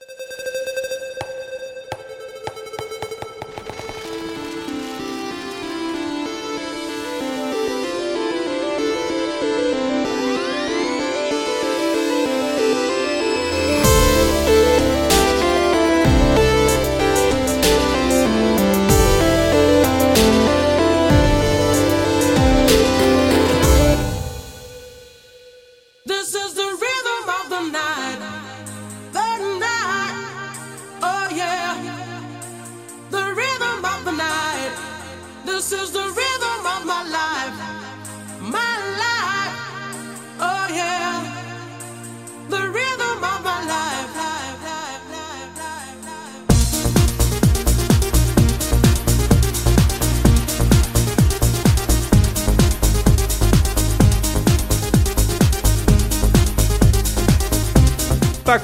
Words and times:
you 0.00 0.21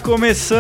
começando 0.09 0.57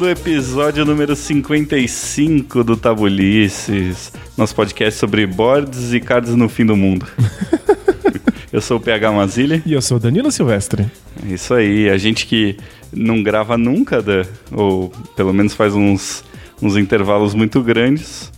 o 0.00 0.08
episódio 0.08 0.82
número 0.82 1.14
55 1.14 2.64
do 2.64 2.74
Tabulices, 2.74 4.10
nosso 4.34 4.54
podcast 4.54 4.98
sobre 4.98 5.26
boards 5.26 5.92
e 5.92 6.00
cards 6.00 6.34
no 6.34 6.48
fim 6.48 6.64
do 6.64 6.74
mundo. 6.74 7.06
Eu 8.50 8.62
sou 8.62 8.78
o 8.78 8.80
PH 8.80 9.12
Mazili. 9.12 9.62
E 9.66 9.74
eu 9.74 9.82
sou 9.82 9.98
Danilo 9.98 10.32
Silvestre. 10.32 10.90
É 11.22 11.34
isso 11.34 11.52
aí, 11.52 11.90
a 11.90 11.98
gente 11.98 12.26
que 12.26 12.56
não 12.92 13.22
grava 13.22 13.56
nunca, 13.58 14.02
ou 14.50 14.88
pelo 15.14 15.32
menos 15.32 15.52
faz 15.52 15.74
uns, 15.74 16.24
uns 16.60 16.76
intervalos 16.76 17.34
muito 17.34 17.62
grandes. 17.62 18.32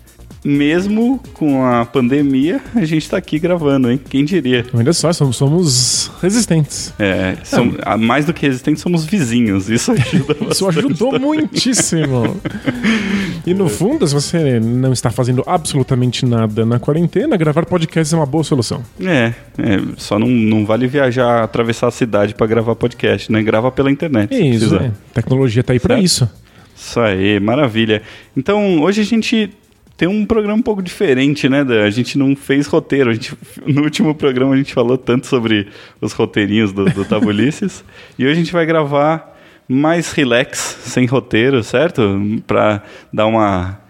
Mesmo 0.45 1.21
com 1.35 1.65
a 1.65 1.85
pandemia, 1.85 2.61
a 2.75 2.85
gente 2.85 3.09
tá 3.09 3.17
aqui 3.17 3.39
gravando, 3.39 3.89
hein? 3.91 4.01
Quem 4.11 4.25
diria? 4.25 4.67
Olha 4.75 4.93
só, 4.93 5.13
somos, 5.13 5.37
somos 5.37 6.11
resistentes. 6.21 6.93
É, 6.99 7.37
som- 7.45 7.75
a- 7.83 7.97
mais 7.97 8.25
do 8.25 8.35
que 8.35 8.45
resistentes, 8.47 8.83
somos 8.83 9.05
vizinhos. 9.05 9.71
Isso 9.71 9.93
ajuda 9.95 10.37
Isso 10.51 10.67
ajudou 10.69 11.19
muitíssimo. 11.21 12.37
E 13.45 13.53
no 13.55 13.69
fundo, 13.69 14.07
se 14.07 14.15
você 14.15 14.61
não 14.61 14.93
está 14.93 15.11
fazendo 15.11 15.43
absolutamente 15.45 16.25
nada 16.25 16.65
na 16.65 16.79
quarentena, 16.79 17.37
gravar 17.37 17.67
podcast 17.67 18.15
é 18.15 18.17
uma 18.17 18.25
boa 18.25 18.45
solução. 18.45 18.85
É, 19.01 19.33
é, 19.59 19.81
só 19.97 20.17
não, 20.17 20.29
não 20.29 20.65
vale 20.65 20.87
viajar, 20.87 21.43
atravessar 21.43 21.89
a 21.89 21.91
cidade 21.91 22.37
pra 22.37 22.47
gravar 22.47 22.77
podcast, 22.77 23.33
né? 23.33 23.43
Grava 23.43 23.73
pela 23.73 23.91
internet. 23.91 24.33
Isso, 24.33 24.77
é. 24.77 24.93
Tecnologia 25.13 25.65
tá 25.65 25.73
aí 25.73 25.81
Certo? 25.81 26.01
isso. 26.05 26.31
Isso 26.77 27.01
aí, 27.01 27.41
maravilha. 27.41 28.03
Então, 28.37 28.81
hoje 28.81 29.01
a 29.01 29.05
gente 29.05 29.51
tem 30.03 30.09
um 30.09 30.27
programa 30.27 30.59
um 30.59 30.63
pouco 30.63 30.83
diferente, 30.83 31.49
né? 31.49 31.63
Dan? 31.63 31.85
A 31.85 31.91
gente 31.91 32.19
não 32.19 32.35
fez 32.35 32.67
roteiro. 32.67 33.11
A 33.11 33.15
gente, 33.15 33.39
no 33.65 33.83
último 33.83 34.13
programa 34.17 34.53
a 34.53 34.57
gente 34.57 34.75
falou 34.75 34.99
tanto 34.99 35.29
sobre 35.29 35.69
os 36.01 36.13
roteirinhos 36.13 36.73
do, 36.73 36.87
do 36.87 37.05
Tabulices. 37.05 37.85
e 38.19 38.25
hoje 38.25 38.33
a 38.33 38.35
gente 38.35 38.53
vai 38.53 38.67
gravar 38.67 39.33
mais 39.69 40.11
relax, 40.11 40.59
sem 40.59 41.07
roteiro, 41.07 41.63
certo? 41.63 42.21
Pra 42.49 42.83
dar 43.13 43.27
uma. 43.27 43.81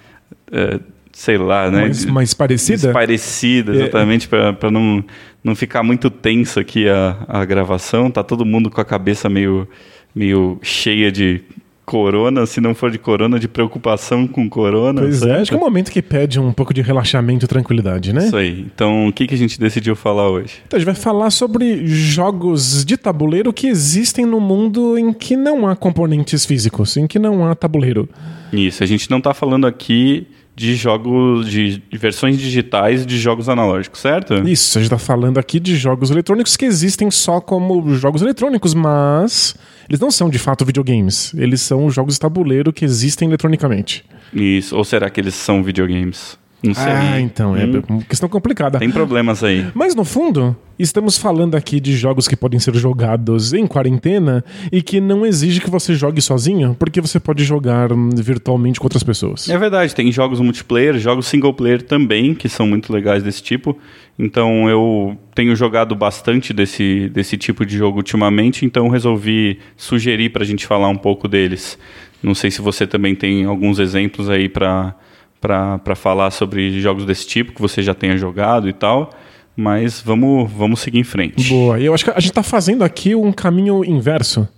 eh, 0.52 0.80
sei 1.12 1.38
lá, 1.38 1.70
né? 1.70 1.80
Mais, 1.80 2.05
mais 2.05 2.34
parecida. 2.34 2.92
Parecida, 2.92 3.74
exatamente, 3.74 4.28
pra 4.28 4.52
para 4.52 4.70
não, 4.70 5.02
não 5.42 5.55
ficar 5.55 5.83
muito 5.83 6.11
tenso 6.11 6.61
aqui 6.61 6.90
a, 6.90 7.24
a 7.27 7.42
gravação. 7.46 8.11
Tá 8.11 8.22
todo 8.22 8.45
mundo 8.45 8.68
com 8.68 8.83
a 8.83 8.84
cabeça 8.84 9.30
meio, 9.30 9.67
meio 10.14 10.58
cheia 10.61 11.11
de 11.11 11.40
corona, 11.85 12.47
se 12.47 12.61
não 12.61 12.75
for 12.75 12.91
de 12.91 12.98
corona, 12.98 13.39
de 13.39 13.48
preocupação 13.48 14.27
com 14.27 14.48
corona. 14.48 15.01
Pois 15.01 15.17
é, 15.17 15.27
certo? 15.27 15.41
acho 15.43 15.51
que 15.51 15.57
é 15.57 15.61
um 15.61 15.65
momento 15.65 15.91
que 15.91 16.01
pede 16.01 16.39
um 16.39 16.53
pouco 16.53 16.73
de 16.73 16.81
relaxamento 16.81 17.45
e 17.45 17.48
tranquilidade, 17.48 18.13
né? 18.13 18.27
Isso 18.27 18.37
aí. 18.37 18.67
Então, 18.73 19.09
o 19.09 19.13
que, 19.13 19.27
que 19.27 19.35
a 19.35 19.39
gente 19.39 19.59
decidiu 19.59 19.97
falar 19.97 20.29
hoje? 20.31 20.63
Então 20.67 20.77
a 20.77 20.81
gente 20.81 20.87
vai 20.87 20.95
falar 20.95 21.31
sobre 21.31 21.87
jogos 21.87 22.85
de 22.85 22.97
tabuleiro 22.97 23.53
que 23.53 23.67
existem 23.67 24.25
no 24.25 24.41
mundo 24.41 24.97
em 24.97 25.13
que 25.13 25.37
não 25.37 25.67
há 25.67 25.75
componentes 25.75 26.47
físicos, 26.47 26.97
em 26.97 27.07
que 27.07 27.19
não 27.19 27.47
há 27.47 27.55
tabuleiro. 27.55 28.09
Isso, 28.53 28.83
a 28.83 28.87
gente 28.87 29.11
não 29.11 29.20
tá 29.20 29.35
falando 29.35 29.67
aqui 29.67 30.27
de 30.55 30.75
jogos, 30.75 31.51
de 31.51 31.83
versões 31.93 32.39
digitais 32.39 33.07
de 33.07 33.19
jogos 33.19 33.49
analógicos, 33.49 34.01
certo? 34.01 34.35
Isso, 34.47 34.79
a 34.79 34.83
gente 34.83 34.91
tá 34.91 34.99
falando 34.99 35.39
aqui 35.39 35.59
de 35.59 35.75
jogos 35.77 36.11
eletrônicos 36.11 36.57
que 36.57 36.64
existem 36.64 37.11
só 37.11 37.41
como 37.41 37.95
jogos 37.95 38.20
eletrônicos, 38.20 38.75
mas 38.75 39.57
eles 39.92 40.01
não 40.01 40.11
são 40.11 40.30
de 40.30 40.39
fato 40.39 40.64
videogames. 40.64 41.35
Eles 41.35 41.61
são 41.61 41.91
jogos 41.91 42.14
de 42.14 42.20
tabuleiro 42.20 42.73
que 42.73 42.83
existem 42.83 43.29
eletronicamente. 43.29 44.03
Isso. 44.33 44.75
Ou 44.75 44.85
será 44.85 45.11
que 45.11 45.20
eles 45.20 45.35
são 45.35 45.63
videogames? 45.63 46.39
Não 46.62 46.74
sei. 46.74 46.84
Ah, 46.92 47.20
então, 47.20 47.56
é 47.56 47.64
Hum, 47.67 47.83
uma 47.89 48.02
questão 48.02 48.28
complicada. 48.28 48.78
Tem 48.78 48.90
problemas 48.90 49.42
aí. 49.42 49.67
Mas 49.74 49.95
no 49.95 50.05
fundo, 50.05 50.55
estamos 50.78 51.18
falando 51.18 51.56
aqui 51.56 51.80
de 51.80 51.96
jogos 51.96 52.28
que 52.28 52.36
podem 52.36 52.61
ser 52.61 52.74
jogados 52.77 53.52
em 53.52 53.67
quarentena 53.67 54.45
e 54.70 54.80
que 54.80 55.01
não 55.01 55.27
exige 55.27 55.61
que 55.61 55.68
você 55.70 55.95
jogue 55.95 56.20
sozinho, 56.20 56.77
porque 56.78 57.01
você 57.01 57.18
pode 57.18 57.42
jogar 57.45 57.92
hum, 57.92 58.11
virtualmente 58.14 58.78
com 58.78 58.86
outras 58.86 59.02
pessoas. 59.02 59.48
É 59.48 59.58
verdade, 59.58 59.95
tem 59.95 60.11
jogos 60.12 60.39
multiplayer, 60.40 60.98
jogos 60.98 61.27
single 61.27 61.52
player 61.52 61.83
também, 61.83 62.34
que 62.34 62.48
são 62.48 62.67
muito 62.67 62.92
legais 62.92 63.22
desse 63.22 63.42
tipo. 63.42 63.77
Então 64.18 64.68
eu 64.68 65.17
tenho 65.34 65.56
jogado 65.56 65.96
bastante 65.96 66.52
desse, 66.52 67.08
desse 67.08 67.36
tipo 67.36 67.64
de 67.67 67.77
jogo 67.77 67.96
ultimamente, 67.98 68.64
então 68.64 68.89
resolvi 68.89 69.58
sugerir 69.77 70.30
pra 70.30 70.45
gente 70.45 70.67
falar 70.67 70.89
um 70.89 70.96
pouco 70.96 71.27
deles. 71.27 71.78
Não 72.22 72.34
sei 72.34 72.51
se 72.51 72.61
você 72.62 72.86
também 72.86 73.14
tem 73.17 73.45
alguns 73.45 73.78
exemplos 73.80 74.28
aí 74.30 74.48
pra 74.48 74.95
pra 75.42 75.95
falar 75.95 76.30
sobre 76.30 76.80
jogos 76.80 77.05
desse 77.05 77.27
tipo 77.27 77.53
que 77.53 77.61
você 77.61 77.83
já 77.83 77.92
tenha 77.92 78.17
jogado 78.17 78.69
e 78.69 78.73
tal, 78.73 79.11
mas 79.55 80.01
vamos, 80.01 80.51
vamos 80.51 80.80
seguir 80.80 80.98
em 81.01 81.05
frente. 81.05 81.48
Boa. 81.51 81.79
E 81.79 81.85
eu 81.85 81.92
acho 81.92 82.05
que 82.05 82.11
a 82.11 82.20
gente 82.20 82.33
tá 82.33 82.42
fazendo 82.42 82.83
aqui 82.83 83.14
um 83.14 83.30
caminho 83.33 83.85
inverso. 83.85 84.48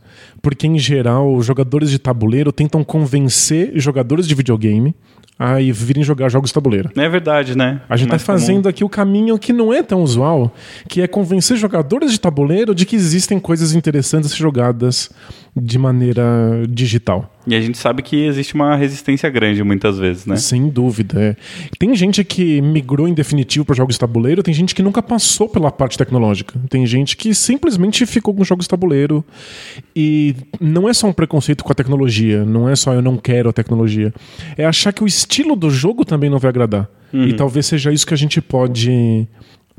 Porque, 0.41 0.67
em 0.67 0.79
geral, 0.79 1.35
os 1.35 1.47
jogadores 1.47 1.91
de 1.91 1.99
tabuleiro 1.99 2.53
tentam 2.53 2.85
convencer 2.85 3.73
jogadores 3.77 4.29
de 4.29 4.35
videogame 4.35 4.95
a 5.39 5.59
ir- 5.61 5.73
virem 5.73 6.05
jogar 6.05 6.29
jogos 6.29 6.51
de 6.51 6.55
tabuleiro. 6.55 6.91
É 6.95 7.09
verdade, 7.09 7.57
né? 7.57 7.81
A 7.89 7.97
gente 7.97 8.11
Mais 8.11 8.23
tá 8.23 8.27
fazendo 8.33 8.69
aqui 8.69 8.85
o 8.85 8.89
caminho 8.89 9.39
que 9.39 9.53
não 9.55 9.73
é 9.73 9.83
tão 9.83 10.03
usual, 10.03 10.55
que 10.87 11.01
é 11.01 11.09
convencer 11.09 11.57
jogadores 11.57 12.13
de 12.13 12.21
tabuleiro 12.21 12.75
de 12.75 12.85
que 12.85 12.95
existem 12.95 13.41
coisas 13.41 13.75
interessantes 13.75 14.35
jogadas 14.35 15.11
de 15.57 15.79
maneira 15.79 16.23
digital. 16.69 17.34
E 17.47 17.55
a 17.55 17.61
gente 17.61 17.77
sabe 17.77 18.03
que 18.03 18.25
existe 18.25 18.55
uma 18.55 18.75
resistência 18.75 19.29
grande 19.29 19.63
muitas 19.63 19.99
vezes, 19.99 20.25
né? 20.25 20.37
Sem 20.37 20.69
dúvida. 20.69 21.21
é. 21.21 21.37
Tem 21.79 21.95
gente 21.95 22.25
que 22.25 22.61
migrou 22.61 23.07
em 23.07 23.13
definitivo 23.13 23.65
para 23.65 23.75
jogos 23.75 23.97
de 23.97 24.01
tabuleiro, 24.01 24.43
tem 24.43 24.55
gente 24.55 24.75
que 24.75 24.83
nunca 24.83 25.03
passou 25.03 25.49
pela 25.49 25.71
parte 25.71 25.99
tecnológica. 25.99 26.59
Tem 26.71 26.87
gente 26.87 27.17
que 27.17 27.35
simplesmente 27.35 28.07
ficou 28.07 28.35
com 28.35 28.45
jogos 28.45 28.65
de 28.65 28.69
tabuleiro. 28.71 29.25
E 29.95 30.35
não 30.61 30.89
é 30.89 30.95
só 30.95 31.07
um 31.07 31.13
preconceito 31.13 31.63
com 31.63 31.73
a 31.73 31.75
tecnologia, 31.75 32.45
não 32.45 32.69
é 32.69 32.75
só 32.75 32.95
eu 32.95 33.03
não 33.03 33.17
quero 33.17 33.51
a 33.51 33.53
tecnologia. 33.53 34.13
É 34.57 34.65
achar 34.65 34.93
que 34.93 35.05
o 35.05 35.07
estilo 35.07 35.55
do 35.55 35.71
jogo 35.71 36.05
também 36.05 36.31
não 36.31 36.39
vai 36.39 36.49
agradar. 36.49 36.89
E 37.13 37.33
talvez 37.35 37.67
seja 37.67 37.93
isso 37.93 38.05
que 38.05 38.15
a 38.15 38.17
gente 38.17 38.41
pode 38.41 39.29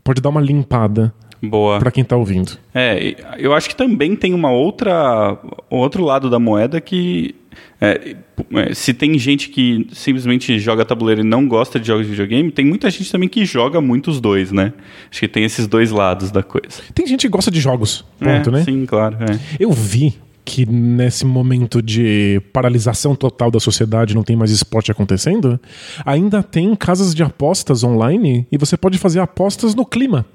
pode 0.02 0.22
dar 0.22 0.30
uma 0.30 0.40
limpada 0.40 1.14
Boa. 1.42 1.80
para 1.80 1.92
quem 1.92 2.04
tá 2.04 2.16
ouvindo. 2.16 2.58
É, 2.74 3.16
eu 3.38 3.54
acho 3.54 3.70
que 3.70 3.76
também 3.76 4.16
tem 4.16 4.34
uma 4.34 4.52
outra 4.52 5.38
outro 5.70 6.04
lado 6.04 6.30
da 6.30 6.40
moeda 6.40 6.80
que 6.82 7.36
é, 7.80 8.16
é, 8.54 8.74
se 8.74 8.94
tem 8.94 9.18
gente 9.18 9.50
que 9.50 9.88
simplesmente 9.94 10.58
joga 10.60 10.86
tabuleiro 10.86 11.22
e 11.22 11.24
não 11.24 11.48
gosta 11.48 11.80
de 11.80 11.88
jogos 11.88 12.06
de 12.06 12.12
videogame, 12.12 12.52
tem 12.52 12.66
muita 12.66 12.90
gente 12.90 13.12
também 13.12 13.30
que 13.30 13.46
joga 13.46 13.80
muito 13.82 14.10
os 14.10 14.20
dois, 14.20 14.52
né? 14.52 14.74
Acho 15.10 15.20
que 15.20 15.28
tem 15.28 15.44
esses 15.44 15.68
dois 15.68 15.92
lados 15.92 16.32
da 16.32 16.44
coisa. 16.44 16.82
Tem 16.94 17.06
gente 17.06 17.22
que 17.22 17.30
gosta 17.30 17.52
de 17.52 17.60
jogos, 17.60 18.06
ponto, 18.20 18.50
é, 18.50 18.54
né? 18.54 18.64
Sim, 18.64 18.86
claro. 18.86 19.18
é. 19.22 19.40
Eu 19.60 19.72
vi 19.72 20.16
que 20.46 20.66
nesse 20.66 21.26
momento 21.26 21.82
de 21.82 22.40
paralisação 22.54 23.16
total 23.16 23.50
da 23.50 23.60
sociedade, 23.60 24.14
não 24.14 24.24
tem 24.24 24.36
mais 24.36 24.52
esporte 24.52 24.92
acontecendo, 24.92 25.60
ainda 26.06 26.44
tem 26.44 26.74
casas 26.76 27.16
de 27.16 27.24
apostas 27.24 27.84
online 27.84 28.48
e 28.52 28.58
você 28.58 28.78
pode 28.78 29.00
fazer 29.00 29.20
apostas 29.20 29.74
no 29.74 29.84
clima. 29.84 30.26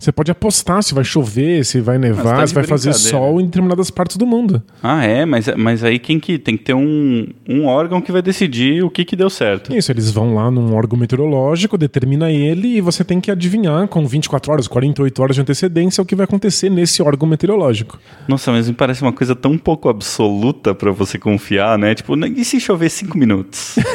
Você 0.00 0.10
pode 0.10 0.30
apostar 0.30 0.82
se 0.82 0.94
vai 0.94 1.04
chover, 1.04 1.62
se 1.62 1.78
vai 1.78 1.98
nevar, 1.98 2.38
tá 2.38 2.46
se 2.46 2.54
vai 2.54 2.64
fazer 2.64 2.94
sol 2.94 3.38
em 3.38 3.44
determinadas 3.44 3.90
partes 3.90 4.16
do 4.16 4.26
mundo. 4.26 4.62
Ah, 4.82 5.04
é? 5.04 5.26
Mas, 5.26 5.46
mas 5.58 5.84
aí 5.84 5.98
quem 5.98 6.18
que 6.18 6.38
tem 6.38 6.56
que 6.56 6.64
ter 6.64 6.72
um, 6.72 7.26
um 7.46 7.66
órgão 7.66 8.00
que 8.00 8.10
vai 8.10 8.22
decidir 8.22 8.82
o 8.82 8.88
que, 8.88 9.04
que 9.04 9.14
deu 9.14 9.28
certo. 9.28 9.76
Isso, 9.76 9.92
eles 9.92 10.10
vão 10.10 10.34
lá 10.34 10.50
num 10.50 10.74
órgão 10.74 10.98
meteorológico, 10.98 11.76
determina 11.76 12.30
ele 12.32 12.78
e 12.78 12.80
você 12.80 13.04
tem 13.04 13.20
que 13.20 13.30
adivinhar 13.30 13.86
com 13.88 14.06
24 14.06 14.50
horas, 14.50 14.66
48 14.66 15.22
horas 15.22 15.36
de 15.36 15.42
antecedência 15.42 16.00
o 16.00 16.06
que 16.06 16.16
vai 16.16 16.24
acontecer 16.24 16.70
nesse 16.70 17.02
órgão 17.02 17.28
meteorológico. 17.28 17.98
Nossa, 18.26 18.50
mas 18.50 18.68
me 18.68 18.74
parece 18.74 19.02
uma 19.02 19.12
coisa 19.12 19.36
tão 19.36 19.58
pouco 19.58 19.90
absoluta 19.90 20.74
pra 20.74 20.92
você 20.92 21.18
confiar, 21.18 21.78
né? 21.78 21.94
Tipo, 21.94 22.16
e 22.26 22.42
se 22.42 22.58
chover 22.58 22.88
cinco 22.88 23.18
minutos? 23.18 23.76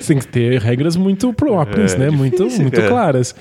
Você 0.00 0.14
tem 0.14 0.18
que 0.18 0.26
ter 0.26 0.60
regras 0.60 0.96
muito 0.96 1.32
próprias, 1.32 1.94
É, 1.94 1.98
né? 1.98 2.10
Muito, 2.10 2.38
difícil, 2.42 2.62
muito 2.62 2.76
cara. 2.76 2.88
claras. 2.88 3.34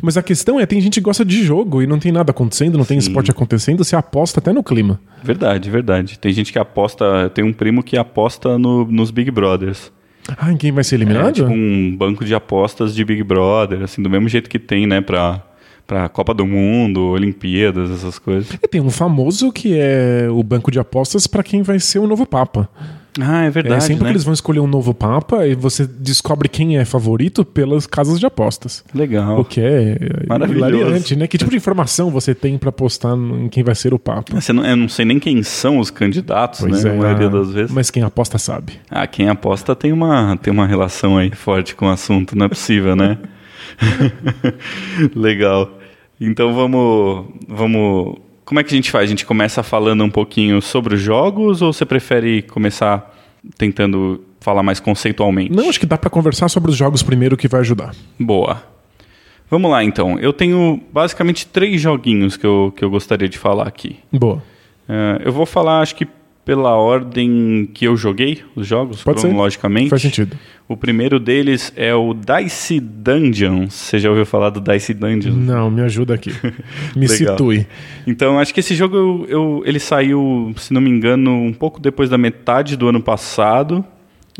Mas 0.00 0.16
a 0.16 0.22
questão 0.22 0.58
é, 0.58 0.66
tem 0.66 0.80
gente 0.80 1.00
que 1.00 1.01
gosta 1.02 1.24
de 1.24 1.42
jogo 1.42 1.82
e 1.82 1.86
não 1.86 1.98
tem 1.98 2.10
nada 2.12 2.30
acontecendo, 2.30 2.78
não 2.78 2.84
tem 2.84 2.96
esporte 2.98 3.30
acontecendo, 3.30 3.84
você 3.84 3.94
aposta 3.96 4.40
até 4.40 4.52
no 4.52 4.62
clima. 4.62 4.98
verdade, 5.22 5.68
verdade. 5.70 6.18
Tem 6.18 6.32
gente 6.32 6.52
que 6.52 6.58
aposta. 6.58 7.28
Tem 7.34 7.44
um 7.44 7.52
primo 7.52 7.82
que 7.82 7.96
aposta 7.98 8.58
no- 8.58 8.84
nos 8.86 9.10
Big 9.10 9.30
Brothers. 9.30 9.92
Ah, 10.38 10.52
em 10.52 10.56
quem 10.56 10.70
vai 10.72 10.84
ser 10.84 10.94
É 10.94 10.98
eliminado? 10.98 11.34
tipo 11.34 11.50
um 11.50 11.96
banco 11.96 12.24
de 12.24 12.34
apostas 12.34 12.94
de 12.94 13.04
Big 13.04 13.22
Brother, 13.24 13.82
assim, 13.82 14.00
do 14.00 14.08
mesmo 14.08 14.28
jeito 14.28 14.48
que 14.48 14.58
tem, 14.58 14.86
né, 14.86 15.00
pra, 15.00 15.42
pra 15.86 16.08
Copa 16.08 16.32
do 16.32 16.46
Mundo, 16.46 17.00
Olimpíadas, 17.08 17.90
essas 17.90 18.18
coisas. 18.20 18.52
E 18.62 18.68
tem 18.68 18.80
um 18.80 18.88
famoso 18.90 19.50
que 19.50 19.76
é 19.76 20.28
o 20.30 20.42
banco 20.44 20.70
de 20.70 20.78
apostas 20.78 21.26
para 21.26 21.42
quem 21.42 21.62
vai 21.62 21.80
ser 21.80 21.98
o 21.98 22.06
novo 22.06 22.24
Papa. 22.24 22.68
Ah, 23.20 23.44
é 23.44 23.46
É, 23.46 23.50
verdade. 23.50 23.84
sempre 23.84 24.04
né? 24.04 24.08
que 24.10 24.12
eles 24.14 24.24
vão 24.24 24.32
escolher 24.32 24.60
um 24.60 24.66
novo 24.66 24.94
Papa, 24.94 25.46
e 25.46 25.54
você 25.54 25.86
descobre 25.86 26.48
quem 26.48 26.78
é 26.78 26.84
favorito 26.84 27.44
pelas 27.44 27.86
casas 27.86 28.18
de 28.18 28.24
apostas. 28.24 28.82
Legal. 28.94 29.38
O 29.40 29.44
que 29.44 29.60
é 29.60 29.98
Maravilhoso. 30.26 30.68
hilariante, 30.76 31.16
né? 31.16 31.26
Que 31.26 31.36
tipo 31.36 31.50
de 31.50 31.56
informação 31.58 32.10
você 32.10 32.34
tem 32.34 32.56
pra 32.56 32.70
apostar 32.70 33.14
em 33.16 33.48
quem 33.48 33.62
vai 33.62 33.74
ser 33.74 33.92
o 33.92 33.98
Papa? 33.98 34.40
Você 34.40 34.52
não, 34.52 34.64
eu 34.64 34.76
não 34.76 34.88
sei 34.88 35.04
nem 35.04 35.18
quem 35.18 35.42
são 35.42 35.78
os 35.78 35.90
candidatos, 35.90 36.60
né? 36.62 36.90
a 36.90 36.94
maioria 36.94 37.28
das 37.28 37.52
vezes. 37.52 37.70
Mas 37.70 37.90
quem 37.90 38.02
aposta 38.02 38.38
sabe. 38.38 38.74
Ah, 38.90 39.06
quem 39.06 39.28
aposta 39.28 39.76
tem 39.76 39.92
uma, 39.92 40.36
tem 40.38 40.52
uma 40.52 40.66
relação 40.66 41.18
aí 41.18 41.30
forte 41.34 41.74
com 41.74 41.86
o 41.86 41.90
assunto, 41.90 42.36
não 42.36 42.46
é 42.46 42.48
possível, 42.48 42.96
né? 42.96 43.18
Legal. 45.14 45.78
Então 46.20 46.54
vamos, 46.54 47.26
vamos. 47.48 48.16
Como 48.44 48.60
é 48.60 48.64
que 48.64 48.72
a 48.72 48.76
gente 48.76 48.90
faz? 48.90 49.04
A 49.04 49.06
gente 49.06 49.24
começa 49.24 49.62
falando 49.62 50.02
um 50.04 50.10
pouquinho 50.10 50.60
sobre 50.60 50.94
os 50.94 51.00
jogos 51.00 51.62
ou 51.62 51.72
você 51.72 51.84
prefere 51.84 52.42
começar 52.42 53.14
tentando 53.56 54.22
falar 54.40 54.62
mais 54.62 54.80
conceitualmente? 54.80 55.52
Não, 55.52 55.68
acho 55.68 55.78
que 55.78 55.86
dá 55.86 55.96
pra 55.96 56.10
conversar 56.10 56.48
sobre 56.48 56.70
os 56.70 56.76
jogos 56.76 57.02
primeiro 57.02 57.36
que 57.36 57.48
vai 57.48 57.60
ajudar. 57.60 57.94
Boa. 58.18 58.62
Vamos 59.48 59.70
lá 59.70 59.84
então. 59.84 60.18
Eu 60.18 60.32
tenho 60.32 60.80
basicamente 60.92 61.46
três 61.46 61.80
joguinhos 61.80 62.36
que 62.36 62.46
eu, 62.46 62.72
que 62.76 62.84
eu 62.84 62.90
gostaria 62.90 63.28
de 63.28 63.38
falar 63.38 63.68
aqui. 63.68 63.96
Boa. 64.10 64.42
Eh, 64.88 65.22
eu 65.26 65.32
vou 65.32 65.46
falar, 65.46 65.80
acho 65.80 65.94
que 65.94 66.06
pela 66.44 66.74
ordem 66.74 67.68
que 67.72 67.84
eu 67.86 67.96
joguei 67.96 68.40
os 68.56 68.66
jogos, 68.66 69.02
Pode 69.02 69.20
ser. 69.20 69.28
cronologicamente. 69.28 69.90
Faz 69.90 70.02
sentido. 70.02 70.36
O 70.68 70.76
primeiro 70.76 71.20
deles 71.20 71.72
é 71.76 71.94
o 71.94 72.14
Dice 72.14 72.80
Dungeons. 72.80 73.72
Você 73.74 73.98
já 73.98 74.08
ouviu 74.08 74.24
falar 74.26 74.50
do 74.50 74.60
Dice 74.60 74.92
Dungeons? 74.94 75.36
Não, 75.36 75.70
me 75.70 75.82
ajuda 75.82 76.14
aqui. 76.14 76.30
Me 76.96 77.08
situe. 77.08 77.66
Então, 78.06 78.38
acho 78.38 78.52
que 78.54 78.60
esse 78.60 78.74
jogo 78.74 78.96
eu, 78.96 79.26
eu- 79.28 79.62
ele 79.66 79.78
saiu, 79.78 80.52
se 80.56 80.72
não 80.72 80.80
me 80.80 80.90
engano, 80.90 81.30
um 81.32 81.52
pouco 81.52 81.78
depois 81.80 82.08
da 82.10 82.18
metade 82.18 82.76
do 82.76 82.88
ano 82.88 83.00
passado. 83.02 83.84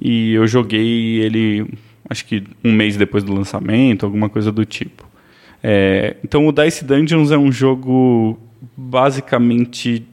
E 0.00 0.32
eu 0.32 0.46
joguei 0.46 1.20
ele, 1.20 1.66
acho 2.08 2.24
que 2.24 2.42
um 2.64 2.72
mês 2.72 2.96
depois 2.96 3.22
do 3.22 3.32
lançamento, 3.34 4.06
alguma 4.06 4.28
coisa 4.28 4.50
do 4.50 4.64
tipo. 4.64 5.06
É, 5.62 6.16
então, 6.24 6.46
o 6.48 6.52
Dice 6.52 6.84
Dungeons 6.84 7.30
é 7.30 7.36
um 7.38 7.52
jogo 7.52 8.38
basicamente. 8.76 10.04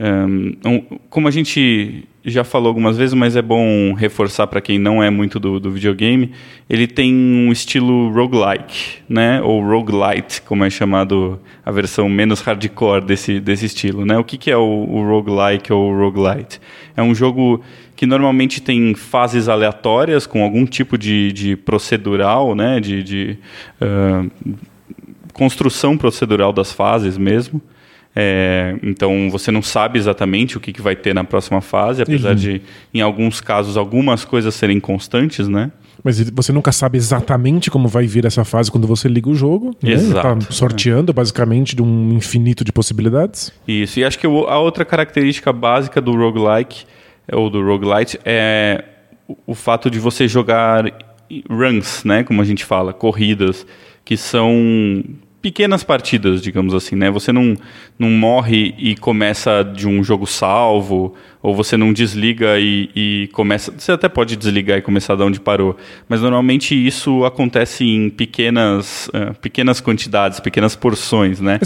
Um, 0.00 0.80
como 1.10 1.28
a 1.28 1.30
gente 1.30 2.08
já 2.24 2.44
falou 2.44 2.68
algumas 2.68 2.96
vezes, 2.96 3.14
mas 3.14 3.36
é 3.36 3.42
bom 3.42 3.92
reforçar 3.94 4.46
para 4.46 4.60
quem 4.60 4.78
não 4.78 5.02
é 5.02 5.10
muito 5.10 5.38
do, 5.40 5.58
do 5.58 5.70
videogame, 5.70 6.32
ele 6.68 6.86
tem 6.86 7.14
um 7.14 7.50
estilo 7.50 8.10
roguelike, 8.10 8.98
né? 9.08 9.40
Ou 9.42 9.62
roguelite, 9.62 10.42
como 10.42 10.64
é 10.64 10.70
chamado 10.70 11.40
a 11.64 11.70
versão 11.70 12.08
menos 12.08 12.40
hardcore 12.40 13.04
desse, 13.04 13.40
desse 13.40 13.66
estilo, 13.66 14.04
né? 14.04 14.18
O 14.18 14.24
que, 14.24 14.36
que 14.36 14.50
é 14.50 14.56
o, 14.56 14.60
o 14.62 15.02
roguelike 15.06 15.72
ou 15.72 15.94
roguelite? 15.94 16.60
É 16.96 17.02
um 17.02 17.14
jogo 17.14 17.62
que 17.96 18.06
normalmente 18.06 18.62
tem 18.62 18.94
fases 18.94 19.48
aleatórias 19.48 20.26
com 20.26 20.42
algum 20.42 20.64
tipo 20.64 20.96
de, 20.96 21.32
de 21.32 21.56
procedural, 21.56 22.54
né? 22.54 22.80
De, 22.80 23.02
de 23.02 23.38
ah, 23.80 24.24
construção 25.32 25.96
procedural 25.96 26.52
das 26.52 26.72
fases 26.72 27.16
mesmo. 27.16 27.60
É, 28.14 28.76
então 28.82 29.28
você 29.30 29.50
não 29.52 29.62
sabe 29.62 29.98
exatamente 29.98 30.56
o 30.56 30.60
que, 30.60 30.72
que 30.72 30.82
vai 30.82 30.96
ter 30.96 31.14
na 31.14 31.22
próxima 31.24 31.60
fase, 31.60 32.02
apesar 32.02 32.30
Uhum. 32.30 32.34
de, 32.34 32.62
em 32.92 33.00
alguns 33.00 33.40
casos, 33.40 33.76
algumas 33.76 34.24
coisas 34.24 34.54
serem 34.54 34.80
constantes, 34.80 35.46
né? 35.46 35.70
Mas 36.02 36.18
você 36.30 36.50
nunca 36.50 36.72
sabe 36.72 36.96
exatamente 36.96 37.70
como 37.70 37.86
vai 37.86 38.06
vir 38.06 38.24
essa 38.24 38.42
fase 38.42 38.70
quando 38.70 38.86
você 38.86 39.06
liga 39.06 39.28
o 39.28 39.34
jogo. 39.34 39.76
né? 39.82 39.92
Exato. 39.92 40.46
Tá 40.46 40.50
sorteando 40.52 41.12
basicamente 41.12 41.76
de 41.76 41.82
um 41.82 42.14
infinito 42.14 42.64
de 42.64 42.72
possibilidades. 42.72 43.52
Isso. 43.68 44.00
E 44.00 44.04
acho 44.04 44.18
que 44.18 44.26
a 44.26 44.58
outra 44.58 44.84
característica 44.84 45.52
básica 45.52 46.00
do 46.00 46.12
roguelike, 46.16 46.84
ou 47.30 47.50
do 47.50 47.62
roguelite, 47.64 48.18
é 48.24 48.82
o, 49.28 49.36
o 49.48 49.54
fato 49.54 49.90
de 49.90 49.98
você 50.00 50.26
jogar 50.26 50.84
runs, 51.48 52.02
né? 52.02 52.24
Como 52.24 52.40
a 52.40 52.44
gente 52.46 52.64
fala, 52.64 52.92
corridas, 52.94 53.66
que 54.02 54.16
são 54.16 55.04
pequenas 55.40 55.82
partidas, 55.82 56.42
digamos 56.42 56.74
assim, 56.74 56.94
né? 56.94 57.10
Você 57.10 57.32
não, 57.32 57.56
não 57.98 58.10
morre 58.10 58.74
e 58.78 58.96
começa 58.96 59.62
de 59.62 59.88
um 59.88 60.02
jogo 60.04 60.26
salvo, 60.26 61.14
ou 61.42 61.54
você 61.54 61.76
não 61.76 61.92
desliga 61.92 62.58
e, 62.58 62.90
e 62.94 63.28
começa. 63.32 63.72
Você 63.76 63.92
até 63.92 64.08
pode 64.08 64.36
desligar 64.36 64.78
e 64.78 64.82
começar 64.82 65.14
de 65.16 65.22
onde 65.22 65.40
parou, 65.40 65.76
mas 66.08 66.20
normalmente 66.20 66.74
isso 66.74 67.24
acontece 67.24 67.84
em 67.84 68.10
pequenas, 68.10 69.10
eh, 69.12 69.32
pequenas 69.40 69.80
quantidades, 69.80 70.38
pequenas 70.40 70.76
porções, 70.76 71.40
né? 71.40 71.58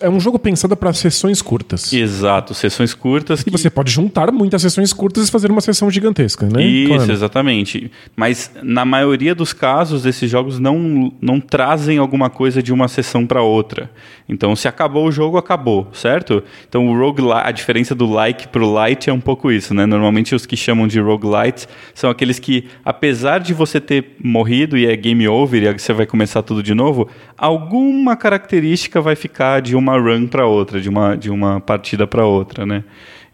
É 0.00 0.08
um 0.08 0.18
jogo 0.20 0.38
pensado 0.38 0.76
para 0.76 0.92
sessões 0.92 1.42
curtas. 1.42 1.92
Exato, 1.92 2.54
sessões 2.54 2.94
curtas. 2.94 3.40
E 3.40 3.44
Que... 3.44 3.50
você 3.50 3.68
pode 3.68 3.90
juntar 3.90 4.32
muitas 4.32 4.62
sessões 4.62 4.92
curtas 4.92 5.28
e 5.28 5.30
fazer 5.30 5.50
uma 5.50 5.60
sessão 5.60 5.90
gigantesca, 5.90 6.46
né? 6.46 6.62
Isso, 6.62 6.94
Claro. 6.94 7.12
exatamente. 7.12 7.90
Mas 8.16 8.50
na 8.62 8.84
maioria 8.84 9.34
dos 9.34 9.52
casos, 9.52 10.06
esses 10.06 10.30
jogos 10.30 10.58
não, 10.58 11.12
não 11.20 11.40
trazem 11.40 11.98
alguma 11.98 12.30
coisa 12.30 12.62
de 12.62 12.72
uma 12.72 12.88
sessão 12.88 13.26
para 13.26 13.42
outra. 13.42 13.90
Então, 14.28 14.54
se 14.56 14.68
acabou 14.68 15.06
o 15.06 15.12
jogo, 15.12 15.36
acabou, 15.38 15.88
certo? 15.92 16.42
Então, 16.68 16.86
o 16.88 16.98
roguelite, 16.98 17.40
a 17.44 17.50
diferença 17.50 17.94
do 17.94 18.06
like 18.06 18.48
pro 18.48 18.70
light 18.70 19.08
é 19.08 19.12
um 19.12 19.17
pouco 19.20 19.50
isso, 19.50 19.72
né? 19.74 19.86
Normalmente, 19.86 20.34
os 20.34 20.46
que 20.46 20.56
chamam 20.56 20.86
de 20.86 21.00
roguelites 21.00 21.68
são 21.94 22.10
aqueles 22.10 22.38
que, 22.38 22.64
apesar 22.84 23.38
de 23.38 23.52
você 23.54 23.80
ter 23.80 24.16
morrido 24.22 24.76
e 24.76 24.86
é 24.86 24.96
game 24.96 25.26
over 25.28 25.62
e 25.62 25.78
você 25.78 25.92
vai 25.92 26.06
começar 26.06 26.42
tudo 26.42 26.62
de 26.62 26.74
novo, 26.74 27.08
alguma 27.36 28.16
característica 28.16 29.00
vai 29.00 29.16
ficar 29.16 29.60
de 29.60 29.74
uma 29.76 29.98
run 29.98 30.26
para 30.26 30.46
outra, 30.46 30.80
de 30.80 30.88
uma, 30.88 31.16
de 31.16 31.30
uma 31.30 31.60
partida 31.60 32.06
para 32.06 32.24
outra, 32.24 32.64
né? 32.66 32.84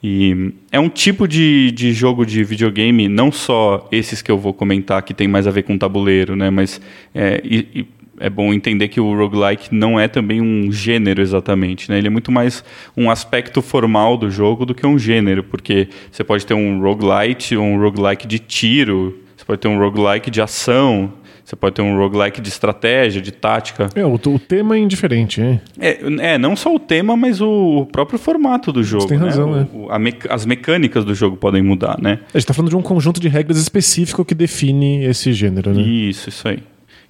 E 0.02 0.52
é 0.70 0.78
um 0.78 0.90
tipo 0.90 1.26
de, 1.26 1.70
de 1.70 1.92
jogo 1.94 2.26
de 2.26 2.44
videogame, 2.44 3.08
não 3.08 3.32
só 3.32 3.88
esses 3.90 4.20
que 4.20 4.30
eu 4.30 4.36
vou 4.36 4.52
comentar, 4.52 5.02
que 5.02 5.14
tem 5.14 5.26
mais 5.26 5.46
a 5.46 5.50
ver 5.50 5.62
com 5.62 5.78
tabuleiro, 5.78 6.36
né? 6.36 6.50
Mas 6.50 6.78
é, 7.14 7.40
e- 7.42 7.66
e 7.74 7.86
é 8.20 8.30
bom 8.30 8.52
entender 8.52 8.88
que 8.88 9.00
o 9.00 9.14
roguelike 9.16 9.74
não 9.74 9.98
é 9.98 10.06
também 10.08 10.40
um 10.40 10.70
gênero 10.70 11.20
exatamente, 11.20 11.90
né? 11.90 11.98
Ele 11.98 12.06
é 12.06 12.10
muito 12.10 12.30
mais 12.30 12.64
um 12.96 13.10
aspecto 13.10 13.60
formal 13.60 14.16
do 14.16 14.30
jogo 14.30 14.64
do 14.64 14.74
que 14.74 14.86
um 14.86 14.98
gênero, 14.98 15.42
porque 15.44 15.88
você 16.10 16.22
pode 16.22 16.46
ter 16.46 16.54
um 16.54 16.80
roguelite, 16.80 17.56
um 17.56 17.78
roguelike 17.78 18.26
de 18.26 18.38
tiro, 18.38 19.18
você 19.36 19.44
pode 19.44 19.60
ter 19.60 19.68
um 19.68 19.78
roguelike 19.78 20.30
de 20.30 20.40
ação, 20.40 21.12
você 21.44 21.54
pode 21.56 21.74
ter 21.74 21.82
um 21.82 21.96
roguelike 21.98 22.40
de 22.40 22.48
estratégia, 22.48 23.20
de 23.20 23.30
tática. 23.30 23.88
É, 23.94 24.04
o, 24.06 24.14
o 24.14 24.38
tema 24.38 24.76
é 24.76 24.78
indiferente, 24.78 25.42
é. 25.42 25.60
É, 25.78 25.98
é, 26.34 26.38
não 26.38 26.56
só 26.56 26.74
o 26.74 26.78
tema, 26.78 27.16
mas 27.16 27.40
o, 27.42 27.80
o 27.80 27.86
próprio 27.86 28.18
formato 28.18 28.72
do 28.72 28.82
jogo. 28.82 29.06
tem 29.06 29.18
né? 29.18 29.24
razão, 29.26 29.50
O- 29.52 29.92
é. 29.92 29.98
o- 29.98 30.32
as 30.32 30.46
mecânicas 30.46 31.04
do 31.04 31.14
jogo 31.14 31.36
podem 31.36 31.62
mudar, 31.62 31.98
né? 32.00 32.20
A 32.32 32.38
gente 32.38 32.46
tá 32.46 32.54
falando 32.54 32.70
de 32.70 32.76
um 32.76 32.82
conjunto 32.82 33.20
de 33.20 33.28
regras 33.28 33.58
específico 33.58 34.24
que 34.24 34.34
define 34.34 35.04
esse 35.04 35.32
gênero, 35.34 35.74
né? 35.74 35.82
Isso, 35.82 36.28
isso 36.30 36.48
aí. 36.48 36.60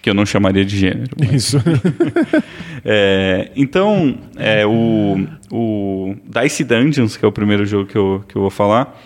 Que 0.05 0.11
eu 0.11 0.15
não 0.15 0.27
chamaria 0.27 0.67
de 0.67 0.77
gênero. 0.77 1.17
mas- 1.19 1.33
Isso. 1.33 1.57
É, 2.87 3.51
então, 3.57 4.19
é, 4.37 4.67
o, 4.67 5.27
o 5.51 6.15
Dice 6.27 6.63
Dungeons, 6.63 7.17
que 7.17 7.25
é 7.25 7.29
o 7.29 7.33
primeiro 7.33 7.65
jogo 7.65 7.87
que 7.89 7.97
eu, 7.97 8.23
que 8.29 8.37
eu 8.37 8.43
vou 8.43 8.51
falar, 8.51 9.01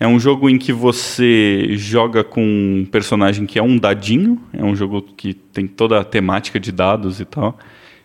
é 0.00 0.06
um 0.06 0.18
jogo 0.18 0.48
em 0.48 0.56
que 0.56 0.72
você 0.72 1.66
joga 1.72 2.24
com 2.24 2.42
um 2.42 2.86
personagem 2.90 3.44
que 3.44 3.58
é 3.58 3.62
um 3.62 3.76
dadinho. 3.76 4.40
É 4.50 4.64
um 4.64 4.74
jogo 4.74 5.02
que 5.02 5.34
tem 5.34 5.66
toda 5.66 6.00
a 6.00 6.04
temática 6.04 6.58
de 6.58 6.72
dados 6.72 7.20
e 7.20 7.26
tal. 7.26 7.58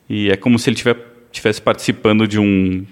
E 0.10 0.30
é 0.30 0.36
como 0.36 0.60
se 0.60 0.70
ele 0.70 0.76
tiver, 0.76 0.98
tivesse 1.32 1.62
participando 1.62 2.28
de 2.28 2.38
um. 2.38 2.86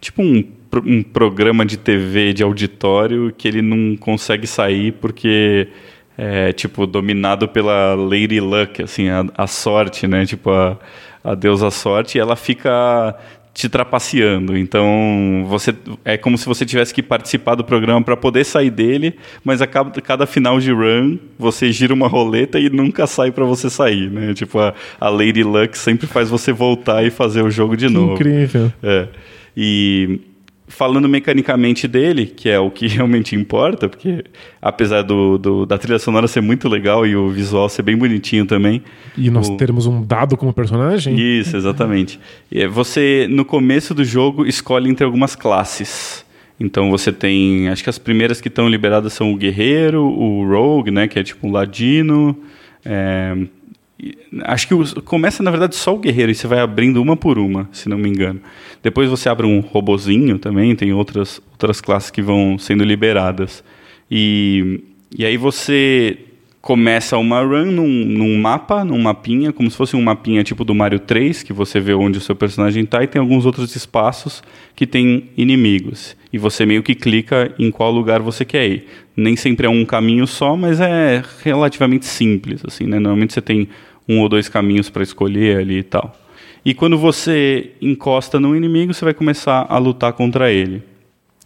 Tipo 0.00 0.22
um, 0.24 0.42
um 0.84 1.02
programa 1.04 1.64
de 1.64 1.76
TV 1.76 2.32
de 2.32 2.42
auditório 2.42 3.32
que 3.38 3.46
ele 3.46 3.62
não 3.62 3.96
consegue 3.96 4.48
sair 4.48 4.90
porque 4.94 5.68
é 6.16 6.52
tipo 6.52 6.86
dominado 6.86 7.48
pela 7.48 7.94
Lady 7.94 8.40
Luck, 8.40 8.82
assim, 8.82 9.08
a, 9.08 9.24
a 9.36 9.46
sorte, 9.46 10.06
né? 10.06 10.24
Tipo, 10.24 10.50
a, 10.50 10.78
a 11.22 11.34
deusa 11.34 11.70
sorte, 11.70 12.16
e 12.16 12.20
ela 12.20 12.36
fica 12.36 13.16
te 13.56 13.70
trapaceando. 13.70 14.54
Então, 14.54 15.44
você 15.48 15.74
é 16.04 16.18
como 16.18 16.36
se 16.36 16.44
você 16.44 16.66
tivesse 16.66 16.92
que 16.92 17.02
participar 17.02 17.54
do 17.54 17.64
programa 17.64 18.02
para 18.02 18.14
poder 18.14 18.44
sair 18.44 18.70
dele, 18.70 19.14
mas 19.42 19.62
a 19.62 19.66
cada, 19.66 19.98
cada, 20.02 20.26
final 20.26 20.60
de 20.60 20.70
run, 20.70 21.16
você 21.38 21.72
gira 21.72 21.94
uma 21.94 22.06
roleta 22.06 22.60
e 22.60 22.68
nunca 22.68 23.06
sai 23.06 23.30
para 23.30 23.46
você 23.46 23.70
sair, 23.70 24.10
né? 24.10 24.34
Tipo, 24.34 24.58
a, 24.58 24.74
a 25.00 25.08
Lady 25.08 25.42
Luck 25.42 25.76
sempre 25.78 26.06
faz 26.06 26.28
você 26.28 26.52
voltar 26.52 27.02
e 27.02 27.10
fazer 27.10 27.42
o 27.42 27.50
jogo 27.50 27.78
de 27.78 27.86
que 27.86 27.92
novo. 27.94 28.12
Incrível. 28.12 28.70
É. 28.82 29.08
E 29.56 30.20
falando 30.68 31.08
mecanicamente 31.08 31.86
dele, 31.86 32.26
que 32.26 32.48
é 32.48 32.58
o 32.58 32.70
que 32.70 32.86
realmente 32.88 33.34
importa, 33.34 33.88
porque 33.88 34.24
apesar 34.60 35.02
do, 35.02 35.38
do, 35.38 35.66
da 35.66 35.78
trilha 35.78 35.98
sonora 35.98 36.26
ser 36.28 36.40
muito 36.40 36.68
legal 36.68 37.06
e 37.06 37.14
o 37.16 37.30
visual 37.30 37.68
ser 37.68 37.82
bem 37.82 37.96
bonitinho 37.96 38.46
também. 38.46 38.82
E 39.16 39.30
nós 39.30 39.48
o... 39.48 39.56
termos 39.56 39.86
um 39.86 40.02
dado 40.02 40.36
como 40.36 40.52
personagem? 40.52 41.18
Isso, 41.18 41.56
exatamente. 41.56 42.18
Você, 42.70 43.26
no 43.30 43.44
começo 43.44 43.94
do 43.94 44.04
jogo, 44.04 44.46
escolhe 44.46 44.90
entre 44.90 45.04
algumas 45.04 45.36
classes. 45.36 46.24
Então 46.58 46.90
você 46.90 47.12
tem, 47.12 47.68
acho 47.68 47.82
que 47.82 47.90
as 47.90 47.98
primeiras 47.98 48.40
que 48.40 48.48
estão 48.48 48.68
liberadas 48.68 49.12
são 49.12 49.32
o 49.32 49.36
guerreiro, 49.36 50.02
o 50.02 50.48
rogue, 50.48 50.90
né, 50.90 51.06
que 51.06 51.18
é 51.18 51.22
tipo 51.22 51.46
um 51.46 51.52
ladino, 51.52 52.36
é, 52.82 53.36
Acho 54.44 54.68
que 54.68 55.00
começa, 55.02 55.42
na 55.42 55.50
verdade, 55.50 55.74
só 55.74 55.94
o 55.94 55.98
guerreiro 55.98 56.30
e 56.30 56.34
você 56.34 56.46
vai 56.46 56.60
abrindo 56.60 57.00
uma 57.00 57.16
por 57.16 57.38
uma, 57.38 57.68
se 57.72 57.88
não 57.88 57.96
me 57.96 58.08
engano. 58.08 58.40
Depois 58.82 59.08
você 59.08 59.28
abre 59.28 59.46
um 59.46 59.60
robozinho 59.60 60.38
também, 60.38 60.76
tem 60.76 60.92
outras, 60.92 61.40
outras 61.52 61.80
classes 61.80 62.10
que 62.10 62.20
vão 62.20 62.58
sendo 62.58 62.84
liberadas. 62.84 63.64
E, 64.10 64.82
e 65.16 65.24
aí 65.24 65.36
você 65.36 66.18
começa 66.66 67.16
uma 67.16 67.42
run 67.42 67.66
num, 67.66 67.86
num, 67.86 68.40
mapa, 68.40 68.84
num 68.84 69.00
mapinha, 69.00 69.52
como 69.52 69.70
se 69.70 69.76
fosse 69.76 69.94
um 69.94 70.02
mapinha 70.02 70.42
tipo 70.42 70.64
do 70.64 70.74
Mario 70.74 70.98
3, 70.98 71.44
que 71.44 71.52
você 71.52 71.78
vê 71.78 71.94
onde 71.94 72.18
o 72.18 72.20
seu 72.20 72.34
personagem 72.34 72.82
está, 72.82 73.04
e 73.04 73.06
tem 73.06 73.20
alguns 73.20 73.46
outros 73.46 73.76
espaços 73.76 74.42
que 74.74 74.84
tem 74.84 75.30
inimigos. 75.36 76.16
E 76.32 76.38
você 76.38 76.66
meio 76.66 76.82
que 76.82 76.94
clica 76.94 77.54
em 77.56 77.70
qual 77.70 77.92
lugar 77.92 78.20
você 78.20 78.44
quer 78.44 78.68
ir. 78.68 78.86
Nem 79.16 79.34
sempre 79.34 79.66
é 79.66 79.70
um 79.70 79.84
caminho 79.84 80.26
só, 80.26 80.56
mas 80.56 80.80
é 80.80 81.22
relativamente 81.42 82.04
simples, 82.04 82.62
assim, 82.66 82.84
né? 82.84 82.98
Normalmente 82.98 83.32
você 83.32 83.40
tem 83.40 83.68
um 84.08 84.20
ou 84.20 84.28
dois 84.28 84.48
caminhos 84.48 84.90
para 84.90 85.02
escolher 85.02 85.58
ali 85.58 85.78
e 85.78 85.82
tal. 85.82 86.14
E 86.64 86.74
quando 86.74 86.98
você 86.98 87.70
encosta 87.80 88.40
no 88.40 88.54
inimigo, 88.56 88.92
você 88.92 89.04
vai 89.04 89.14
começar 89.14 89.66
a 89.68 89.78
lutar 89.78 90.12
contra 90.12 90.50
ele. 90.50 90.82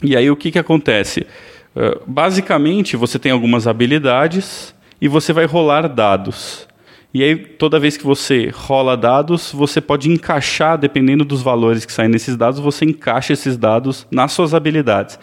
E 0.02 0.16
aí 0.16 0.30
o 0.30 0.36
que, 0.36 0.50
que 0.50 0.58
acontece? 0.58 1.26
Uh, 1.76 2.00
basicamente, 2.06 2.96
você 2.96 3.18
tem 3.18 3.30
algumas 3.30 3.66
habilidades 3.66 4.74
e 5.00 5.08
você 5.08 5.32
vai 5.32 5.44
rolar 5.44 5.86
dados. 5.88 6.66
E 7.12 7.24
aí, 7.24 7.36
toda 7.36 7.80
vez 7.80 7.96
que 7.96 8.04
você 8.04 8.50
rola 8.54 8.96
dados, 8.96 9.52
você 9.52 9.80
pode 9.80 10.08
encaixar, 10.08 10.78
dependendo 10.78 11.24
dos 11.24 11.42
valores 11.42 11.84
que 11.84 11.92
saem 11.92 12.08
nesses 12.08 12.36
dados, 12.36 12.60
você 12.60 12.84
encaixa 12.84 13.32
esses 13.32 13.56
dados 13.56 14.06
nas 14.10 14.30
suas 14.32 14.54
habilidades. 14.54 15.18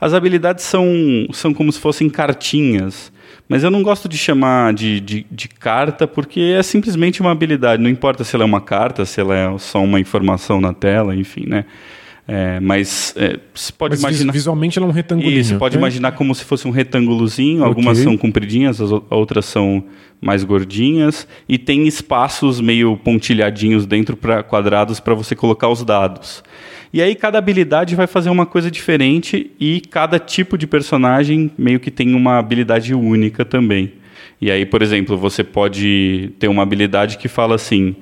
As 0.00 0.14
habilidades 0.14 0.64
são, 0.64 0.86
são 1.32 1.52
como 1.52 1.70
se 1.70 1.78
fossem 1.78 2.08
cartinhas. 2.08 3.12
Mas 3.48 3.64
eu 3.64 3.70
não 3.70 3.82
gosto 3.82 4.08
de 4.08 4.16
chamar 4.16 4.72
de, 4.72 5.00
de, 5.00 5.26
de, 5.30 5.48
carta 5.48 6.06
porque 6.06 6.54
é 6.56 6.62
simplesmente 6.62 7.20
uma 7.20 7.32
habilidade. 7.32 7.82
Não 7.82 7.90
importa 7.90 8.22
se 8.24 8.34
ela 8.34 8.44
é 8.44 8.46
uma 8.46 8.60
carta, 8.60 9.04
se 9.04 9.20
ela 9.20 9.36
é 9.36 9.58
só 9.58 9.82
uma 9.82 9.98
informação 9.98 10.60
na 10.60 10.72
tela, 10.72 11.14
enfim, 11.14 11.44
né? 11.46 11.64
É, 12.32 12.60
mas 12.60 13.12
é, 13.16 13.40
você 13.52 13.72
pode 13.72 13.94
mas 13.94 14.00
imaginar. 14.02 14.32
Visualmente 14.32 14.78
ela 14.78 14.86
é 14.86 14.90
um 14.90 14.92
retângulo. 14.92 15.44
Você 15.44 15.56
pode 15.56 15.74
né? 15.74 15.80
imaginar 15.80 16.12
como 16.12 16.32
se 16.32 16.44
fosse 16.44 16.68
um 16.68 16.70
retângulozinho. 16.70 17.58
Okay. 17.58 17.68
Algumas 17.68 17.98
são 17.98 18.16
compridinhas, 18.16 18.80
as 18.80 18.92
outras 19.10 19.46
são 19.46 19.82
mais 20.20 20.44
gordinhas. 20.44 21.26
E 21.48 21.58
tem 21.58 21.88
espaços 21.88 22.60
meio 22.60 22.96
pontilhadinhos 22.98 23.84
dentro 23.84 24.16
para 24.16 24.44
quadrados 24.44 25.00
para 25.00 25.12
você 25.12 25.34
colocar 25.34 25.68
os 25.68 25.82
dados. 25.82 26.44
E 26.92 27.00
aí 27.00 27.14
cada 27.14 27.38
habilidade 27.38 27.94
vai 27.94 28.06
fazer 28.06 28.30
uma 28.30 28.44
coisa 28.44 28.70
diferente 28.70 29.50
e 29.60 29.80
cada 29.80 30.18
tipo 30.18 30.58
de 30.58 30.66
personagem 30.66 31.50
meio 31.56 31.78
que 31.78 31.90
tem 31.90 32.14
uma 32.14 32.38
habilidade 32.38 32.94
única 32.94 33.44
também. 33.44 33.92
E 34.40 34.50
aí, 34.50 34.66
por 34.66 34.82
exemplo, 34.82 35.16
você 35.16 35.44
pode 35.44 36.32
ter 36.38 36.48
uma 36.48 36.62
habilidade 36.62 37.18
que 37.18 37.28
fala 37.28 37.54
assim: 37.54 37.94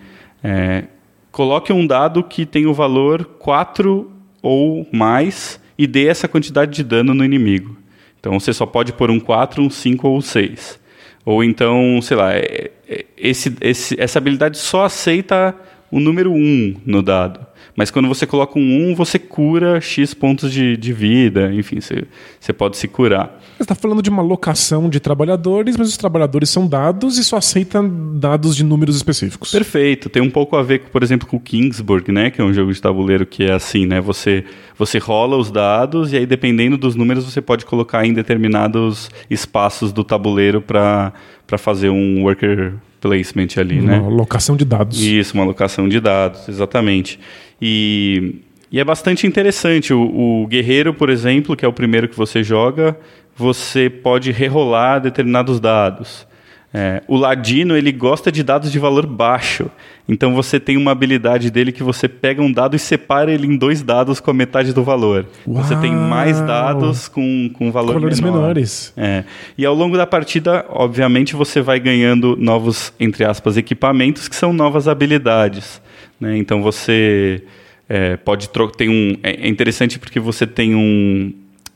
é, 0.42 0.84
coloque 1.30 1.72
um 1.72 1.86
dado 1.86 2.22
que 2.22 2.46
tem 2.46 2.66
o 2.66 2.72
valor 2.72 3.24
4 3.38 4.10
ou 4.40 4.86
mais 4.92 5.60
e 5.76 5.86
dê 5.86 6.06
essa 6.06 6.26
quantidade 6.26 6.72
de 6.72 6.82
dano 6.82 7.12
no 7.12 7.24
inimigo. 7.24 7.76
Então 8.18 8.38
você 8.38 8.52
só 8.52 8.64
pode 8.64 8.92
pôr 8.92 9.10
um 9.10 9.20
4, 9.20 9.62
um 9.62 9.70
5 9.70 10.08
ou 10.08 10.16
um 10.16 10.20
6. 10.20 10.80
Ou 11.24 11.44
então, 11.44 12.00
sei 12.00 12.16
lá, 12.16 12.32
é, 12.32 12.70
é, 12.88 13.04
esse, 13.16 13.54
esse, 13.60 14.00
essa 14.00 14.18
habilidade 14.18 14.56
só 14.56 14.84
aceita 14.84 15.54
o 15.90 16.00
número 16.00 16.32
1 16.32 16.76
no 16.86 17.02
dado. 17.02 17.46
Mas 17.78 17.92
quando 17.92 18.08
você 18.08 18.26
coloca 18.26 18.58
um 18.58 18.90
1, 18.90 18.96
você 18.96 19.20
cura 19.20 19.80
X 19.80 20.12
pontos 20.12 20.52
de, 20.52 20.76
de 20.76 20.92
vida, 20.92 21.54
enfim, 21.54 21.80
você, 21.80 22.02
você 22.40 22.52
pode 22.52 22.76
se 22.76 22.88
curar. 22.88 23.40
Você 23.56 23.62
está 23.62 23.74
falando 23.76 24.02
de 24.02 24.10
uma 24.10 24.20
locação 24.20 24.90
de 24.90 24.98
trabalhadores, 24.98 25.76
mas 25.76 25.88
os 25.88 25.96
trabalhadores 25.96 26.50
são 26.50 26.66
dados 26.66 27.18
e 27.18 27.22
só 27.22 27.36
aceitam 27.36 27.88
dados 28.18 28.56
de 28.56 28.64
números 28.64 28.96
específicos. 28.96 29.52
Perfeito. 29.52 30.08
Tem 30.08 30.20
um 30.20 30.28
pouco 30.28 30.56
a 30.56 30.62
ver, 30.64 30.90
por 30.90 31.04
exemplo, 31.04 31.28
com 31.28 31.36
o 31.36 31.40
Kingsburg, 31.40 32.10
né? 32.10 32.32
Que 32.32 32.40
é 32.40 32.44
um 32.44 32.52
jogo 32.52 32.72
de 32.72 32.82
tabuleiro 32.82 33.24
que 33.24 33.44
é 33.44 33.52
assim, 33.52 33.86
né? 33.86 34.00
Você, 34.00 34.44
você 34.76 34.98
rola 34.98 35.36
os 35.36 35.48
dados 35.48 36.12
e 36.12 36.16
aí, 36.16 36.26
dependendo 36.26 36.76
dos 36.76 36.96
números, 36.96 37.24
você 37.24 37.40
pode 37.40 37.64
colocar 37.64 38.04
em 38.04 38.12
determinados 38.12 39.08
espaços 39.30 39.92
do 39.92 40.02
tabuleiro 40.02 40.60
para 40.60 41.12
fazer 41.58 41.90
um 41.90 42.24
worker 42.24 42.74
placement 43.00 43.48
ali, 43.56 43.78
uma 43.78 43.92
né? 43.92 43.98
Uma 44.00 44.08
locação 44.08 44.56
de 44.56 44.64
dados. 44.64 45.00
Isso, 45.00 45.34
uma 45.34 45.44
locação 45.44 45.88
de 45.88 46.00
dados, 46.00 46.48
exatamente. 46.48 47.20
E, 47.60 48.36
e 48.70 48.78
é 48.78 48.84
bastante 48.84 49.26
interessante. 49.26 49.92
O, 49.92 50.42
o, 50.42 50.46
guerreiro, 50.46 50.94
por 50.94 51.10
exemplo, 51.10 51.56
que 51.56 51.64
é 51.64 51.68
o 51.68 51.72
primeiro 51.72 52.08
que 52.08 52.16
você 52.16 52.42
joga, 52.42 52.96
você 53.36 53.88
pode 53.88 54.30
rerolar 54.32 55.00
determinados 55.00 55.60
dados. 55.60 56.26
É, 56.72 57.02
o 57.08 57.16
ladino 57.16 57.74
ele 57.74 57.90
gosta 57.90 58.30
de 58.30 58.42
dados 58.42 58.70
de 58.70 58.78
valor 58.78 59.06
baixo, 59.06 59.70
então 60.06 60.34
você 60.34 60.60
tem 60.60 60.76
uma 60.76 60.90
habilidade 60.90 61.50
dele 61.50 61.72
que 61.72 61.82
você 61.82 62.06
pega 62.06 62.42
um 62.42 62.52
dado 62.52 62.76
e 62.76 62.78
separa 62.78 63.32
ele 63.32 63.46
em 63.46 63.56
dois 63.56 63.82
dados 63.82 64.20
com 64.20 64.30
a 64.30 64.34
metade 64.34 64.74
do 64.74 64.84
valor. 64.84 65.24
Uau. 65.46 65.64
Você 65.64 65.74
tem 65.76 65.94
mais 65.94 66.42
dados 66.42 67.08
com, 67.08 67.50
com 67.54 67.72
valor 67.72 67.94
valores 67.94 68.20
menor. 68.20 68.40
menores. 68.40 68.92
É. 68.98 69.24
E 69.56 69.64
ao 69.64 69.74
longo 69.74 69.96
da 69.96 70.06
partida, 70.06 70.66
obviamente, 70.68 71.34
você 71.34 71.62
vai 71.62 71.80
ganhando 71.80 72.36
novos, 72.38 72.92
entre 73.00 73.24
aspas, 73.24 73.56
equipamentos 73.56 74.28
que 74.28 74.36
são 74.36 74.52
novas 74.52 74.88
habilidades. 74.88 75.80
Né? 76.20 76.36
Então 76.38 76.62
você 76.62 77.42
é, 77.88 78.16
pode. 78.16 78.48
Tem 78.76 78.88
um, 78.88 79.16
é, 79.22 79.46
é 79.46 79.48
interessante 79.48 79.98
porque 79.98 80.20
você 80.20 80.46
tem 80.46 80.74
um, 80.74 81.32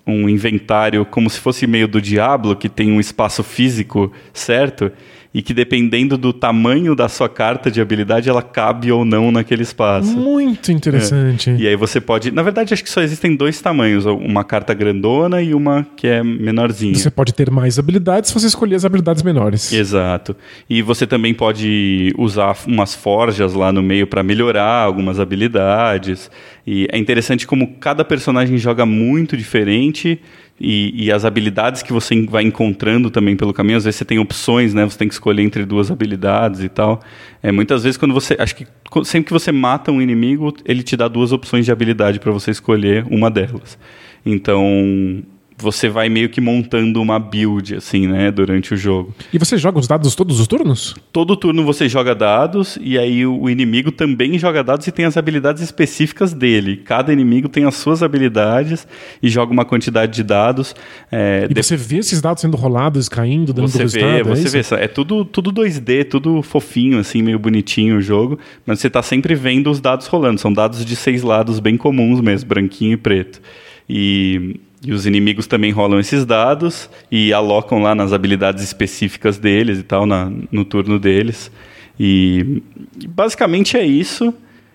um 0.06 0.28
inventário 0.28 1.04
como 1.04 1.30
se 1.30 1.38
fosse 1.38 1.66
meio 1.66 1.88
do 1.88 2.00
Diablo, 2.00 2.56
que 2.56 2.68
tem 2.68 2.92
um 2.92 3.00
espaço 3.00 3.42
físico 3.42 4.12
certo 4.32 4.92
e 5.35 5.41
que 5.41 5.55
dependendo 5.55 6.19
do 6.19 6.33
tamanho 6.33 6.95
da 6.95 7.09
sua 7.09 7.29
carta 7.29 7.71
de 7.71 7.81
habilidade, 7.81 8.29
ela 8.29 8.43
cabe 8.43 8.93
ou 8.93 9.05
não 9.05 9.33
naquele 9.33 9.62
espaço. 9.62 10.17
Muito 10.17 10.71
interessante. 10.71 11.51
É. 11.51 11.57
E 11.57 11.69
aí 11.69 11.77
você 11.77 12.01
pode. 12.01 12.31
Na 12.31 12.43
verdade, 12.43 12.75
acho 12.75 12.83
que 12.83 12.91
só 12.91 13.01
existem 13.01 13.35
dois 13.35 13.61
tamanhos: 13.61 14.05
uma 14.05 14.45
carta 14.45 14.75
grandona 14.75 15.41
e 15.41 15.55
uma 15.55 15.87
que 15.97 16.07
é 16.07 16.23
menorzinha. 16.23 16.95
Você 16.95 17.11
pode 17.11 17.33
ter 17.33 17.51
mais 17.51 17.79
habilidades 17.79 18.29
se 18.29 18.35
você 18.35 18.47
escolher 18.47 18.75
as 18.75 18.85
habilidades 18.85 19.23
menores. 19.23 19.73
Exato. 19.73 20.37
E 20.69 20.83
você 20.83 21.07
também 21.07 21.33
pode 21.33 22.12
usar 22.19 22.57
umas 22.67 22.95
forjas 22.95 23.55
lá 23.55 23.73
no 23.73 23.83
meio 23.83 24.07
para 24.07 24.23
melhorar 24.23 24.83
algumas 24.85 25.19
habilidades. 25.19 26.31
E 26.66 26.87
é 26.92 26.99
interessante 26.99 27.47
como 27.47 27.75
cada 27.76 28.04
personagem 28.04 28.57
joga 28.57 28.87
muito 28.87 29.37
diferente 29.37 30.21
e, 30.61 31.07
e, 31.07 31.11
as 31.11 31.25
habilidades 31.25 31.83
que 31.83 31.92
você 31.92 32.25
vai 32.26 32.45
encontrando 32.45 33.11
também 33.11 33.37
pelo 33.37 33.52
caminho, 33.52 33.78
às 33.78 33.85
vezes 33.85 33.99
você 33.99 34.04
tem 34.04 34.21
opções, 34.21 34.73
né? 34.73 34.85
Você 34.85 34.97
tem 34.97 35.09
que 35.09 35.14
escolher 35.14 35.42
entre 35.42 35.64
duas 35.64 35.90
habilidades 35.90 36.62
e 36.62 36.69
tal. 36.69 37.00
É, 37.42 37.50
muitas 37.50 37.83
vezes 37.83 37.97
quando 37.97 38.14
você, 38.14 38.37
acho 38.38 38.54
que 38.54 38.66
sempre 39.02 39.28
que 39.28 39.33
você 39.33 39.50
mata 39.50 39.90
um 39.90 40.00
inimigo, 40.00 40.54
ele 40.64 40.85
te 40.85 40.97
dá 40.97 41.09
duas 41.09 41.33
opções 41.33 41.64
de 41.64 41.73
habilidade 41.73 42.21
para 42.21 42.31
você 42.31 42.52
escolher 42.52 43.04
uma 43.11 43.28
delas. 43.28 43.76
Então, 44.25 45.25
você 45.59 45.88
vai 45.88 46.09
meio 46.09 46.28
que 46.28 46.40
montando 46.40 47.00
uma 47.00 47.18
build, 47.18 47.76
assim, 47.76 48.06
né, 48.06 48.30
durante 48.30 48.75
o 48.75 48.76
jogo. 48.76 49.14
E 49.32 49.38
você 49.38 49.56
joga 49.56 49.78
os 49.78 49.87
dados 49.87 50.14
todos 50.14 50.40
os 50.40 50.47
turnos? 50.47 50.94
Todo 51.12 51.37
turno 51.37 51.64
você 51.64 51.88
joga 51.88 52.14
dados, 52.14 52.78
e 52.80 52.99
aí 52.99 53.25
o 53.26 53.49
inimigo 53.49 53.92
também 53.92 54.38
joga 54.38 54.62
dados 54.62 54.87
e 54.87 54.92
tem 54.92 55.04
as 55.04 55.16
habilidades 55.16 55.62
específicas 55.62 56.32
dele. 56.32 56.78
Cada 56.78 57.12
inimigo 57.12 57.49
tem 57.49 57.64
as 57.64 57.76
suas 57.76 58.02
habilidades 58.02 58.87
e 59.23 59.28
joga 59.28 59.52
uma 59.52 59.64
quantidade 59.64 60.12
de 60.12 60.23
dados. 60.23 60.75
É, 61.11 61.47
e 61.49 61.54
de... 61.54 61.62
você 61.62 61.76
vê 61.76 61.99
esses 61.99 62.21
dados 62.21 62.40
sendo 62.40 62.56
rolados, 62.56 63.09
caindo, 63.09 63.52
dando 63.52 63.68
você? 63.68 63.85
Vê, 63.85 64.23
você 64.23 64.59
é 64.59 64.62
vê, 64.62 64.85
é 64.85 64.88
tudo, 64.88 65.25
tudo 65.25 65.52
2D, 65.52 66.09
tudo 66.09 66.42
fofinho, 66.42 66.99
assim, 66.99 67.23
meio 67.23 67.38
bonitinho 67.38 67.99
o 67.99 68.00
jogo, 68.02 68.38
mas 68.66 68.80
você 68.80 68.87
está 68.87 69.02
sempre 69.02 69.35
vendo 69.35 69.71
os 69.71 69.80
dados 69.80 70.06
rolando. 70.06 70.40
São 70.40 70.52
dados 70.52 70.85
de 70.85 70.97
seis 70.97 71.23
lados 71.23 71.61
bem 71.61 71.76
comuns 71.76 72.21
mesmo, 72.21 72.49
branquinho 72.49 72.94
e 72.94 72.97
preto. 72.97 73.40
E 73.88 74.61
e 74.85 74.93
os 74.93 75.07
inimigos 75.07 75.47
também 75.47 75.71
rolam 75.71 76.01
esses 76.01 76.25
dados 76.25 76.91
e 77.11 77.33
alocam 77.33 77.81
lá 77.81 77.95
nas 77.95 78.12
habilidades 78.12 78.65
específicas 78.65 79.39
deles 79.39 79.79
e 79.79 79.83
tal, 79.83 80.07
na, 80.07 80.31
no 80.51 80.65
turno 80.65 80.99
deles. 80.99 81.51
E 81.99 82.62
basicamente 83.09 83.77
é 83.77 83.85
isso. 83.85 84.35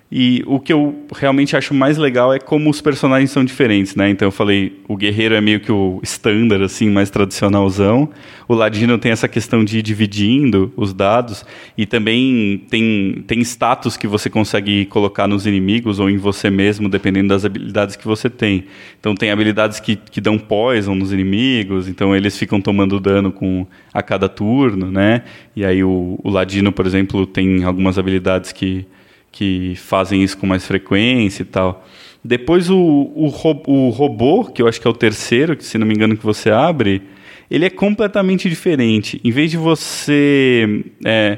E 0.10 0.42
o 0.48 0.58
que 0.58 0.72
eu 0.72 1.06
realmente 1.14 1.58
acho 1.58 1.74
mais 1.74 1.98
legal 1.98 2.34
é 2.34 2.40
como 2.40 2.70
os 2.70 2.80
personagens 2.80 3.30
são 3.30 3.44
diferentes, 3.44 3.94
né? 3.94 4.10
Então 4.10 4.26
eu 4.26 4.32
falei, 4.32 4.80
o 4.88 4.96
guerreiro 4.96 5.36
é 5.36 5.42
meio 5.42 5.60
que 5.60 5.70
o 5.70 6.00
standard, 6.02 6.64
assim, 6.64 6.90
mais 6.90 7.10
tradicionalzão. 7.10 8.10
O 8.48 8.54
ladino 8.54 8.98
tem 8.98 9.12
essa 9.12 9.28
questão 9.28 9.66
de 9.66 9.80
ir 9.80 9.82
dividindo 9.82 10.72
os 10.78 10.94
dados. 10.94 11.46
E 11.78 11.86
também 11.86 12.64
tem, 12.70 13.22
tem 13.28 13.42
status 13.42 13.98
que 13.98 14.08
você 14.08 14.30
consegue 14.30 14.86
colocar 14.86 15.28
nos 15.28 15.46
inimigos 15.46 16.00
ou 16.00 16.10
em 16.10 16.16
você 16.16 16.50
mesmo, 16.50 16.88
dependendo 16.88 17.28
das 17.28 17.44
habilidades 17.44 17.98
que 17.98 18.08
você 18.08 18.30
tem. 18.30 18.64
Então 18.98 19.14
tem 19.14 19.30
habilidades 19.30 19.82
que, 19.82 19.98
que 19.98 20.22
dão 20.22 20.40
poison 20.40 20.96
nos 20.96 21.12
inimigos, 21.12 21.90
então 21.90 22.16
eles 22.16 22.38
ficam 22.38 22.62
tomando 22.62 22.98
dano 22.98 23.30
com 23.30 23.68
a 23.94 24.02
cada 24.02 24.30
turno, 24.30 24.90
né? 24.90 25.24
E 25.54 25.66
aí 25.66 25.84
o, 25.84 26.18
o 26.24 26.30
ladino, 26.30 26.72
por 26.72 26.86
exemplo, 26.86 27.26
tem 27.26 27.66
algumas 27.66 28.00
habilidades 28.00 28.54
que 28.54 28.86
que 29.38 29.75
fazem 29.75 30.24
isso 30.24 30.36
com 30.36 30.48
mais 30.48 30.65
frequência 30.65 31.44
e 31.44 31.46
tal. 31.46 31.86
Depois 32.24 32.72
o, 32.72 32.75
o, 32.75 33.27
o, 33.67 33.89
robô, 33.89 34.46
que 34.46 34.63
eu 34.63 34.67
acho 34.67 34.82
que 34.82 34.88
é 34.88 34.89
o 34.89 34.94
terceiro, 34.94 35.56
que 35.56 35.63
se 35.63 35.77
não 35.77 35.86
me 35.86 35.94
engano 35.94 36.17
que 36.17 36.25
você 36.25 36.50
abre, 36.50 37.03
ele 37.50 37.63
é 37.63 37.70
completamente 37.70 38.50
diferente. 38.50 39.22
Em 39.24 39.29
vez 39.29 39.51
de 39.51 39.58
você... 39.58 40.84
É, 41.06 41.38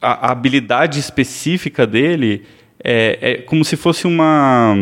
a, 0.00 0.28
a, 0.28 0.32
habilidade 0.32 1.00
específica 1.00 1.84
dele 1.84 2.42
é, 2.82 3.18
é 3.20 3.34
como 3.38 3.64
se 3.64 3.76
fosse 3.76 4.06
uma... 4.06 4.76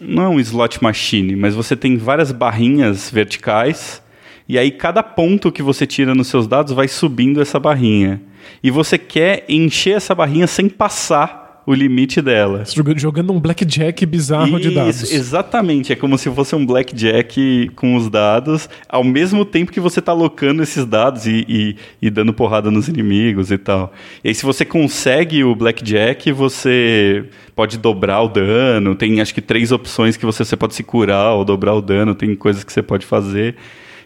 Não 0.00 0.24
é 0.24 0.28
um 0.28 0.40
slot 0.40 0.82
machine, 0.82 1.36
mas 1.36 1.54
você 1.54 1.76
tem 1.76 1.96
várias 1.96 2.32
barrinhas 2.32 3.08
verticais 3.08 4.02
e 4.48 4.58
aí 4.58 4.72
cada 4.72 5.04
ponto 5.04 5.52
que 5.52 5.62
você 5.62 5.86
tira 5.86 6.16
nos 6.16 6.26
seus 6.26 6.48
dados 6.48 6.72
vai 6.72 6.88
subindo 6.88 7.40
essa 7.40 7.60
barrinha. 7.60 8.20
E 8.60 8.72
você 8.72 8.98
quer 8.98 9.44
encher 9.48 9.96
essa 9.96 10.14
barrinha 10.16 10.48
sem 10.48 10.68
passar 10.68 11.45
o 11.66 11.74
limite 11.74 12.22
dela. 12.22 12.62
Jogando 12.96 13.32
um 13.32 13.40
blackjack 13.40 14.06
bizarro 14.06 14.58
Isso, 14.58 14.60
de 14.60 14.74
dados. 14.74 15.12
Exatamente, 15.12 15.92
é 15.92 15.96
como 15.96 16.16
se 16.16 16.30
fosse 16.30 16.54
um 16.54 16.64
blackjack 16.64 17.70
com 17.74 17.96
os 17.96 18.08
dados, 18.08 18.68
ao 18.88 19.02
mesmo 19.02 19.44
tempo 19.44 19.72
que 19.72 19.80
você 19.80 19.98
está 19.98 20.12
alocando 20.12 20.62
esses 20.62 20.86
dados 20.86 21.26
e, 21.26 21.44
e, 21.48 21.76
e, 22.00 22.08
dando 22.08 22.32
porrada 22.32 22.70
nos 22.70 22.86
inimigos 22.86 23.50
e 23.50 23.58
tal. 23.58 23.92
E 24.22 24.28
aí, 24.28 24.34
se 24.34 24.44
você 24.44 24.64
consegue 24.64 25.42
o 25.42 25.54
blackjack, 25.56 26.30
você 26.30 27.24
pode 27.56 27.78
dobrar 27.78 28.22
o 28.22 28.28
dano. 28.28 28.94
Tem 28.94 29.20
acho 29.20 29.34
que 29.34 29.40
três 29.40 29.72
opções 29.72 30.16
que 30.16 30.24
você, 30.24 30.44
você 30.44 30.56
pode 30.56 30.74
se 30.74 30.84
curar 30.84 31.32
ou 31.32 31.44
dobrar 31.44 31.74
o 31.74 31.82
dano, 31.82 32.14
tem 32.14 32.36
coisas 32.36 32.62
que 32.62 32.72
você 32.72 32.82
pode 32.82 33.04
fazer. 33.04 33.56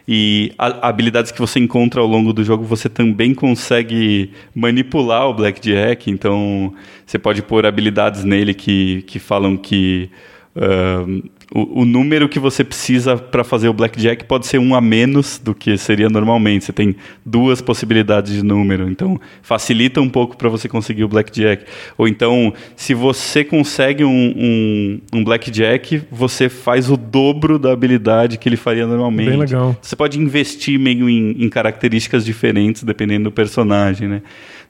E 0.07 0.51
a, 0.57 0.89
habilidades 0.89 1.31
que 1.31 1.39
você 1.39 1.59
encontra 1.59 2.01
ao 2.01 2.07
longo 2.07 2.33
do 2.33 2.43
jogo, 2.43 2.63
você 2.63 2.89
também 2.89 3.33
consegue 3.33 4.31
manipular 4.53 5.27
o 5.27 5.33
Blackjack. 5.33 6.09
Então, 6.09 6.73
você 7.05 7.19
pode 7.19 7.41
pôr 7.41 7.65
habilidades 7.65 8.23
nele 8.23 8.53
que, 8.53 9.03
que 9.03 9.19
falam 9.19 9.57
que. 9.57 10.09
Uh, 10.55 11.29
o, 11.53 11.81
o, 11.81 11.85
número 11.85 12.29
que 12.29 12.39
você 12.39 12.63
precisa 12.63 13.17
para 13.17 13.43
fazer 13.43 13.67
o 13.67 13.73
blackjack 13.73 14.23
pode 14.23 14.47
ser 14.47 14.57
um 14.57 14.73
a 14.73 14.79
menos 14.79 15.37
do 15.37 15.53
que 15.53 15.77
seria 15.77 16.09
normalmente. 16.09 16.63
Você 16.63 16.71
tem 16.71 16.95
duas 17.25 17.61
possibilidades 17.61 18.31
de 18.31 18.41
número, 18.41 18.89
então 18.89 19.19
facilita 19.41 19.99
um 19.99 20.07
pouco 20.07 20.37
para 20.37 20.47
você 20.47 20.69
conseguir 20.69 21.03
o 21.03 21.09
blackjack. 21.09 21.65
Ou 21.97 22.07
então, 22.07 22.53
se 22.73 22.93
você 22.93 23.43
consegue 23.43 24.05
um, 24.05 24.09
um, 24.09 25.01
um, 25.13 25.23
blackjack, 25.25 26.01
você 26.09 26.47
faz 26.47 26.89
o 26.89 26.95
dobro 26.95 27.59
da 27.59 27.73
habilidade 27.73 28.37
que 28.37 28.47
ele 28.47 28.57
faria 28.57 28.87
normalmente. 28.87 29.31
Bem 29.31 29.39
legal. 29.39 29.75
Você 29.81 29.95
pode 29.95 30.17
investir 30.17 30.79
meio 30.79 31.09
em, 31.09 31.31
em 31.37 31.49
características 31.49 32.23
diferentes 32.23 32.83
dependendo 32.83 33.25
do 33.25 33.31
personagem, 33.31 34.07
né? 34.07 34.21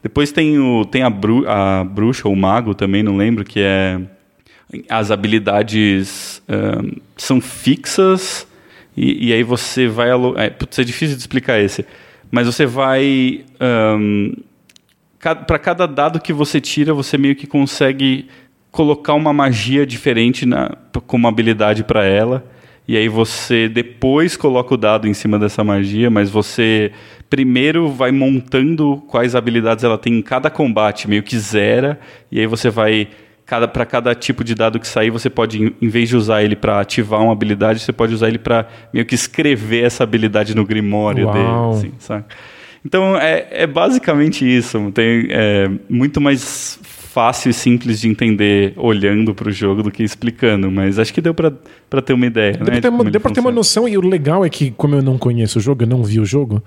Depois 0.02 0.32
tem, 0.32 0.58
o, 0.58 0.84
tem 0.84 1.04
a, 1.04 1.12
bru, 1.12 1.48
a 1.48 1.84
bruxa 1.84 2.28
ou 2.28 2.34
o 2.34 2.38
mago 2.38 2.74
também, 2.74 3.04
não 3.04 3.16
lembro, 3.16 3.46
que 3.46 3.60
é 3.60 4.02
as 4.90 5.12
habilidades 5.12 6.42
um, 6.48 7.00
são 7.18 7.42
fixas 7.42 8.48
e, 8.96 9.30
e, 9.30 9.34
aí 9.34 9.44
você 9.44 9.88
vai... 9.88 10.10
É, 10.38 10.50
putz, 10.50 10.78
é 10.80 10.84
difícil 10.84 11.16
de 11.16 11.22
explicar 11.22 11.60
esse. 11.60 11.86
Mas 12.30 12.48
você 12.48 12.66
vai... 12.66 13.46
Um, 13.60 14.34
para 15.20 15.60
cada 15.60 15.86
dado 15.86 16.20
que 16.20 16.34
você 16.34 16.60
tira, 16.60 16.94
você 16.94 17.18
meio 17.18 17.36
que 17.36 17.46
consegue 17.46 18.28
colocar 18.72 19.14
uma 19.14 19.32
magia 19.32 19.86
diferente 19.86 20.46
na, 20.46 20.76
como 21.06 21.28
habilidade 21.28 21.84
para 21.84 22.04
ela. 22.04 22.44
E 22.88 22.98
aí 22.98 23.08
você 23.08 23.70
depois 23.70 24.36
coloca 24.36 24.74
o 24.74 24.78
dado 24.78 25.08
em 25.08 25.14
cima 25.14 25.38
dessa 25.38 25.64
magia, 25.64 26.10
mas 26.10 26.30
você 26.30 26.92
primeiro 27.30 27.90
vai 27.90 28.12
montando 28.12 29.02
quais 29.08 29.36
habilidades 29.36 29.84
ela 29.84 29.98
tem 29.98 30.18
em 30.18 30.22
cada 30.22 30.50
combate, 30.50 31.08
meio 31.08 31.24
que 31.24 31.38
zera, 31.38 32.00
e 32.30 32.40
aí 32.40 32.48
você 32.48 32.70
vai 32.70 33.08
cada 33.52 33.68
para 33.68 33.86
cada 33.86 34.16
tipo 34.16 34.46
de 34.46 34.56
dado 34.56 34.80
que 34.80 34.88
sair, 34.88 35.10
você 35.10 35.30
pode, 35.30 35.76
em 35.82 35.90
vez 35.90 36.08
de 36.08 36.16
usar 36.16 36.42
ele 36.42 36.56
para 36.56 36.80
ativar 36.80 37.22
uma 37.22 37.34
habilidade, 37.34 37.82
você 37.82 37.92
pode 37.92 38.14
usar 38.14 38.30
ele 38.30 38.38
para 38.38 38.66
meio 38.94 39.06
que 39.06 39.14
escrever 39.14 39.84
essa 39.84 40.06
habilidade 40.06 40.56
no 40.56 40.66
grimório 40.66 41.26
Uau. 41.26 41.74
dele, 41.74 41.94
assim? 42.00 42.24
Então 42.86 43.18
é, 43.18 43.48
é 43.52 43.68
basicamente 43.68 44.46
isso. 44.46 44.90
Tem 44.94 45.28
é, 45.30 45.70
muito 45.90 46.22
mais 46.22 46.80
fácil 46.82 47.50
e 47.50 47.54
simples 47.54 48.00
de 48.00 48.08
entender 48.08 48.72
olhando 48.78 49.36
para 49.36 49.50
o 49.50 49.52
jogo 49.52 49.84
do 49.84 49.92
que 49.92 50.02
explicando, 50.02 50.72
mas 50.72 50.98
acho 50.98 51.14
que 51.14 51.20
deu 51.20 51.34
para 51.34 51.52
ter 52.02 52.14
uma 52.14 52.26
ideia. 52.26 52.54
Deu 52.54 52.60
né, 52.62 52.80
para 52.80 53.12
ter, 53.12 53.34
ter, 53.34 53.40
uma 53.42 53.52
noção, 53.52 53.86
e 53.86 53.98
o 53.98 54.02
legal 54.02 54.46
é 54.46 54.50
que, 54.50 54.72
como 54.72 54.96
eu 54.96 55.02
não 55.02 55.18
conheço 55.18 55.60
o 55.60 55.62
jogo, 55.62 55.84
eu 55.84 55.88
não 55.88 56.06
vi 56.06 56.22
o 56.22 56.26
jogo, 56.26 56.64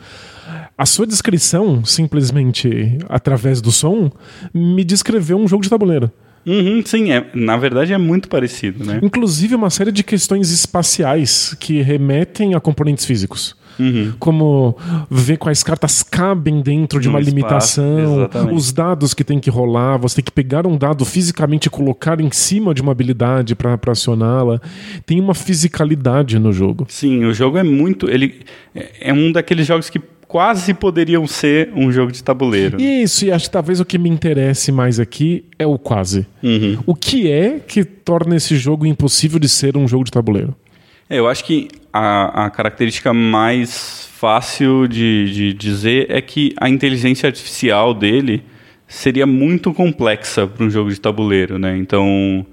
a 0.77 0.85
sua 0.85 1.07
descrição, 1.07 1.83
simplesmente 1.83 2.99
através 3.09 3.63
do 3.63 3.73
som, 3.73 4.11
me 4.53 4.85
descreveu 4.85 5.39
um 5.39 5.49
jogo 5.49 5.63
de 5.63 5.71
tabuleiro. 5.71 6.13
Uhum, 6.47 6.83
sim, 6.85 7.13
é, 7.13 7.27
na 7.35 7.57
verdade 7.57 7.93
é 7.93 7.99
muito 7.99 8.29
parecido, 8.29 8.85
né? 8.85 9.01
Inclusive 9.03 9.55
uma 9.55 9.71
série 9.71 9.91
de 9.91 10.03
questões 10.03 10.51
espaciais 10.51 11.57
que 11.59 11.81
remetem 11.81 12.55
a 12.55 12.61
componentes 12.61 13.05
físicos. 13.05 13.57
Uhum. 13.79 14.13
Como 14.19 14.77
ver 15.11 15.37
quais 15.37 15.63
cartas 15.63 16.03
cabem 16.03 16.61
dentro 16.61 17.01
de 17.01 17.09
uma 17.09 17.19
limitação, 17.19 18.29
os 18.53 18.73
dados 18.73 19.15
que 19.15 19.25
tem 19.25 19.41
que 19.41 19.51
rolar, 19.51 19.99
você 19.99 20.17
tem 20.17 20.25
que 20.25 20.31
pegar 20.31 20.67
um 20.67 20.77
dado 20.77 21.05
fisicamente 21.05 21.67
e 21.67 21.71
colocar 21.71 22.21
em 22.21 22.31
cima 22.31 22.73
de 22.73 22.83
uma 22.83 22.93
habilidade 22.93 23.55
para 23.55 23.79
acioná-la. 23.89 24.61
Tem 25.05 25.21
uma 25.21 25.35
fisicalidade 25.35 26.39
no 26.39 26.53
jogo. 26.53 26.87
Sim, 26.89 27.25
o 27.25 27.35
jogo 27.35 27.59
é 27.59 27.63
muito. 27.63 28.09
Ele 28.09 28.43
é, 28.75 29.09
é 29.09 29.13
um 29.13 29.33
daqueles 29.33 29.67
jogos 29.67 29.91
que 29.91 29.99
quase 30.35 30.75
poderiam 30.75 31.29
ser 31.29 31.71
um 31.77 31.93
jogo 31.93 32.11
de 32.11 32.21
tabuleiro. 32.21 32.83
Isso, 32.83 33.25
e 33.25 33.31
acho 33.31 33.45
que 33.45 33.53
talvez 33.53 33.79
o 33.79 33.85
que 33.85 33.97
me 33.97 34.11
interesse 34.11 34.73
mais 34.73 34.99
aqui 34.99 35.45
é 35.57 35.65
o 35.65 35.79
quase. 35.79 36.27
Uhum. 36.43 36.77
O 36.85 36.93
que 36.93 37.31
é 37.31 37.61
que 37.61 37.85
torna 37.85 38.35
esse 38.35 38.57
jogo 38.57 38.85
impossível 38.85 39.39
de 39.39 39.49
ser 39.49 39.77
um 39.77 39.87
jogo 39.87 40.03
de 40.03 40.11
tabuleiro? 40.11 40.53
É, 41.09 41.21
eu 41.21 41.29
acho 41.29 41.45
que 41.45 41.69
a, 41.93 42.47
a 42.47 42.51
característica 42.51 43.15
mais 43.15 44.09
fácil 44.13 44.89
de, 44.89 45.33
de 45.33 45.55
dizer 45.55 46.11
é 46.11 46.21
que 46.21 46.53
a 46.61 46.69
inteligência 46.69 47.29
artificial 47.29 47.95
dele 47.95 48.43
seria 48.89 49.27
muito 49.27 49.73
complexa 49.73 50.49
para 50.49 50.67
um 50.67 50.69
jogo 50.69 50.91
de 50.91 51.01
tabuleiro, 51.01 51.61
né? 51.61 51.77
Então, 51.77 52.45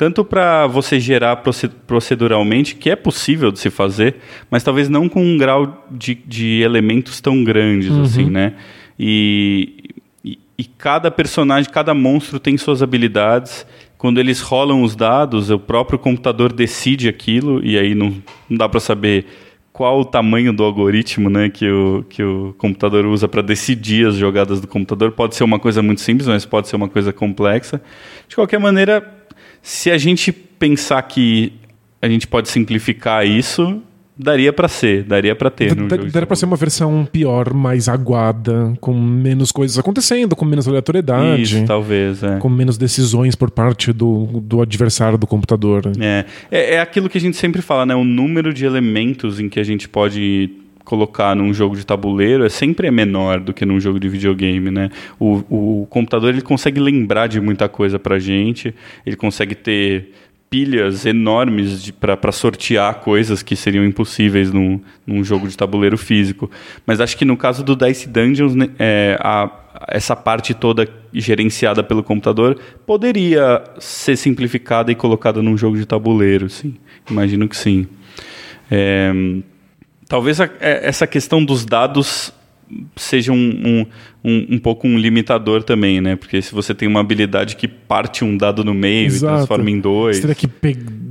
tanto 0.00 0.24
para 0.24 0.66
você 0.66 0.98
gerar 0.98 1.42
proceduralmente, 1.86 2.74
que 2.74 2.88
é 2.88 2.96
possível 2.96 3.52
de 3.52 3.58
se 3.58 3.68
fazer, 3.68 4.16
mas 4.50 4.62
talvez 4.62 4.88
não 4.88 5.10
com 5.10 5.22
um 5.22 5.36
grau 5.36 5.86
de, 5.90 6.14
de 6.14 6.62
elementos 6.62 7.20
tão 7.20 7.44
grandes 7.44 7.90
uhum. 7.90 8.00
assim, 8.00 8.24
né? 8.24 8.54
E, 8.98 9.90
e, 10.24 10.38
e, 10.56 10.64
cada 10.64 11.10
personagem, 11.10 11.70
cada 11.70 11.92
monstro 11.92 12.40
tem 12.40 12.56
suas 12.56 12.82
habilidades. 12.82 13.66
Quando 13.98 14.18
eles 14.18 14.40
rolam 14.40 14.82
os 14.82 14.96
dados, 14.96 15.50
o 15.50 15.58
próprio 15.58 15.98
computador 15.98 16.50
decide 16.50 17.06
aquilo, 17.06 17.62
e 17.62 17.78
aí 17.78 17.94
não, 17.94 18.08
não 18.48 18.56
dá 18.56 18.66
para 18.70 18.80
saber 18.80 19.26
qual 19.70 20.00
o 20.00 20.04
tamanho 20.06 20.50
do 20.50 20.64
algoritmo 20.64 21.28
né, 21.28 21.50
que, 21.50 21.70
o, 21.70 22.06
que 22.08 22.22
o 22.22 22.54
computador 22.56 23.04
usa 23.04 23.28
para 23.28 23.42
decidir 23.42 24.06
as 24.06 24.14
jogadas 24.14 24.62
do 24.62 24.66
computador. 24.66 25.12
Pode 25.12 25.36
ser 25.36 25.44
uma 25.44 25.58
coisa 25.58 25.82
muito 25.82 26.00
simples, 26.00 26.26
mas 26.26 26.46
pode 26.46 26.68
ser 26.68 26.76
uma 26.76 26.88
coisa 26.88 27.12
complexa. 27.12 27.82
De 28.26 28.34
qualquer 28.34 28.58
maneira, 28.58 29.19
se 29.62 29.90
a 29.90 29.98
gente 29.98 30.32
pensar 30.32 31.00
que 31.02 31.52
a 32.00 32.08
gente 32.08 32.26
pode 32.26 32.48
simplificar 32.48 33.26
isso, 33.26 33.82
daria 34.16 34.52
para 34.52 34.68
ser, 34.68 35.02
daria 35.04 35.34
para 35.34 35.50
ter. 35.50 35.74
Daria 35.74 36.26
para 36.26 36.36
ser 36.36 36.44
uma 36.44 36.56
versão 36.56 37.06
pior, 37.10 37.52
mais 37.54 37.88
aguada, 37.88 38.74
com 38.80 38.94
menos 38.94 39.50
coisas 39.50 39.78
acontecendo, 39.78 40.36
com 40.36 40.44
menos 40.44 40.68
aleatoriedade. 40.68 41.42
Isso, 41.42 41.64
talvez, 41.64 42.22
é. 42.22 42.38
Com 42.38 42.48
menos 42.48 42.76
decisões 42.76 43.34
por 43.34 43.50
parte 43.50 43.92
do, 43.92 44.40
do 44.42 44.60
adversário 44.60 45.18
do 45.18 45.26
computador. 45.26 45.82
É. 45.98 46.24
é. 46.50 46.74
É 46.74 46.80
aquilo 46.80 47.08
que 47.08 47.18
a 47.18 47.20
gente 47.20 47.36
sempre 47.36 47.62
fala, 47.62 47.84
né? 47.84 47.94
O 47.94 48.04
número 48.04 48.52
de 48.52 48.64
elementos 48.64 49.40
em 49.40 49.48
que 49.48 49.58
a 49.58 49.64
gente 49.64 49.88
pode 49.88 50.50
colocar 50.84 51.34
num 51.36 51.52
jogo 51.52 51.76
de 51.76 51.84
tabuleiro 51.84 52.44
é 52.44 52.48
sempre 52.48 52.88
é 52.88 52.90
menor 52.90 53.40
do 53.40 53.52
que 53.52 53.64
num 53.64 53.78
jogo 53.78 54.00
de 54.00 54.08
videogame, 54.08 54.70
né? 54.70 54.90
O, 55.18 55.82
o 55.82 55.86
computador 55.88 56.30
ele 56.30 56.42
consegue 56.42 56.80
lembrar 56.80 57.26
de 57.26 57.40
muita 57.40 57.68
coisa 57.68 57.98
pra 57.98 58.18
gente, 58.18 58.74
ele 59.04 59.16
consegue 59.16 59.54
ter 59.54 60.12
pilhas 60.50 61.06
enormes 61.06 61.92
para 61.92 62.32
sortear 62.32 62.96
coisas 62.96 63.40
que 63.40 63.54
seriam 63.54 63.84
impossíveis 63.84 64.52
num, 64.52 64.80
num 65.06 65.22
jogo 65.22 65.46
de 65.46 65.56
tabuleiro 65.56 65.96
físico. 65.96 66.50
Mas 66.84 67.00
acho 67.00 67.16
que 67.16 67.24
no 67.24 67.36
caso 67.36 67.62
do 67.62 67.76
Dice 67.76 68.08
Dungeons, 68.08 68.56
né, 68.56 68.68
é, 68.76 69.16
a, 69.20 69.48
essa 69.86 70.16
parte 70.16 70.52
toda 70.52 70.88
gerenciada 71.12 71.84
pelo 71.84 72.02
computador 72.02 72.58
poderia 72.84 73.62
ser 73.78 74.16
simplificada 74.16 74.90
e 74.90 74.96
colocada 74.96 75.40
num 75.40 75.56
jogo 75.56 75.76
de 75.76 75.86
tabuleiro, 75.86 76.50
sim. 76.50 76.74
Imagino 77.08 77.48
que 77.48 77.56
sim. 77.56 77.86
É, 78.68 79.12
talvez 80.10 80.40
a, 80.40 80.50
é, 80.58 80.88
essa 80.88 81.06
questão 81.06 81.42
dos 81.42 81.64
dados 81.64 82.32
seja 82.96 83.32
um, 83.32 83.36
um, 83.36 83.86
um, 84.24 84.46
um, 84.54 84.58
pouco 84.58 84.86
um 84.86 84.98
limitador 84.98 85.62
também, 85.62 86.00
né? 86.00 86.16
Porque 86.16 86.40
se 86.40 86.52
você 86.52 86.74
tem 86.74 86.88
uma 86.88 87.00
habilidade 87.00 87.56
que 87.56 87.66
parte 87.66 88.24
um 88.24 88.36
dado 88.36 88.64
no 88.64 88.74
meio 88.74 89.06
Exato. 89.06 89.32
e 89.32 89.36
transforma 89.36 89.70
em 89.70 89.80
dois. 89.80 90.16
Você 90.16 90.22
teria 90.22 90.34
que 90.34 90.46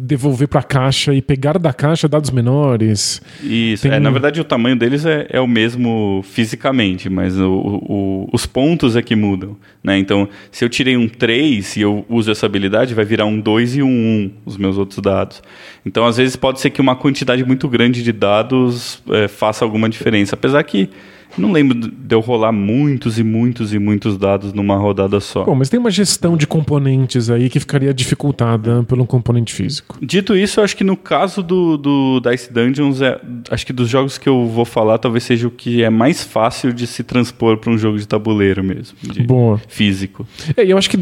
devolver 0.10 0.48
para 0.48 0.62
a 0.62 0.64
caixa 0.64 1.14
e 1.14 1.22
pegar 1.22 1.60
da 1.60 1.72
caixa 1.72 2.08
dados 2.08 2.32
menores. 2.32 3.22
Isso. 3.44 3.84
Tem... 3.84 3.92
É, 3.92 4.00
na 4.00 4.10
verdade, 4.10 4.42
o 4.42 4.44
tamanho 4.44 4.76
deles 4.76 5.06
é, 5.06 5.28
é 5.30 5.40
o 5.40 5.48
mesmo 5.48 6.22
fisicamente, 6.24 7.08
mas 7.08 7.38
o, 7.40 7.52
o, 7.52 8.30
os 8.34 8.48
pontos 8.48 8.96
é 8.96 9.04
que 9.04 9.16
mudam. 9.16 9.56
Né? 9.84 10.00
Então, 10.00 10.28
se 10.52 10.66
eu 10.66 10.70
tirei 10.70 10.98
um 10.98 11.08
3 11.08 11.78
e 11.78 11.82
eu 11.82 12.04
uso 12.10 12.32
essa 12.32 12.48
habilidade, 12.48 12.96
vai 12.96 13.06
virar 13.06 13.26
um 13.26 13.40
2 13.40 13.78
e 13.78 13.84
um 13.84 13.88
1, 13.88 14.32
os 14.46 14.58
meus 14.58 14.80
outros 14.80 15.00
dados. 15.00 15.44
Então, 15.86 16.06
às 16.06 16.18
vezes, 16.18 16.36
pode 16.36 16.60
ser 16.60 16.72
que 16.72 16.82
uma 16.82 16.96
quantidade 16.96 17.46
muito 17.46 17.68
grande 17.68 18.02
de 18.02 18.12
dados 18.12 19.04
é, 19.12 19.28
faça 19.28 19.64
alguma 19.64 19.88
diferença. 19.88 20.34
Apesar 20.34 20.64
que 20.64 20.90
não 21.38 21.52
lembro 21.52 21.78
de 21.78 22.16
eu 22.16 22.20
rolar 22.20 22.52
muitos 22.52 23.20
e 23.20 23.24
muitos 23.24 23.74
e 23.74 23.80
muitos 23.80 24.18
dados 24.18 24.54
numa 24.54 24.76
rodada 24.76 25.20
só. 25.20 25.44
Bom, 25.46 25.56
mas 25.56 25.70
tem 25.70 25.80
uma 25.80 25.92
gestão 25.92 26.36
de 26.36 26.48
componentes 26.48 27.30
aí 27.30 27.50
que 27.50 27.60
ficaria 27.60 27.94
dificultada 27.94 28.84
pelo 28.84 29.06
componente 29.06 29.54
físico. 29.54 29.98
Dito 30.02 30.36
isso, 30.36 30.60
eu 30.60 30.64
acho 30.64 30.76
que 30.76 30.84
no 30.84 30.98
caso 30.98 31.44
do, 31.44 31.78
do 31.78 32.20
Dice 32.20 32.52
Dungeons, 32.52 33.02
é, 33.02 33.20
acho 33.50 33.66
que 33.66 33.74
dos 33.74 33.90
jogos 33.90 34.18
que 34.18 34.28
eu 34.28 34.48
vou 34.48 34.66
falar, 34.66 34.98
talvez 34.98 35.24
seja 35.24 35.48
o 35.48 35.52
que 35.52 35.84
é 35.84 35.90
mais 35.90 36.24
fácil 36.24 36.74
de 36.74 36.88
se 36.88 37.04
transpor 37.04 37.58
para 37.58 37.72
um 37.72 37.78
jogo 37.78 37.98
de 37.98 38.08
tabuleiro 38.08 38.64
mesmo. 38.64 38.98
De 39.02 39.24
Boa. 39.24 39.62
Físico. 39.68 40.28
É, 40.56 40.66
eu 40.66 40.78
acho 40.78 40.90
que 40.90 40.98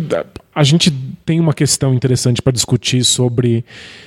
a 0.53 0.63
gente 0.63 0.91
tem 1.25 1.39
uma 1.39 1.53
questão 1.53 1.93
interessante 1.93 2.41
para 2.41 2.53
discutir 2.53 3.03
sobre 3.03 3.63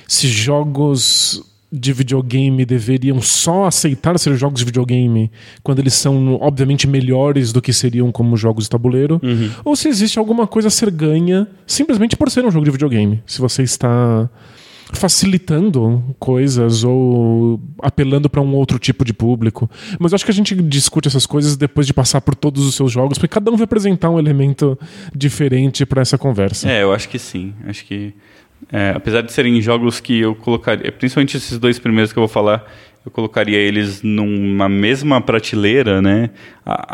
se 0.07 0.27
jogos 0.27 1.50
de 1.71 1.93
videogame 1.93 2.65
deveriam 2.65 3.21
só 3.21 3.65
aceitar 3.65 4.19
ser 4.19 4.35
jogos 4.35 4.59
de 4.59 4.65
videogame 4.65 5.31
quando 5.63 5.79
eles 5.79 5.93
são, 5.93 6.37
obviamente, 6.41 6.85
melhores 6.85 7.53
do 7.53 7.61
que 7.61 7.71
seriam 7.71 8.11
como 8.11 8.35
jogos 8.35 8.65
de 8.65 8.69
tabuleiro, 8.69 9.21
uhum. 9.23 9.49
ou 9.63 9.75
se 9.75 9.87
existe 9.87 10.19
alguma 10.19 10.45
coisa 10.45 10.67
a 10.67 10.71
ser 10.71 10.91
ganha 10.91 11.47
simplesmente 11.65 12.17
por 12.17 12.29
ser 12.29 12.45
um 12.45 12.51
jogo 12.51 12.65
de 12.65 12.71
videogame. 12.71 13.23
Se 13.25 13.39
você 13.39 13.63
está 13.63 14.29
facilitando 14.93 16.03
coisas 16.19 16.83
ou 16.83 17.59
apelando 17.81 18.29
para 18.29 18.41
um 18.41 18.53
outro 18.53 18.77
tipo 18.77 19.05
de 19.05 19.13
público. 19.13 19.69
Mas 19.97 20.11
eu 20.11 20.15
acho 20.15 20.25
que 20.25 20.31
a 20.31 20.33
gente 20.33 20.53
discute 20.55 21.07
essas 21.07 21.25
coisas 21.25 21.55
depois 21.55 21.87
de 21.87 21.93
passar 21.93 22.21
por 22.21 22.35
todos 22.35 22.65
os 22.65 22.75
seus 22.75 22.91
jogos, 22.91 23.17
porque 23.17 23.33
cada 23.33 23.49
um 23.49 23.55
vai 23.55 23.63
apresentar 23.63 24.09
um 24.09 24.19
elemento 24.19 24.77
diferente 25.15 25.85
para 25.85 26.01
essa 26.01 26.17
conversa. 26.17 26.69
É, 26.69 26.83
eu 26.83 26.93
acho 26.93 27.07
que 27.07 27.17
sim. 27.17 27.53
Acho 27.65 27.85
que 27.85 28.13
é, 28.71 28.93
apesar 28.95 29.21
de 29.21 29.31
serem 29.31 29.61
jogos 29.61 29.99
que 29.99 30.19
eu 30.19 30.35
colocaria, 30.35 30.91
principalmente 30.91 31.37
esses 31.37 31.57
dois 31.57 31.79
primeiros 31.79 32.11
que 32.11 32.19
eu 32.19 32.21
vou 32.21 32.27
falar, 32.27 32.65
eu 33.05 33.11
colocaria 33.11 33.57
eles 33.57 34.01
numa 34.03 34.69
mesma 34.69 35.19
prateleira, 35.21 36.01
né? 36.01 36.29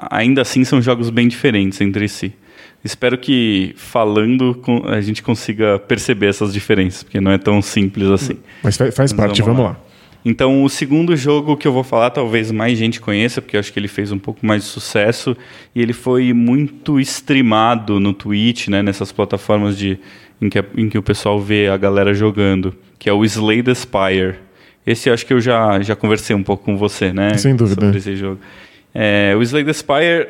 ainda 0.10 0.42
assim 0.42 0.64
são 0.64 0.82
jogos 0.82 1.10
bem 1.10 1.28
diferentes 1.28 1.82
entre 1.82 2.08
si. 2.08 2.34
Espero 2.84 3.18
que 3.18 3.74
falando 3.76 4.62
a 4.86 5.02
gente 5.02 5.22
consiga 5.22 5.78
perceber 5.80 6.28
essas 6.28 6.54
diferenças, 6.54 7.04
porque 7.04 7.20
não 7.20 7.32
é 7.32 7.38
tão 7.38 7.62
simples 7.62 8.08
assim. 8.08 8.38
Mas 8.64 8.78
faz, 8.78 8.96
Mas 8.98 9.14
parte, 9.14 9.42
vamos, 9.42 9.58
vamos 9.58 9.64
lá. 9.64 9.70
lá. 9.72 9.88
Então, 10.24 10.64
o 10.64 10.70
segundo 10.70 11.16
jogo 11.16 11.56
que 11.56 11.68
eu 11.68 11.72
vou 11.72 11.84
falar, 11.84 12.10
talvez 12.10 12.52
mais 12.52 12.78
gente 12.78 13.00
conheça, 13.00 13.42
porque 13.42 13.56
eu 13.56 13.60
acho 13.60 13.72
que 13.72 13.80
ele 13.80 13.88
fez 13.88 14.12
um 14.12 14.20
pouco 14.20 14.46
mais 14.46 14.64
de 14.64 14.70
sucesso 14.70 15.38
e 15.74 15.82
ele 15.82 15.94
foi 15.94 16.34
muito 16.34 17.00
streamado 17.00 18.00
no 18.00 18.14
Twitch, 18.14 18.68
né, 18.68 18.82
nessas 18.84 19.12
plataformas 19.12 19.78
de, 19.78 19.98
em 20.42 20.50
que, 20.50 20.64
em 20.76 20.90
que 20.90 20.98
o 20.98 21.04
pessoal 21.04 21.40
vê 21.40 21.68
a 21.68 21.78
galera 21.78 22.14
jogando, 22.14 22.76
que 22.98 23.10
é 23.10 23.14
o 23.14 23.24
Slay 23.26 23.64
the 23.64 23.74
Spire. 23.74 24.36
Esse 24.86 25.10
acho 25.10 25.26
que 25.26 25.34
eu 25.34 25.42
já, 25.42 25.82
já 25.82 25.96
conversei 25.96 26.36
um 26.36 26.44
pouco 26.44 26.64
com 26.64 26.78
você, 26.78 27.12
né? 27.12 27.38
Sem 27.38 27.56
dúvida. 27.56 27.82
Sobre 27.82 27.98
esse 27.98 28.16
jogo. 28.16 28.40
É, 28.94 29.34
o 29.38 29.42
Slay 29.42 29.64
the 29.64 29.74
Spire 29.74 30.30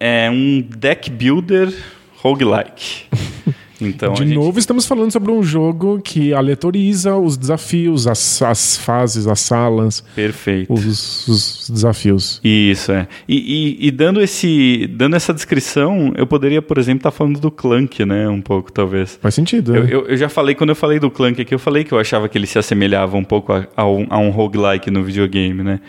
é 0.00 0.28
um 0.30 0.60
deck 0.60 1.10
builder 1.10 1.72
roguelike. 2.16 3.04
Então, 3.88 4.12
de 4.12 4.24
gente... 4.24 4.34
novo, 4.34 4.58
estamos 4.58 4.86
falando 4.86 5.10
sobre 5.10 5.30
um 5.30 5.42
jogo 5.42 6.00
que 6.02 6.32
aleatoriza 6.32 7.16
os 7.16 7.36
desafios, 7.36 8.06
as, 8.06 8.42
as 8.42 8.76
fases, 8.76 9.26
as 9.26 9.40
salas. 9.40 10.04
Perfeito. 10.14 10.72
Os, 10.72 11.28
os 11.28 11.70
desafios. 11.70 12.40
Isso, 12.42 12.92
é. 12.92 13.08
E, 13.28 13.78
e, 13.80 13.88
e, 13.88 13.90
dando, 13.90 14.20
esse, 14.20 14.88
dando 14.92 15.16
essa 15.16 15.32
descrição, 15.32 16.12
eu 16.16 16.26
poderia, 16.26 16.62
por 16.62 16.78
exemplo, 16.78 17.00
estar 17.00 17.10
tá 17.10 17.16
falando 17.16 17.40
do 17.40 17.50
Clank, 17.50 18.04
né? 18.04 18.28
Um 18.28 18.40
pouco, 18.40 18.72
talvez. 18.72 19.18
Faz 19.20 19.34
sentido. 19.34 19.74
Eu, 19.76 19.84
é. 19.84 19.94
eu, 19.94 20.06
eu, 20.08 20.16
já 20.16 20.28
falei, 20.28 20.54
quando 20.54 20.70
eu 20.70 20.76
falei 20.76 20.98
do 20.98 21.10
Clank 21.10 21.40
aqui, 21.40 21.54
eu 21.54 21.58
falei 21.58 21.84
que 21.84 21.92
eu 21.92 21.98
achava 21.98 22.28
que 22.28 22.38
ele 22.38 22.46
se 22.46 22.58
assemelhava 22.58 23.16
um 23.16 23.24
pouco 23.24 23.52
a, 23.52 23.66
a, 23.76 23.86
um, 23.86 24.06
a 24.08 24.18
um 24.18 24.30
roguelike 24.30 24.90
no 24.90 25.02
videogame, 25.02 25.62
né? 25.62 25.80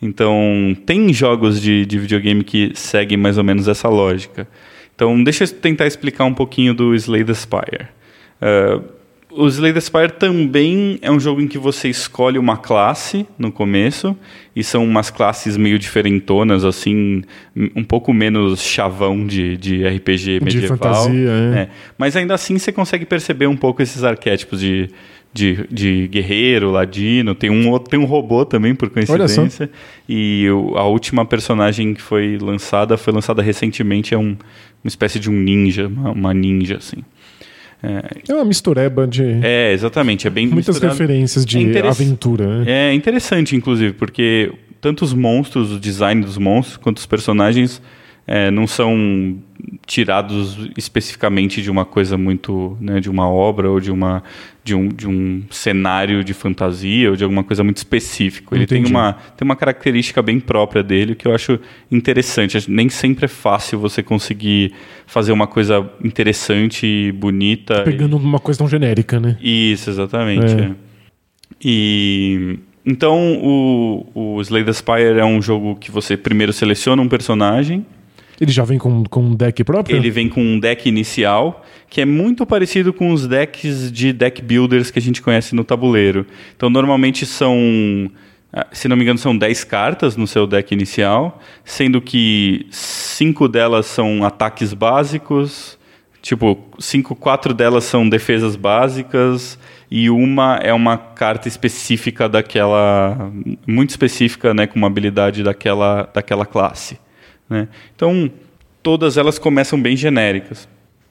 Então, 0.00 0.76
tem 0.84 1.12
jogos 1.12 1.60
de, 1.60 1.86
de 1.86 1.96
videogame 1.96 2.42
que 2.42 2.72
seguem 2.74 3.16
mais 3.16 3.38
ou 3.38 3.44
menos 3.44 3.68
essa 3.68 3.88
lógica. 3.88 4.48
Então, 4.94 5.22
deixa 5.22 5.44
eu 5.44 5.48
tentar 5.48 5.86
explicar 5.86 6.24
um 6.24 6.34
pouquinho 6.34 6.74
do 6.74 6.94
Slay 6.94 7.24
the 7.24 7.34
Spire. 7.34 7.88
Uh, 8.40 8.82
o 9.34 9.48
Slay 9.48 9.72
the 9.72 9.80
Spire 9.80 10.12
também 10.12 10.98
é 11.00 11.10
um 11.10 11.18
jogo 11.18 11.40
em 11.40 11.48
que 11.48 11.56
você 11.56 11.88
escolhe 11.88 12.38
uma 12.38 12.56
classe 12.56 13.26
no 13.38 13.50
começo, 13.50 14.16
e 14.54 14.62
são 14.62 14.84
umas 14.84 15.10
classes 15.10 15.56
meio 15.56 15.78
diferentonas, 15.78 16.64
assim, 16.64 17.22
um 17.74 17.82
pouco 17.82 18.12
menos 18.12 18.60
chavão 18.60 19.26
de, 19.26 19.56
de 19.56 19.86
RPG 19.86 20.40
medieval. 20.42 20.60
De 20.60 20.66
fantasia, 20.66 21.30
é. 21.30 21.58
É. 21.60 21.68
Mas 21.96 22.14
ainda 22.14 22.34
assim 22.34 22.58
você 22.58 22.70
consegue 22.70 23.06
perceber 23.06 23.46
um 23.46 23.56
pouco 23.56 23.80
esses 23.80 24.04
arquétipos 24.04 24.60
de, 24.60 24.90
de, 25.32 25.66
de 25.70 26.08
guerreiro, 26.08 26.70
ladino, 26.70 27.34
tem 27.34 27.50
um, 27.50 27.78
tem 27.78 27.98
um 27.98 28.04
robô 28.04 28.44
também, 28.44 28.74
por 28.74 28.90
coincidência. 28.90 29.70
E 30.08 30.48
o, 30.50 30.76
a 30.76 30.84
última 30.84 31.24
personagem 31.24 31.94
que 31.94 32.02
foi 32.02 32.38
lançada, 32.38 32.96
foi 32.96 33.12
lançada 33.12 33.40
recentemente, 33.40 34.12
é 34.14 34.18
um, 34.18 34.36
uma 34.84 34.88
espécie 34.88 35.18
de 35.18 35.30
um 35.30 35.32
ninja, 35.32 35.88
uma, 35.88 36.10
uma 36.10 36.34
ninja, 36.34 36.76
assim. 36.76 36.98
É, 37.82 38.32
é 38.32 38.34
uma 38.34 38.44
mistureba 38.44 39.06
de. 39.06 39.24
É, 39.42 39.72
exatamente. 39.72 40.26
É 40.26 40.30
bem 40.30 40.46
Muitas 40.46 40.76
misturado. 40.76 40.98
referências 40.98 41.44
de 41.44 41.76
é 41.76 41.86
aventura. 41.86 42.60
Né? 42.60 42.90
É 42.90 42.94
interessante, 42.94 43.56
inclusive, 43.56 43.94
porque 43.94 44.52
tanto 44.80 45.04
os 45.04 45.12
monstros, 45.12 45.72
o 45.72 45.80
design 45.80 46.22
dos 46.22 46.38
monstros, 46.38 46.76
quanto 46.76 46.98
os 46.98 47.06
personagens 47.06 47.82
é, 48.26 48.50
não 48.50 48.66
são 48.66 49.36
tirados 49.86 50.70
especificamente 50.76 51.60
de 51.60 51.70
uma 51.70 51.84
coisa 51.84 52.16
muito, 52.16 52.76
né, 52.80 53.00
de 53.00 53.10
uma 53.10 53.28
obra 53.28 53.70
ou 53.70 53.80
de 53.80 53.90
uma 53.90 54.22
de 54.64 54.76
um, 54.76 54.88
de 54.88 55.08
um 55.08 55.42
cenário 55.50 56.22
de 56.22 56.32
fantasia 56.32 57.10
ou 57.10 57.16
de 57.16 57.24
alguma 57.24 57.42
coisa 57.42 57.64
muito 57.64 57.78
específico. 57.78 58.54
Ele 58.54 58.64
tem 58.64 58.86
uma, 58.86 59.14
tem 59.36 59.44
uma 59.44 59.56
característica 59.56 60.22
bem 60.22 60.38
própria 60.38 60.84
dele 60.84 61.16
que 61.16 61.26
eu 61.26 61.34
acho 61.34 61.58
interessante. 61.90 62.70
Nem 62.70 62.88
sempre 62.88 63.24
é 63.24 63.28
fácil 63.28 63.80
você 63.80 64.04
conseguir 64.04 64.72
fazer 65.04 65.32
uma 65.32 65.48
coisa 65.48 65.90
interessante 66.02 66.86
e 66.86 67.10
bonita. 67.10 67.82
Pegando 67.82 68.16
e... 68.16 68.20
uma 68.20 68.38
coisa 68.38 68.58
tão 68.58 68.68
genérica, 68.68 69.18
né? 69.18 69.36
Isso, 69.42 69.90
exatamente. 69.90 70.54
É. 70.54 70.64
É. 70.66 70.70
E 71.60 72.58
então 72.86 73.36
o, 73.42 74.06
o 74.14 74.40
Slay 74.42 74.64
the 74.64 74.72
Spire 74.72 75.18
é 75.18 75.24
um 75.24 75.42
jogo 75.42 75.74
que 75.74 75.90
você 75.90 76.16
primeiro 76.16 76.52
seleciona 76.52 77.02
um 77.02 77.08
personagem 77.08 77.84
ele 78.42 78.50
já 78.50 78.64
vem 78.64 78.76
com, 78.76 79.04
com 79.04 79.22
um 79.22 79.34
deck 79.36 79.62
próprio? 79.62 79.96
Ele 79.96 80.10
vem 80.10 80.28
com 80.28 80.42
um 80.42 80.58
deck 80.58 80.88
inicial, 80.88 81.64
que 81.88 82.00
é 82.00 82.04
muito 82.04 82.44
parecido 82.44 82.92
com 82.92 83.12
os 83.12 83.28
decks 83.28 83.92
de 83.92 84.12
deck 84.12 84.42
builders 84.42 84.90
que 84.90 84.98
a 84.98 85.02
gente 85.02 85.22
conhece 85.22 85.54
no 85.54 85.62
tabuleiro. 85.62 86.26
Então, 86.56 86.68
normalmente 86.68 87.24
são, 87.24 88.10
ah, 88.52 88.66
se 88.72 88.88
não 88.88 88.96
me 88.96 89.04
engano, 89.04 89.16
são 89.16 89.38
10 89.38 89.62
cartas 89.62 90.16
no 90.16 90.26
seu 90.26 90.44
deck 90.44 90.74
inicial, 90.74 91.40
sendo 91.64 92.00
que 92.00 92.66
cinco 92.72 93.46
delas 93.46 93.86
são 93.86 94.24
ataques 94.24 94.74
básicos, 94.74 95.78
tipo, 96.20 96.58
cinco, 96.80 97.14
quatro 97.14 97.54
delas 97.54 97.84
são 97.84 98.08
defesas 98.08 98.56
básicas 98.56 99.56
e 99.88 100.10
uma 100.10 100.56
é 100.56 100.72
uma 100.72 100.98
carta 100.98 101.46
específica 101.46 102.28
daquela, 102.28 103.30
muito 103.68 103.90
específica, 103.90 104.52
né, 104.52 104.66
com 104.66 104.80
uma 104.80 104.88
habilidade 104.88 105.44
daquela, 105.44 106.10
daquela 106.12 106.44
classe. 106.44 106.98
Né? 107.52 107.68
Então, 107.94 108.30
todas 108.82 109.18
elas 109.18 109.38
começam 109.38 109.80
bem 109.80 109.94
genéricas. 109.94 110.66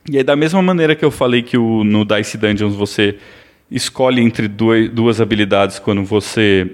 E 0.09 0.17
aí, 0.17 0.23
da 0.23 0.35
mesma 0.35 0.61
maneira 0.61 0.95
que 0.95 1.05
eu 1.05 1.11
falei 1.11 1.43
que 1.43 1.55
o, 1.55 1.83
no 1.83 2.03
Dice 2.03 2.37
Dungeons 2.37 2.73
você 2.73 3.17
escolhe 3.69 4.21
entre 4.21 4.47
duas, 4.47 4.89
duas 4.89 5.21
habilidades 5.21 5.77
quando 5.77 6.03
você 6.03 6.69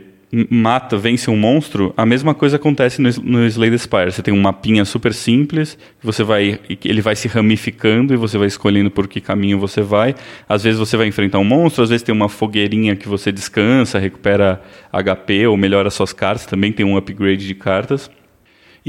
mata, 0.50 0.98
vence 0.98 1.30
um 1.30 1.38
monstro, 1.38 1.94
a 1.96 2.06
mesma 2.06 2.34
coisa 2.34 2.58
acontece 2.58 3.02
no, 3.02 3.10
no 3.24 3.46
Slay 3.48 3.78
Spire. 3.78 4.12
Você 4.12 4.22
tem 4.22 4.34
um 4.34 4.42
mapinha 4.42 4.84
super 4.84 5.14
simples, 5.14 5.78
você 6.02 6.24
vai, 6.24 6.60
ele 6.84 7.02
vai 7.02 7.16
se 7.16 7.28
ramificando 7.28 8.14
e 8.14 8.18
você 8.18 8.38
vai 8.38 8.48
escolhendo 8.48 8.92
por 8.92 9.08
que 9.08 9.22
caminho 9.22 9.60
você 9.60 9.82
vai. 9.82 10.16
Às 10.48 10.64
vezes 10.64 10.80
você 10.80 10.98
vai 10.98 11.08
enfrentar 11.08 11.40
um 11.40 11.46
monstro, 11.46 11.84
às 11.84 11.90
vezes 11.90 12.04
tem 12.04 12.14
uma 12.14 12.28
fogueirinha 12.28 12.96
que 12.96 13.08
você 13.08 13.32
descansa, 13.32 14.00
recupera 14.00 14.62
HP 14.92 15.48
ou 15.48 15.56
melhora 15.56 15.90
suas 15.90 16.12
cartas. 16.12 16.46
Também 16.46 16.74
tem 16.74 16.86
um 16.86 16.98
upgrade 16.98 17.48
de 17.48 17.56
cartas. 17.56 18.10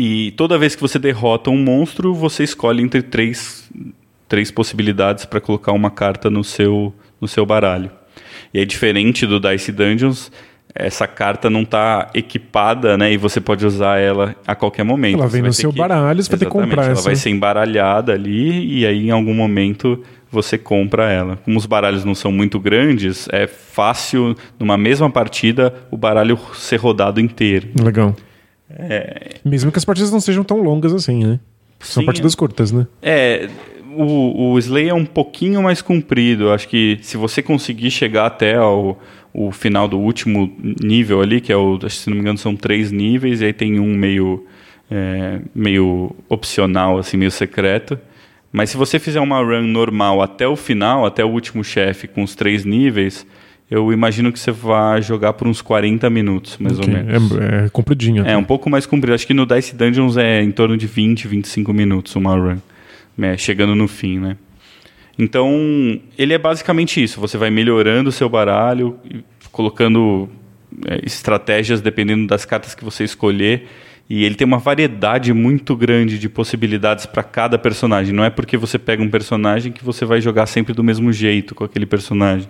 E 0.01 0.31
toda 0.37 0.57
vez 0.57 0.77
que 0.77 0.81
você 0.81 0.97
derrota 0.97 1.51
um 1.51 1.57
monstro, 1.57 2.15
você 2.15 2.45
escolhe 2.45 2.81
entre 2.81 3.03
três, 3.03 3.69
três 4.29 4.49
possibilidades 4.49 5.25
para 5.25 5.41
colocar 5.41 5.73
uma 5.73 5.91
carta 5.91 6.31
no 6.31 6.45
seu, 6.45 6.95
no 7.21 7.27
seu 7.27 7.45
baralho. 7.45 7.91
E 8.55 8.61
é 8.61 8.65
diferente 8.65 9.27
do 9.27 9.41
Dice 9.41 9.73
Dungeons, 9.73 10.31
essa 10.73 11.09
carta 11.09 11.51
não 11.51 11.63
está 11.63 12.13
equipada, 12.15 12.97
né? 12.97 13.13
E 13.13 13.17
você 13.17 13.41
pode 13.41 13.67
usar 13.67 13.99
ela 13.99 14.37
a 14.47 14.55
qualquer 14.55 14.85
momento. 14.85 15.19
Ela 15.19 15.27
vem 15.27 15.43
no 15.43 15.53
seu 15.53 15.73
que... 15.73 15.79
baralho, 15.81 16.23
você 16.23 16.31
vai 16.31 16.39
ter 16.39 16.45
que 16.45 16.51
comprar 16.53 16.85
ela 16.85 16.93
essa. 16.93 17.03
vai 17.03 17.17
ser 17.17 17.31
embaralhada 17.31 18.13
ali 18.13 18.79
e 18.79 18.87
aí 18.87 19.09
em 19.09 19.11
algum 19.11 19.35
momento 19.35 20.01
você 20.31 20.57
compra 20.57 21.11
ela. 21.11 21.39
Como 21.39 21.59
os 21.59 21.67
baralhos 21.67 22.05
não 22.05 22.15
são 22.15 22.31
muito 22.31 22.61
grandes, 22.61 23.29
é 23.33 23.49
fácil, 23.49 24.37
numa 24.61 24.79
mesma 24.79 25.11
partida, 25.11 25.75
o 25.91 25.97
baralho 25.97 26.39
ser 26.55 26.77
rodado 26.77 27.21
inteiro. 27.21 27.67
Legal. 27.83 28.15
É... 28.71 29.37
Mesmo 29.45 29.73
que 29.73 29.79
as 29.79 29.85
partidas 29.85 30.11
não 30.11 30.21
sejam 30.21 30.45
tão 30.45 30.61
longas 30.61 30.93
assim, 30.93 31.25
né? 31.25 31.41
São 31.81 32.03
Sim, 32.03 32.07
partidas 32.07 32.35
curtas, 32.35 32.73
né? 32.73 32.87
É, 33.01 33.49
o, 33.97 34.53
o 34.53 34.59
Slay 34.59 34.89
é 34.89 34.95
um 34.95 35.05
pouquinho 35.05 35.63
mais 35.63 35.81
comprido. 35.81 36.51
Acho 36.51 36.69
que 36.69 36.99
se 37.03 37.17
você 37.17 37.43
conseguir 37.43 37.91
chegar 37.91 38.27
até 38.27 38.57
ao 38.57 38.99
o 39.33 39.53
final 39.53 39.87
do 39.87 39.99
último 39.99 40.53
nível 40.83 41.21
ali, 41.21 41.41
que 41.41 41.53
é 41.53 41.57
o, 41.57 41.79
se 41.89 42.09
não 42.09 42.17
me 42.17 42.23
engano, 42.23 42.39
são 42.39 42.57
três 42.57 42.91
níveis, 42.91 43.41
e 43.41 43.45
aí 43.45 43.53
tem 43.53 43.79
um 43.79 43.95
meio, 43.95 44.45
é, 44.91 45.41
meio 45.55 46.15
opcional, 46.29 46.99
assim, 46.99 47.17
meio 47.17 47.31
secreto. 47.31 47.99
Mas 48.51 48.71
se 48.71 48.77
você 48.77 48.99
fizer 48.99 49.21
uma 49.21 49.39
run 49.41 49.63
normal 49.63 50.23
até 50.23 50.49
o 50.49 50.57
final, 50.57 51.05
até 51.05 51.25
o 51.25 51.29
último 51.29 51.63
chefe, 51.63 52.09
com 52.09 52.23
os 52.23 52.35
três 52.35 52.65
níveis, 52.65 53.27
eu 53.71 53.93
imagino 53.93 54.33
que 54.33 54.39
você 54.39 54.51
vai 54.51 55.03
jogar 55.03 55.35
por 55.35 55.47
uns 55.47 55.61
40 55.61 56.09
minutos, 56.09 56.57
mais 56.59 56.79
okay. 56.79 56.95
ou 56.95 57.05
menos. 57.05 57.33
É, 57.33 57.67
é 57.67 57.69
compridinho. 57.69 58.27
É, 58.27 58.37
um 58.37 58.45
pouco 58.45 58.71
mais 58.71 58.87
comprido. 58.87 59.15
Acho 59.15 59.27
que 59.27 59.35
no 59.35 59.45
Dice 59.45 59.77
Dungeons 59.77 60.17
é 60.17 60.43
em 60.43 60.51
torno 60.51 60.77
de 60.77 60.87
20, 60.87 61.29
25 61.29 61.73
minutos 61.73 62.17
uma 62.17 62.35
run. 62.35 62.57
É, 63.21 63.37
chegando 63.37 63.75
no 63.75 63.87
fim, 63.87 64.19
né? 64.19 64.37
Então, 65.19 66.01
ele 66.17 66.33
é 66.33 66.39
basicamente 66.39 67.03
isso. 67.03 67.21
Você 67.21 67.37
vai 67.37 67.51
melhorando 67.51 68.09
o 68.09 68.13
seu 68.13 68.29
baralho, 68.29 68.97
colocando 69.51 70.31
é, 70.87 71.01
estratégias 71.05 71.81
dependendo 71.81 72.27
das 72.27 72.45
cartas 72.45 72.75
que 72.75 72.85
você 72.85 73.05
escolher. 73.05 73.67
E 74.09 74.25
ele 74.25 74.35
tem 74.35 74.47
uma 74.47 74.59
variedade 74.59 75.35
muito 75.35 75.77
grande 75.77 76.19
de 76.19 76.29
possibilidades 76.31 77.05
para 77.05 77.23
cada 77.23 77.59
personagem. 77.59 78.15
Não 78.15 78.25
é 78.25 78.31
porque 78.31 78.57
você 78.57 78.79
pega 78.79 79.03
um 79.03 79.11
personagem 79.11 79.71
que 79.71 79.85
você 79.85 80.07
vai 80.07 80.21
jogar 80.21 80.47
sempre 80.47 80.73
do 80.73 80.83
mesmo 80.83 81.13
jeito 81.13 81.55
com 81.55 81.65
aquele 81.65 81.85
personagem. 81.85 82.49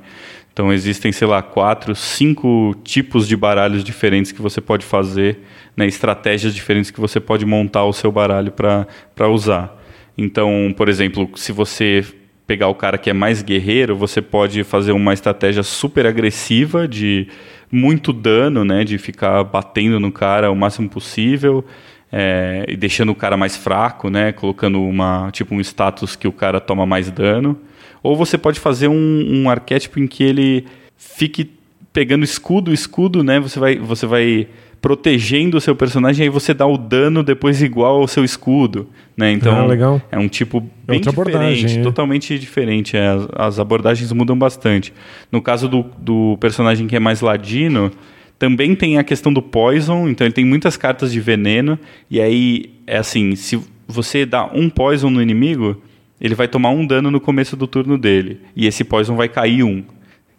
Então 0.52 0.72
existem, 0.72 1.12
sei 1.12 1.26
lá, 1.26 1.40
quatro, 1.40 1.94
cinco 1.94 2.74
tipos 2.82 3.28
de 3.28 3.36
baralhos 3.36 3.84
diferentes 3.84 4.32
que 4.32 4.42
você 4.42 4.60
pode 4.60 4.84
fazer, 4.84 5.38
né, 5.76 5.86
estratégias 5.86 6.52
diferentes 6.54 6.90
que 6.90 7.00
você 7.00 7.20
pode 7.20 7.46
montar 7.46 7.84
o 7.84 7.92
seu 7.92 8.10
baralho 8.10 8.50
para 8.52 9.28
usar. 9.28 9.76
Então, 10.16 10.74
por 10.76 10.88
exemplo, 10.88 11.30
se 11.36 11.52
você 11.52 12.04
pegar 12.44 12.68
o 12.68 12.74
cara 12.74 12.98
que 12.98 13.10
é 13.10 13.12
mais 13.12 13.42
guerreiro, 13.42 13.94
você 13.94 14.20
pode 14.20 14.64
fazer 14.64 14.92
uma 14.92 15.12
estratégia 15.12 15.62
super 15.62 16.06
agressiva 16.06 16.88
de 16.88 17.28
muito 17.70 18.12
dano, 18.12 18.64
né? 18.64 18.84
De 18.84 18.98
ficar 18.98 19.44
batendo 19.44 20.00
no 20.00 20.10
cara 20.10 20.50
o 20.50 20.56
máximo 20.56 20.88
possível 20.88 21.64
é, 22.10 22.64
e 22.66 22.76
deixando 22.76 23.12
o 23.12 23.14
cara 23.14 23.36
mais 23.36 23.56
fraco, 23.56 24.08
né? 24.08 24.32
Colocando 24.32 24.82
uma 24.82 25.30
tipo 25.30 25.54
um 25.54 25.60
status 25.60 26.16
que 26.16 26.26
o 26.26 26.32
cara 26.32 26.58
toma 26.58 26.86
mais 26.86 27.10
dano. 27.10 27.58
Ou 28.02 28.16
você 28.16 28.38
pode 28.38 28.60
fazer 28.60 28.88
um, 28.88 29.42
um 29.42 29.50
arquétipo 29.50 29.98
em 29.98 30.06
que 30.06 30.22
ele 30.22 30.64
fique 30.96 31.50
pegando 31.92 32.24
escudo, 32.24 32.72
escudo, 32.72 33.24
né? 33.24 33.40
Você 33.40 33.58
vai, 33.58 33.76
você 33.76 34.06
vai 34.06 34.48
protegendo 34.80 35.56
o 35.56 35.60
seu 35.60 35.74
personagem, 35.74 36.24
aí 36.24 36.28
você 36.28 36.54
dá 36.54 36.66
o 36.66 36.78
dano 36.78 37.22
depois 37.22 37.62
igual 37.62 38.00
ao 38.00 38.08
seu 38.08 38.24
escudo, 38.24 38.88
né? 39.16 39.32
Então 39.32 39.52
ah, 39.52 39.66
é 40.10 40.18
um 40.18 40.28
tipo 40.28 40.58
é 40.86 40.92
bem 40.92 41.00
é 41.00 41.10
diferente, 41.10 41.82
totalmente 41.82 42.38
diferente. 42.38 42.96
É, 42.96 43.08
as, 43.08 43.28
as, 43.34 43.58
abordagens 43.58 44.12
mudam 44.12 44.38
bastante. 44.38 44.92
No 45.30 45.42
caso 45.42 45.68
do, 45.68 45.84
do 45.98 46.36
personagem 46.40 46.86
que 46.86 46.94
é 46.94 47.00
mais 47.00 47.20
ladino, 47.20 47.90
também 48.38 48.74
tem 48.74 48.98
a 48.98 49.04
questão 49.04 49.32
do 49.32 49.42
poison, 49.42 50.08
então 50.08 50.26
ele 50.26 50.34
tem 50.34 50.44
muitas 50.44 50.76
cartas 50.76 51.12
de 51.12 51.20
veneno 51.20 51.78
e 52.08 52.20
aí 52.20 52.70
é 52.86 52.98
assim, 52.98 53.34
se 53.34 53.60
você 53.86 54.24
dá 54.24 54.44
um 54.46 54.70
poison 54.70 55.10
no 55.10 55.20
inimigo, 55.20 55.82
ele 56.20 56.34
vai 56.34 56.48
tomar 56.48 56.70
um 56.70 56.86
dano 56.86 57.10
no 57.10 57.20
começo 57.20 57.56
do 57.56 57.66
turno 57.66 57.96
dele 57.96 58.40
e 58.56 58.66
esse 58.66 58.84
poison 58.84 59.16
vai 59.16 59.28
cair 59.28 59.62
um. 59.62 59.84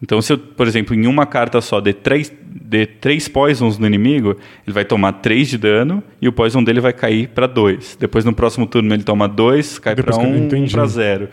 Então, 0.01 0.21
se 0.21 0.31
eu, 0.31 0.37
por 0.37 0.65
exemplo, 0.65 0.95
em 0.95 1.05
uma 1.07 1.25
carta 1.25 1.59
só 1.59 1.81
de 1.81 1.91
três, 1.91 2.31
de 2.41 2.85
três 2.85 3.27
poisons 3.27 3.77
no 3.77 3.85
inimigo, 3.85 4.37
ele 4.65 4.73
vai 4.73 4.85
tomar 4.85 5.13
três 5.13 5.49
de 5.49 5.57
dano 5.57 6.01
e 6.21 6.27
o 6.27 6.31
poison 6.31 6.63
dele 6.63 6.79
vai 6.79 6.93
cair 6.93 7.27
para 7.27 7.47
dois. 7.47 7.97
Depois, 7.99 8.23
no 8.23 8.33
próximo 8.33 8.65
turno, 8.65 8.93
ele 8.93 9.03
toma 9.03 9.27
dois, 9.27 9.77
cai 9.77 9.95
para 9.95 10.15
um, 10.17 10.47
para 10.71 10.85
zero. 10.85 11.29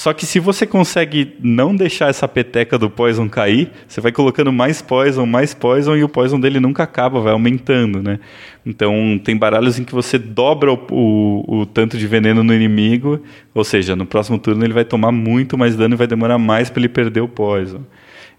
Só 0.00 0.14
que 0.14 0.24
se 0.24 0.40
você 0.40 0.66
consegue 0.66 1.36
não 1.42 1.76
deixar 1.76 2.08
essa 2.08 2.26
peteca 2.26 2.78
do 2.78 2.88
poison 2.88 3.28
cair, 3.28 3.70
você 3.86 4.00
vai 4.00 4.10
colocando 4.10 4.50
mais 4.50 4.80
poison, 4.80 5.26
mais 5.26 5.52
poison 5.52 5.94
e 5.94 6.02
o 6.02 6.08
poison 6.08 6.40
dele 6.40 6.58
nunca 6.58 6.84
acaba, 6.84 7.20
vai 7.20 7.34
aumentando, 7.34 8.02
né? 8.02 8.18
Então, 8.64 9.20
tem 9.22 9.36
baralhos 9.36 9.78
em 9.78 9.84
que 9.84 9.92
você 9.92 10.16
dobra 10.16 10.72
o, 10.72 10.86
o, 10.90 11.58
o 11.58 11.66
tanto 11.66 11.98
de 11.98 12.06
veneno 12.06 12.42
no 12.42 12.54
inimigo, 12.54 13.22
ou 13.54 13.62
seja, 13.62 13.94
no 13.94 14.06
próximo 14.06 14.38
turno 14.38 14.64
ele 14.64 14.72
vai 14.72 14.86
tomar 14.86 15.12
muito 15.12 15.58
mais 15.58 15.76
dano 15.76 15.94
e 15.94 15.98
vai 15.98 16.06
demorar 16.06 16.38
mais 16.38 16.70
para 16.70 16.80
ele 16.80 16.88
perder 16.88 17.20
o 17.20 17.28
poison. 17.28 17.82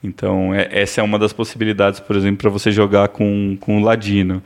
Então, 0.04 0.56
é, 0.56 0.68
essa 0.72 1.00
é 1.00 1.04
uma 1.04 1.20
das 1.20 1.32
possibilidades, 1.32 2.00
por 2.00 2.16
exemplo, 2.16 2.38
para 2.38 2.50
você 2.50 2.72
jogar 2.72 3.10
com, 3.10 3.56
com 3.60 3.80
o 3.80 3.84
Ladino. 3.84 4.42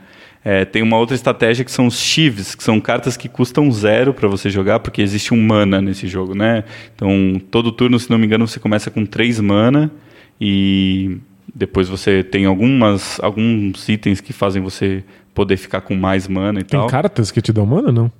É, 0.48 0.64
tem 0.64 0.80
uma 0.80 0.96
outra 0.96 1.16
estratégia 1.16 1.64
que 1.64 1.72
são 1.72 1.88
os 1.88 1.98
Chives, 1.98 2.54
que 2.54 2.62
são 2.62 2.80
cartas 2.80 3.16
que 3.16 3.28
custam 3.28 3.68
zero 3.72 4.14
para 4.14 4.28
você 4.28 4.48
jogar, 4.48 4.78
porque 4.78 5.02
existe 5.02 5.34
um 5.34 5.42
mana 5.42 5.80
nesse 5.80 6.06
jogo, 6.06 6.36
né? 6.36 6.62
Então, 6.94 7.42
todo 7.50 7.72
turno, 7.72 7.98
se 7.98 8.08
não 8.08 8.16
me 8.16 8.26
engano, 8.26 8.46
você 8.46 8.60
começa 8.60 8.88
com 8.88 9.04
três 9.04 9.40
mana 9.40 9.90
e 10.40 11.18
depois 11.52 11.88
você 11.88 12.22
tem 12.22 12.44
algumas, 12.44 13.18
alguns 13.24 13.88
itens 13.88 14.20
que 14.20 14.32
fazem 14.32 14.62
você 14.62 15.02
poder 15.34 15.56
ficar 15.56 15.80
com 15.80 15.96
mais 15.96 16.28
mana 16.28 16.60
e 16.60 16.62
tem 16.62 16.78
tal. 16.78 16.86
Tem 16.86 16.90
cartas 16.92 17.32
que 17.32 17.42
te 17.42 17.52
dão 17.52 17.66
mana, 17.66 17.90
não? 17.90 18.12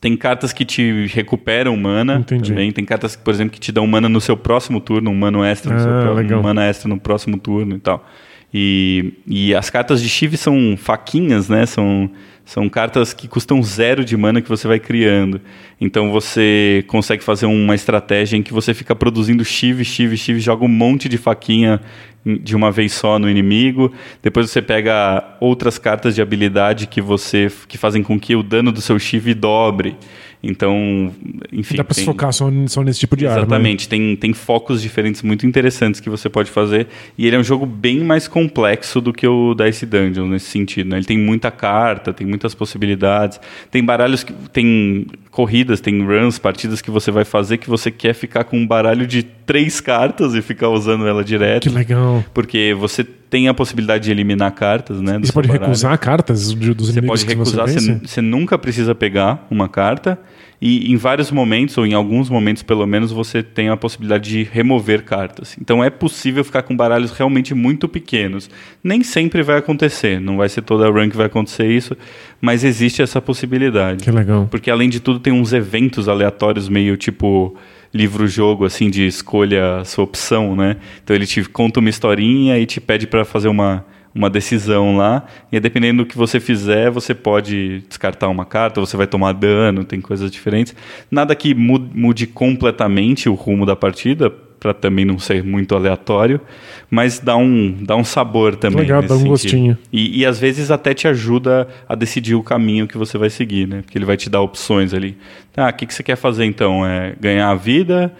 Tem 0.00 0.16
cartas 0.16 0.52
que 0.52 0.64
te 0.64 1.08
recuperam 1.08 1.76
mana 1.76 2.14
Entendi. 2.20 2.50
também. 2.50 2.70
Tem 2.70 2.84
cartas, 2.84 3.16
por 3.16 3.34
exemplo, 3.34 3.54
que 3.54 3.60
te 3.60 3.72
dão 3.72 3.88
mana 3.88 4.08
no 4.08 4.20
seu 4.20 4.36
próximo 4.36 4.80
turno, 4.80 5.10
um 5.10 5.16
mana 5.16 5.48
extra 5.48 5.72
no 5.72 5.80
ah, 5.80 5.82
seu 5.82 6.14
próximo, 6.14 6.38
um 6.38 6.42
mana 6.42 6.64
extra 6.64 6.88
no 6.88 7.00
próximo 7.00 7.36
turno 7.38 7.74
e 7.74 7.80
tal. 7.80 8.06
E, 8.54 9.14
e 9.26 9.54
as 9.54 9.70
cartas 9.70 10.02
de 10.02 10.08
Shiv 10.08 10.36
são 10.36 10.76
faquinhas, 10.76 11.48
né? 11.48 11.64
São, 11.64 12.10
são 12.44 12.68
cartas 12.68 13.14
que 13.14 13.26
custam 13.26 13.62
zero 13.62 14.04
de 14.04 14.16
mana 14.16 14.42
que 14.42 14.48
você 14.48 14.68
vai 14.68 14.78
criando. 14.78 15.40
Então 15.80 16.10
você 16.10 16.84
consegue 16.86 17.24
fazer 17.24 17.46
uma 17.46 17.74
estratégia 17.74 18.36
em 18.36 18.42
que 18.42 18.52
você 18.52 18.74
fica 18.74 18.94
produzindo 18.94 19.44
Shiv, 19.44 19.82
Shiv, 19.84 20.16
Shiv, 20.16 20.38
joga 20.38 20.64
um 20.64 20.68
monte 20.68 21.08
de 21.08 21.16
faquinha 21.16 21.80
de 22.24 22.54
uma 22.54 22.70
vez 22.70 22.92
só 22.92 23.18
no 23.18 23.28
inimigo. 23.28 23.92
Depois 24.22 24.50
você 24.50 24.60
pega 24.60 25.36
outras 25.40 25.78
cartas 25.78 26.14
de 26.14 26.20
habilidade 26.20 26.86
que 26.86 27.00
você 27.00 27.50
que 27.66 27.78
fazem 27.78 28.02
com 28.02 28.20
que 28.20 28.36
o 28.36 28.42
dano 28.42 28.70
do 28.70 28.82
seu 28.82 28.98
Shiv 28.98 29.34
dobre. 29.34 29.96
Então, 30.42 31.12
enfim. 31.52 31.76
Dá 31.76 31.84
pra 31.84 31.94
tem... 31.94 32.02
se 32.02 32.04
focar 32.04 32.32
só, 32.32 32.50
só 32.66 32.82
nesse 32.82 32.98
tipo 32.98 33.16
de 33.16 33.24
Exatamente. 33.24 33.44
arma. 33.44 33.54
Exatamente. 33.54 33.88
Tem, 33.88 34.16
tem 34.16 34.32
focos 34.32 34.82
diferentes 34.82 35.22
muito 35.22 35.46
interessantes 35.46 36.00
que 36.00 36.10
você 36.10 36.28
pode 36.28 36.50
fazer. 36.50 36.88
E 37.16 37.26
ele 37.26 37.36
é 37.36 37.38
um 37.38 37.44
jogo 37.44 37.64
bem 37.64 38.00
mais 38.00 38.26
complexo 38.26 39.00
do 39.00 39.12
que 39.12 39.26
o 39.26 39.54
Dice 39.54 39.86
Dungeon 39.86 40.26
nesse 40.26 40.46
sentido. 40.46 40.90
Né? 40.90 40.96
Ele 40.96 41.06
tem 41.06 41.18
muita 41.18 41.50
carta, 41.50 42.12
tem 42.12 42.26
muitas 42.26 42.54
possibilidades. 42.54 43.40
Tem 43.70 43.84
baralhos 43.84 44.24
que. 44.24 44.32
Tem 44.52 45.06
corridas, 45.30 45.80
tem 45.80 46.04
runs, 46.04 46.38
partidas 46.38 46.82
que 46.82 46.90
você 46.90 47.10
vai 47.10 47.24
fazer 47.24 47.56
que 47.56 47.68
você 47.68 47.90
quer 47.90 48.12
ficar 48.12 48.44
com 48.44 48.58
um 48.58 48.66
baralho 48.66 49.06
de 49.06 49.22
três 49.22 49.80
cartas 49.80 50.34
e 50.34 50.42
ficar 50.42 50.68
usando 50.68 51.06
ela 51.06 51.24
direto. 51.24 51.62
Que 51.62 51.74
legal. 51.74 52.24
Porque 52.34 52.74
você 52.78 53.06
tem 53.32 53.48
a 53.48 53.54
possibilidade 53.54 54.04
de 54.04 54.10
eliminar 54.10 54.52
cartas, 54.52 55.00
né? 55.00 55.18
Você 55.18 55.32
pode 55.32 55.48
baralho. 55.48 55.64
recusar 55.64 55.98
cartas 55.98 56.52
dos 56.52 56.88
você 56.88 56.98
inimigos 56.98 57.24
pode 57.24 57.34
recusar, 57.34 57.66
você, 57.66 57.80
você, 57.80 57.94
você 57.94 58.20
nunca 58.20 58.58
precisa 58.58 58.94
pegar 58.94 59.46
uma 59.50 59.70
carta. 59.70 60.18
E 60.60 60.92
em 60.92 60.96
vários 60.98 61.30
momentos, 61.32 61.78
ou 61.78 61.86
em 61.86 61.94
alguns 61.94 62.28
momentos 62.28 62.62
pelo 62.62 62.86
menos, 62.86 63.10
você 63.10 63.42
tem 63.42 63.70
a 63.70 63.76
possibilidade 63.76 64.28
de 64.28 64.42
remover 64.42 65.02
cartas. 65.02 65.56
Então 65.58 65.82
é 65.82 65.88
possível 65.88 66.44
ficar 66.44 66.62
com 66.62 66.76
baralhos 66.76 67.10
realmente 67.12 67.54
muito 67.54 67.88
pequenos. 67.88 68.50
Nem 68.84 69.02
sempre 69.02 69.42
vai 69.42 69.56
acontecer, 69.56 70.20
não 70.20 70.36
vai 70.36 70.50
ser 70.50 70.60
toda 70.60 70.86
a 70.86 70.90
run 70.90 71.08
que 71.08 71.16
vai 71.16 71.26
acontecer 71.26 71.66
isso, 71.66 71.96
mas 72.38 72.62
existe 72.62 73.00
essa 73.00 73.18
possibilidade. 73.18 74.04
Que 74.04 74.10
legal. 74.10 74.46
Porque 74.50 74.70
além 74.70 74.90
de 74.90 75.00
tudo 75.00 75.18
tem 75.18 75.32
uns 75.32 75.54
eventos 75.54 76.06
aleatórios 76.06 76.68
meio 76.68 76.98
tipo 76.98 77.56
livro-jogo, 77.92 78.64
assim, 78.64 78.90
de 78.90 79.06
escolha 79.06 79.78
a 79.78 79.84
sua 79.84 80.04
opção, 80.04 80.56
né? 80.56 80.76
Então 81.02 81.14
ele 81.14 81.26
te 81.26 81.44
conta 81.44 81.80
uma 81.80 81.90
historinha 81.90 82.58
e 82.58 82.66
te 82.66 82.80
pede 82.80 83.06
para 83.06 83.24
fazer 83.24 83.48
uma 83.48 83.84
uma 84.14 84.28
decisão 84.28 84.96
lá, 84.98 85.24
e 85.50 85.58
dependendo 85.58 86.02
do 86.02 86.06
que 86.06 86.18
você 86.18 86.38
fizer, 86.38 86.90
você 86.90 87.14
pode 87.14 87.78
descartar 87.88 88.28
uma 88.28 88.44
carta, 88.44 88.78
você 88.78 88.94
vai 88.94 89.06
tomar 89.06 89.32
dano, 89.32 89.84
tem 89.84 90.02
coisas 90.02 90.30
diferentes. 90.30 90.74
Nada 91.10 91.34
que 91.34 91.54
mude 91.54 92.26
completamente 92.26 93.28
o 93.28 93.34
rumo 93.34 93.64
da 93.64 93.74
partida, 93.74 94.30
para 94.62 94.72
também 94.72 95.04
não 95.04 95.18
ser 95.18 95.42
muito 95.42 95.74
aleatório, 95.74 96.40
mas 96.88 97.18
dá 97.18 97.36
um, 97.36 97.76
dá 97.80 97.96
um 97.96 98.04
sabor 98.04 98.54
também. 98.54 98.82
Legal, 98.82 99.02
dá 99.02 99.14
um 99.14 99.18
sentido. 99.18 99.28
gostinho. 99.28 99.78
E, 99.92 100.20
e 100.20 100.24
às 100.24 100.38
vezes 100.38 100.70
até 100.70 100.94
te 100.94 101.08
ajuda 101.08 101.66
a 101.88 101.96
decidir 101.96 102.36
o 102.36 102.44
caminho 102.44 102.86
que 102.86 102.96
você 102.96 103.18
vai 103.18 103.28
seguir, 103.28 103.66
né? 103.66 103.82
Porque 103.82 103.98
ele 103.98 104.04
vai 104.04 104.16
te 104.16 104.30
dar 104.30 104.40
opções 104.40 104.94
ali. 104.94 105.18
Ah, 105.56 105.68
o 105.68 105.72
que, 105.72 105.84
que 105.84 105.92
você 105.92 106.04
quer 106.04 106.14
fazer 106.14 106.44
então? 106.44 106.86
É 106.86 107.16
ganhar 107.20 107.50
a 107.50 107.56
vida? 107.56 108.14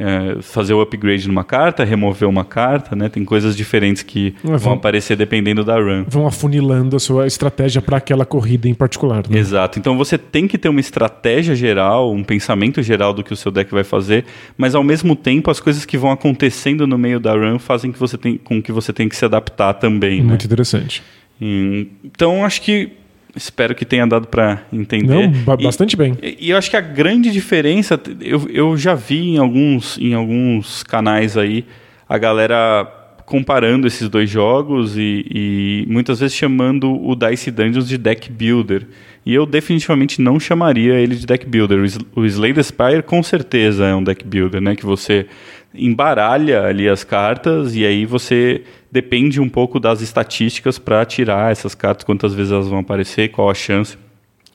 É, 0.00 0.40
fazer 0.42 0.74
o 0.74 0.80
upgrade 0.80 1.26
numa 1.26 1.42
carta, 1.42 1.82
remover 1.84 2.28
uma 2.28 2.44
carta, 2.44 2.94
né? 2.94 3.08
Tem 3.08 3.24
coisas 3.24 3.56
diferentes 3.56 4.02
que 4.04 4.34
É, 4.44 4.46
vão 4.48 4.58
vão- 4.58 4.72
aparecer 4.74 5.16
dependendo 5.16 5.64
da 5.64 5.74
run. 5.76 6.04
Vão 6.08 6.24
afunilando 6.26 6.94
a 6.94 7.00
sua 7.00 7.26
estratégia 7.26 7.82
para 7.82 7.96
aquela 7.96 8.24
corrida 8.24 8.68
em 8.68 8.74
particular. 8.74 9.24
Né? 9.28 9.36
Exato. 9.38 9.78
Então 9.78 9.96
você 9.98 10.16
tem 10.16 10.46
que 10.46 10.56
ter 10.56 10.68
uma 10.68 10.78
estratégia 10.80 11.56
geral, 11.56 12.12
um 12.12 12.22
pensamento 12.22 12.80
geral 12.82 13.12
do 13.12 13.24
que 13.24 13.32
o 13.32 13.36
seu 13.36 13.50
deck 13.50 13.72
vai 13.72 13.82
fazer, 13.82 14.24
mas 14.56 14.74
ao 14.76 14.84
mesmo 14.84 15.16
tempo 15.16 15.50
as 15.50 15.58
coisas 15.58 15.84
que 15.84 15.98
vão 15.98 16.12
acontecendo 16.12 16.86
no 16.86 16.96
meio 16.96 17.18
da 17.18 17.32
run 17.32 17.58
fazem 17.58 17.90
que 17.90 17.98
você 17.98 18.16
tem, 18.16 18.36
com 18.38 18.62
que 18.62 18.70
você 18.70 18.92
tenha 18.92 19.08
que 19.08 19.16
se 19.16 19.24
adaptar 19.24 19.74
também. 19.74 20.20
né? 20.20 20.28
Muito 20.28 20.44
interessante. 20.44 21.02
Hum, 21.40 21.86
Então 22.04 22.44
acho 22.44 22.62
que 22.62 22.90
espero 23.38 23.74
que 23.74 23.84
tenha 23.84 24.06
dado 24.06 24.26
para 24.28 24.62
entender. 24.72 25.14
Não, 25.14 25.30
ba- 25.44 25.56
E- 25.58 25.64
bastante 25.64 25.96
bem. 25.96 26.14
E, 26.22 26.50
eu 26.50 26.56
acho 26.58 26.68
que 26.68 26.76
a 26.76 26.80
grande 26.80 27.30
diferença, 27.30 27.98
eu, 28.20 28.46
eu 28.50 28.76
já 28.76 28.94
vi 28.94 29.30
em 29.30 29.38
alguns, 29.38 29.96
em 29.98 30.12
alguns 30.12 30.82
canais 30.82 31.36
aí, 31.36 31.64
a 32.08 32.18
galera 32.18 32.86
comparando 33.24 33.86
esses 33.86 34.08
dois 34.08 34.28
jogos 34.30 34.96
e, 34.96 35.24
e 35.30 35.86
muitas 35.88 36.18
vezes 36.20 36.34
chamando 36.34 36.90
o 36.90 37.14
Dice 37.14 37.50
Dungeons 37.50 37.86
de 37.86 37.98
deck 37.98 38.30
builder. 38.32 38.86
E 39.26 39.34
eu 39.34 39.44
definitivamente 39.44 40.22
não 40.22 40.40
chamaria 40.40 40.94
ele 40.94 41.14
de 41.14 41.26
deck 41.26 41.46
builder. 41.46 41.78
O 42.16 42.24
Slay 42.24 42.54
the 42.54 42.62
Spire 42.62 43.02
com 43.02 43.22
certeza 43.22 43.84
é 43.86 43.94
um 43.94 44.02
deck 44.02 44.24
builder, 44.26 44.62
né? 44.62 44.74
Que 44.74 44.86
você 44.86 45.26
embaralha 45.74 46.62
ali 46.62 46.88
as 46.88 47.04
cartas 47.04 47.76
e 47.76 47.84
aí 47.84 48.06
você 48.06 48.62
depende 48.90 49.40
um 49.40 49.48
pouco 49.48 49.78
das 49.78 50.00
estatísticas 50.00 50.78
para 50.78 51.04
tirar 51.04 51.52
essas 51.52 51.74
cartas, 51.74 52.04
quantas 52.04 52.34
vezes 52.34 52.52
elas 52.52 52.68
vão 52.68 52.78
aparecer, 52.78 53.28
qual 53.28 53.50
a 53.50 53.54
chance. 53.54 53.96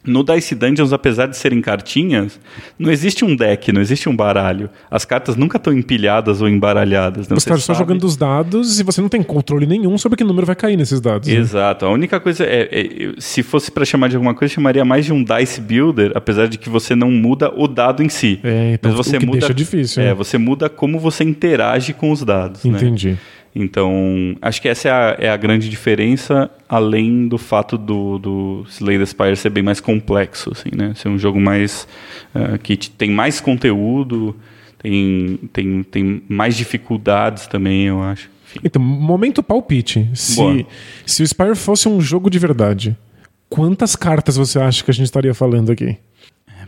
No 0.06 0.22
Dice 0.22 0.54
Dungeons, 0.54 0.92
apesar 0.92 1.28
de 1.28 1.38
serem 1.38 1.62
cartinhas, 1.62 2.38
não 2.78 2.92
existe 2.92 3.24
um 3.24 3.34
deck, 3.34 3.72
não 3.72 3.80
existe 3.80 4.10
um 4.10 4.16
baralho. 4.16 4.70
As 4.92 5.06
cartas 5.06 5.38
nunca 5.38 5.56
estão 5.56 5.72
empilhadas 5.72 6.42
ou 6.42 6.50
embaralhadas. 6.50 7.30
né? 7.30 7.36
Você 7.40 7.50
está 7.50 7.58
só 7.58 7.74
jogando 7.74 8.04
os 8.04 8.18
dados 8.18 8.82
e 8.82 8.84
você 8.84 9.00
não 9.00 9.08
tem 9.08 9.24
controle 9.24 9.66
nenhum 9.66 9.98
sobre 9.98 10.18
que 10.18 10.24
número 10.26 10.46
vai 10.46 10.58
cair 10.58 10.76
nesses 10.76 11.00
dados. 11.00 11.30
né? 11.30 11.36
Exato. 11.36 11.86
A 11.86 11.90
única 11.90 12.20
coisa 12.20 12.44
é, 12.44 12.68
é, 12.70 13.14
se 13.18 13.42
fosse 13.42 13.72
para 13.72 13.86
chamar 13.86 14.10
de 14.10 14.18
alguma 14.18 14.34
coisa, 14.34 14.52
eu 14.52 14.56
chamaria 14.56 14.84
mais 14.84 15.06
de 15.06 15.14
um 15.14 15.24
dice 15.24 15.62
builder, 15.62 16.12
apesar 16.16 16.48
de 16.50 16.58
que 16.58 16.68
você 16.70 16.94
não 16.96 17.10
muda 17.10 17.50
o 17.56 17.66
dado 17.66 18.04
em 18.04 18.10
si. 18.10 18.42
É, 18.44 18.74
então, 18.74 18.92
Mas 18.92 18.98
você 19.08 19.16
o 19.16 19.20
que 19.22 19.26
muda, 19.26 19.40
deixa 19.40 19.54
difícil, 19.54 20.04
É, 20.04 20.08
né? 20.08 20.14
você 20.14 20.38
muda 20.38 20.68
como 20.68 21.00
você 21.00 21.24
interage 21.24 21.94
com 21.94 22.12
os 22.12 22.26
dados. 22.26 22.66
né? 22.66 22.78
Então, 23.56 24.36
acho 24.42 24.62
que 24.62 24.68
essa 24.68 24.88
é 24.88 24.92
a, 24.92 25.16
é 25.20 25.30
a 25.30 25.38
grande 25.38 25.70
diferença, 25.70 26.50
além 26.68 27.28
do 27.28 27.38
fato 27.38 27.78
do, 27.78 28.18
do 28.18 28.66
Slay 28.68 28.98
the 28.98 29.06
Spire 29.06 29.36
ser 29.36 29.52
bem 29.52 29.62
mais 29.64 29.80
complexo, 29.80 30.52
assim, 30.52 30.70
né? 30.76 30.94
Ser 30.96 31.10
um 31.10 31.20
jogo 31.20 31.40
mais... 31.40 31.88
ah, 32.34 32.58
que 32.58 32.76
te- 32.76 32.90
tem 32.90 33.12
mais 33.12 33.40
conteúdo, 33.40 34.36
tem, 34.82 35.40
tem, 35.54 35.84
tem 35.84 36.24
mais 36.28 36.58
dificuldades 36.58 37.46
também, 37.46 37.84
eu 37.84 38.02
acho. 38.02 38.28
Enfim. 38.48 38.60
Então, 38.64 38.82
momento 38.82 39.44
palpite. 39.44 40.00
Boa. 40.36 40.56
Se, 40.56 40.66
se 41.06 41.24
o 41.24 41.28
Spire 41.28 41.56
fosse 41.56 41.88
um 41.88 42.02
jogo 42.02 42.30
de 42.32 42.40
verdade, 42.40 42.98
quantas 43.50 43.96
cartas 43.96 44.36
você 44.36 44.60
acha 44.60 44.84
que 44.84 44.90
a 44.90 44.94
gente 44.94 45.06
estaria 45.06 45.34
falando 45.34 45.72
aqui? 45.72 45.96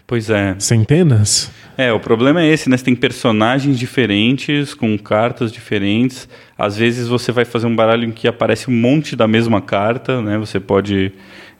Pois 0.07 0.29
é. 0.29 0.55
Centenas? 0.59 1.51
É, 1.77 1.91
o 1.91 1.99
problema 1.99 2.41
é 2.41 2.47
esse, 2.47 2.69
né? 2.69 2.77
Você 2.77 2.85
tem 2.85 2.95
personagens 2.95 3.77
diferentes, 3.77 4.73
com 4.73 4.97
cartas 4.97 5.51
diferentes. 5.51 6.29
Às 6.57 6.77
vezes 6.77 7.07
você 7.07 7.31
vai 7.31 7.43
fazer 7.43 7.65
um 7.65 7.75
baralho 7.75 8.05
em 8.05 8.11
que 8.11 8.27
aparece 8.27 8.69
um 8.69 8.73
monte 8.73 9.15
da 9.15 9.27
mesma 9.27 9.61
carta, 9.61 10.21
né? 10.21 10.37
Você 10.37 10.59
pode. 10.59 11.11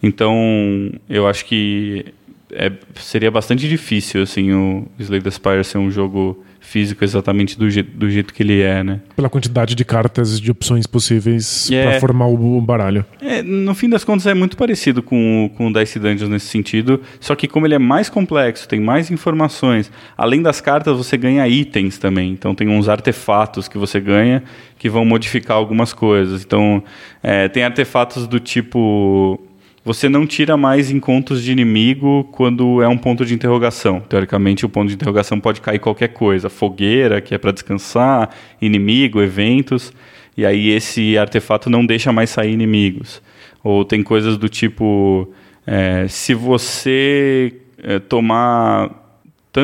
Então, 0.02 0.92
eu 1.10 1.28
acho 1.28 1.46
que 1.46 2.14
é, 2.52 2.72
seria 2.96 3.32
bastante 3.32 3.68
difícil, 3.68 4.22
assim, 4.22 4.54
o 4.54 4.88
Slay 5.00 5.22
the 5.22 5.32
Spire 5.32 5.64
ser 5.64 5.80
um 5.80 5.90
jogo 5.90 6.44
físico 6.76 7.06
exatamente 7.06 7.58
do, 7.58 7.70
je 7.70 7.82
do 7.82 8.10
jeito 8.10 8.34
que 8.34 8.44
ele 8.44 8.60
é, 8.62 8.84
né? 8.84 9.00
Pela 9.16 9.30
quantidade 9.30 9.74
de 9.76 9.86
cartas 9.86 10.42
de 10.42 10.52
opções 10.52 10.86
possíveis 10.86 11.72
É. 11.72 11.90
pra 11.92 12.00
formar 12.02 12.26
o, 12.28 12.58
o 12.58 12.62
baralho. 12.62 13.06
É, 13.22 13.42
no 13.42 13.74
fim 13.74 13.88
das 13.90 14.04
contas 14.04 14.28
é 14.28 14.34
muito 14.34 14.58
parecido 14.58 15.02
com, 15.02 15.46
o- 15.46 15.50
com 15.52 15.68
o 15.68 15.74
Dice 15.74 15.98
Dungeons 16.00 16.30
nesse 16.30 16.48
sentido, 16.48 17.00
só 17.22 17.34
que 17.34 17.48
como 17.48 17.66
ele 17.66 17.76
é 17.76 17.80
mais 17.80 18.10
complexo, 18.10 18.68
tem 18.68 18.82
mais 18.82 19.10
informações, 19.10 19.90
além 20.18 20.42
das 20.42 20.60
cartas 20.60 20.98
você 20.98 21.16
ganha 21.16 21.48
itens 21.48 21.98
também, 21.98 22.32
então 22.34 22.54
tem 22.54 22.68
uns 22.68 22.90
artefatos 22.90 23.70
que 23.70 23.78
você 23.78 24.02
ganha 24.02 24.44
que 24.78 24.90
vão 24.90 25.06
modificar 25.06 25.56
algumas 25.56 25.94
coisas. 25.94 26.44
Então 26.44 26.84
é, 27.24 27.48
tem 27.48 27.64
artefatos 27.64 28.28
do 28.28 28.38
tipo 28.40 29.40
você 29.86 30.10
não 30.10 30.26
tira 30.26 30.58
mais 30.58 30.90
encontros 30.90 31.44
de 31.44 31.52
inimigo 31.52 32.24
quando 32.32 32.82
é 32.82 32.88
um 32.88 32.98
ponto 32.98 33.24
de 33.24 33.36
interrogação. 33.36 34.00
Teoricamente, 34.00 34.66
o 34.66 34.70
ponto 34.70 34.88
de 34.88 34.96
interrogação 34.96 35.40
pode 35.40 35.62
cair 35.62 35.78
qualquer 35.78 36.08
coisa. 36.08 36.50
Fogueira, 36.50 37.22
que 37.22 37.36
é 37.36 37.38
para 37.38 37.52
descansar, 37.52 38.32
inimigo, 38.60 39.22
eventos. 39.22 39.94
E 40.36 40.44
aí 40.44 40.70
esse 40.70 41.16
artefato 41.20 41.70
não 41.70 41.86
deixa 41.86 42.12
mais 42.12 42.32
sair 42.32 42.52
inimigos. 42.52 43.22
Ou 43.64 43.86
tem 43.86 44.02
coisas 44.02 44.40
do 44.40 44.50
tipo: 44.50 45.32
é, 45.68 46.08
se 46.08 46.34
você 46.34 47.54
é, 47.78 48.00
tomar 48.00 48.90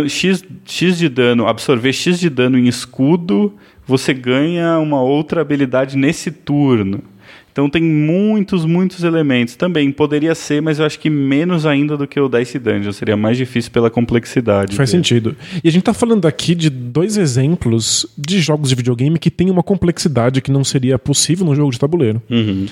X, 0.07 0.45
X 0.65 0.99
de 0.99 1.10
dano, 1.10 1.47
absorver 1.47 1.93
X 1.93 2.19
de 2.19 2.29
dano 2.29 2.60
em 2.60 2.67
escudo, 2.67 3.53
você 3.88 4.13
ganha 4.13 4.77
uma 4.77 5.01
outra 5.01 5.41
habilidade 5.41 5.97
nesse 5.97 6.29
turno. 6.29 7.03
Então 7.51 7.69
tem 7.69 7.83
muitos, 7.83 8.65
muitos 8.65 9.03
elementos. 9.03 9.55
Também 9.55 9.91
poderia 9.91 10.33
ser, 10.33 10.61
mas 10.61 10.79
eu 10.79 10.85
acho 10.85 10.99
que 10.99 11.09
menos 11.09 11.65
ainda 11.65 11.97
do 11.97 12.07
que 12.07 12.19
o 12.19 12.29
Dice 12.29 12.57
Dungeon. 12.57 12.91
Seria 12.91 13.17
mais 13.17 13.37
difícil 13.37 13.71
pela 13.71 13.89
complexidade. 13.89 14.75
Faz 14.75 14.91
dele. 14.91 15.03
sentido. 15.03 15.35
E 15.63 15.67
a 15.67 15.71
gente 15.71 15.83
tá 15.83 15.93
falando 15.93 16.25
aqui 16.25 16.55
de 16.55 16.69
dois 16.69 17.17
exemplos 17.17 18.05
de 18.17 18.39
jogos 18.39 18.69
de 18.69 18.75
videogame 18.75 19.19
que 19.19 19.29
têm 19.29 19.49
uma 19.49 19.63
complexidade 19.63 20.41
que 20.41 20.51
não 20.51 20.63
seria 20.63 20.97
possível 20.97 21.45
num 21.45 21.55
jogo 21.55 21.71
de 21.71 21.79
tabuleiro. 21.79 22.21
Uhum. 22.29 22.67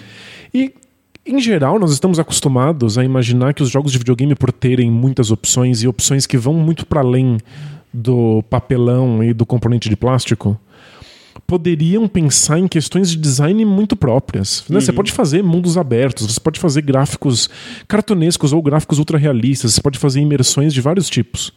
E, 0.53 0.71
em 1.25 1.39
geral, 1.39 1.77
nós 1.77 1.91
estamos 1.91 2.17
acostumados 2.17 2.97
a 2.97 3.03
imaginar 3.03 3.53
que 3.53 3.61
os 3.61 3.69
jogos 3.69 3.91
de 3.91 3.97
videogame, 3.97 4.33
por 4.33 4.51
terem 4.51 4.89
muitas 4.89 5.29
opções 5.29 5.83
e 5.83 5.87
opções 5.87 6.25
que 6.25 6.37
vão 6.37 6.53
muito 6.53 6.85
para 6.85 7.01
além 7.01 7.37
do 7.93 8.43
papelão 8.49 9.23
e 9.23 9.33
do 9.33 9.45
componente 9.45 9.89
de 9.89 9.95
plástico, 9.95 10.59
poderiam 11.45 12.07
pensar 12.07 12.59
em 12.59 12.67
questões 12.67 13.09
de 13.09 13.17
design 13.17 13.63
muito 13.65 13.95
próprias. 13.95 14.63
né? 14.69 14.79
Você 14.79 14.91
pode 14.91 15.11
fazer 15.11 15.43
mundos 15.43 15.77
abertos, 15.77 16.31
você 16.31 16.39
pode 16.39 16.59
fazer 16.59 16.81
gráficos 16.81 17.49
cartunescos 17.87 18.53
ou 18.53 18.61
gráficos 18.61 18.99
ultra 18.99 19.17
realistas, 19.17 19.73
você 19.73 19.81
pode 19.81 19.99
fazer 19.99 20.19
imersões 20.21 20.73
de 20.73 20.81
vários 20.81 21.09
tipos. 21.09 21.53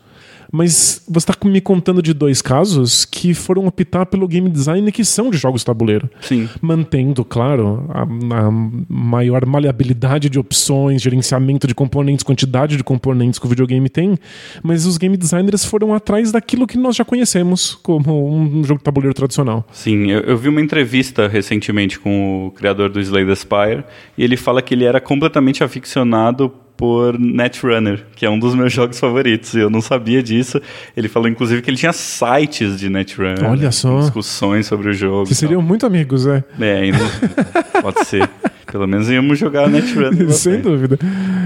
Mas 0.52 1.02
você 1.08 1.30
está 1.30 1.48
me 1.48 1.62
contando 1.62 2.02
de 2.02 2.12
dois 2.12 2.42
casos 2.42 3.06
que 3.06 3.32
foram 3.32 3.66
optar 3.66 4.04
pelo 4.04 4.28
game 4.28 4.50
design 4.50 4.92
que 4.92 5.02
são 5.02 5.30
de 5.30 5.38
jogos 5.38 5.64
tabuleiro 5.64 6.10
Sim. 6.20 6.46
mantendo, 6.60 7.24
claro, 7.24 7.86
a, 7.88 8.02
a 8.02 8.50
maior 8.86 9.46
maleabilidade 9.46 10.28
de 10.28 10.38
opções, 10.38 11.00
gerenciamento 11.00 11.66
de 11.66 11.74
componentes, 11.74 12.22
quantidade 12.22 12.76
de 12.76 12.84
componentes 12.84 13.38
que 13.38 13.46
o 13.46 13.48
videogame 13.48 13.88
tem, 13.88 14.18
mas 14.62 14.84
os 14.84 14.98
game 14.98 15.16
designers 15.16 15.64
foram 15.64 15.94
atrás 15.94 16.30
daquilo 16.30 16.66
que 16.66 16.76
nós 16.76 16.96
já 16.96 17.04
conhecemos 17.04 17.74
como 17.82 18.30
um 18.30 18.62
jogo 18.62 18.78
de 18.78 18.84
tabuleiro 18.84 19.14
tradicional. 19.14 19.66
Sim, 19.72 20.10
eu, 20.10 20.20
eu 20.20 20.36
vi 20.36 20.50
uma 20.50 20.60
entrevista 20.60 21.26
recentemente 21.28 21.98
com 21.98 22.48
o 22.48 22.50
criador 22.50 22.90
do 22.90 23.00
Slay 23.00 23.24
the 23.24 23.34
Spire 23.34 23.84
e 24.18 24.22
ele 24.22 24.36
fala 24.36 24.60
que 24.60 24.74
ele 24.74 24.84
era 24.84 25.00
completamente 25.00 25.64
aficionado 25.64 26.52
por 26.76 27.18
Netrunner, 27.18 28.04
que 28.16 28.26
é 28.26 28.30
um 28.30 28.38
dos 28.38 28.54
meus 28.54 28.72
jogos 28.72 28.98
favoritos. 28.98 29.54
e 29.54 29.60
Eu 29.60 29.70
não 29.70 29.80
sabia 29.80 30.22
disso. 30.22 30.60
Ele 30.96 31.08
falou, 31.08 31.28
inclusive, 31.28 31.62
que 31.62 31.70
ele 31.70 31.76
tinha 31.76 31.92
sites 31.92 32.78
de 32.78 32.88
Netrunner. 32.88 33.44
Olha 33.44 33.62
né, 33.62 33.70
só. 33.70 34.00
Discussões 34.00 34.66
sobre 34.66 34.88
o 34.88 34.92
jogo. 34.92 35.24
E 35.24 35.28
tal. 35.28 35.34
seriam 35.34 35.62
muito 35.62 35.86
amigos, 35.86 36.26
é? 36.26 36.42
É, 36.60 36.80
ainda 36.80 36.98
pode 37.80 38.04
ser. 38.06 38.28
Pelo 38.70 38.86
menos 38.86 39.10
íamos 39.10 39.38
jogar 39.38 39.68
Netrunner. 39.68 40.30
Sem 40.32 40.60
dúvida. 40.60 40.98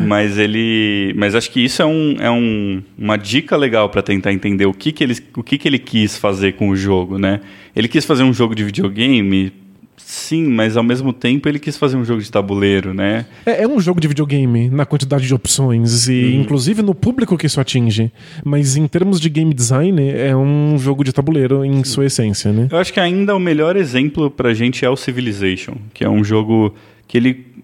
Mas 0.07 0.39
ele, 0.39 1.13
mas 1.17 1.35
acho 1.35 1.51
que 1.51 1.65
isso 1.65 1.83
é, 1.83 1.85
um, 1.85 2.17
é 2.21 2.31
um, 2.31 2.81
uma 2.97 3.17
dica 3.17 3.57
legal 3.57 3.89
para 3.89 4.01
tentar 4.01 4.33
entender 4.33 4.67
o 4.67 4.73
que 4.73 4.93
que 4.93 5.03
ele, 5.03 5.17
o 5.37 5.43
que 5.43 5.59
que 5.59 5.67
ele 5.67 5.79
quis 5.79 6.17
fazer 6.17 6.53
com 6.53 6.69
o 6.69 6.77
jogo, 6.77 7.19
né? 7.19 7.41
Ele 7.75 7.89
quis 7.89 8.05
fazer 8.05 8.23
um 8.23 8.33
jogo 8.33 8.55
de 8.55 8.63
videogame, 8.63 9.53
sim, 9.97 10.45
mas 10.45 10.77
ao 10.77 10.83
mesmo 10.83 11.13
tempo 11.13 11.49
ele 11.49 11.59
quis 11.59 11.77
fazer 11.77 11.97
um 11.97 12.05
jogo 12.05 12.21
de 12.21 12.31
tabuleiro, 12.31 12.95
né? 12.95 13.27
É, 13.45 13.63
é 13.63 13.69
um 13.69 13.81
jogo 13.81 14.01
de 14.01 14.09
videogame 14.09 14.69
na 14.71 14.85
quantidade 14.85 15.27
de 15.27 15.35
opções 15.35 16.09
e 16.09 16.35
inclusive 16.35 16.83
no 16.83 16.95
público 16.95 17.37
que 17.37 17.47
isso 17.47 17.61
atinge. 17.61 18.13
Mas 18.45 18.77
em 18.77 18.87
termos 18.87 19.21
de 19.21 19.29
game 19.29 19.53
design, 19.53 20.11
é 20.11 20.37
um 20.37 20.79
jogo 20.79 21.05
de 21.05 21.13
tabuleiro 21.13 21.65
em 21.65 21.83
sua 21.85 22.07
essência, 22.07 22.53
né? 22.53 22.69
Eu 22.71 22.79
acho 22.79 22.93
que 22.93 23.01
ainda 23.01 23.35
o 23.35 23.41
melhor 23.41 23.77
exemplo 23.77 24.31
pra 24.31 24.55
gente 24.55 24.85
é 24.85 24.91
o 24.91 24.97
Civilization, 24.97 25.77
que 25.93 26.05
é 26.05 26.09
um 26.09 26.23
jogo 26.23 26.75
que 27.07 27.17
ele 27.17 27.57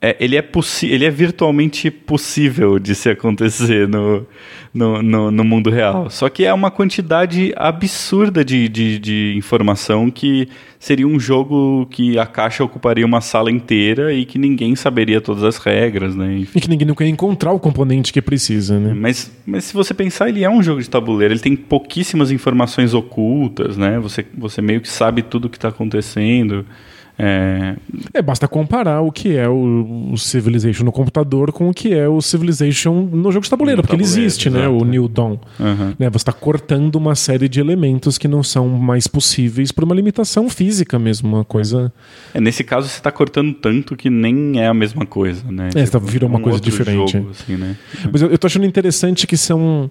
é, 0.00 0.16
ele, 0.20 0.36
é 0.36 0.44
ele 0.82 1.04
é 1.04 1.10
virtualmente 1.10 1.90
possível 1.90 2.78
de 2.78 2.94
se 2.94 3.08
acontecer 3.08 3.88
no, 3.88 4.26
no, 4.76 5.02
no, 5.02 5.30
no 5.30 5.44
mundo 5.44 5.70
real. 5.70 6.10
Só 6.10 6.28
que 6.28 6.44
é 6.44 6.52
uma 6.52 6.70
quantidade 6.70 7.52
absurda 7.56 8.44
de, 8.44 8.68
de, 8.68 8.98
de, 8.98 9.34
informação 9.36 10.10
que 10.10 10.48
seria 10.78 11.08
um 11.08 11.18
jogo 11.18 11.86
que 11.90 12.18
a 12.18 12.26
caixa 12.26 12.62
ocuparia 12.62 13.06
uma 13.06 13.22
sala 13.22 13.50
inteira 13.50 14.12
e 14.12 14.26
que 14.26 14.38
ninguém 14.38 14.76
saberia 14.76 15.20
todas 15.20 15.42
as 15.42 15.56
regras, 15.56 16.14
né? 16.14 16.38
Enfim. 16.38 16.58
E 16.58 16.60
que 16.60 16.68
ninguém 16.68 16.86
nunca 16.86 17.04
ia 17.04 17.10
encontrar 17.10 17.52
o 17.52 17.58
componente 17.58 18.12
que 18.12 18.20
precisa, 18.20 18.78
né? 18.78 18.92
Mas, 18.94 19.32
mas 19.46 19.64
se 19.64 19.74
você 19.74 19.94
pensar, 19.94 20.28
ele 20.28 20.44
é 20.44 20.50
um 20.50 20.62
jogo 20.62 20.82
de 20.82 20.90
tabuleiro, 20.90 21.32
ele 21.32 21.40
tem 21.40 21.56
pouquíssimas 21.56 22.30
informações 22.30 22.92
ocultas, 22.92 23.76
né? 23.78 23.98
Você, 24.00 24.26
você 24.36 24.60
meio 24.60 24.82
que 24.82 24.88
sabe 24.88 25.22
tudo 25.22 25.46
o 25.46 25.48
que 25.48 25.56
está 25.56 25.68
acontecendo. 25.68 26.66
É... 27.18 27.76
é... 28.12 28.22
basta 28.22 28.46
comparar 28.46 29.00
o 29.00 29.10
que 29.10 29.36
é 29.36 29.48
o, 29.48 30.10
o, 30.12 30.18
Civilization 30.18 30.84
no 30.84 30.92
computador 30.92 31.50
com 31.50 31.68
o 31.68 31.74
que 31.74 31.94
é 31.94 32.08
o 32.08 32.20
Civilization 32.20 33.02
no 33.02 33.32
jogo 33.32 33.44
de 33.44 33.50
tabuleiro, 33.50 33.78
no 33.78 33.82
porque 33.82 33.96
tabuleiro, 33.96 34.18
ele 34.18 34.26
existe, 34.26 34.48
exato. 34.48 34.62
né? 34.62 34.68
O 34.68 34.84
New 34.84 35.08
Dawn. 35.08 35.38
Uhum. 35.58 35.94
Né? 35.98 36.10
Você 36.10 36.16
está 36.16 36.32
cortando 36.32 36.96
uma 36.96 37.14
série 37.14 37.48
de 37.48 37.60
elementos 37.60 38.18
que 38.18 38.28
não 38.28 38.42
são 38.42 38.68
mais 38.68 39.06
possíveis 39.06 39.72
por 39.72 39.84
uma 39.84 39.94
limitação 39.94 40.48
física 40.48 40.98
mesmo, 40.98 41.28
uma 41.28 41.44
coisa. 41.44 41.92
É, 42.34 42.40
nesse 42.40 42.62
caso 42.62 42.88
você 42.88 42.98
está 42.98 43.10
cortando 43.10 43.54
tanto 43.54 43.96
que 43.96 44.10
nem 44.10 44.60
é 44.60 44.66
a 44.66 44.74
mesma 44.74 45.06
coisa, 45.06 45.50
né? 45.50 45.70
É, 45.74 45.84
tipo, 45.84 45.98
virou 46.00 46.28
uma 46.28 46.38
um 46.38 46.42
coisa 46.42 46.60
diferente. 46.60 47.12
Jogo, 47.12 47.30
assim, 47.30 47.56
né? 47.56 47.76
Mas 48.12 48.22
eu, 48.22 48.30
eu 48.30 48.38
tô 48.38 48.46
achando 48.46 48.66
interessante 48.66 49.26
que 49.26 49.36
são, 49.36 49.90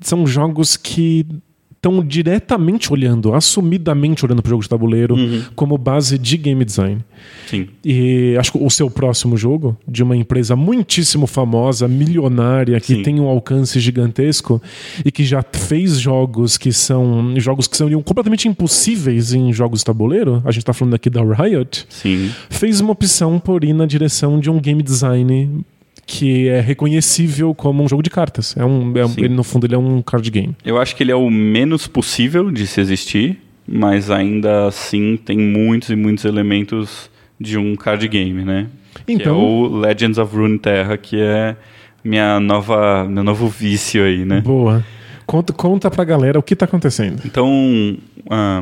são 0.00 0.26
jogos 0.26 0.76
que 0.76 1.26
estão 1.84 2.02
diretamente 2.02 2.90
olhando, 2.90 3.34
assumidamente 3.34 4.24
olhando 4.24 4.42
para 4.42 4.48
o 4.48 4.50
jogo 4.50 4.62
de 4.62 4.68
tabuleiro 4.68 5.14
uhum. 5.14 5.42
como 5.54 5.76
base 5.76 6.18
de 6.18 6.38
game 6.38 6.64
design. 6.64 7.04
Sim. 7.46 7.68
E 7.84 8.34
acho 8.38 8.52
que 8.52 8.58
o 8.58 8.70
seu 8.70 8.90
próximo 8.90 9.36
jogo, 9.36 9.76
de 9.86 10.02
uma 10.02 10.16
empresa 10.16 10.56
muitíssimo 10.56 11.26
famosa, 11.26 11.86
milionária, 11.86 12.80
que 12.80 12.94
Sim. 12.94 13.02
tem 13.02 13.20
um 13.20 13.26
alcance 13.26 13.78
gigantesco 13.78 14.60
e 15.04 15.12
que 15.12 15.24
já 15.24 15.44
fez 15.52 16.00
jogos 16.00 16.56
que 16.56 16.72
são 16.72 17.38
jogos 17.38 17.68
que 17.68 17.76
seriam 17.76 18.02
completamente 18.02 18.48
impossíveis 18.48 19.34
em 19.34 19.52
jogos 19.52 19.80
de 19.80 19.84
tabuleiro, 19.84 20.42
a 20.44 20.50
gente 20.50 20.62
está 20.62 20.72
falando 20.72 20.94
aqui 20.94 21.10
da 21.10 21.22
Riot, 21.22 21.86
Sim. 21.88 22.30
fez 22.48 22.80
uma 22.80 22.92
opção 22.92 23.38
por 23.38 23.62
ir 23.62 23.74
na 23.74 23.84
direção 23.84 24.40
de 24.40 24.50
um 24.50 24.58
game 24.58 24.82
design 24.82 25.64
que 26.06 26.48
é 26.48 26.60
reconhecível 26.60 27.54
como 27.54 27.82
um 27.82 27.88
jogo 27.88 28.02
de 28.02 28.10
cartas. 28.10 28.56
É 28.56 28.64
um, 28.64 28.92
é 28.96 29.06
um 29.06 29.14
ele, 29.16 29.28
no 29.28 29.44
fundo, 29.44 29.66
ele 29.66 29.74
é 29.74 29.78
um 29.78 30.02
card 30.02 30.30
game. 30.30 30.56
Eu 30.64 30.78
acho 30.78 30.94
que 30.94 31.02
ele 31.02 31.12
é 31.12 31.16
o 31.16 31.30
menos 31.30 31.86
possível 31.86 32.50
de 32.50 32.66
se 32.66 32.80
existir, 32.80 33.38
mas 33.66 34.10
ainda 34.10 34.66
assim 34.66 35.16
tem 35.16 35.38
muitos 35.38 35.90
e 35.90 35.96
muitos 35.96 36.24
elementos 36.24 37.10
de 37.40 37.58
um 37.58 37.74
card 37.74 38.06
game, 38.08 38.44
né? 38.44 38.66
Então, 39.08 39.12
é 39.12 39.14
então- 39.14 39.38
o 39.40 39.76
Legends 39.78 40.18
of 40.18 40.34
Runeterra, 40.36 40.96
que 40.96 41.20
é 41.20 41.56
minha 42.04 42.38
nova, 42.38 43.04
meu 43.08 43.24
novo 43.24 43.48
vício 43.48 44.04
aí, 44.04 44.24
né? 44.24 44.40
Boa. 44.40 44.84
Conta, 45.26 45.52
conta 45.52 45.90
pra 45.90 46.04
galera 46.04 46.38
o 46.38 46.42
que 46.42 46.54
tá 46.54 46.66
acontecendo. 46.66 47.22
Então, 47.24 47.48
um, 47.50 47.96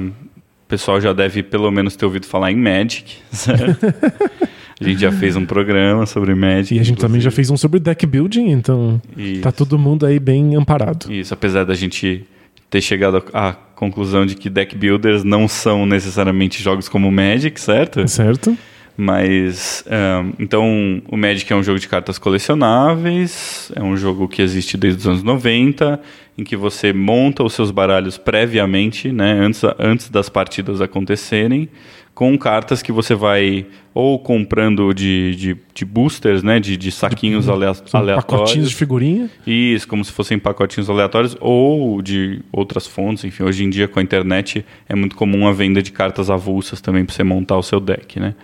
o 0.08 0.68
pessoal 0.68 1.00
já 1.00 1.12
deve 1.12 1.42
pelo 1.42 1.70
menos 1.70 1.96
ter 1.96 2.04
ouvido 2.04 2.24
falar 2.24 2.52
em 2.52 2.56
Magic, 2.56 3.16
certo? 3.32 3.78
A 4.86 4.90
gente 4.90 5.00
já 5.00 5.12
fez 5.12 5.36
um 5.36 5.44
programa 5.46 6.06
sobre 6.06 6.34
Magic. 6.34 6.74
E 6.74 6.78
a 6.78 6.82
gente 6.82 6.92
inclusive. 6.92 6.96
também 6.96 7.20
já 7.20 7.30
fez 7.30 7.50
um 7.50 7.56
sobre 7.56 7.80
deck 7.80 8.04
building, 8.06 8.50
então 8.50 9.00
Isso. 9.16 9.40
tá 9.40 9.52
todo 9.52 9.78
mundo 9.78 10.06
aí 10.06 10.18
bem 10.18 10.54
amparado. 10.56 11.12
Isso, 11.12 11.32
apesar 11.32 11.64
da 11.64 11.74
gente 11.74 12.24
ter 12.70 12.80
chegado 12.80 13.22
à 13.34 13.52
conclusão 13.52 14.24
de 14.24 14.34
que 14.34 14.48
deck 14.48 14.76
builders 14.76 15.24
não 15.24 15.46
são 15.46 15.84
necessariamente 15.84 16.62
jogos 16.62 16.88
como 16.88 17.10
Magic, 17.10 17.60
certo? 17.60 18.06
Certo. 18.08 18.56
Mas 18.96 19.84
um, 19.86 20.32
então 20.38 21.02
o 21.08 21.16
Magic 21.16 21.50
é 21.50 21.56
um 21.56 21.62
jogo 21.62 21.78
de 21.78 21.88
cartas 21.88 22.18
colecionáveis, 22.18 23.72
é 23.74 23.82
um 23.82 23.96
jogo 23.96 24.28
que 24.28 24.42
existe 24.42 24.76
desde 24.76 25.00
os 25.00 25.06
anos 25.06 25.22
90, 25.22 26.00
em 26.36 26.44
que 26.44 26.56
você 26.56 26.92
monta 26.92 27.42
os 27.42 27.54
seus 27.54 27.70
baralhos 27.70 28.18
previamente, 28.18 29.10
né, 29.10 29.32
antes, 29.32 29.62
antes 29.78 30.10
das 30.10 30.28
partidas 30.28 30.80
acontecerem 30.80 31.68
com 32.14 32.36
cartas 32.36 32.82
que 32.82 32.92
você 32.92 33.14
vai 33.14 33.66
ou 33.94 34.18
comprando 34.18 34.92
de, 34.92 35.34
de, 35.34 35.56
de 35.74 35.84
boosters, 35.84 36.42
né, 36.42 36.60
de, 36.60 36.76
de 36.76 36.92
saquinhos 36.92 37.46
de, 37.46 37.50
aleatórios. 37.50 37.90
Pacotinhos 37.90 38.70
de 38.70 38.76
figurinha? 38.76 39.30
Isso, 39.46 39.88
como 39.88 40.04
se 40.04 40.12
fossem 40.12 40.38
pacotinhos 40.38 40.88
aleatórios 40.88 41.36
ou 41.40 42.00
de 42.02 42.42
outras 42.52 42.86
fontes. 42.86 43.24
Enfim, 43.24 43.44
hoje 43.44 43.64
em 43.64 43.70
dia 43.70 43.88
com 43.88 43.98
a 43.98 44.02
internet 44.02 44.64
é 44.88 44.94
muito 44.94 45.16
comum 45.16 45.46
a 45.46 45.52
venda 45.52 45.82
de 45.82 45.90
cartas 45.90 46.30
avulsas 46.30 46.80
também 46.80 47.04
para 47.04 47.14
você 47.14 47.22
montar 47.22 47.56
o 47.56 47.62
seu 47.62 47.80
deck, 47.80 48.20
né? 48.20 48.34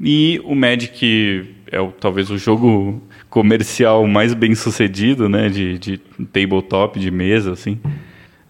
E 0.00 0.40
o 0.44 0.54
Magic 0.54 1.54
é 1.70 1.80
o, 1.80 1.92
talvez 1.92 2.30
o 2.30 2.36
jogo 2.36 3.02
comercial 3.30 4.06
mais 4.06 4.34
bem 4.34 4.54
sucedido, 4.54 5.28
né, 5.28 5.48
de, 5.48 5.78
de 5.78 5.98
tabletop, 6.32 6.98
de 6.98 7.10
mesa, 7.10 7.52
assim. 7.52 7.78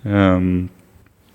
Um, 0.04 0.66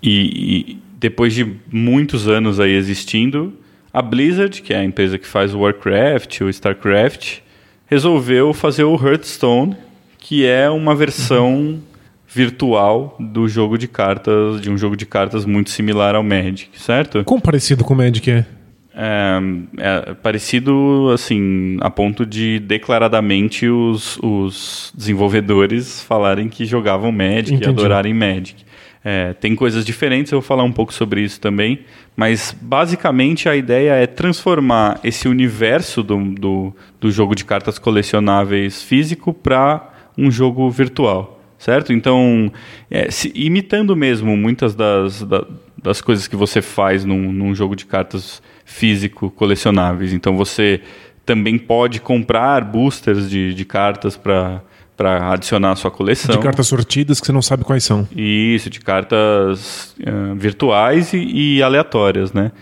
e, 0.02 0.72
e 0.72 0.89
depois 1.00 1.32
de 1.32 1.56
muitos 1.72 2.28
anos 2.28 2.60
aí 2.60 2.72
existindo, 2.72 3.54
a 3.92 4.02
Blizzard, 4.02 4.60
que 4.60 4.74
é 4.74 4.78
a 4.78 4.84
empresa 4.84 5.18
que 5.18 5.26
faz 5.26 5.54
o 5.54 5.60
Warcraft, 5.60 6.42
o 6.42 6.50
Starcraft, 6.50 7.38
resolveu 7.86 8.52
fazer 8.52 8.84
o 8.84 8.94
Hearthstone, 8.94 9.76
que 10.18 10.46
é 10.46 10.68
uma 10.68 10.94
versão 10.94 11.80
virtual 12.28 13.16
do 13.18 13.48
jogo 13.48 13.76
de 13.76 13.88
cartas, 13.88 14.60
de 14.60 14.70
um 14.70 14.78
jogo 14.78 14.94
de 14.94 15.06
cartas 15.06 15.44
muito 15.44 15.70
similar 15.70 16.14
ao 16.14 16.22
Magic, 16.22 16.68
certo? 16.78 17.24
Quão 17.24 17.40
parecido 17.40 17.82
com 17.82 17.94
o 17.94 17.96
Magic 17.96 18.30
é? 18.30 18.46
É, 18.94 19.40
é, 19.78 20.14
parecido 20.14 21.10
assim 21.14 21.78
a 21.80 21.88
ponto 21.88 22.26
de 22.26 22.58
declaradamente 22.58 23.66
os, 23.66 24.18
os 24.22 24.92
desenvolvedores 24.94 26.02
falarem 26.02 26.48
que 26.48 26.64
jogavam 26.64 27.10
Magic 27.10 27.54
Entendi. 27.54 27.66
e 27.66 27.68
adorarem 27.68 28.12
Magic. 28.12 28.69
É, 29.02 29.32
tem 29.32 29.54
coisas 29.54 29.84
diferentes, 29.84 30.30
eu 30.30 30.40
vou 30.40 30.46
falar 30.46 30.62
um 30.62 30.72
pouco 30.72 30.92
sobre 30.92 31.22
isso 31.22 31.40
também, 31.40 31.80
mas 32.14 32.54
basicamente 32.60 33.48
a 33.48 33.56
ideia 33.56 33.92
é 33.92 34.06
transformar 34.06 35.00
esse 35.02 35.26
universo 35.26 36.02
do, 36.02 36.18
do, 36.34 36.76
do 37.00 37.10
jogo 37.10 37.34
de 37.34 37.44
cartas 37.44 37.78
colecionáveis 37.78 38.82
físico 38.82 39.32
para 39.32 39.90
um 40.18 40.30
jogo 40.30 40.68
virtual, 40.70 41.40
certo? 41.58 41.94
Então, 41.94 42.52
é, 42.90 43.10
se, 43.10 43.32
imitando 43.34 43.96
mesmo 43.96 44.36
muitas 44.36 44.74
das, 44.74 45.22
da, 45.22 45.46
das 45.82 46.02
coisas 46.02 46.28
que 46.28 46.36
você 46.36 46.60
faz 46.60 47.02
num, 47.02 47.32
num 47.32 47.54
jogo 47.54 47.74
de 47.74 47.86
cartas 47.86 48.42
físico 48.66 49.30
colecionáveis. 49.30 50.12
Então, 50.12 50.36
você 50.36 50.82
também 51.24 51.56
pode 51.56 52.00
comprar 52.00 52.62
boosters 52.64 53.30
de, 53.30 53.54
de 53.54 53.64
cartas 53.64 54.14
para 54.14 54.60
para 55.00 55.32
adicionar 55.32 55.72
a 55.72 55.76
sua 55.76 55.90
coleção. 55.90 56.36
De 56.36 56.42
cartas 56.42 56.66
sortidas 56.66 57.20
que 57.20 57.26
você 57.26 57.32
não 57.32 57.40
sabe 57.40 57.64
quais 57.64 57.82
são. 57.82 58.06
Isso, 58.14 58.68
de 58.68 58.80
cartas 58.80 59.96
uh, 59.98 60.34
virtuais 60.36 61.14
e, 61.14 61.56
e, 61.56 61.62
aleatórias, 61.62 62.34
né? 62.34 62.52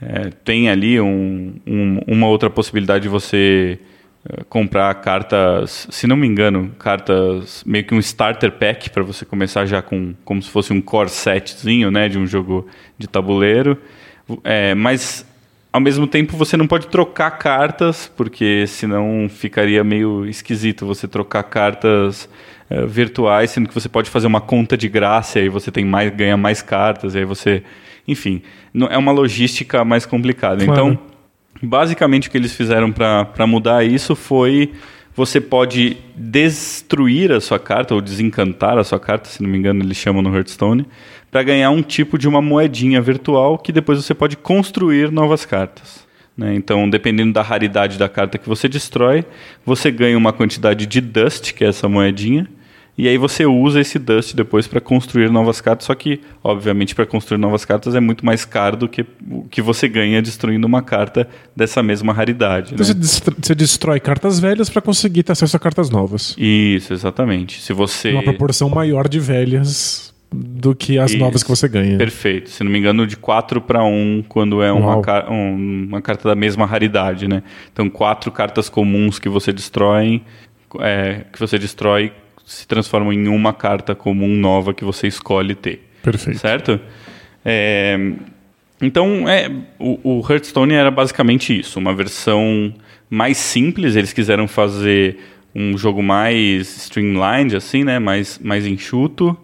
É, 0.00 0.30
tem 0.44 0.70
ali 0.70 1.00
um, 1.00 1.56
um, 1.66 2.00
uma 2.06 2.28
outra 2.28 2.48
possibilidade 2.48 3.02
de 3.02 3.08
você 3.08 3.80
uh, 4.24 4.44
comprar 4.44 4.94
cartas, 4.94 5.88
se 5.90 6.06
não 6.06 6.16
me 6.16 6.28
engano, 6.28 6.70
cartas 6.78 7.64
meio 7.66 7.82
que 7.82 7.92
um 7.92 7.98
starter 7.98 8.52
pack 8.52 8.90
para 8.90 9.02
você 9.02 9.24
começar 9.24 9.66
já 9.66 9.82
com 9.82 10.14
como 10.24 10.40
se 10.40 10.50
fosse 10.50 10.72
um 10.72 10.80
core 10.80 11.10
setzinho, 11.10 11.90
né, 11.90 12.08
de 12.08 12.16
um 12.16 12.28
jogo 12.28 12.68
de 12.96 13.08
tabuleiro. 13.08 13.76
É, 14.44 14.72
mas 14.72 15.26
ao 15.72 15.80
mesmo 15.80 16.06
tempo 16.06 16.36
você 16.36 16.56
não 16.56 16.66
pode 16.66 16.88
trocar 16.88 17.30
cartas, 17.32 18.10
porque 18.16 18.66
senão 18.66 19.28
ficaria 19.28 19.84
meio 19.84 20.26
esquisito 20.26 20.86
você 20.86 21.06
trocar 21.06 21.42
cartas 21.44 22.28
uh, 22.70 22.86
virtuais, 22.86 23.50
sendo 23.50 23.68
que 23.68 23.74
você 23.74 23.88
pode 23.88 24.08
fazer 24.10 24.26
uma 24.26 24.40
conta 24.40 24.76
de 24.76 24.88
graça 24.88 25.38
e 25.38 25.42
aí 25.42 25.48
você 25.48 25.70
tem 25.70 25.84
mais, 25.84 26.14
ganha 26.14 26.36
mais 26.36 26.62
cartas, 26.62 27.14
e 27.14 27.18
aí 27.18 27.24
você. 27.24 27.62
Enfim, 28.06 28.42
não, 28.72 28.86
é 28.86 28.96
uma 28.96 29.12
logística 29.12 29.84
mais 29.84 30.06
complicada. 30.06 30.64
Claro. 30.64 30.80
Então, 30.80 30.98
basicamente 31.62 32.28
o 32.28 32.30
que 32.30 32.38
eles 32.38 32.54
fizeram 32.54 32.90
para 32.90 33.46
mudar 33.46 33.84
isso 33.84 34.16
foi 34.16 34.72
você 35.14 35.40
pode 35.40 35.96
destruir 36.14 37.32
a 37.32 37.40
sua 37.40 37.58
carta 37.58 37.92
ou 37.92 38.00
desencantar 38.00 38.78
a 38.78 38.84
sua 38.84 39.00
carta, 39.00 39.28
se 39.28 39.42
não 39.42 39.50
me 39.50 39.58
engano 39.58 39.82
eles 39.82 39.96
chamam 39.96 40.22
no 40.22 40.34
Hearthstone, 40.34 40.86
para 41.30 41.42
ganhar 41.42 41.70
um 41.70 41.82
tipo 41.82 42.18
de 42.18 42.28
uma 42.28 42.40
moedinha 42.40 43.00
virtual 43.00 43.58
que 43.58 43.72
depois 43.72 44.02
você 44.02 44.14
pode 44.14 44.36
construir 44.36 45.10
novas 45.10 45.44
cartas. 45.44 46.06
Né? 46.36 46.54
Então, 46.54 46.88
dependendo 46.88 47.32
da 47.32 47.42
raridade 47.42 47.98
da 47.98 48.08
carta 48.08 48.38
que 48.38 48.48
você 48.48 48.68
destrói, 48.68 49.24
você 49.66 49.90
ganha 49.90 50.16
uma 50.16 50.32
quantidade 50.32 50.86
de 50.86 51.00
dust, 51.00 51.52
que 51.52 51.64
é 51.64 51.68
essa 51.68 51.88
moedinha, 51.88 52.48
e 52.96 53.06
aí 53.06 53.16
você 53.16 53.46
usa 53.46 53.80
esse 53.80 53.96
dust 53.96 54.34
depois 54.34 54.66
para 54.66 54.80
construir 54.80 55.30
novas 55.30 55.60
cartas, 55.60 55.86
só 55.86 55.94
que, 55.94 56.20
obviamente, 56.42 56.96
para 56.96 57.06
construir 57.06 57.38
novas 57.38 57.64
cartas 57.64 57.94
é 57.94 58.00
muito 58.00 58.26
mais 58.26 58.44
caro 58.44 58.76
do 58.76 58.88
que 58.88 59.06
o 59.30 59.44
que 59.48 59.62
você 59.62 59.86
ganha 59.86 60.20
destruindo 60.20 60.66
uma 60.66 60.82
carta 60.82 61.28
dessa 61.54 61.80
mesma 61.80 62.12
raridade. 62.12 62.74
Então 62.74 62.84
né? 62.84 62.94
você 63.40 63.54
destrói 63.54 64.00
cartas 64.00 64.40
velhas 64.40 64.68
para 64.68 64.82
conseguir 64.82 65.22
ter 65.22 65.30
acesso 65.30 65.56
a 65.56 65.60
cartas 65.60 65.90
novas. 65.90 66.34
Isso, 66.36 66.92
exatamente. 66.92 67.62
Se 67.62 67.72
você... 67.72 68.10
Uma 68.10 68.24
proporção 68.24 68.68
maior 68.68 69.08
de 69.08 69.20
velhas 69.20 70.12
do 70.30 70.74
que 70.74 70.98
as 70.98 71.10
Isso. 71.10 71.18
novas 71.20 71.42
que 71.42 71.48
você 71.48 71.66
ganha. 71.68 71.96
Perfeito. 71.96 72.50
Se 72.50 72.62
não 72.62 72.70
me 72.70 72.78
engano, 72.78 73.06
de 73.06 73.16
4 73.16 73.60
para 73.60 73.82
1 73.82 74.24
quando 74.28 74.62
é 74.62 74.70
uma, 74.70 74.92
Uau. 74.96 75.00
ca- 75.00 75.26
um- 75.30 75.86
uma 75.88 76.02
carta 76.02 76.28
da 76.28 76.34
mesma 76.34 76.66
raridade, 76.66 77.26
né? 77.26 77.42
Então, 77.72 77.88
quatro 77.88 78.30
cartas 78.30 78.68
comuns 78.68 79.18
que 79.18 79.28
você 79.28 79.52
destrói, 79.52 80.20
é, 80.80 81.24
que 81.32 81.38
você 81.40 81.58
destrói 81.58 82.12
se 82.44 82.66
transformam 82.66 83.12
em 83.12 83.26
uma 83.28 83.52
carta 83.52 83.94
comum 83.94 84.28
nova 84.36 84.72
que 84.74 84.84
você 84.84 85.06
escolhe 85.06 85.54
ter. 85.54 85.86
Perfeito. 86.02 86.38
Certo? 86.38 86.78
É, 87.44 87.98
então, 88.80 89.28
é, 89.28 89.50
o, 89.78 90.18
o 90.20 90.26
Hearthstone 90.30 90.74
era 90.74 90.90
basicamente 90.90 91.58
isso, 91.58 91.78
uma 91.78 91.94
versão 91.94 92.72
mais 93.10 93.36
simples. 93.38 93.96
Eles 93.96 94.12
quiseram 94.12 94.46
fazer 94.46 95.18
um 95.54 95.76
jogo 95.76 96.02
mais 96.02 96.76
streamlined, 96.84 97.56
assim, 97.56 97.82
né? 97.84 97.98
Mais, 97.98 98.38
mais 98.42 98.66
enxuto 98.66 99.36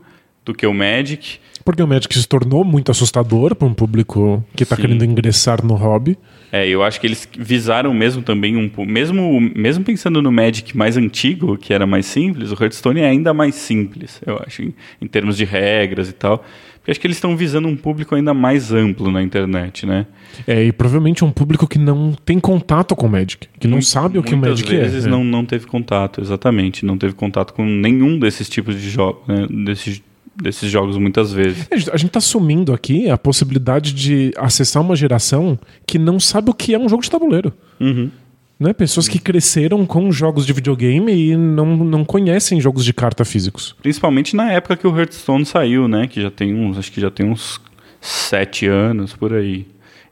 do 0.45 0.55
que 0.55 0.66
o 0.66 0.74
Magic. 0.74 1.38
Porque 1.64 1.82
o 1.82 1.86
Magic 1.86 2.12
se 2.18 2.28
tornou 2.28 2.62
muito 2.64 2.90
assustador 2.90 3.55
para 3.55 3.66
um 3.66 3.72
público 3.72 4.45
que 4.55 4.64
está 4.64 4.76
querendo 4.76 5.05
ingressar 5.05 5.64
no 5.64 5.74
hobby. 5.74 6.18
É, 6.53 6.68
eu 6.68 6.82
acho 6.82 7.01
que 7.01 7.07
eles 7.07 7.26
visaram 7.38 7.92
mesmo 7.95 8.22
também 8.22 8.57
um 8.57 8.70
mesmo 8.84 9.40
mesmo 9.40 9.82
pensando 9.82 10.20
no 10.20 10.30
Magic 10.30 10.76
mais 10.76 10.97
antigo, 10.97 11.57
que 11.57 11.72
era 11.72 11.86
mais 11.86 12.07
simples, 12.07 12.53
o 12.53 12.55
Hearthstone 12.55 13.01
é 13.01 13.09
ainda 13.09 13.32
mais 13.34 13.55
simples, 13.55 14.20
eu 14.24 14.40
acho, 14.47 14.62
em, 14.62 14.74
em 15.01 15.07
termos 15.07 15.36
de 15.36 15.45
regras 15.45 16.09
e 16.09 16.12
tal. 16.12 16.45
Porque 16.84 16.90
acho 16.90 17.01
que 17.01 17.07
eles 17.07 17.16
estão 17.16 17.34
visando 17.34 17.66
um 17.66 17.74
público 17.74 18.14
ainda 18.14 18.34
mais 18.34 18.70
amplo 18.70 19.11
na 19.11 19.22
internet, 19.22 19.86
né? 19.86 20.07
É, 20.47 20.62
e 20.62 20.70
provavelmente 20.70 21.24
um 21.24 21.30
público 21.32 21.66
que 21.66 21.78
não 21.78 22.12
tem 22.26 22.38
contato 22.38 22.95
com 22.95 23.07
o 23.07 23.11
Magic, 23.11 23.49
que 23.59 23.66
não 23.66 23.80
sabe 23.80 24.18
o 24.18 24.22
que 24.22 24.34
o 24.34 24.36
Magic 24.36 24.68
vezes 24.68 25.07
é. 25.07 25.09
não, 25.09 25.24
não 25.24 25.47
teve 25.47 25.66
contato, 25.66 26.20
exatamente. 26.20 26.84
Não 26.84 26.99
teve 26.99 27.14
contato 27.14 27.55
com 27.55 27.64
nenhum 27.64 28.18
desses 28.18 28.51
tipos 28.51 28.78
de 28.78 28.90
jogos, 28.90 29.26
né? 29.26 29.47
Desses, 29.64 30.03
desses 30.37 30.70
jogos 30.70 30.97
muitas 30.97 31.32
vezes. 31.32 31.66
A 31.70 31.97
gente 31.97 32.07
está 32.07 32.18
assumindo 32.18 32.72
aqui 32.72 33.09
a 33.09 33.16
possibilidade 33.16 33.93
de 33.93 34.32
acessar 34.37 34.82
uma 34.82 34.97
geração 34.97 35.59
que 35.87 35.99
não 35.99 36.18
sabe 36.18 36.51
o 36.51 36.55
que 36.55 36.74
é 36.74 36.78
um 36.78 36.89
jogo 36.89 37.03
de 37.03 37.11
tabuleiro. 37.11 37.53
Uhum. 37.80 38.11
Né? 38.59 38.72
Pessoas 38.72 39.09
que 39.09 39.18
cresceram 39.18 39.85
com 39.85 40.11
jogos 40.12 40.47
de 40.47 40.53
videogame 40.53 41.12
e 41.12 41.37
não, 41.37 41.76
não 41.76 42.05
conhecem 42.05 42.61
jogos 42.61 42.85
de 42.85 42.93
carta 42.93 43.24
físicos. 43.24 43.74
Principalmente 43.82 44.37
na 44.37 44.53
época 44.53 44.76
que 44.76 44.87
o 44.87 44.97
Hearthstone 44.97 45.45
saiu, 45.45 45.89
né? 45.89 46.07
Que 46.07 46.22
já 46.22 46.30
tem 46.30 46.55
uns, 46.55 46.78
acho 46.78 46.93
que 46.93 47.01
já 47.01 47.11
tem 47.11 47.26
uns 47.28 47.61
sete 48.01 48.66
anos 48.66 49.12
por 49.12 49.32
aí. 49.32 49.66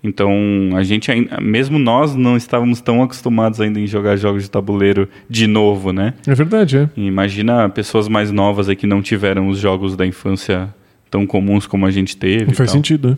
Então, 0.05 0.31
a 0.75 0.83
gente 0.83 1.11
ainda, 1.13 1.41
mesmo 1.41 1.79
nós 1.79 2.17
não 2.17 2.37
estávamos 2.37 2.81
tão 2.81 3.03
acostumados 3.03 3.61
ainda 3.61 3.79
em 3.79 3.87
jogar 3.87 4.17
jogos 4.17 4.43
de 4.43 4.51
tabuleiro 4.51 5.09
de 5.31 5.47
novo, 5.47 5.93
né? 5.93 6.15
É 6.27 6.35
verdade, 6.35 6.77
é. 6.77 6.89
Imagina 6.97 7.69
pessoas 7.69 8.09
mais 8.09 8.31
novas 8.33 8.69
aí 8.69 8.75
que 8.75 8.87
não 8.87 9.01
tiveram 9.01 9.47
os 9.49 9.59
jogos 9.59 9.95
da 9.97 10.05
infância 10.05 10.75
tão 11.09 11.25
comuns 11.27 11.67
como 11.67 11.87
a 11.87 11.91
gente 11.91 12.17
teve. 12.17 12.47
Não 12.47 12.55
faz 12.55 12.71
tal. 12.71 12.77
sentido. 12.79 13.17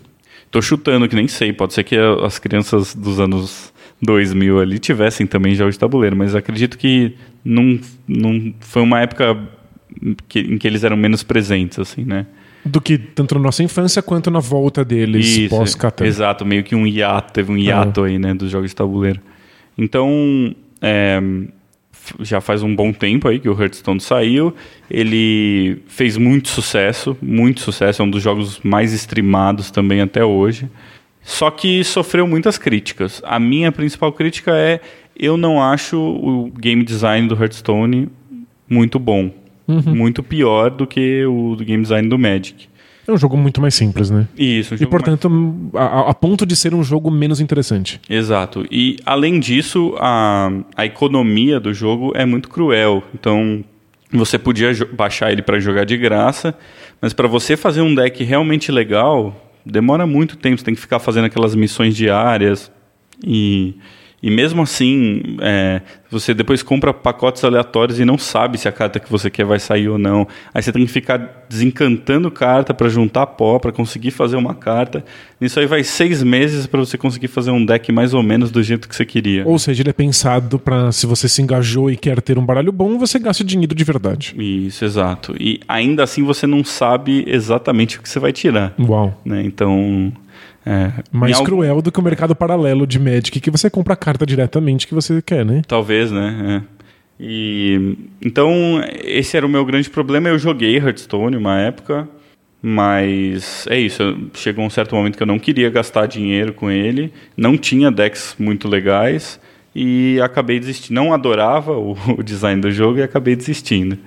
Tô 0.51 0.61
chutando 0.61 1.09
que 1.09 1.17
nem 1.17 1.27
sei, 1.27 1.53
pode 1.53 1.73
ser 1.73 1.85
que 1.85 1.97
as 2.23 2.39
crianças 2.39 2.95
dos 2.95 3.19
anos 3.19 3.73
2000 4.03 4.61
ali 4.61 4.79
tivessem 4.79 5.27
também 5.27 5.55
jogos 5.55 5.75
de 5.77 5.79
tabuleiro, 5.81 6.15
mas 6.15 6.35
acredito 6.35 6.77
que 6.77 7.15
não, 7.45 7.79
não 8.07 8.53
foi 8.61 8.83
uma 8.83 9.01
época 9.01 9.37
que- 10.29 10.41
em 10.41 10.59
que 10.59 10.67
eles 10.67 10.85
eram 10.85 10.97
menos 10.97 11.23
presentes, 11.23 11.79
assim, 11.79 12.05
né? 12.05 12.27
Do 12.65 12.81
que 12.81 12.97
tanto 12.97 13.35
na 13.35 13.41
nossa 13.43 13.63
infância 13.63 14.01
quanto 14.01 14.31
na 14.31 14.41
volta 14.41 14.85
deles 14.85 15.49
pós-Catan. 15.49 16.07
Exato, 16.07 16.47
meio 16.47 16.65
que 16.65 16.75
um 16.75 16.87
hiato, 16.87 17.33
teve 17.33 17.53
um 17.53 17.59
hiato 17.59 18.05
aí, 18.05 18.19
né, 18.19 18.33
dos 18.33 18.51
jogos 18.51 18.71
de 18.71 18.77
tabuleiro. 18.77 19.21
Então, 19.77 20.55
é, 20.81 21.21
já 22.21 22.41
faz 22.41 22.63
um 22.63 22.75
bom 22.75 22.93
tempo 22.93 23.29
aí 23.29 23.39
que 23.39 23.49
o 23.49 23.61
Hearthstone 23.61 24.01
saiu. 24.01 24.55
Ele 24.91 25.83
fez 25.87 26.17
muito 26.17 26.49
sucesso, 26.49 27.17
muito 27.21 27.61
sucesso, 27.61 28.03
é 28.03 28.05
um 28.05 28.11
dos 28.11 28.23
jogos 28.23 28.61
mais 28.63 28.93
streamados 28.93 29.71
também 29.71 30.01
até 30.01 30.25
hoje. 30.25 30.69
Só 31.23 31.51
que 31.51 31.83
sofreu 31.83 32.27
muitas 32.27 32.59
críticas. 32.59 33.23
A 33.25 33.39
minha 33.39 33.73
principal 33.73 34.13
crítica 34.13 34.53
é 34.55 34.81
eu 35.17 35.37
não 35.37 35.63
acho 35.63 35.99
o 35.99 36.51
game 36.51 36.85
design 36.85 37.29
do 37.29 37.35
Hearthstone 37.35 38.09
muito 38.69 38.99
bom. 38.99 39.31
Muito 39.67 40.23
pior 40.23 40.71
do 40.71 40.87
que 40.87 41.25
o 41.25 41.57
do 41.57 41.65
game 41.65 41.83
design 41.83 42.09
do 42.09 42.19
Magic. 42.19 42.69
É 43.07 43.13
um 43.13 43.19
jogo 43.19 43.37
muito 43.37 43.61
mais 43.61 43.75
simples, 43.75 44.11
né? 44.11 44.27
Isso, 44.37 44.75
um 44.75 44.79
E, 44.81 44.87
portanto, 44.87 45.31
a, 45.75 46.11
a 46.11 46.15
ponto 46.15 46.47
de 46.47 46.57
ser 46.57 46.75
um 46.75 46.83
jogo 46.83 47.11
menos 47.11 47.39
interessante. 47.39 48.01
Exato. 48.09 48.67
E 48.71 48.97
além 49.05 49.39
disso, 49.39 49.95
a, 49.99 50.51
a 50.75 50.87
economia 50.87 51.61
do 51.61 51.75
jogo 51.75 52.13
é 52.15 52.25
muito 52.25 52.49
cruel. 52.49 53.03
Então, 53.15 53.63
você 54.11 54.39
podia 54.39 54.71
baixar 54.95 55.31
ele 55.33 55.43
para 55.43 55.61
jogar 55.61 55.85
de 55.85 55.99
graça, 55.99 56.57
mas 57.01 57.13
para 57.13 57.29
você 57.29 57.57
fazer 57.59 57.83
um 57.83 57.95
deck 57.95 58.25
realmente 58.25 58.73
legal, 58.73 59.53
demora 59.67 60.07
muito 60.07 60.37
tempo. 60.37 60.59
Você 60.59 60.65
tem 60.65 60.75
que 60.75 60.81
ficar 60.81 60.99
fazendo 60.99 61.27
aquelas 61.27 61.55
missões 61.55 61.95
diárias 61.95 62.73
e 63.23 63.75
e 64.25 64.31
mesmo 64.31 64.63
assim, 64.63 65.37
é, 65.43 65.83
você 66.11 66.33
depois 66.33 66.63
compra 66.63 66.95
pacotes 66.95 67.45
aleatórios 67.45 68.01
e 68.01 68.07
não 68.07 68.17
sabe 68.17 68.57
se 68.57 68.67
a 68.67 68.73
carta 68.73 68.99
que 68.99 69.11
você 69.11 69.29
quer 69.29 69.45
vai 69.45 69.59
sair 69.59 69.87
ou 69.87 69.99
não. 69.99 70.27
Aí 70.55 70.63
você 70.63 70.73
tem 70.73 70.87
que 70.87 70.91
ficar 70.91 71.45
desencantando 71.47 72.31
carta 72.31 72.73
para 72.73 72.89
juntar 72.89 73.27
pó, 73.27 73.59
para 73.59 73.71
conseguir 73.71 74.13
fazer 74.13 74.37
uma 74.37 74.55
carta. 74.55 75.05
Isso 75.39 75.61
aí 75.61 75.67
vai 75.67 75.85
seis 75.85 76.23
meses 76.23 76.67
para 76.67 76.81
você 76.81 76.97
conseguir 76.97 77.29
fazer 77.29 77.51
um 77.51 77.63
deck 77.63 77.93
mais 77.93 78.15
ou 78.15 78.23
menos 78.23 78.51
do 78.51 78.63
jeito 78.63 78.89
que 78.89 78.97
você 78.97 79.05
queria. 79.05 79.47
Ou 79.47 79.59
seja, 79.59 79.83
ele 79.83 79.91
é 79.91 79.93
pensado 79.93 80.59
para 80.59 80.91
se 80.91 81.05
você 81.05 81.29
se 81.29 81.43
engajou 81.43 81.91
e 81.91 81.97
quer 81.99 82.23
ter 82.23 82.39
um 82.39 82.47
baralho 82.47 82.73
bom, 82.73 82.97
você 82.97 83.19
gaste 83.19 83.45
dinheiro 83.45 83.75
de 83.75 83.85
verdade. 83.85 84.35
Isso, 84.39 84.87
exato. 84.87 85.37
E 85.39 85.61
ainda 85.69 86.03
assim 86.03 86.23
você 86.23 86.47
não 86.47 86.65
sabe 86.65 87.25
exatamente 87.27 87.99
o 87.99 88.03
que 88.03 88.09
você 88.09 88.19
vai 88.19 88.33
tirar. 88.33 88.73
Uau. 88.79 89.21
Né? 89.23 89.43
Então. 89.45 90.15
É, 90.67 90.93
Mais 91.13 91.33
em 91.33 91.35
algum- 91.35 91.45
cruel 91.47 91.83
do 91.83 91.93
que 91.93 92.01
o 92.01 92.03
mercado 92.03 92.35
paralelo 92.35 92.87
de 92.87 92.99
Magic, 92.99 93.39
que 93.39 93.51
você 93.51 93.69
compra 93.69 93.93
a 93.95 93.97
carta 93.97 94.25
diretamente 94.25 94.87
que 94.87 94.95
você 94.95 95.21
quer, 95.21 95.45
né? 95.45 95.63
Talvez, 95.69 96.11
né? 96.11 96.63
É. 96.71 96.75
E 97.21 97.97
então 98.23 98.81
esse 99.05 99.37
era 99.37 99.47
o 99.47 99.49
meu 99.49 99.65
grande 99.65 99.89
problema. 99.91 100.29
Eu 100.29 100.39
joguei 100.39 100.77
Hearthstone 100.77 101.37
uma 101.37 101.61
época, 101.61 102.09
mas 102.63 103.67
é 103.69 103.79
isso. 103.79 104.03
Chegou 104.35 104.65
um 104.65 104.71
certo 104.71 104.95
momento 104.97 105.17
que 105.17 105.23
eu 105.23 105.27
não 105.27 105.39
queria 105.39 105.69
gastar 105.71 106.07
dinheiro 106.07 106.53
com 106.53 106.71
ele, 106.71 107.13
não 107.37 107.57
tinha 107.59 107.91
decks 107.91 108.35
muito 108.39 108.67
legais 108.67 109.39
e 109.77 110.19
acabei 110.23 110.59
desistindo. 110.59 110.95
Não 110.95 111.13
adorava 111.13 111.73
o, 111.73 111.93
o 112.19 112.23
design 112.23 112.61
do 112.61 112.73
jogo 112.73 112.99
e 112.99 113.03
acabei 113.03 113.37
desistindo. 113.37 113.99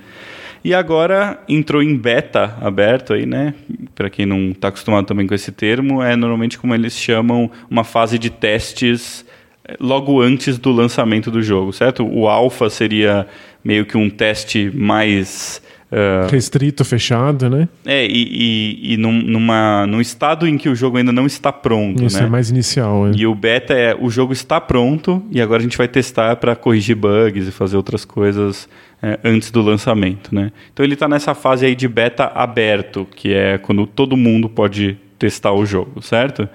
E 0.68 0.74
agora 0.74 1.42
entrou 1.48 1.82
em 1.82 1.96
beta 1.96 2.58
aberto 2.60 3.14
aí, 3.14 3.26
né? 3.26 3.54
Para 3.96 4.10
quem 4.10 4.26
não 4.26 4.50
está 4.50 4.68
acostumado 4.68 5.06
também 5.06 5.26
com 5.26 5.34
esse 5.34 5.50
termo, 5.50 6.04
é 6.04 6.14
normalmente 6.14 6.60
como 6.60 6.76
eles 6.76 6.92
chamam 6.92 7.50
uma 7.70 7.86
fase 7.86 8.20
de 8.20 8.30
testes 8.30 9.26
eh, 9.64 9.78
logo 9.80 10.22
antes 10.22 10.58
do 10.58 10.74
lançamento 10.74 11.32
do 11.32 11.42
jogo, 11.42 11.72
certo? 11.72 12.06
O 12.06 12.28
alpha 12.28 12.70
seria 12.70 13.26
meio 13.64 13.86
que 13.86 13.96
um 13.96 14.10
teste 14.10 14.70
mais 14.76 15.62
ah, 15.92 16.28
Restrito, 16.30 16.84
fechado, 16.84 17.50
né? 17.50 17.68
é 17.86 18.06
e, 18.06 18.10
e, 18.10 18.94
e 18.94 18.98
num, 18.98 19.14
numa 19.14 19.88
num 19.88 20.02
estado 20.02 20.48
em 20.48 20.58
que 20.58 20.68
o 20.68 20.76
jogo 20.76 20.98
ainda 20.98 21.12
não 21.12 21.26
está 21.26 21.52
pronto, 21.52 22.04
Isso 22.04 22.20
né? 22.20 22.26
é 22.26 22.30
mais 22.30 22.50
inicial. 22.50 23.08
é. 23.08 23.12
E 23.16 23.26
o 23.26 23.34
beta 23.34 23.74
é 23.74 23.96
o 23.98 24.10
jogo 24.10 24.34
está 24.34 24.60
pronto 24.60 25.24
e 25.32 25.40
agora 25.42 25.62
a 25.62 25.64
gente 25.64 25.78
vai 25.78 25.88
testar 25.88 26.36
para 26.36 26.56
corrigir 26.56 26.96
bugs 26.96 27.48
e 27.48 27.52
fazer 27.52 27.78
outras 27.78 28.04
coisas 28.04 28.68
é, 29.02 29.18
antes 29.24 29.50
do 29.50 29.62
lançamento, 29.62 30.34
né? 30.34 30.52
Então 30.74 30.84
ele 30.84 30.94
está 30.94 31.08
nessa 31.08 31.34
fase 31.34 31.66
aí 31.66 31.76
de 31.76 31.88
beta 31.88 32.32
aberto, 32.36 33.08
que 33.16 33.34
é 33.34 33.58
quando 33.58 33.86
todo 33.88 34.18
mundo 34.18 34.50
pode 34.50 34.98
testar 35.18 35.54
o 35.54 35.66
jogo, 35.66 36.02
certo? 36.02 36.50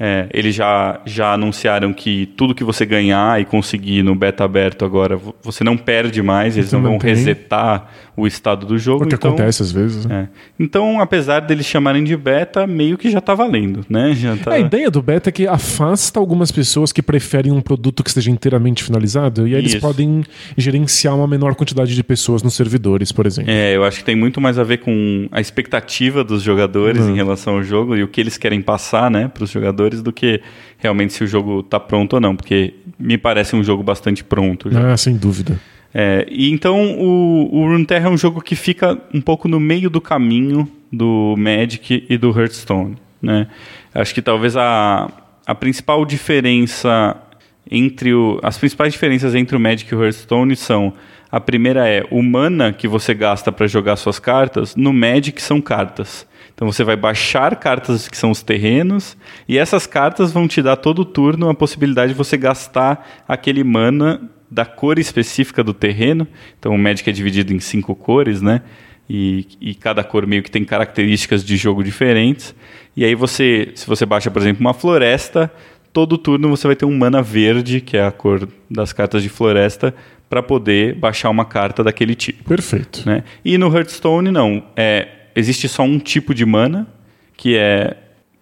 É, 0.00 0.26
eles 0.34 0.52
já, 0.54 1.00
já 1.06 1.32
anunciaram 1.34 1.92
que 1.92 2.26
tudo 2.36 2.54
que 2.56 2.64
você 2.64 2.84
ganhar 2.84 3.40
e 3.40 3.44
conseguir 3.44 4.02
no 4.02 4.16
beta 4.16 4.42
aberto 4.42 4.84
agora, 4.84 5.16
vo- 5.16 5.32
você 5.42 5.62
não 5.62 5.76
perde 5.76 6.20
mais, 6.22 6.56
eles 6.56 6.68
Então 6.70 6.80
não 6.80 6.84
vão 6.88 6.92
mantém. 6.94 7.10
resetar 7.14 7.88
o 8.16 8.26
estado 8.26 8.66
do 8.66 8.76
jogo. 8.78 9.04
O 9.04 9.08
que 9.08 9.14
então, 9.14 9.30
acontece 9.30 9.62
às 9.62 9.70
vezes. 9.70 10.04
né? 10.04 10.28
é. 10.28 10.38
Então, 10.62 11.00
apesar 11.00 11.40
deles 11.40 11.66
chamarem 11.66 12.02
de 12.02 12.16
beta, 12.16 12.66
meio 12.66 12.98
que 12.98 13.10
já 13.10 13.18
está 13.20 13.32
valendo, 13.34 13.86
né? 13.88 14.12
Já 14.14 14.36
tá... 14.36 14.52
A 14.54 14.58
ideia 14.58 14.90
do 14.90 15.00
beta 15.00 15.28
é 15.28 15.32
que 15.32 15.46
afasta 15.46 16.18
algumas 16.18 16.50
pessoas 16.50 16.92
que 16.92 17.00
preferem 17.00 17.52
um 17.52 17.60
produto 17.60 18.02
que 18.02 18.10
esteja 18.10 18.30
inteiramente 18.30 18.82
finalizado 18.82 19.46
e 19.46 19.54
aí 19.54 19.60
eles 19.60 19.76
podem 19.76 20.24
gerenciar 20.56 21.14
uma 21.16 21.28
menor 21.28 21.54
quantidade 21.54 21.94
de 21.94 22.02
pessoas 22.02 22.42
nos 22.42 22.54
servidores, 22.54 23.12
por 23.12 23.26
exemplo. 23.26 23.50
É, 23.52 23.76
eu 23.76 23.84
acho 23.84 23.98
que 23.98 24.04
tem 24.04 24.16
muito 24.16 24.40
mais 24.40 24.58
a 24.58 24.64
ver 24.64 24.78
com 24.78 25.28
a 25.30 25.40
expectativa 25.40 26.24
dos 26.24 26.42
jogadores 26.42 27.06
em 27.06 27.14
relação 27.14 27.54
ao 27.54 27.62
jogo 27.62 27.96
e 27.96 28.02
o 28.02 28.08
que 28.08 28.20
eles 28.20 28.36
querem 28.36 28.60
passar, 28.60 29.10
né, 29.10 29.28
para 29.32 29.44
os 29.44 29.50
jogadores, 29.50 29.81
do 29.90 30.12
que 30.12 30.40
realmente 30.78 31.12
se 31.12 31.24
o 31.24 31.26
jogo 31.26 31.62
tá 31.62 31.78
pronto 31.78 32.14
ou 32.14 32.20
não, 32.20 32.36
porque 32.36 32.74
me 32.98 33.18
parece 33.18 33.56
um 33.56 33.64
jogo 33.64 33.82
bastante 33.82 34.22
pronto 34.22 34.70
já. 34.70 34.92
Ah, 34.92 34.96
sem 34.96 35.16
dúvida. 35.16 35.60
É, 35.94 36.26
e 36.30 36.50
então 36.50 36.98
o, 36.98 37.48
o 37.54 37.66
Runeterra 37.66 38.08
é 38.08 38.10
um 38.10 38.16
jogo 38.16 38.40
que 38.40 38.56
fica 38.56 38.98
um 39.12 39.20
pouco 39.20 39.46
no 39.46 39.60
meio 39.60 39.90
do 39.90 40.00
caminho 40.00 40.66
do 40.90 41.34
Magic 41.36 42.06
e 42.08 42.16
do 42.16 42.28
Hearthstone, 42.38 42.96
né? 43.20 43.46
Acho 43.94 44.14
que 44.14 44.22
talvez 44.22 44.56
a, 44.56 45.10
a 45.46 45.54
principal 45.54 46.04
diferença 46.06 47.16
entre 47.70 48.12
o, 48.14 48.40
as 48.42 48.56
principais 48.58 48.92
diferenças 48.92 49.34
entre 49.34 49.56
o 49.56 49.60
Magic 49.60 49.92
e 49.92 49.96
o 49.96 50.02
Hearthstone 50.02 50.56
são 50.56 50.92
A 51.30 51.40
primeira 51.40 51.88
é 51.88 52.06
o 52.10 52.22
mana 52.22 52.72
que 52.72 52.88
você 52.88 53.14
gasta 53.14 53.52
para 53.52 53.66
jogar 53.66 53.96
suas 53.96 54.18
cartas, 54.18 54.74
no 54.76 54.92
Magic 54.92 55.40
são 55.42 55.60
cartas. 55.60 56.26
Então 56.62 56.70
você 56.70 56.84
vai 56.84 56.94
baixar 56.94 57.56
cartas 57.56 58.06
que 58.06 58.16
são 58.16 58.30
os 58.30 58.40
terrenos, 58.40 59.16
e 59.48 59.58
essas 59.58 59.84
cartas 59.84 60.30
vão 60.30 60.46
te 60.46 60.62
dar 60.62 60.76
todo 60.76 61.04
turno 61.04 61.48
a 61.48 61.54
possibilidade 61.54 62.12
de 62.12 62.16
você 62.16 62.36
gastar 62.36 63.24
aquele 63.26 63.64
mana 63.64 64.30
da 64.48 64.64
cor 64.64 64.96
específica 64.96 65.64
do 65.64 65.74
terreno. 65.74 66.24
Então 66.56 66.72
o 66.72 66.78
Magic 66.78 67.10
é 67.10 67.12
dividido 67.12 67.52
em 67.52 67.58
cinco 67.58 67.96
cores, 67.96 68.40
né? 68.40 68.62
E, 69.10 69.44
e, 69.60 69.74
cada 69.74 70.04
cor 70.04 70.24
meio 70.24 70.40
que 70.40 70.52
tem 70.52 70.64
características 70.64 71.44
de 71.44 71.56
jogo 71.56 71.82
diferentes. 71.82 72.54
E 72.96 73.04
aí 73.04 73.16
você, 73.16 73.72
se 73.74 73.84
você 73.84 74.06
baixa, 74.06 74.30
por 74.30 74.40
exemplo, 74.40 74.60
uma 74.60 74.72
floresta, 74.72 75.52
todo 75.92 76.16
turno 76.16 76.48
você 76.48 76.68
vai 76.68 76.76
ter 76.76 76.84
um 76.84 76.96
mana 76.96 77.20
verde, 77.20 77.80
que 77.80 77.96
é 77.96 78.06
a 78.06 78.12
cor 78.12 78.48
das 78.70 78.92
cartas 78.92 79.20
de 79.24 79.28
floresta, 79.28 79.92
para 80.30 80.40
poder 80.40 80.94
baixar 80.94 81.28
uma 81.28 81.44
carta 81.44 81.82
daquele 81.82 82.14
tipo. 82.14 82.44
Perfeito. 82.44 83.02
Né? 83.04 83.24
E 83.44 83.58
no 83.58 83.66
Hearthstone, 83.76 84.30
não. 84.30 84.62
É, 84.76 85.21
existe 85.34 85.68
só 85.68 85.82
um 85.82 85.98
tipo 85.98 86.34
de 86.34 86.44
mana, 86.44 86.86
que 87.36 87.56
é 87.56 87.96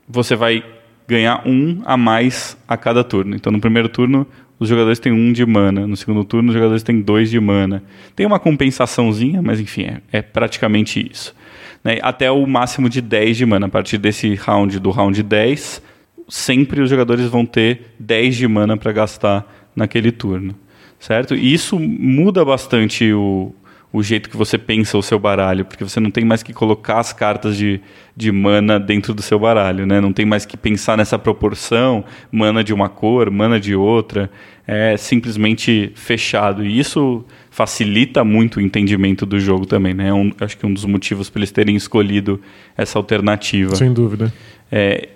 você 0.08 0.34
vai 0.34 0.64
ganhar 1.06 1.42
um 1.46 1.82
a 1.84 1.96
mais 1.96 2.56
a 2.68 2.76
cada 2.76 3.02
turno. 3.02 3.34
Então, 3.34 3.52
no 3.52 3.60
primeiro 3.60 3.88
turno, 3.88 4.26
os 4.58 4.68
jogadores 4.68 4.98
têm 4.98 5.12
um 5.12 5.32
de 5.32 5.44
mana. 5.46 5.86
No 5.86 5.96
segundo 5.96 6.22
turno, 6.24 6.50
os 6.50 6.54
jogadores 6.54 6.82
têm 6.82 7.00
dois 7.00 7.30
de 7.30 7.40
mana. 7.40 7.82
Tem 8.14 8.26
uma 8.26 8.38
compensaçãozinha, 8.38 9.40
mas 9.40 9.58
enfim, 9.58 9.84
é, 9.84 10.00
é 10.12 10.22
praticamente 10.22 11.04
isso. 11.10 11.34
Né? 11.82 11.98
Até 12.02 12.30
o 12.30 12.46
máximo 12.46 12.88
de 12.88 13.00
10 13.00 13.38
de 13.38 13.46
mana. 13.46 13.66
A 13.66 13.68
partir 13.68 13.98
desse 13.98 14.34
round, 14.34 14.78
do 14.78 14.90
round 14.90 15.22
10, 15.22 15.82
sempre 16.28 16.80
os 16.80 16.90
jogadores 16.90 17.26
vão 17.26 17.46
ter 17.46 17.94
10 17.98 18.36
de 18.36 18.46
mana 18.46 18.76
para 18.76 18.92
gastar 18.92 19.50
naquele 19.74 20.12
turno. 20.12 20.54
Certo? 20.98 21.34
E 21.34 21.52
isso 21.54 21.78
muda 21.78 22.44
bastante 22.44 23.10
o, 23.12 23.54
o 23.92 24.02
jeito 24.02 24.30
que 24.30 24.36
você 24.36 24.56
pensa 24.56 24.96
o 24.96 25.02
seu 25.02 25.18
baralho, 25.18 25.64
porque 25.64 25.82
você 25.82 25.98
não 25.98 26.10
tem 26.10 26.24
mais 26.24 26.42
que 26.42 26.52
colocar 26.52 27.00
as 27.00 27.12
cartas 27.12 27.56
de, 27.56 27.80
de 28.16 28.30
mana 28.30 28.78
dentro 28.78 29.12
do 29.12 29.20
seu 29.20 29.38
baralho, 29.38 29.84
né? 29.84 30.00
Não 30.00 30.12
tem 30.12 30.24
mais 30.24 30.46
que 30.46 30.56
pensar 30.56 30.96
nessa 30.96 31.18
proporção, 31.18 32.04
mana 32.30 32.62
de 32.62 32.72
uma 32.72 32.88
cor, 32.88 33.30
mana 33.30 33.58
de 33.58 33.74
outra, 33.74 34.30
é 34.66 34.96
simplesmente 34.96 35.90
fechado. 35.96 36.64
E 36.64 36.78
isso 36.78 37.24
facilita 37.50 38.22
muito 38.22 38.58
o 38.58 38.60
entendimento 38.60 39.26
do 39.26 39.40
jogo 39.40 39.66
também, 39.66 39.92
né? 39.92 40.08
É 40.08 40.14
um, 40.14 40.30
acho 40.40 40.56
que 40.56 40.64
um 40.64 40.72
dos 40.72 40.84
motivos 40.84 41.28
para 41.28 41.40
eles 41.40 41.50
terem 41.50 41.74
escolhido 41.74 42.40
essa 42.76 42.96
alternativa. 42.96 43.74
Sem 43.74 43.92
dúvida. 43.92 44.32
É, 44.70 45.08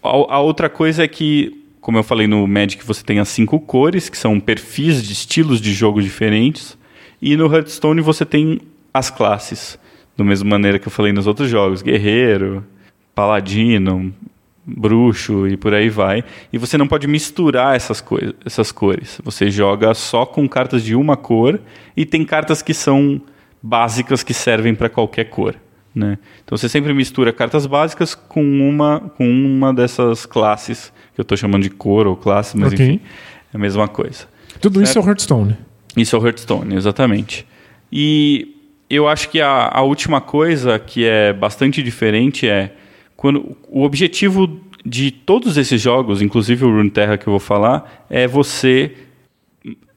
a, 0.00 0.08
a 0.08 0.38
outra 0.38 0.68
coisa 0.68 1.02
é 1.02 1.08
que 1.08 1.58
como 1.80 1.98
eu 1.98 2.04
falei 2.04 2.28
no 2.28 2.46
Magic, 2.46 2.86
você 2.86 3.02
tem 3.02 3.18
as 3.18 3.28
cinco 3.28 3.58
cores, 3.58 4.08
que 4.08 4.16
são 4.16 4.38
perfis 4.38 5.02
de 5.02 5.12
estilos 5.12 5.60
de 5.60 5.72
jogo 5.72 6.00
diferentes. 6.00 6.78
E 7.22 7.36
no 7.36 7.46
Hearthstone 7.54 8.00
você 8.00 8.26
tem 8.26 8.60
as 8.92 9.08
classes, 9.08 9.78
da 10.16 10.24
mesma 10.24 10.50
maneira 10.50 10.78
que 10.78 10.88
eu 10.88 10.92
falei 10.92 11.12
nos 11.12 11.28
outros 11.28 11.48
jogos: 11.48 11.80
guerreiro, 11.80 12.64
paladino, 13.14 14.12
bruxo 14.66 15.46
e 15.46 15.56
por 15.56 15.72
aí 15.72 15.88
vai. 15.88 16.24
E 16.52 16.58
você 16.58 16.76
não 16.76 16.88
pode 16.88 17.06
misturar 17.06 17.76
essas, 17.76 18.00
coisas, 18.00 18.34
essas 18.44 18.72
cores. 18.72 19.20
Você 19.24 19.50
joga 19.50 19.94
só 19.94 20.26
com 20.26 20.48
cartas 20.48 20.82
de 20.82 20.96
uma 20.96 21.16
cor 21.16 21.60
e 21.96 22.04
tem 22.04 22.24
cartas 22.24 22.60
que 22.60 22.74
são 22.74 23.20
básicas 23.62 24.24
que 24.24 24.34
servem 24.34 24.74
para 24.74 24.88
qualquer 24.88 25.24
cor. 25.24 25.54
Né? 25.94 26.18
Então 26.42 26.56
você 26.56 26.68
sempre 26.68 26.92
mistura 26.94 27.32
cartas 27.32 27.66
básicas 27.66 28.14
com 28.14 28.42
uma, 28.42 29.00
com 29.16 29.28
uma 29.28 29.74
dessas 29.74 30.24
classes, 30.24 30.92
que 31.14 31.20
eu 31.20 31.22
estou 31.22 31.36
chamando 31.36 31.62
de 31.62 31.70
cor 31.70 32.06
ou 32.06 32.16
classe, 32.16 32.56
mas 32.56 32.72
okay. 32.72 32.86
enfim, 32.86 33.00
é 33.52 33.56
a 33.56 33.60
mesma 33.60 33.86
coisa. 33.86 34.26
Tudo 34.60 34.78
certo? 34.78 34.88
isso 34.88 34.98
é 34.98 35.02
o 35.02 35.06
Hearthstone. 35.06 35.56
Isso 35.96 36.16
é 36.16 36.18
o 36.18 36.26
Hearthstone, 36.26 36.74
exatamente. 36.74 37.46
E 37.90 38.56
eu 38.88 39.08
acho 39.08 39.28
que 39.28 39.40
a, 39.40 39.70
a 39.72 39.82
última 39.82 40.20
coisa 40.20 40.78
que 40.78 41.04
é 41.04 41.32
bastante 41.32 41.82
diferente 41.82 42.48
é 42.48 42.74
quando 43.16 43.56
o 43.68 43.82
objetivo 43.82 44.60
de 44.84 45.10
todos 45.10 45.56
esses 45.56 45.80
jogos, 45.80 46.20
inclusive 46.20 46.64
o 46.64 46.70
Runeterra 46.70 47.16
que 47.16 47.26
eu 47.26 47.32
vou 47.32 47.40
falar, 47.40 48.06
é 48.10 48.26
você 48.26 48.92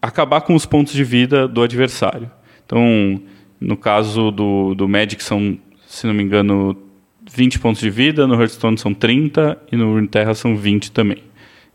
acabar 0.01 0.41
com 0.41 0.53
os 0.53 0.65
pontos 0.65 0.93
de 0.93 1.03
vida 1.03 1.47
do 1.47 1.61
adversário. 1.61 2.29
Então, 2.65 3.19
no 3.59 3.75
caso 3.75 4.31
do, 4.31 4.75
do 4.75 4.87
Magic 4.87 5.23
são, 5.23 5.57
se 5.87 6.05
não 6.05 6.13
me 6.13 6.23
engano, 6.23 6.77
20 7.31 7.59
pontos 7.59 7.81
de 7.81 7.89
vida, 7.89 8.27
no 8.27 8.35
Hearthstone 8.35 8.77
são 8.77 8.93
30 8.93 9.57
e 9.71 9.75
no 9.75 9.93
Runeterra 9.93 10.33
são 10.35 10.55
20 10.55 10.91
também. 10.91 11.23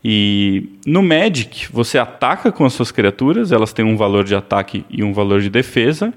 E 0.03 0.77
no 0.85 1.03
Magic, 1.03 1.71
você 1.71 1.97
ataca 1.97 2.51
com 2.51 2.65
as 2.65 2.73
suas 2.73 2.91
criaturas, 2.91 3.51
elas 3.51 3.71
têm 3.71 3.85
um 3.85 3.95
valor 3.95 4.23
de 4.23 4.33
ataque 4.33 4.83
e 4.89 5.03
um 5.03 5.13
valor 5.13 5.41
de 5.41 5.49
defesa. 5.49 6.13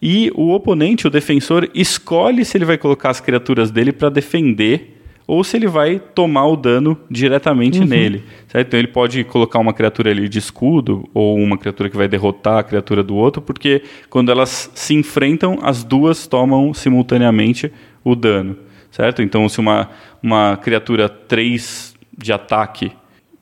E 0.00 0.30
o 0.34 0.50
oponente, 0.50 1.06
o 1.06 1.10
defensor, 1.10 1.68
escolhe 1.74 2.44
se 2.44 2.56
ele 2.56 2.64
vai 2.64 2.78
colocar 2.78 3.10
as 3.10 3.20
criaturas 3.20 3.70
dele 3.70 3.92
para 3.92 4.08
defender 4.08 4.98
ou 5.28 5.44
se 5.44 5.58
ele 5.58 5.66
vai 5.66 5.98
tomar 5.98 6.46
o 6.46 6.56
dano 6.56 6.98
diretamente 7.10 7.80
uhum. 7.80 7.86
nele. 7.86 8.24
Certo? 8.48 8.68
Então 8.68 8.80
ele 8.80 8.88
pode 8.88 9.22
colocar 9.24 9.58
uma 9.58 9.74
criatura 9.74 10.10
ali 10.10 10.26
de 10.26 10.38
escudo 10.38 11.06
ou 11.12 11.36
uma 11.36 11.58
criatura 11.58 11.90
que 11.90 11.96
vai 11.96 12.08
derrotar 12.08 12.58
a 12.58 12.62
criatura 12.62 13.02
do 13.02 13.14
outro, 13.14 13.42
porque 13.42 13.82
quando 14.08 14.32
elas 14.32 14.70
se 14.74 14.94
enfrentam, 14.94 15.58
as 15.62 15.84
duas 15.84 16.26
tomam 16.26 16.72
simultaneamente 16.72 17.70
o 18.02 18.16
dano. 18.16 18.56
Certo? 18.90 19.20
Então 19.20 19.46
se 19.50 19.60
uma, 19.60 19.90
uma 20.22 20.56
criatura 20.56 21.10
3 21.10 21.94
de 22.16 22.32
ataque 22.32 22.90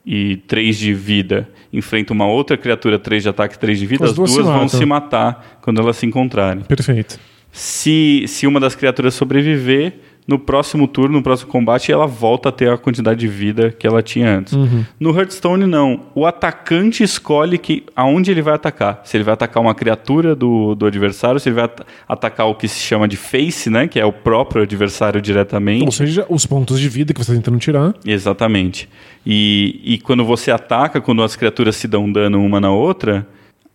e 0.07 0.37
3 0.47 0.79
de 0.79 0.95
vida 0.95 1.49
enfrenta 1.73 2.13
uma 2.13 2.27
outra 2.27 2.57
criatura 2.57 2.99
3 2.99 3.25
de 3.25 3.29
ataque 3.29 3.57
e 3.57 3.59
3 3.59 3.79
de 3.79 3.87
vida, 3.87 4.05
as, 4.05 4.11
as 4.11 4.17
duas, 4.17 4.33
duas 4.33 4.47
se 4.47 4.53
vão 4.53 4.69
se 4.69 4.87
matar 4.87 5.59
quando 5.61 5.81
elas 5.81 5.97
se 5.97 6.07
encontrarem. 6.07 6.63
Perfeito. 6.63 7.19
Se, 7.51 8.25
se 8.29 8.47
uma 8.47 8.61
das 8.61 8.75
criaturas 8.75 9.15
sobreviver, 9.15 9.95
no 10.27 10.39
próximo 10.39 10.89
turno, 10.89 11.19
no 11.19 11.23
próximo 11.23 11.51
combate, 11.51 11.93
ela 11.93 12.07
volta 12.07 12.49
a 12.49 12.53
ter 12.53 12.69
a 12.71 12.77
quantidade 12.77 13.21
de 13.21 13.29
vida 13.29 13.71
que 13.71 13.87
ela 13.87 14.03
tinha 14.03 14.39
antes. 14.39 14.55
Uhum. 14.55 14.85
No 14.99 15.17
Hearthstone, 15.17 15.67
não. 15.67 16.01
O 16.15 16.27
atacante 16.27 17.05
escolhe 17.05 17.57
que, 17.59 17.85
aonde 17.95 18.31
ele 18.33 18.43
vai 18.43 18.55
atacar. 18.55 19.01
Se 19.05 19.17
ele 19.17 19.23
vai 19.23 19.35
atacar 19.35 19.63
uma 19.63 19.75
criatura 19.75 20.35
do, 20.35 20.75
do 20.75 20.87
adversário, 20.87 21.39
se 21.39 21.49
ele 21.49 21.57
vai 21.57 21.67
at 21.67 21.81
atacar 22.09 22.49
o 22.49 22.55
que 22.55 22.67
se 22.67 22.81
chama 22.81 23.07
de 23.07 23.17
face, 23.17 23.71
né? 23.71 23.87
Que 23.87 24.01
é 24.01 24.05
o 24.05 24.13
próprio 24.13 24.63
adversário 24.63 25.21
diretamente. 25.21 25.85
Ou 25.85 25.93
seja, 25.93 26.27
os 26.29 26.45
pontos 26.45 26.81
de 26.81 26.89
vida 26.89 27.13
que 27.13 27.23
você 27.23 27.31
está 27.31 27.41
tentando 27.41 27.61
tirar. 27.61 27.95
Exatamente. 28.05 28.89
E, 29.25 29.81
e 29.85 29.99
quando 29.99 30.25
você 30.25 30.51
ataca, 30.51 31.01
quando 31.01 31.23
as 31.23 31.37
criaturas 31.37 31.77
se 31.77 31.87
dão 31.87 32.11
dano 32.11 32.45
uma 32.45 32.61
na 32.61 32.73
outra, 32.73 33.27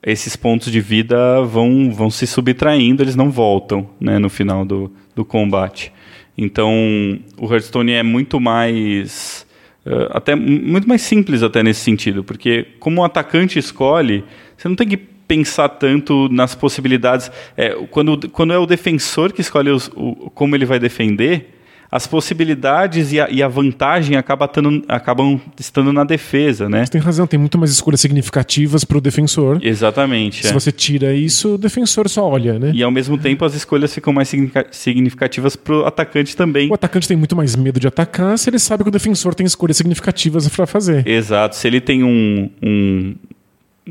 esses 0.04 0.36
pontos 0.36 0.72
de 0.72 0.82
vida 0.82 1.42
vão, 1.44 1.92
vão 1.92 2.10
se 2.10 2.26
subtraindo, 2.28 3.04
eles 3.04 3.16
não 3.16 3.30
voltam 3.30 3.88
né, 4.00 4.18
no 4.18 4.30
final 4.30 4.66
do, 4.66 4.92
do 5.16 5.24
combate. 5.24 5.94
Então, 6.42 7.20
o 7.38 7.46
Hearthstone 7.54 7.92
é 7.92 8.02
muito 8.02 8.40
mais 8.40 9.46
uh, 9.86 10.10
até 10.10 10.36
muito 10.36 10.90
mais 10.90 11.04
simples 11.04 11.44
até 11.44 11.62
nesse 11.62 11.82
sentido, 11.82 12.24
porque 12.24 12.66
como 12.80 13.02
o 13.02 13.04
atacante 13.04 13.60
escolhe, 13.60 14.24
você 14.58 14.68
não 14.68 14.76
tem 14.76 14.88
que 14.88 14.98
pensar 14.98 15.70
tanto 15.70 16.28
nas 16.30 16.56
possibilidades. 16.56 17.32
É, 17.56 17.76
quando, 17.92 18.28
quando 18.30 18.54
é 18.54 18.58
o 18.58 18.66
defensor 18.66 19.32
que 19.32 19.42
escolhe 19.42 19.70
os, 19.70 19.88
o, 19.96 20.32
como 20.34 20.56
ele 20.56 20.66
vai 20.66 20.80
defender, 20.80 21.61
as 21.92 22.08
possibilidades 22.08 23.12
e 23.12 23.20
a, 23.20 23.30
e 23.30 23.44
a 23.44 23.50
vantagem 23.50 24.16
acaba 24.16 24.48
tando, 24.48 24.82
acabam 24.88 25.42
estando 25.60 25.92
na 25.92 26.06
defesa, 26.06 26.70
né? 26.70 26.86
Você 26.86 26.94
tem 26.94 27.02
razão, 27.02 27.28
tem 27.28 27.38
muito 27.38 27.58
mais 27.58 27.70
escolhas 27.70 28.00
significativas 28.00 28.86
para 28.86 28.98
o 28.98 29.02
defensor. 29.02 29.60
Exatamente. 29.62 30.42
Se 30.42 30.52
é. 30.52 30.54
você 30.54 30.72
tira 30.72 31.14
isso, 31.14 31.56
o 31.56 31.58
defensor 31.58 32.08
só 32.08 32.26
olha, 32.26 32.58
né? 32.58 32.72
E 32.74 32.82
ao 32.82 32.90
mesmo 32.90 33.18
tempo 33.18 33.44
as 33.44 33.54
escolhas 33.54 33.94
ficam 33.94 34.14
mais 34.14 34.32
significativas 34.72 35.58
para 35.58 35.76
o 35.76 35.86
atacante 35.86 36.34
também. 36.34 36.70
O 36.72 36.74
atacante 36.74 37.10
tem 37.10 37.18
muito 37.18 37.36
mais 37.36 37.58
medo 37.58 37.78
de 37.78 37.88
atacar 37.88 38.38
se 38.38 38.50
ele 38.50 38.60
sabe 38.60 38.84
que 38.84 38.90
o 38.90 38.92
defensor 38.92 39.36
tem 39.36 39.46
escolhas 39.46 39.76
significativas 39.76 40.48
para 40.48 40.66
fazer. 40.66 41.06
Exato. 41.06 41.58
Se 41.58 41.68
ele 41.68 41.82
tem 41.82 42.06
um, 42.06 42.50
um, 42.64 43.16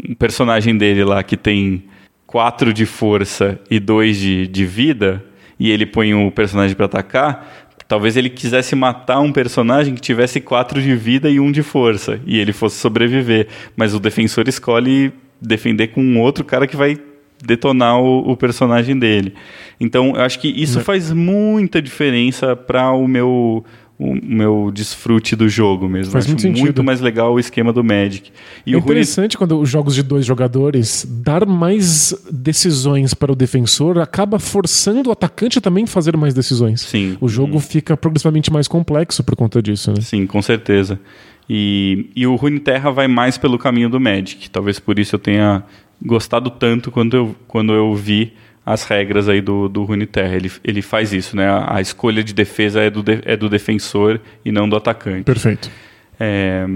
um 0.08 0.14
personagem 0.14 0.74
dele 0.74 1.04
lá 1.04 1.22
que 1.22 1.36
tem 1.36 1.84
quatro 2.26 2.72
de 2.72 2.86
força 2.86 3.60
e 3.70 3.78
dois 3.78 4.16
de, 4.16 4.46
de 4.46 4.64
vida, 4.64 5.22
e 5.58 5.70
ele 5.70 5.84
põe 5.84 6.14
o 6.14 6.30
personagem 6.30 6.74
para 6.74 6.86
atacar, 6.86 7.68
Talvez 7.90 8.16
ele 8.16 8.30
quisesse 8.30 8.76
matar 8.76 9.18
um 9.18 9.32
personagem 9.32 9.96
que 9.96 10.00
tivesse 10.00 10.40
quatro 10.40 10.80
de 10.80 10.94
vida 10.94 11.28
e 11.28 11.40
um 11.40 11.50
de 11.50 11.60
força, 11.60 12.20
e 12.24 12.38
ele 12.38 12.52
fosse 12.52 12.76
sobreviver. 12.76 13.48
Mas 13.76 13.92
o 13.92 13.98
defensor 13.98 14.46
escolhe 14.46 15.12
defender 15.42 15.88
com 15.88 16.00
um 16.00 16.20
outro 16.20 16.44
cara 16.44 16.68
que 16.68 16.76
vai 16.76 16.96
detonar 17.44 17.98
o, 17.98 18.30
o 18.30 18.36
personagem 18.36 18.96
dele. 18.96 19.34
Então, 19.80 20.14
eu 20.14 20.22
acho 20.22 20.38
que 20.38 20.46
isso 20.46 20.78
né. 20.78 20.84
faz 20.84 21.10
muita 21.10 21.82
diferença 21.82 22.54
para 22.54 22.92
o 22.92 23.08
meu 23.08 23.64
o 24.00 24.14
meu 24.14 24.70
desfrute 24.72 25.36
do 25.36 25.46
jogo 25.46 25.86
mesmo. 25.86 26.10
Faz 26.10 26.26
muito, 26.26 26.40
sentido. 26.40 26.64
muito 26.64 26.82
mais 26.82 27.02
legal 27.02 27.34
o 27.34 27.38
esquema 27.38 27.70
do 27.70 27.84
Magic. 27.84 28.32
E 28.64 28.74
é 28.74 28.78
interessante 28.78 29.36
Rune... 29.36 29.38
quando 29.38 29.60
os 29.60 29.68
jogos 29.68 29.94
de 29.94 30.02
dois 30.02 30.24
jogadores 30.24 31.06
dar 31.22 31.44
mais 31.44 32.14
decisões 32.32 33.12
para 33.12 33.30
o 33.30 33.36
defensor 33.36 33.98
acaba 33.98 34.38
forçando 34.38 35.10
o 35.10 35.12
atacante 35.12 35.58
a 35.58 35.60
também 35.60 35.86
fazer 35.86 36.16
mais 36.16 36.32
decisões. 36.32 36.80
Sim. 36.80 37.18
O 37.20 37.28
jogo 37.28 37.58
hum. 37.58 37.60
fica 37.60 37.94
progressivamente 37.94 38.50
mais 38.50 38.66
complexo 38.66 39.22
por 39.22 39.36
conta 39.36 39.60
disso. 39.60 39.90
Né? 39.90 40.00
Sim, 40.00 40.26
com 40.26 40.40
certeza. 40.40 40.98
E, 41.46 42.08
e 42.16 42.26
o 42.26 42.38
Terra 42.60 42.90
vai 42.90 43.06
mais 43.06 43.36
pelo 43.36 43.58
caminho 43.58 43.90
do 43.90 44.00
Magic. 44.00 44.48
Talvez 44.48 44.78
por 44.78 44.98
isso 44.98 45.16
eu 45.16 45.18
tenha 45.18 45.62
gostado 46.02 46.48
tanto 46.48 46.90
quando 46.90 47.14
eu, 47.14 47.36
quando 47.46 47.74
eu 47.74 47.94
vi 47.94 48.32
as 48.72 48.84
regras 48.84 49.28
aí 49.28 49.40
do, 49.40 49.68
do 49.68 49.84
Runeterra. 49.84 50.34
Ele, 50.34 50.50
ele 50.62 50.82
faz 50.82 51.12
isso, 51.12 51.36
né? 51.36 51.48
A, 51.48 51.76
a 51.76 51.80
escolha 51.80 52.22
de 52.22 52.32
defesa 52.32 52.80
é 52.80 52.90
do, 52.90 53.02
de, 53.02 53.20
é 53.24 53.36
do 53.36 53.48
defensor 53.48 54.20
e 54.44 54.52
não 54.52 54.68
do 54.68 54.76
atacante. 54.76 55.24
Perfeito. 55.24 55.70
É, 56.18 56.66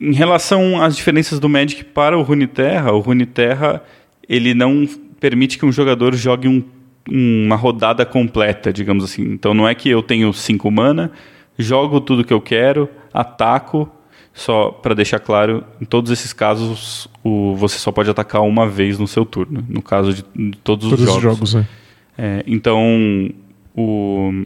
em 0.00 0.12
relação 0.12 0.82
às 0.82 0.96
diferenças 0.96 1.38
do 1.38 1.48
Magic 1.48 1.84
para 1.84 2.18
o 2.18 2.22
Runeterra, 2.22 2.92
o 2.92 3.00
Runeterra 3.00 3.82
ele 4.28 4.54
não 4.54 4.86
permite 5.20 5.58
que 5.58 5.64
um 5.64 5.72
jogador 5.72 6.14
jogue 6.14 6.48
um, 6.48 6.62
uma 7.10 7.56
rodada 7.56 8.04
completa, 8.04 8.72
digamos 8.72 9.04
assim. 9.04 9.22
Então 9.22 9.54
não 9.54 9.66
é 9.66 9.74
que 9.74 9.88
eu 9.88 10.02
tenho 10.02 10.32
5 10.32 10.70
mana, 10.70 11.10
jogo 11.58 12.00
tudo 12.00 12.24
que 12.24 12.32
eu 12.32 12.40
quero, 12.40 12.88
ataco, 13.12 13.90
só 14.34 14.70
para 14.70 14.94
deixar 14.94 15.20
claro, 15.20 15.62
em 15.80 15.84
todos 15.84 16.10
esses 16.10 16.32
casos 16.32 17.08
o, 17.22 17.54
você 17.54 17.78
só 17.78 17.92
pode 17.92 18.10
atacar 18.10 18.42
uma 18.42 18.68
vez 18.68 18.98
no 18.98 19.06
seu 19.06 19.24
turno, 19.24 19.64
no 19.68 19.80
caso 19.80 20.12
de, 20.12 20.24
de 20.50 20.58
todos, 20.58 20.90
Todos 20.90 21.04
os 21.08 21.14
os 21.16 21.22
jogos. 21.22 21.22
jogos, 21.50 21.54
né? 21.54 21.66
É, 22.18 22.44
então, 22.46 23.30
o, 23.76 24.44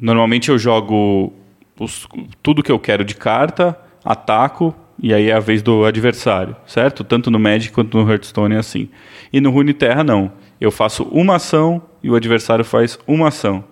normalmente 0.00 0.48
eu 0.50 0.58
jogo 0.58 1.32
os- 1.78 2.06
tudo 2.42 2.62
que 2.62 2.72
eu 2.72 2.78
quero 2.78 3.04
de 3.04 3.14
carta, 3.14 3.78
ataco, 4.04 4.74
e 5.00 5.14
aí 5.14 5.30
é 5.30 5.34
a 5.34 5.40
vez 5.40 5.62
do 5.62 5.84
adversário, 5.84 6.56
certo? 6.66 7.04
Tanto 7.04 7.30
no 7.30 7.38
Magic 7.38 7.72
quanto 7.72 7.96
no 7.98 8.10
Hearthstone 8.10 8.54
é 8.56 8.58
assim. 8.58 8.88
E 9.32 9.40
no 9.40 9.50
Runeterra, 9.50 10.02
não. 10.02 10.32
Eu 10.60 10.72
faço 10.72 11.04
uma 11.04 11.36
ação 11.36 11.80
e 12.02 12.10
o 12.10 12.16
adversário 12.16 12.64
faz 12.64 12.98
uma 13.06 13.28
ação. 13.28 13.62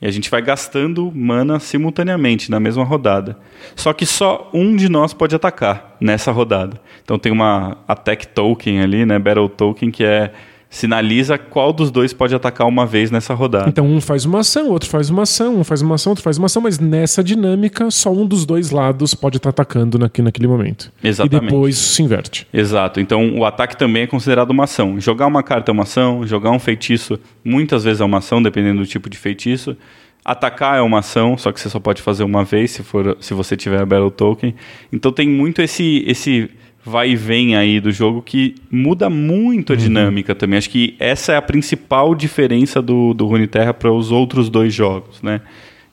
E 0.00 0.06
a 0.06 0.10
gente 0.10 0.30
vai 0.30 0.42
gastando 0.42 1.10
mana 1.14 1.58
simultaneamente 1.58 2.50
na 2.50 2.60
mesma 2.60 2.84
rodada. 2.84 3.38
Só 3.74 3.92
que 3.92 4.04
só 4.04 4.50
um 4.52 4.76
de 4.76 4.88
nós 4.88 5.14
pode 5.14 5.34
atacar 5.34 5.96
nessa 5.98 6.30
rodada. 6.30 6.78
Então 7.02 7.18
tem 7.18 7.32
uma 7.32 7.78
attack 7.88 8.26
token 8.28 8.82
ali, 8.82 9.06
né, 9.06 9.18
battle 9.18 9.48
token 9.48 9.90
que 9.90 10.04
é 10.04 10.32
sinaliza 10.68 11.38
qual 11.38 11.72
dos 11.72 11.90
dois 11.90 12.12
pode 12.12 12.34
atacar 12.34 12.66
uma 12.66 12.84
vez 12.84 13.10
nessa 13.10 13.34
rodada. 13.34 13.68
Então 13.68 13.86
um 13.86 14.00
faz 14.00 14.24
uma 14.24 14.40
ação, 14.40 14.68
outro 14.68 14.88
faz 14.88 15.10
uma 15.10 15.22
ação, 15.22 15.60
um 15.60 15.64
faz 15.64 15.82
uma 15.82 15.94
ação, 15.94 16.10
outro 16.10 16.22
faz 16.22 16.38
uma 16.38 16.46
ação, 16.46 16.62
mas 16.62 16.78
nessa 16.78 17.22
dinâmica 17.22 17.90
só 17.90 18.12
um 18.12 18.26
dos 18.26 18.44
dois 18.44 18.70
lados 18.70 19.14
pode 19.14 19.36
estar 19.36 19.50
atacando 19.50 19.98
naqui, 19.98 20.20
naquele 20.20 20.46
momento. 20.46 20.92
Exatamente. 21.02 21.42
E 21.42 21.46
depois 21.46 21.78
se 21.78 22.02
inverte. 22.02 22.46
Exato. 22.52 23.00
Então 23.00 23.38
o 23.38 23.44
ataque 23.44 23.76
também 23.76 24.02
é 24.02 24.06
considerado 24.06 24.50
uma 24.50 24.64
ação. 24.64 25.00
Jogar 25.00 25.26
uma 25.26 25.42
carta 25.42 25.70
é 25.70 25.72
uma 25.72 25.84
ação, 25.84 26.26
jogar 26.26 26.50
um 26.50 26.58
feitiço 26.58 27.18
muitas 27.44 27.84
vezes 27.84 28.00
é 28.00 28.04
uma 28.04 28.18
ação, 28.18 28.42
dependendo 28.42 28.80
do 28.80 28.86
tipo 28.86 29.08
de 29.08 29.16
feitiço. 29.16 29.76
Atacar 30.24 30.78
é 30.78 30.80
uma 30.80 30.98
ação, 30.98 31.38
só 31.38 31.52
que 31.52 31.60
você 31.60 31.70
só 31.70 31.78
pode 31.78 32.02
fazer 32.02 32.24
uma 32.24 32.42
vez 32.42 32.72
se 32.72 32.82
for 32.82 33.16
se 33.20 33.32
você 33.32 33.56
tiver 33.56 33.80
a 33.80 33.86
Battle 33.86 34.10
Token. 34.10 34.54
Então 34.92 35.12
tem 35.12 35.28
muito 35.28 35.62
esse 35.62 36.02
esse 36.04 36.50
vai 36.86 37.10
e 37.10 37.16
vem 37.16 37.56
aí 37.56 37.80
do 37.80 37.90
jogo 37.90 38.22
que 38.22 38.54
muda 38.70 39.10
muito 39.10 39.72
a 39.72 39.76
dinâmica 39.76 40.34
também. 40.34 40.56
Acho 40.56 40.70
que 40.70 40.94
essa 41.00 41.32
é 41.32 41.36
a 41.36 41.42
principal 41.42 42.14
diferença 42.14 42.80
do, 42.80 43.12
do 43.12 43.26
Runeterra 43.26 43.74
para 43.74 43.92
os 43.92 44.12
outros 44.12 44.48
dois 44.48 44.72
jogos, 44.72 45.20
né? 45.20 45.40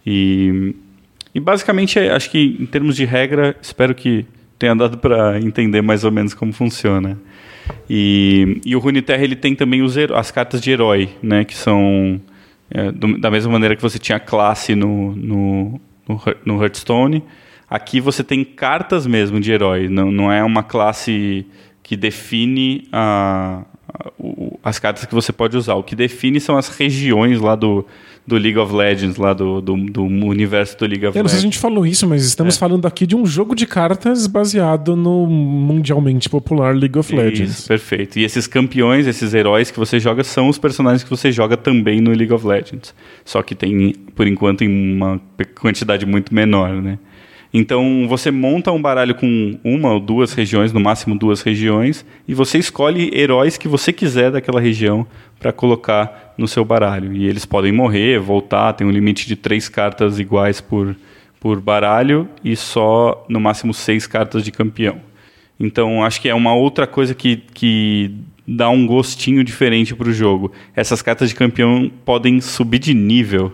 E, 0.05 0.75
e 1.33 1.39
basicamente, 1.39 1.97
é- 1.97 2.11
acho 2.13 2.29
que 2.29 2.57
em 2.59 2.65
termos 2.67 2.95
de 2.95 3.05
regra, 3.05 3.55
espero 3.61 3.95
que 3.95 4.25
tenha 4.59 4.75
dado 4.75 4.97
para 4.99 5.39
entender 5.41 5.81
mais 5.81 6.03
ou 6.03 6.11
menos 6.11 6.33
como 6.33 6.53
funciona. 6.53 7.17
E, 7.89 8.61
e 8.65 8.75
o 8.75 8.79
Runeterra 8.79 9.23
ele 9.23 9.35
tem 9.35 9.55
também 9.55 9.81
os 9.81 9.97
as 9.97 10.29
cartas 10.31 10.61
de 10.61 10.69
herói, 10.71 11.09
né? 11.21 11.43
Que 11.43 11.55
são 11.55 12.21
é, 12.69 12.91
do- 12.91 13.17
da 13.17 13.31
mesma 13.31 13.51
maneira 13.51 13.75
que 13.75 13.81
você 13.81 13.97
tinha 13.97 14.19
classe 14.19 14.75
no, 14.75 15.15
no, 15.15 15.81
no, 16.07 16.21
no 16.45 16.61
Hearthstone. 16.61 17.23
Aqui 17.73 17.99
você 17.99 18.23
tem 18.23 18.43
cartas 18.43 19.07
mesmo 19.07 19.39
de 19.39 19.51
herói, 19.51 19.87
não, 19.89 20.11
não 20.11 20.31
é 20.31 20.43
uma 20.43 20.61
classe 20.61 21.45
que 21.81 21.97
define 21.97 22.87
a, 22.91 23.63
a- 23.91 24.11
o- 24.19 24.59
as 24.63 24.77
cartas 24.77 25.05
que 25.05 25.13
você 25.15 25.33
pode 25.33 25.57
usar. 25.57 25.73
O 25.75 25.83
que 25.83 25.95
define 25.95 26.39
são 26.39 26.55
as 26.55 26.69
regiões 26.69 27.41
lá 27.41 27.55
do, 27.55 27.83
do 28.27 28.37
League 28.37 28.57
of 28.59 28.71
Legends, 28.73 29.17
lá 29.17 29.33
do, 29.33 29.59
do, 29.59 29.75
do 29.75 30.03
universo 30.03 30.77
do 30.77 30.85
League 30.85 31.05
of 31.07 31.17
Eu 31.17 31.23
não 31.23 31.27
sei 31.29 31.39
se 31.39 31.43
a 31.43 31.47
Legends. 31.47 31.55
gente 31.55 31.57
falou 31.59 31.85
isso, 31.85 32.07
mas 32.07 32.23
É. 32.23 32.27
estamos 32.27 32.57
falando 32.57 32.85
aqui 32.85 33.07
de 33.07 33.15
um 33.15 33.25
jogo 33.25 33.55
de 33.55 33.65
cartas 33.65 34.27
baseado 34.27 34.95
no 34.95 35.25
mundialmente 35.27 36.29
popular 36.29 36.75
League 36.75 36.97
of 36.97 37.13
Legends. 37.13 37.59
Isso, 37.59 37.67
perfeito. 37.67 38.19
E 38.19 38.23
esses 38.23 38.45
campeões, 38.47 39.07
esses 39.07 39.33
heróis 39.33 39.71
que 39.71 39.79
você 39.79 39.99
joga, 39.99 40.23
são 40.23 40.47
os 40.47 40.57
personagens 40.59 41.03
que 41.03 41.09
você 41.09 41.31
joga 41.31 41.57
também 41.57 41.99
no 41.99 42.11
League 42.11 42.31
of 42.33 42.45
Legends. 42.45 42.93
Só 43.25 43.41
que 43.41 43.55
tem, 43.55 43.93
por 44.15 44.27
enquanto, 44.27 44.63
em 44.63 44.95
uma 44.95 45.19
quantidade 45.59 46.05
muito 46.05 46.33
menor, 46.33 46.69
né? 46.81 46.97
Então, 47.53 48.07
você 48.07 48.31
monta 48.31 48.71
um 48.71 48.81
baralho 48.81 49.13
com 49.13 49.59
uma 49.63 49.93
ou 49.93 49.99
duas 49.99 50.33
regiões, 50.33 50.73
no 50.73 50.79
máximo 50.79 51.15
duas 51.15 51.43
regiões, 51.43 52.03
e 52.27 52.33
você 52.33 52.57
escolhe 52.57 53.11
heróis 53.13 53.57
que 53.57 53.67
você 53.67 53.93
quiser 53.93 54.31
daquela 54.31 54.59
região 54.59 55.05
para 55.39 55.53
colocar 55.53 56.33
no 56.35 56.47
seu 56.47 56.65
baralho. 56.65 57.13
E 57.13 57.27
eles 57.27 57.45
podem 57.45 57.71
morrer, 57.71 58.19
voltar, 58.19 58.73
tem 58.73 58.87
um 58.87 58.91
limite 58.91 59.27
de 59.27 59.35
três 59.35 59.69
cartas 59.69 60.17
iguais 60.19 60.59
por, 60.59 60.95
por 61.39 61.61
baralho 61.61 62.27
e 62.43 62.55
só, 62.55 63.23
no 63.29 63.39
máximo, 63.39 63.71
seis 63.71 64.07
cartas 64.07 64.43
de 64.43 64.51
campeão. 64.51 64.99
Então, 65.59 66.03
acho 66.03 66.19
que 66.19 66.29
é 66.29 66.33
uma 66.33 66.55
outra 66.55 66.87
coisa 66.87 67.13
que, 67.13 67.37
que 67.53 68.15
dá 68.47 68.67
um 68.69 68.87
gostinho 68.87 69.43
diferente 69.43 69.93
para 69.93 70.09
o 70.09 70.13
jogo. 70.13 70.51
Essas 70.75 71.03
cartas 71.03 71.29
de 71.29 71.35
campeão 71.35 71.91
podem 72.03 72.41
subir 72.41 72.79
de 72.79 72.95
nível, 72.95 73.53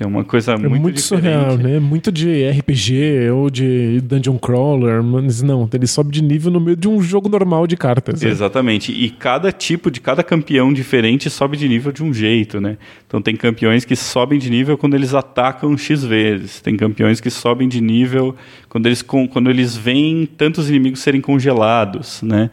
que 0.00 0.04
é 0.04 0.06
uma 0.06 0.24
coisa 0.24 0.52
É 0.52 0.56
muito, 0.56 0.80
muito, 0.80 0.96
diferente. 0.96 1.22
surreal, 1.28 1.58
né? 1.58 1.78
Muito 1.78 2.10
de 2.10 2.48
RPG 2.48 3.28
ou 3.34 3.50
de 3.50 4.00
Dungeon 4.00 4.38
Crawler, 4.38 5.02
mas 5.02 5.42
não, 5.42 5.68
ele 5.74 5.86
sobe 5.86 6.10
de 6.10 6.22
nível 6.22 6.50
no 6.50 6.58
meio 6.58 6.74
de 6.74 6.88
um 6.88 7.02
jogo 7.02 7.28
normal 7.28 7.66
de 7.66 7.76
cartas. 7.76 8.22
né? 8.22 8.30
Exatamente. 8.30 8.90
E 8.92 9.10
cada 9.10 9.52
tipo 9.52 9.90
de 9.90 10.00
cada 10.00 10.22
campeão 10.22 10.72
diferente 10.72 11.28
sobe 11.28 11.58
de 11.58 11.68
nível 11.68 11.92
de 11.92 12.02
um 12.02 12.14
jeito, 12.14 12.62
né? 12.62 12.78
Então 13.06 13.20
tem 13.20 13.36
campeões 13.36 13.84
que 13.84 13.94
sobem 13.94 14.38
de 14.38 14.48
nível 14.48 14.78
quando 14.78 14.94
eles 14.94 15.12
atacam 15.12 15.76
X 15.76 16.02
vezes. 16.02 16.62
Tem 16.62 16.78
campeões 16.78 17.20
que 17.20 17.28
sobem 17.28 17.68
de 17.68 17.82
nível 17.82 18.34
quando 18.70 18.86
eles, 18.86 19.02
quando 19.02 19.50
eles 19.50 19.76
veem 19.76 20.24
tantos 20.24 20.70
inimigos 20.70 21.00
serem 21.00 21.20
congelados, 21.20 22.22
né? 22.22 22.48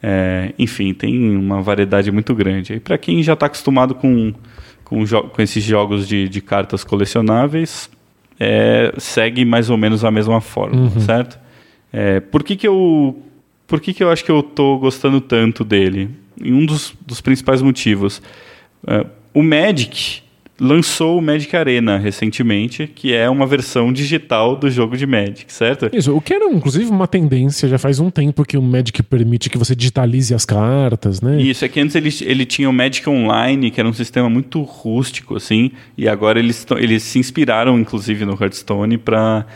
É, 0.00 0.52
enfim, 0.56 0.94
tem 0.94 1.36
uma 1.36 1.60
variedade 1.60 2.12
muito 2.12 2.32
grande. 2.32 2.74
E 2.74 2.80
para 2.80 2.96
quem 2.96 3.24
já 3.24 3.32
está 3.32 3.46
acostumado 3.46 3.92
com, 3.92 4.32
com, 4.92 5.28
com 5.28 5.42
esses 5.42 5.64
jogos 5.64 6.06
de, 6.06 6.28
de 6.28 6.40
cartas 6.42 6.84
colecionáveis, 6.84 7.88
é, 8.38 8.92
segue 8.98 9.44
mais 9.44 9.70
ou 9.70 9.76
menos 9.78 10.04
a 10.04 10.10
mesma 10.10 10.40
forma, 10.40 10.90
certo? 11.00 11.38
É, 11.90 12.20
por 12.20 12.42
que, 12.42 12.56
que 12.56 12.68
eu 12.68 13.22
por 13.66 13.80
que, 13.80 13.94
que 13.94 14.04
eu 14.04 14.10
acho 14.10 14.22
que 14.22 14.30
eu 14.30 14.42
tô 14.42 14.76
gostando 14.76 15.18
tanto 15.18 15.64
dele? 15.64 16.10
E 16.42 16.52
um 16.52 16.66
dos, 16.66 16.94
dos 17.06 17.22
principais 17.22 17.62
motivos. 17.62 18.20
É, 18.86 19.06
o 19.32 19.42
Magic 19.42 20.22
lançou 20.60 21.18
o 21.18 21.22
Magic 21.22 21.54
Arena 21.56 21.98
recentemente, 21.98 22.86
que 22.86 23.12
é 23.12 23.28
uma 23.28 23.46
versão 23.46 23.92
digital 23.92 24.54
do 24.54 24.70
jogo 24.70 24.96
de 24.96 25.06
Magic, 25.06 25.52
certo? 25.52 25.88
Isso, 25.92 26.14
o 26.14 26.20
que 26.20 26.34
era 26.34 26.44
inclusive 26.44 26.88
uma 26.90 27.08
tendência, 27.08 27.68
já 27.68 27.78
faz 27.78 27.98
um 27.98 28.10
tempo 28.10 28.44
que 28.44 28.56
o 28.56 28.62
Magic 28.62 29.02
permite 29.02 29.50
que 29.50 29.58
você 29.58 29.74
digitalize 29.74 30.32
as 30.34 30.44
cartas, 30.44 31.20
né? 31.20 31.40
Isso, 31.40 31.64
é 31.64 31.68
que 31.68 31.80
antes 31.80 31.96
ele, 31.96 32.10
ele 32.22 32.44
tinha 32.46 32.68
o 32.68 32.72
Magic 32.72 33.08
Online, 33.08 33.70
que 33.70 33.80
era 33.80 33.88
um 33.88 33.92
sistema 33.92 34.28
muito 34.30 34.62
rústico, 34.62 35.36
assim, 35.36 35.72
e 35.96 36.08
agora 36.08 36.38
eles, 36.38 36.64
eles 36.76 37.02
se 37.02 37.18
inspiraram, 37.18 37.78
inclusive, 37.78 38.24
no 38.24 38.32
Hearthstone 38.40 38.98
para 38.98 39.46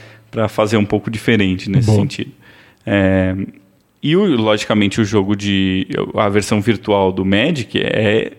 fazer 0.48 0.76
um 0.76 0.84
pouco 0.84 1.10
diferente 1.10 1.70
nesse 1.70 1.86
Bom. 1.88 1.96
sentido. 2.00 2.32
É, 2.84 3.34
e, 4.02 4.16
o- 4.16 4.24
logicamente, 4.36 5.00
o 5.00 5.04
jogo 5.04 5.36
de... 5.36 5.86
a 6.14 6.28
versão 6.28 6.60
virtual 6.60 7.12
do 7.12 7.24
Magic 7.24 7.78
é 7.78 8.32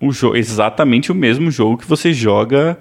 o 0.00 0.12
jo 0.12 0.34
exatamente 0.34 1.12
o 1.12 1.14
mesmo 1.14 1.50
jogo 1.50 1.76
que 1.76 1.86
você 1.86 2.12
joga 2.12 2.78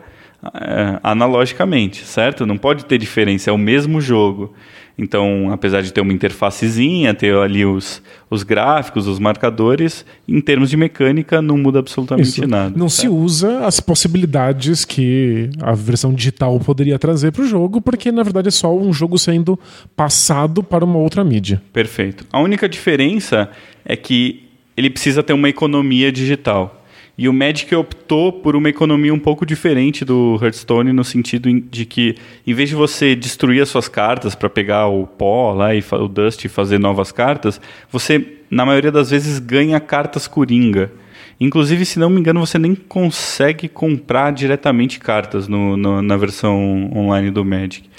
é, 0.53 0.99
analogicamente, 1.03 2.05
certo? 2.05 2.45
Não 2.45 2.57
pode 2.57 2.86
ter 2.86 2.97
diferença, 2.97 3.49
é 3.49 3.53
o 3.53 3.57
mesmo 3.57 3.99
jogo. 3.99 4.53
Então, 4.97 5.49
apesar 5.49 5.82
de 5.82 5.93
ter 5.93 6.01
uma 6.01 6.11
interfacezinha, 6.11 7.13
ter 7.13 7.34
ali 7.34 7.65
os, 7.65 8.01
os 8.30 8.43
gráficos, 8.43 9.07
os 9.07 9.17
marcadores, 9.17 10.05
em 10.28 10.41
termos 10.41 10.70
de 10.70 10.76
mecânica 10.76 11.41
não 11.41 11.57
muda 11.57 11.80
absolutamente 11.80 12.28
Isso. 12.28 12.47
nada. 12.47 12.78
Não 12.78 12.89
se 12.89 13.07
usa 13.07 13.65
as 13.65 13.80
possibilidades 13.80 14.84
que 14.84 15.49
a 15.61 15.74
versão 15.74 16.13
digital 16.13 16.59
poderia 16.59 16.99
trazer 16.99 17.32
para 17.32 17.43
o 17.43 17.47
jogo, 17.47 17.80
porque 17.80 18.11
na 18.11 18.24
verdade 18.24 18.49
é 18.49 18.51
só 18.51 18.76
um 18.76 18.91
jogo 18.91 19.17
sendo 19.17 19.57
passado 19.95 20.61
para 20.61 20.84
uma 20.84 20.97
outra 20.97 21.24
mídia. 21.24 21.61
Perfeito. 21.72 22.26
A 22.30 22.41
única 22.41 22.67
diferença 22.67 23.49
é 23.86 23.95
que 23.95 24.43
ele 24.76 24.89
precisa 24.89 25.24
ter 25.24 25.32
uma 25.32 25.47
economia 25.47 26.11
digital. 26.11 26.78
E 27.22 27.28
o 27.28 27.34
Magic 27.34 27.76
optou 27.76 28.32
por 28.32 28.55
uma 28.55 28.70
economia 28.70 29.13
um 29.13 29.20
pouco 29.20 29.45
diferente 29.45 30.05
do 30.05 30.39
Hearthstone, 30.41 30.93
no 30.93 31.03
sentido 31.03 31.51
de 31.51 31.86
que, 31.86 32.15
em 32.47 32.53
vez 32.53 32.70
de 32.70 32.76
você 32.76 33.13
destruir 33.13 33.61
as 33.61 33.67
suas 33.67 33.89
cartas 33.89 34.36
para 34.36 34.49
pegar 34.49 34.88
o 34.88 35.05
pó 35.05 35.51
lá 35.51 35.76
e 35.76 35.84
o 35.91 36.07
dust 36.07 36.45
e 36.45 36.47
fazer 36.47 36.80
novas 36.80 37.11
cartas, 37.11 37.59
você, 37.91 38.26
na 38.49 38.65
maioria 38.65 38.89
das 38.89 39.09
vezes, 39.09 39.38
ganha 39.38 39.82
cartas 39.82 40.30
coringa. 40.30 40.93
Inclusive, 41.41 41.84
se 41.84 41.99
não 41.99 42.09
me 42.09 42.22
engano, 42.22 42.39
você 42.39 42.57
nem 42.57 42.74
consegue 42.74 43.67
comprar 43.67 44.32
diretamente 44.32 44.97
cartas 44.97 45.45
no- 45.45 45.76
no- 45.76 46.01
na 46.01 46.15
versão 46.15 46.89
online 46.95 47.32
do 47.32 47.43
Magic. 47.43 47.89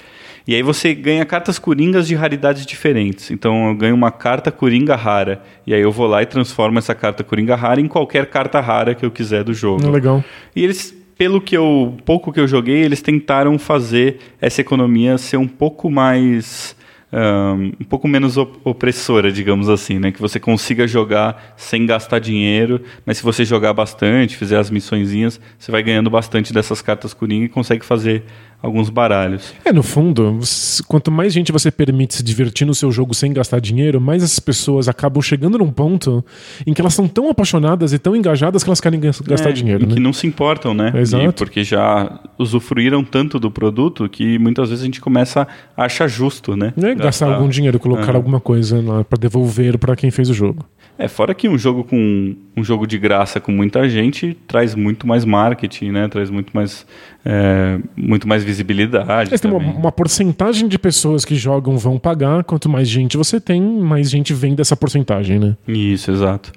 E 0.47 0.55
aí 0.55 0.61
você 0.61 0.93
ganha 0.93 1.25
cartas 1.25 1.59
coringas 1.59 2.07
de 2.07 2.15
raridades 2.15 2.65
diferentes. 2.65 3.31
Então 3.31 3.69
eu 3.69 3.75
ganho 3.75 3.95
uma 3.95 4.11
carta 4.11 4.51
coringa 4.51 4.95
rara. 4.95 5.41
E 5.65 5.73
aí 5.73 5.81
eu 5.81 5.91
vou 5.91 6.07
lá 6.07 6.21
e 6.21 6.25
transformo 6.25 6.79
essa 6.79 6.95
carta 6.95 7.23
coringa 7.23 7.55
rara 7.55 7.79
em 7.79 7.87
qualquer 7.87 8.25
carta 8.27 8.59
rara 8.59 8.95
que 8.95 9.05
eu 9.05 9.11
quiser 9.11 9.43
do 9.43 9.53
jogo. 9.53 9.89
Legal. 9.89 10.23
E 10.55 10.63
eles, 10.63 10.95
pelo 11.17 11.39
que 11.39 11.55
eu 11.55 11.95
pouco 12.05 12.31
que 12.31 12.39
eu 12.39 12.47
joguei, 12.47 12.83
eles 12.83 13.01
tentaram 13.01 13.57
fazer 13.59 14.17
essa 14.39 14.61
economia 14.61 15.17
ser 15.17 15.37
um 15.37 15.47
pouco 15.47 15.89
mais 15.89 16.75
um, 17.11 17.71
um 17.81 17.85
pouco 17.85 18.07
menos 18.07 18.37
op 18.37 18.57
opressora, 18.63 19.31
digamos 19.31 19.69
assim, 19.69 19.99
né? 19.99 20.11
Que 20.11 20.21
você 20.21 20.39
consiga 20.39 20.87
jogar 20.87 21.53
sem 21.57 21.85
gastar 21.85 22.19
dinheiro, 22.19 22.81
mas 23.05 23.17
se 23.17 23.23
você 23.23 23.43
jogar 23.43 23.73
bastante, 23.73 24.37
fizer 24.37 24.57
as 24.57 24.69
missõezinhas, 24.69 25.39
você 25.59 25.71
vai 25.71 25.83
ganhando 25.83 26.09
bastante 26.09 26.53
dessas 26.53 26.81
cartas 26.81 27.13
Coringa 27.13 27.45
e 27.45 27.49
consegue 27.49 27.85
fazer 27.85 28.23
alguns 28.61 28.89
baralhos. 28.89 29.53
É, 29.65 29.73
no 29.73 29.83
fundo, 29.83 30.39
quanto 30.87 31.11
mais 31.11 31.33
gente 31.33 31.51
você 31.51 31.71
permite 31.71 32.15
se 32.15 32.23
divertir 32.23 32.65
no 32.65 32.75
seu 32.75 32.91
jogo 32.91 33.13
sem 33.13 33.33
gastar 33.33 33.59
dinheiro, 33.59 33.99
mais 33.99 34.23
essas 34.23 34.39
pessoas 34.39 34.87
acabam 34.87 35.21
chegando 35.21 35.57
num 35.57 35.71
ponto 35.71 36.23
em 36.65 36.73
que 36.73 36.81
elas 36.81 36.93
são 36.93 37.07
tão 37.07 37.29
apaixonadas 37.29 37.93
e 37.93 37.99
tão 37.99 38.15
engajadas 38.15 38.63
que 38.63 38.69
elas 38.69 38.79
querem 38.79 38.99
gastar 38.99 39.49
é, 39.49 39.53
dinheiro. 39.53 39.83
E 39.83 39.87
né? 39.87 39.93
que 39.95 39.99
não 39.99 40.13
se 40.13 40.27
importam, 40.27 40.73
né? 40.73 40.91
Exato. 40.95 41.23
E 41.23 41.31
porque 41.31 41.63
já 41.63 42.19
usufruíram 42.37 43.03
tanto 43.03 43.39
do 43.39 43.49
produto 43.49 44.07
que 44.07 44.37
muitas 44.37 44.69
vezes 44.69 44.83
a 44.83 44.85
gente 44.85 45.01
começa 45.01 45.47
a 45.75 45.85
achar 45.85 46.07
justo, 46.07 46.55
né? 46.55 46.73
É, 46.77 46.81
gastar, 46.81 47.03
gastar 47.03 47.33
algum 47.33 47.49
dinheiro, 47.49 47.79
colocar 47.79 48.15
alguma 48.15 48.39
coisa 48.39 48.81
lá 48.81 49.03
para 49.03 49.17
devolver 49.19 49.77
para 49.77 49.95
quem 49.95 50.11
fez 50.11 50.29
o 50.29 50.33
jogo. 50.33 50.65
É, 50.97 51.07
fora 51.07 51.33
que 51.33 51.49
um 51.49 51.57
jogo 51.57 51.83
com 51.83 52.35
um 52.55 52.63
jogo 52.63 52.85
de 52.85 52.97
graça 52.97 53.39
com 53.39 53.51
muita 53.51 53.89
gente 53.89 54.37
traz 54.47 54.75
muito 54.75 55.07
mais 55.07 55.25
marketing, 55.25 55.91
né? 55.91 56.07
Traz 56.07 56.29
muito 56.29 56.51
mais 56.53 56.85
é, 57.25 57.79
muito 57.95 58.27
mais 58.27 58.43
visibilidade. 58.43 59.37
Tem 59.39 59.51
uma, 59.51 59.59
uma, 59.59 59.91
porcentagem 59.91 60.67
de 60.67 60.77
pessoas 60.77 61.25
que 61.25 61.35
jogam 61.35 61.77
vão 61.77 61.97
pagar. 61.97 62.43
Quanto 62.43 62.69
mais 62.69 62.87
gente 62.87 63.17
você 63.17 63.39
tem, 63.39 63.61
mais 63.61 64.09
gente 64.09 64.33
vem 64.33 64.53
dessa 64.53 64.75
porcentagem, 64.75 65.39
né? 65.39 65.57
Isso, 65.67 66.11
exato. 66.11 66.51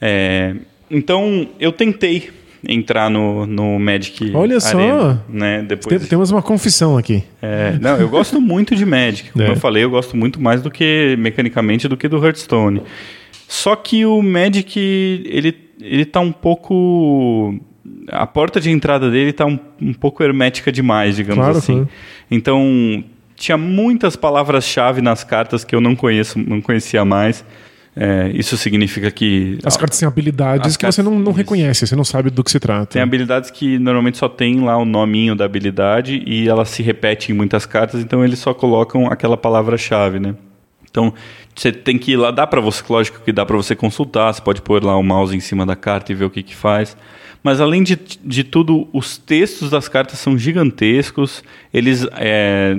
É, 0.00 0.56
então 0.90 1.48
eu 1.60 1.70
tentei 1.70 2.30
entrar 2.68 3.10
no, 3.10 3.46
no 3.46 3.78
Magic. 3.78 4.32
Olha 4.34 4.58
Arena, 4.58 5.24
só, 5.26 5.32
né? 5.32 5.62
Depois 5.62 5.98
Tem, 5.98 6.08
temos 6.08 6.30
uma 6.30 6.42
confissão 6.42 6.96
aqui. 6.96 7.22
é, 7.42 7.76
não, 7.80 7.96
eu 7.96 8.08
gosto 8.08 8.40
muito 8.40 8.74
de 8.74 8.84
Magic. 8.84 9.30
Como 9.32 9.44
É. 9.44 9.50
eu 9.50 9.56
falei, 9.56 9.84
eu 9.84 9.90
gosto 9.90 10.16
muito 10.16 10.40
mais 10.40 10.62
do 10.62 10.70
que 10.70 11.16
mecanicamente 11.18 11.86
do 11.86 11.96
que 11.96 12.08
do 12.08 12.24
Hearthstone. 12.24 12.82
Só 13.48 13.76
que 13.76 14.04
o 14.06 14.22
Magic 14.22 14.78
ele 15.26 15.54
ele 15.80 16.04
tá 16.04 16.20
um 16.20 16.32
pouco 16.32 17.54
a 18.08 18.26
porta 18.26 18.60
de 18.60 18.70
entrada 18.70 19.10
dele 19.10 19.32
tá 19.32 19.44
um, 19.44 19.58
um 19.80 19.92
pouco 19.92 20.22
hermética 20.22 20.70
demais, 20.72 21.16
digamos 21.16 21.42
Claro, 21.44 21.58
assim. 21.58 21.72
claro. 21.74 21.88
Então 22.30 23.04
tinha 23.36 23.58
muitas 23.58 24.16
palavras-chave 24.16 25.02
nas 25.02 25.24
cartas 25.24 25.64
que 25.64 25.74
eu 25.74 25.80
não 25.80 25.94
conheço, 25.96 26.38
não 26.38 26.60
conhecia 26.60 27.04
mais. 27.04 27.44
É, 27.96 28.30
isso 28.34 28.56
significa 28.56 29.08
que 29.10 29.56
As 29.64 29.76
cartas 29.76 29.98
têm 30.00 30.08
habilidades 30.08 30.76
que 30.76 30.84
você 30.84 31.00
não, 31.02 31.12
não 31.12 31.18
cartas- 31.26 31.36
reconhece, 31.36 31.86
você 31.86 31.94
não 31.94 32.02
sabe 32.04 32.28
do 32.30 32.42
que 32.42 32.50
se 32.50 32.58
trata. 32.58 32.86
tem 32.86 33.02
habilidades 33.02 33.50
que 33.52 33.78
normalmente 33.78 34.18
só 34.18 34.28
tem 34.28 34.60
lá 34.60 34.76
o 34.76 34.84
nominho 34.84 35.36
da 35.36 35.44
habilidade 35.44 36.20
e 36.26 36.48
ela 36.48 36.64
se 36.64 36.82
repete 36.82 37.30
em 37.30 37.34
muitas 37.36 37.66
cartas, 37.66 38.00
então 38.00 38.24
eles 38.24 38.40
só 38.40 38.52
colocam 38.52 39.06
aquela 39.06 39.36
palavra-chave, 39.36 40.18
né? 40.18 40.34
Então, 40.90 41.12
você 41.54 41.70
tem 41.72 41.98
que 41.98 42.12
ir 42.12 42.16
lá, 42.16 42.30
dá 42.30 42.46
para 42.46 42.60
você, 42.60 42.82
lógico 42.88 43.20
que 43.20 43.32
dá 43.32 43.46
para 43.46 43.56
você 43.56 43.76
consultar, 43.76 44.32
você 44.32 44.42
pode 44.42 44.60
pôr 44.60 44.82
lá 44.82 44.96
o 44.96 45.02
mouse 45.02 45.36
em 45.36 45.40
cima 45.40 45.64
da 45.64 45.76
carta 45.76 46.10
e 46.10 46.14
ver 46.14 46.24
o 46.24 46.30
que 46.30 46.42
que 46.42 46.54
faz. 46.54 46.96
Mas 47.42 47.60
além 47.60 47.82
de, 47.82 47.96
de 48.24 48.42
tudo, 48.42 48.88
os 48.92 49.18
textos 49.18 49.70
das 49.70 49.86
cartas 49.86 50.18
são 50.18 50.36
gigantescos, 50.36 51.44
eles 51.72 52.06
é, 52.12 52.76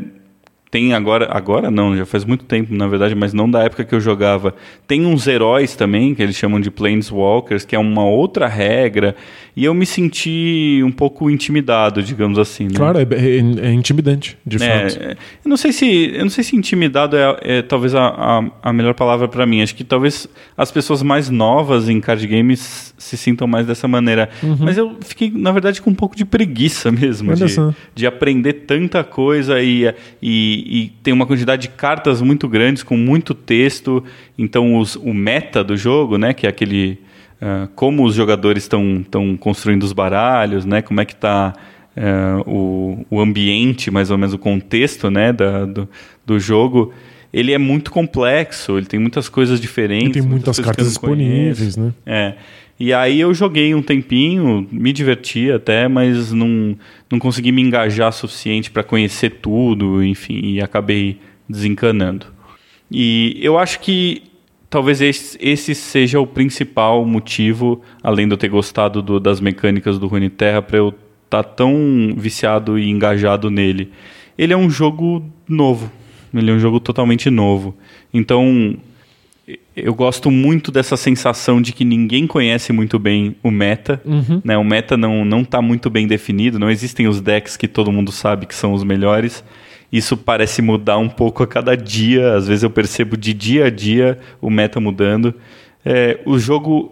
agora, 0.93 1.29
agora 1.31 1.71
não, 1.71 1.95
já 1.95 2.05
faz 2.05 2.25
muito 2.25 2.43
tempo, 2.43 2.73
na 2.73 2.87
verdade, 2.87 3.15
mas 3.15 3.33
não 3.33 3.49
da 3.49 3.63
época 3.63 3.85
que 3.85 3.95
eu 3.95 3.99
jogava. 3.99 4.53
Tem 4.87 5.05
uns 5.05 5.27
heróis 5.27 5.75
também, 5.75 6.13
que 6.13 6.21
eles 6.21 6.35
chamam 6.35 6.59
de 6.59 6.69
Planeswalkers, 6.69 7.63
que 7.63 7.75
é 7.75 7.79
uma 7.79 8.05
outra 8.05 8.47
regra, 8.47 9.15
e 9.55 9.63
eu 9.63 9.73
me 9.73 9.85
senti 9.85 10.81
um 10.83 10.91
pouco 10.91 11.29
intimidado, 11.29 12.03
digamos 12.03 12.37
assim. 12.37 12.65
Né? 12.65 12.71
Claro, 12.75 12.99
é, 12.99 13.03
é- 13.03 13.67
é 13.69 13.71
intimidante, 13.73 14.37
de 14.45 14.57
É, 14.61 14.89
fato. 14.89 15.01
é, 15.03 15.11
eu 15.11 15.49
não 15.49 15.55
sei 15.57 15.71
se 15.71 16.11
eu 16.13 16.23
não 16.23 16.29
sei 16.29 16.43
se 16.43 16.55
intimidado 16.55 17.15
é, 17.15 17.37
é 17.41 17.61
talvez 17.61 17.95
a, 17.95 18.07
a, 18.07 18.43
a 18.69 18.73
melhor 18.73 18.93
palavra 18.93 19.27
para 19.27 19.45
mim. 19.45 19.61
Acho 19.61 19.75
que 19.75 19.83
talvez 19.83 20.27
as 20.57 20.71
pessoas 20.71 21.01
mais 21.01 21.29
novas 21.29 21.87
em 21.87 22.01
card 22.01 22.25
games 22.27 22.93
se 22.97 23.15
sintam 23.17 23.47
mais 23.47 23.65
dessa 23.65 23.87
maneira. 23.87 24.29
Mas 24.59 24.77
eu 24.77 24.97
fiquei 25.01 25.31
na 25.33 25.51
verdade 25.51 25.81
com 25.81 25.89
um 25.89 25.95
pouco 25.95 26.15
de 26.15 26.25
preguiça 26.25 26.91
mesmo 26.91 27.33
de, 27.33 27.45
de 27.93 28.05
aprender 28.07 28.53
tanta 28.53 29.03
coisa 29.03 29.61
e, 29.61 29.85
e, 30.21 30.83
e 30.83 30.91
tem 31.03 31.13
uma 31.13 31.25
quantidade 31.25 31.63
de 31.63 31.69
cartas 31.69 32.21
muito 32.21 32.47
grandes 32.47 32.83
com 32.83 32.97
muito 32.97 33.33
texto. 33.33 34.03
Então 34.37 34.77
os, 34.77 34.95
o 34.95 35.13
meta 35.13 35.63
do 35.63 35.77
jogo, 35.77 36.17
né, 36.17 36.33
que 36.33 36.45
é 36.45 36.49
aquele 36.49 36.97
ah, 37.41 37.67
como 37.75 38.03
os 38.03 38.15
jogadores 38.15 38.63
estão 38.63 39.01
estão 39.01 39.35
construindo 39.37 39.83
os 39.83 39.93
baralhos, 39.93 40.65
né, 40.65 40.81
como 40.81 41.01
é 41.01 41.05
que 41.05 41.13
está 41.13 41.53
o, 42.45 43.05
o 43.09 43.21
ambiente, 43.21 43.89
mais 43.89 44.11
ou 44.11 44.17
menos 44.17 44.33
o 44.33 44.37
contexto, 44.37 45.09
né, 45.09 45.31
da, 45.31 45.63
do, 45.65 45.87
do 46.25 46.37
jogo. 46.37 46.93
Ele 47.31 47.53
é 47.53 47.57
muito 47.57 47.89
complexo, 47.89 48.77
ele 48.77 48.85
tem 48.85 48.99
muitas 48.99 49.29
coisas 49.29 49.61
diferentes. 49.61 50.17
E 50.17 50.19
tem 50.19 50.21
muitas 50.21 50.57
que 50.57 50.63
cartas 50.63 50.97
conheço. 50.97 51.63
disponíveis, 51.63 51.77
né? 51.77 51.93
É. 52.05 52.33
E 52.77 52.93
aí 52.93 53.19
eu 53.21 53.33
joguei 53.33 53.73
um 53.73 53.81
tempinho, 53.81 54.67
me 54.69 54.91
diverti 54.91 55.49
até, 55.49 55.87
mas 55.87 56.33
não, 56.33 56.77
não 57.09 57.17
consegui 57.17 57.51
me 57.51 57.61
engajar 57.61 58.11
suficiente 58.11 58.69
para 58.69 58.83
conhecer 58.83 59.29
tudo, 59.41 60.03
enfim, 60.03 60.41
e 60.43 60.61
acabei 60.61 61.19
desencanando. 61.47 62.25
E 62.91 63.37
eu 63.41 63.57
acho 63.57 63.79
que 63.79 64.23
talvez 64.69 65.01
esse, 65.01 65.37
esse 65.41 65.73
seja 65.75 66.19
o 66.19 66.27
principal 66.27 67.05
motivo, 67.05 67.81
além 68.03 68.27
de 68.27 68.33
eu 68.33 68.37
ter 68.37 68.49
gostado 68.49 69.01
do- 69.01 69.19
das 69.19 69.39
mecânicas 69.39 69.97
do 69.99 70.07
Runeterra, 70.07 70.61
para 70.61 70.77
eu 70.77 70.93
estar 71.25 71.43
tão 71.43 72.13
viciado 72.17 72.77
e 72.77 72.89
engajado 72.89 73.49
nele. 73.49 73.91
Ele 74.37 74.53
é 74.53 74.57
um 74.57 74.69
jogo 74.69 75.23
novo, 75.47 75.91
ele 76.33 76.51
é 76.51 76.53
um 76.53 76.59
jogo 76.59 76.79
totalmente 76.79 77.29
novo. 77.29 77.75
Então, 78.13 78.75
eu 79.75 79.93
gosto 79.93 80.31
muito 80.31 80.71
dessa 80.71 80.97
sensação 80.97 81.61
de 81.61 81.71
que 81.71 81.85
ninguém 81.85 82.25
conhece 82.25 82.73
muito 82.73 82.97
bem 82.97 83.35
o 83.43 83.51
meta. 83.51 84.01
Né? 84.43 84.57
O 84.57 84.63
meta 84.63 84.97
não, 84.97 85.23
não 85.23 85.41
está 85.41 85.61
muito 85.61 85.89
bem 85.89 86.07
definido, 86.07 86.57
não 86.57 86.69
existem 86.69 87.07
os 87.07 87.21
decks 87.21 87.55
que 87.55 87.67
todo 87.67 87.91
mundo 87.91 88.11
sabe 88.11 88.45
que 88.45 88.55
são 88.55 88.73
os 88.73 88.83
melhores. 88.83 89.43
Isso 89.95 90.17
parece 90.17 90.61
mudar 90.61 90.97
um 90.97 91.07
pouco 91.09 91.41
a 91.43 91.47
cada 91.47 91.75
dia. 91.75 92.33
Às 92.35 92.47
vezes 92.47 92.63
eu 92.63 92.69
percebo 92.69 93.15
de 93.15 93.33
dia 93.33 93.65
a 93.65 93.69
dia 93.69 94.19
o 94.41 94.49
meta 94.49 94.79
mudando. 94.79 95.33
É, 95.85 96.19
o 96.25 96.37
jogo 96.37 96.91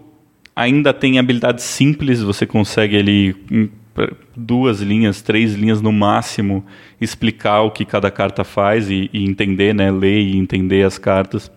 ainda 0.56 0.92
tem 0.92 1.18
habilidades 1.18 1.64
simples, 1.64 2.22
você 2.22 2.46
consegue 2.46 2.96
ali 2.96 3.34
em 3.50 3.68
pra- 3.92 4.12
duas 4.36 4.80
linhas, 4.80 5.20
três 5.20 5.54
linhas 5.54 5.82
no 5.82 5.92
máximo 5.92 6.64
explicar 7.00 7.62
o 7.62 7.70
que 7.70 7.84
cada 7.84 8.10
carta 8.10 8.44
faz 8.44 8.88
e, 8.88 9.10
e 9.12 9.24
entender, 9.24 9.74
né, 9.74 9.90
ler 9.90 10.20
e 10.20 10.36
entender 10.38 10.84
as 10.84 10.96
cartas. 10.96 11.50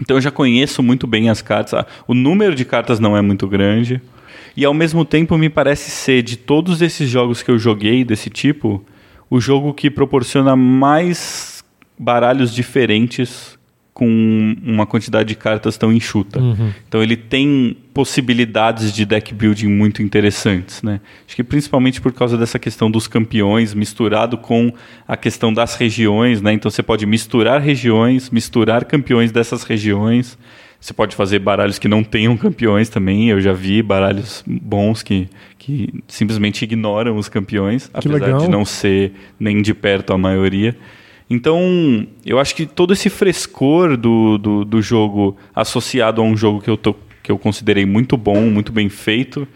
Então 0.00 0.16
eu 0.16 0.20
já 0.20 0.30
conheço 0.30 0.82
muito 0.82 1.06
bem 1.06 1.30
as 1.30 1.40
cartas. 1.42 1.74
Ah, 1.74 1.86
O 2.08 2.14
número 2.14 2.54
de 2.54 2.64
cartas 2.64 2.98
não 3.00 3.16
é 3.16 3.22
muito 3.22 3.46
grande. 3.46 4.00
E 4.56 4.64
ao 4.64 4.74
mesmo 4.74 5.04
tempo 5.04 5.38
me 5.38 5.48
parece 5.48 5.90
ser 5.90 6.22
de 6.22 6.36
todos 6.36 6.82
esses 6.82 7.08
jogos 7.08 7.42
que 7.42 7.50
eu 7.50 7.58
joguei 7.58 8.04
desse 8.04 8.28
tipo, 8.28 8.84
o 9.30 9.40
jogo 9.40 9.72
que 9.72 9.88
proporciona 9.88 10.56
mais 10.56 11.64
baralhos 11.96 12.52
diferentes 12.52 13.58
com 13.94 14.56
uma 14.64 14.86
quantidade 14.86 15.28
de 15.28 15.34
cartas 15.34 15.76
tão 15.76 15.92
enxuta. 15.92 16.40
Então 16.88 17.02
ele 17.02 17.16
tem 17.16 17.76
possibilidades 17.92 18.94
de 18.94 19.04
deck 19.04 19.34
building 19.34 19.66
muito 19.66 20.02
interessantes, 20.02 20.82
né? 20.82 21.00
Acho 21.26 21.36
que 21.36 21.44
principalmente 21.44 22.00
por 22.00 22.10
causa 22.12 22.38
dessa 22.38 22.58
questão 22.58 22.90
dos 22.90 23.06
campeões 23.06 23.74
misturado 23.74 24.38
com 24.38 24.72
a 25.06 25.18
questão 25.18 25.52
das 25.52 25.74
regiões, 25.74 26.40
né? 26.40 26.52
Então 26.54 26.70
você 26.70 26.82
pode 26.82 27.04
misturar 27.04 27.60
regiões, 27.60 28.30
misturar 28.30 28.86
campeões 28.86 29.30
dessas 29.30 29.64
regiões. 29.64 30.38
Você 30.80 30.94
pode 30.94 31.14
fazer 31.14 31.38
baralhos 31.40 31.78
que 31.78 31.86
não 31.86 32.02
tenham 32.02 32.34
campeões 32.38 32.88
também. 32.88 33.28
Eu 33.28 33.38
já 33.38 33.52
vi 33.52 33.82
baralhos 33.82 34.42
bons 34.46 35.02
que, 35.02 35.28
que 35.60 36.02
simplesmente 36.08 36.62
ignoram 36.62 37.18
os 37.18 37.28
campeões, 37.28 37.90
apesar 37.92 38.14
legal. 38.14 38.40
de 38.40 38.48
não 38.48 38.64
ser 38.64 39.12
nem 39.38 39.60
de 39.60 39.74
perto 39.74 40.14
a 40.14 40.18
maioria. 40.18 40.74
Então, 41.28 42.06
eu 42.24 42.40
acho 42.40 42.56
que 42.56 42.64
todo 42.64 42.94
esse 42.94 43.10
frescor 43.10 43.94
do, 43.96 44.38
do, 44.38 44.64
do 44.64 44.80
jogo 44.80 45.36
associado 45.54 46.22
a 46.22 46.24
um 46.24 46.34
jogo 46.34 46.62
que 46.62 46.70
eu, 46.70 46.78
tô, 46.78 46.96
que 47.22 47.30
eu 47.30 47.38
considerei 47.38 47.84
muito 47.84 48.16
bom, 48.16 48.40
muito 48.50 48.72
bem 48.72 48.88
feito, 48.88 49.46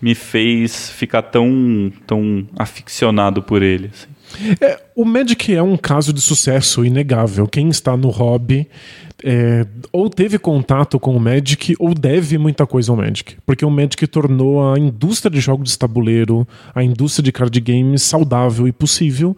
me 0.00 0.14
fez 0.14 0.90
ficar 0.90 1.22
tão, 1.22 1.90
tão 2.06 2.46
aficionado 2.56 3.42
por 3.42 3.62
ele. 3.62 3.90
assim. 3.92 4.13
É, 4.60 4.80
o 4.96 5.04
Magic 5.04 5.54
é 5.54 5.62
um 5.62 5.76
caso 5.76 6.12
de 6.12 6.20
sucesso 6.20 6.84
inegável. 6.84 7.46
Quem 7.46 7.68
está 7.68 7.96
no 7.96 8.10
hobby 8.10 8.68
é, 9.22 9.66
ou 9.90 10.10
teve 10.10 10.38
contato 10.38 11.00
com 11.00 11.16
o 11.16 11.20
Magic 11.20 11.74
ou 11.78 11.94
deve 11.94 12.36
muita 12.36 12.66
coisa 12.66 12.92
ao 12.92 12.96
Magic. 12.96 13.36
Porque 13.46 13.64
o 13.64 13.70
Magic 13.70 14.06
tornou 14.06 14.72
a 14.72 14.78
indústria 14.78 15.30
de 15.30 15.40
jogos 15.40 15.70
de 15.70 15.78
tabuleiro, 15.78 16.46
a 16.74 16.82
indústria 16.82 17.22
de 17.22 17.32
card 17.32 17.58
games 17.60 18.02
saudável 18.02 18.68
e 18.68 18.72
possível. 18.72 19.36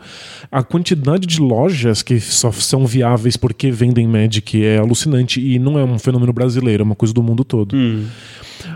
A 0.51 0.63
quantidade 0.63 1.27
de 1.27 1.41
lojas 1.41 2.03
que 2.03 2.19
só 2.19 2.51
são 2.51 2.85
viáveis 2.85 3.37
porque 3.37 3.71
vendem 3.71 4.09
Magic 4.09 4.65
é 4.65 4.79
alucinante 4.79 5.41
e 5.41 5.59
não 5.59 5.79
é 5.79 5.85
um 5.85 5.99
fenômeno 5.99 6.33
brasileiro, 6.33 6.83
é 6.83 6.85
uma 6.85 6.97
coisa 6.97 7.15
do 7.15 7.23
mundo 7.23 7.45
todo. 7.45 7.77
Hum. 7.77 8.07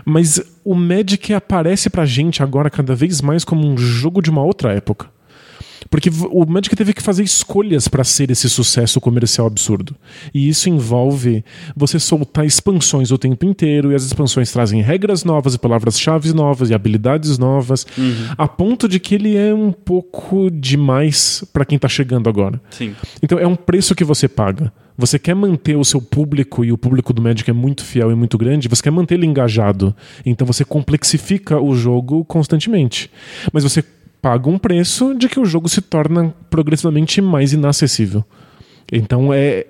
Mas 0.05 0.41
o 0.63 0.73
Magic 0.73 1.33
aparece 1.33 1.89
pra 1.89 2.05
gente 2.05 2.41
agora 2.41 2.69
cada 2.69 2.95
vez 2.95 3.21
mais 3.21 3.43
como 3.43 3.67
um 3.67 3.77
jogo 3.77 4.21
de 4.21 4.29
uma 4.29 4.43
outra 4.43 4.71
época. 4.71 5.07
Porque 5.89 6.09
o 6.29 6.45
Magic 6.45 6.75
teve 6.75 6.93
que 6.93 7.01
fazer 7.01 7.23
escolhas 7.23 7.87
para 7.87 8.03
ser 8.03 8.31
esse 8.31 8.49
sucesso 8.49 9.01
comercial 9.01 9.47
absurdo. 9.47 9.95
E 10.33 10.47
isso 10.47 10.69
envolve 10.69 11.43
você 11.75 11.99
soltar 11.99 12.45
expansões 12.45 13.11
o 13.11 13.17
tempo 13.17 13.45
inteiro, 13.45 13.91
e 13.91 13.95
as 13.95 14.03
expansões 14.03 14.51
trazem 14.51 14.81
regras 14.81 15.23
novas 15.23 15.55
e 15.55 15.59
palavras-chave 15.59 16.33
novas 16.33 16.69
e 16.69 16.73
habilidades 16.73 17.37
novas, 17.37 17.85
a 18.37 18.47
ponto 18.47 18.87
de 18.87 18.99
que 18.99 19.15
ele 19.15 19.35
é 19.35 19.53
um 19.53 19.71
pouco 19.71 20.49
demais 20.51 21.43
para 21.51 21.65
quem 21.65 21.77
tá 21.77 21.87
chegando 21.87 22.29
agora. 22.29 22.61
Sim. 22.69 22.95
Então 23.21 23.37
é 23.39 23.47
um 23.47 23.55
preço 23.55 23.95
que 23.95 24.03
você 24.03 24.27
paga. 24.27 24.71
Você 24.97 25.17
quer 25.17 25.33
manter 25.33 25.75
o 25.75 25.83
seu 25.83 26.01
público, 26.01 26.63
e 26.63 26.71
o 26.71 26.77
público 26.77 27.11
do 27.11 27.21
Magic 27.21 27.49
é 27.49 27.53
muito 27.53 27.83
fiel 27.83 28.11
e 28.11 28.15
muito 28.15 28.37
grande, 28.37 28.67
você 28.67 28.83
quer 28.83 28.91
manter 28.91 29.15
ele 29.15 29.25
engajado. 29.25 29.95
Então 30.25 30.45
você 30.45 30.63
complexifica 30.63 31.59
o 31.59 31.73
jogo 31.75 32.23
constantemente. 32.25 33.09
Mas 33.51 33.63
você 33.63 33.83
paga 34.21 34.49
um 34.49 34.57
preço 34.57 35.13
de 35.15 35.27
que 35.27 35.39
o 35.39 35.45
jogo 35.45 35.67
se 35.67 35.81
torna 35.81 36.33
progressivamente 36.49 37.21
mais 37.21 37.53
inacessível. 37.53 38.23
Então 38.91 39.33
é. 39.33 39.65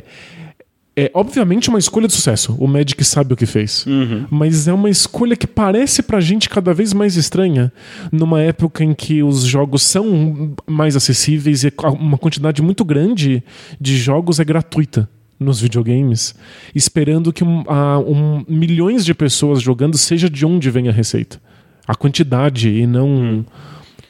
É 0.93 1.10
obviamente 1.14 1.70
uma 1.70 1.80
escolha 1.80 2.06
de 2.06 2.14
sucesso. 2.14 2.54
O 2.60 2.68
Magic 2.68 3.02
sabe 3.06 3.34
o 3.34 3.38
que 3.38 3.45
fez. 3.45 3.86
Mas 4.30 4.68
é 4.68 4.74
uma 4.74 4.89
escolha 4.89 5.38
que 5.38 5.47
parece 5.47 6.04
pra 6.04 6.20
gente 6.20 6.49
cada 6.49 6.74
vez 6.74 6.91
mais 6.91 7.16
estranha. 7.16 7.72
Numa 8.12 8.41
época 8.41 8.84
em 8.84 8.93
que 8.93 9.24
os 9.24 9.43
jogos 9.43 9.84
são 9.84 10.54
mais 10.68 10.97
acessíveis 10.97 11.64
e 11.64 11.72
uma 11.97 12.18
quantidade 12.18 12.62
muito 12.62 12.84
grande 12.84 13.41
de 13.80 13.95
jogos 13.97 14.41
é 14.41 14.43
gratuita 14.43 15.10
nos 15.39 15.62
videogames, 15.62 16.36
esperando 16.76 17.32
que 17.32 17.43
um, 17.43 17.64
a- 17.70 17.97
um- 17.99 18.43
milhões 18.47 19.06
de 19.06 19.14
pessoas 19.14 19.62
jogando 19.62 19.97
seja 19.97 20.30
de 20.30 20.45
onde 20.45 20.70
vem 20.70 20.89
a 20.89 20.91
receita. 20.91 21.41
A 21.88 21.95
quantidade 21.95 22.68
e 22.70 22.86
não 22.86 23.45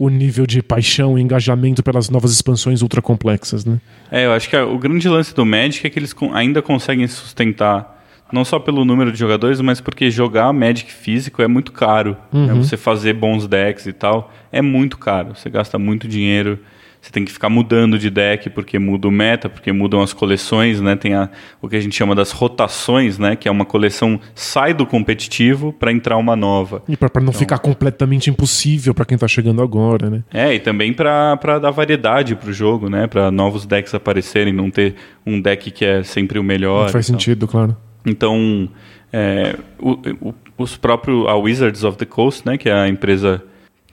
o 0.03 0.09
nível 0.09 0.47
de 0.47 0.63
paixão 0.63 1.15
e 1.15 1.21
engajamento 1.21 1.83
pelas 1.83 2.09
novas 2.09 2.31
expansões 2.31 2.81
ultra 2.81 3.03
complexas, 3.03 3.63
né? 3.63 3.79
É, 4.09 4.25
eu 4.25 4.31
acho 4.33 4.49
que 4.49 4.57
o 4.57 4.79
grande 4.79 5.07
lance 5.07 5.31
do 5.35 5.45
Magic 5.45 5.85
é 5.85 5.89
que 5.91 5.99
eles 5.99 6.15
ainda 6.33 6.59
conseguem 6.59 7.05
sustentar, 7.07 8.03
não 8.33 8.43
só 8.43 8.57
pelo 8.57 8.83
número 8.83 9.11
de 9.11 9.19
jogadores, 9.19 9.61
mas 9.61 9.79
porque 9.79 10.09
jogar 10.09 10.51
Magic 10.53 10.91
físico 10.91 11.43
é 11.43 11.47
muito 11.47 11.71
caro. 11.71 12.17
né? 12.33 12.51
Você 12.55 12.77
fazer 12.77 13.13
bons 13.13 13.45
decks 13.47 13.85
e 13.85 13.93
tal 13.93 14.33
é 14.51 14.59
muito 14.59 14.97
caro. 14.97 15.35
Você 15.35 15.51
gasta 15.51 15.77
muito 15.77 16.07
dinheiro. 16.07 16.57
Você 17.01 17.11
tem 17.11 17.25
que 17.25 17.31
ficar 17.31 17.49
mudando 17.49 17.97
de 17.97 18.11
deck 18.11 18.47
porque 18.51 18.77
muda 18.77 19.07
o 19.07 19.11
meta, 19.11 19.49
porque 19.49 19.71
mudam 19.71 20.01
as 20.03 20.13
coleções, 20.13 20.79
né? 20.79 20.95
Tem 20.95 21.15
a, 21.15 21.31
o 21.59 21.67
que 21.67 21.75
a 21.75 21.79
gente 21.79 21.95
chama 21.95 22.13
das 22.13 22.31
rotações, 22.31 23.17
né? 23.17 23.35
Que 23.35 23.47
é 23.47 23.51
uma 23.51 23.65
coleção 23.65 24.19
sai 24.35 24.71
do 24.71 24.85
competitivo 24.85 25.73
para 25.73 25.91
entrar 25.91 26.17
uma 26.17 26.35
nova. 26.35 26.83
E 26.87 26.95
para 26.95 27.09
não 27.23 27.33
ficar 27.33 27.57
completamente 27.57 28.29
impossível 28.29 28.93
para 28.93 29.03
quem 29.03 29.17
tá 29.17 29.27
chegando 29.27 29.63
agora, 29.63 30.11
né? 30.11 30.23
É, 30.31 30.53
e 30.53 30.59
também 30.59 30.93
pra 30.93 31.35
dar 31.59 31.71
variedade 31.71 32.35
pro 32.35 32.53
jogo, 32.53 32.87
né? 32.87 33.07
Pra 33.07 33.31
novos 33.31 33.65
decks 33.65 33.95
aparecerem, 33.95 34.53
não 34.53 34.69
ter 34.69 34.93
um 35.25 35.41
deck 35.41 35.71
que 35.71 35.83
é 35.83 36.03
sempre 36.03 36.37
o 36.37 36.43
melhor. 36.43 36.91
Faz 36.91 37.07
e 37.07 37.11
tal. 37.11 37.19
sentido, 37.19 37.47
claro. 37.47 37.75
Então, 38.05 38.69
é, 39.11 39.55
o- 39.79 39.97
o- 40.29 40.33
os 40.55 40.77
próprios, 40.77 41.27
a 41.27 41.35
Wizards 41.35 41.83
of 41.83 41.97
the 41.97 42.05
Coast, 42.05 42.45
né? 42.45 42.59
Que 42.59 42.69
é 42.69 42.73
a 42.73 42.87
empresa 42.87 43.43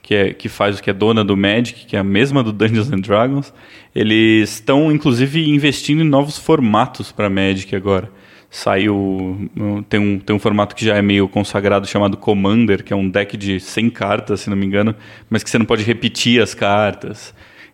que, 0.09 0.15
é, 0.15 0.33
que 0.33 0.49
faz 0.49 0.79
o 0.79 0.81
que 0.81 0.89
é 0.89 0.93
dona 0.93 1.23
do 1.23 1.37
Magic, 1.37 1.85
que 1.85 1.95
é 1.95 1.99
a 1.99 2.03
mesma 2.03 2.41
do 2.41 2.51
Dungeons 2.51 2.91
and 2.91 3.01
Dragons, 3.01 3.53
eles 3.93 4.53
estão, 4.53 4.91
inclusive, 4.91 5.47
investindo 5.47 6.01
em 6.01 6.03
novos 6.03 6.35
formatos 6.35 7.11
para 7.11 7.29
Magic 7.29 7.75
agora. 7.75 8.11
Saiu. 8.49 9.47
Tem 9.87 9.99
um, 9.99 10.17
tem 10.17 10.35
um 10.35 10.39
formato 10.39 10.75
que 10.75 10.83
já 10.83 10.95
é 10.95 11.01
meio 11.03 11.27
consagrado 11.27 11.85
chamado 11.85 12.17
Commander, 12.17 12.83
que 12.83 12.91
é 12.91 12.95
um 12.95 13.07
deck 13.07 13.37
de 13.37 13.59
100 13.59 13.91
cartas, 13.91 14.39
se 14.41 14.49
não 14.49 14.57
me 14.57 14.65
engano, 14.65 14.95
mas 15.29 15.43
que 15.43 15.49
você 15.51 15.59
não 15.59 15.65
pode 15.67 15.83
repetir 15.83 16.41
as 16.41 16.55
cartas. 16.55 17.31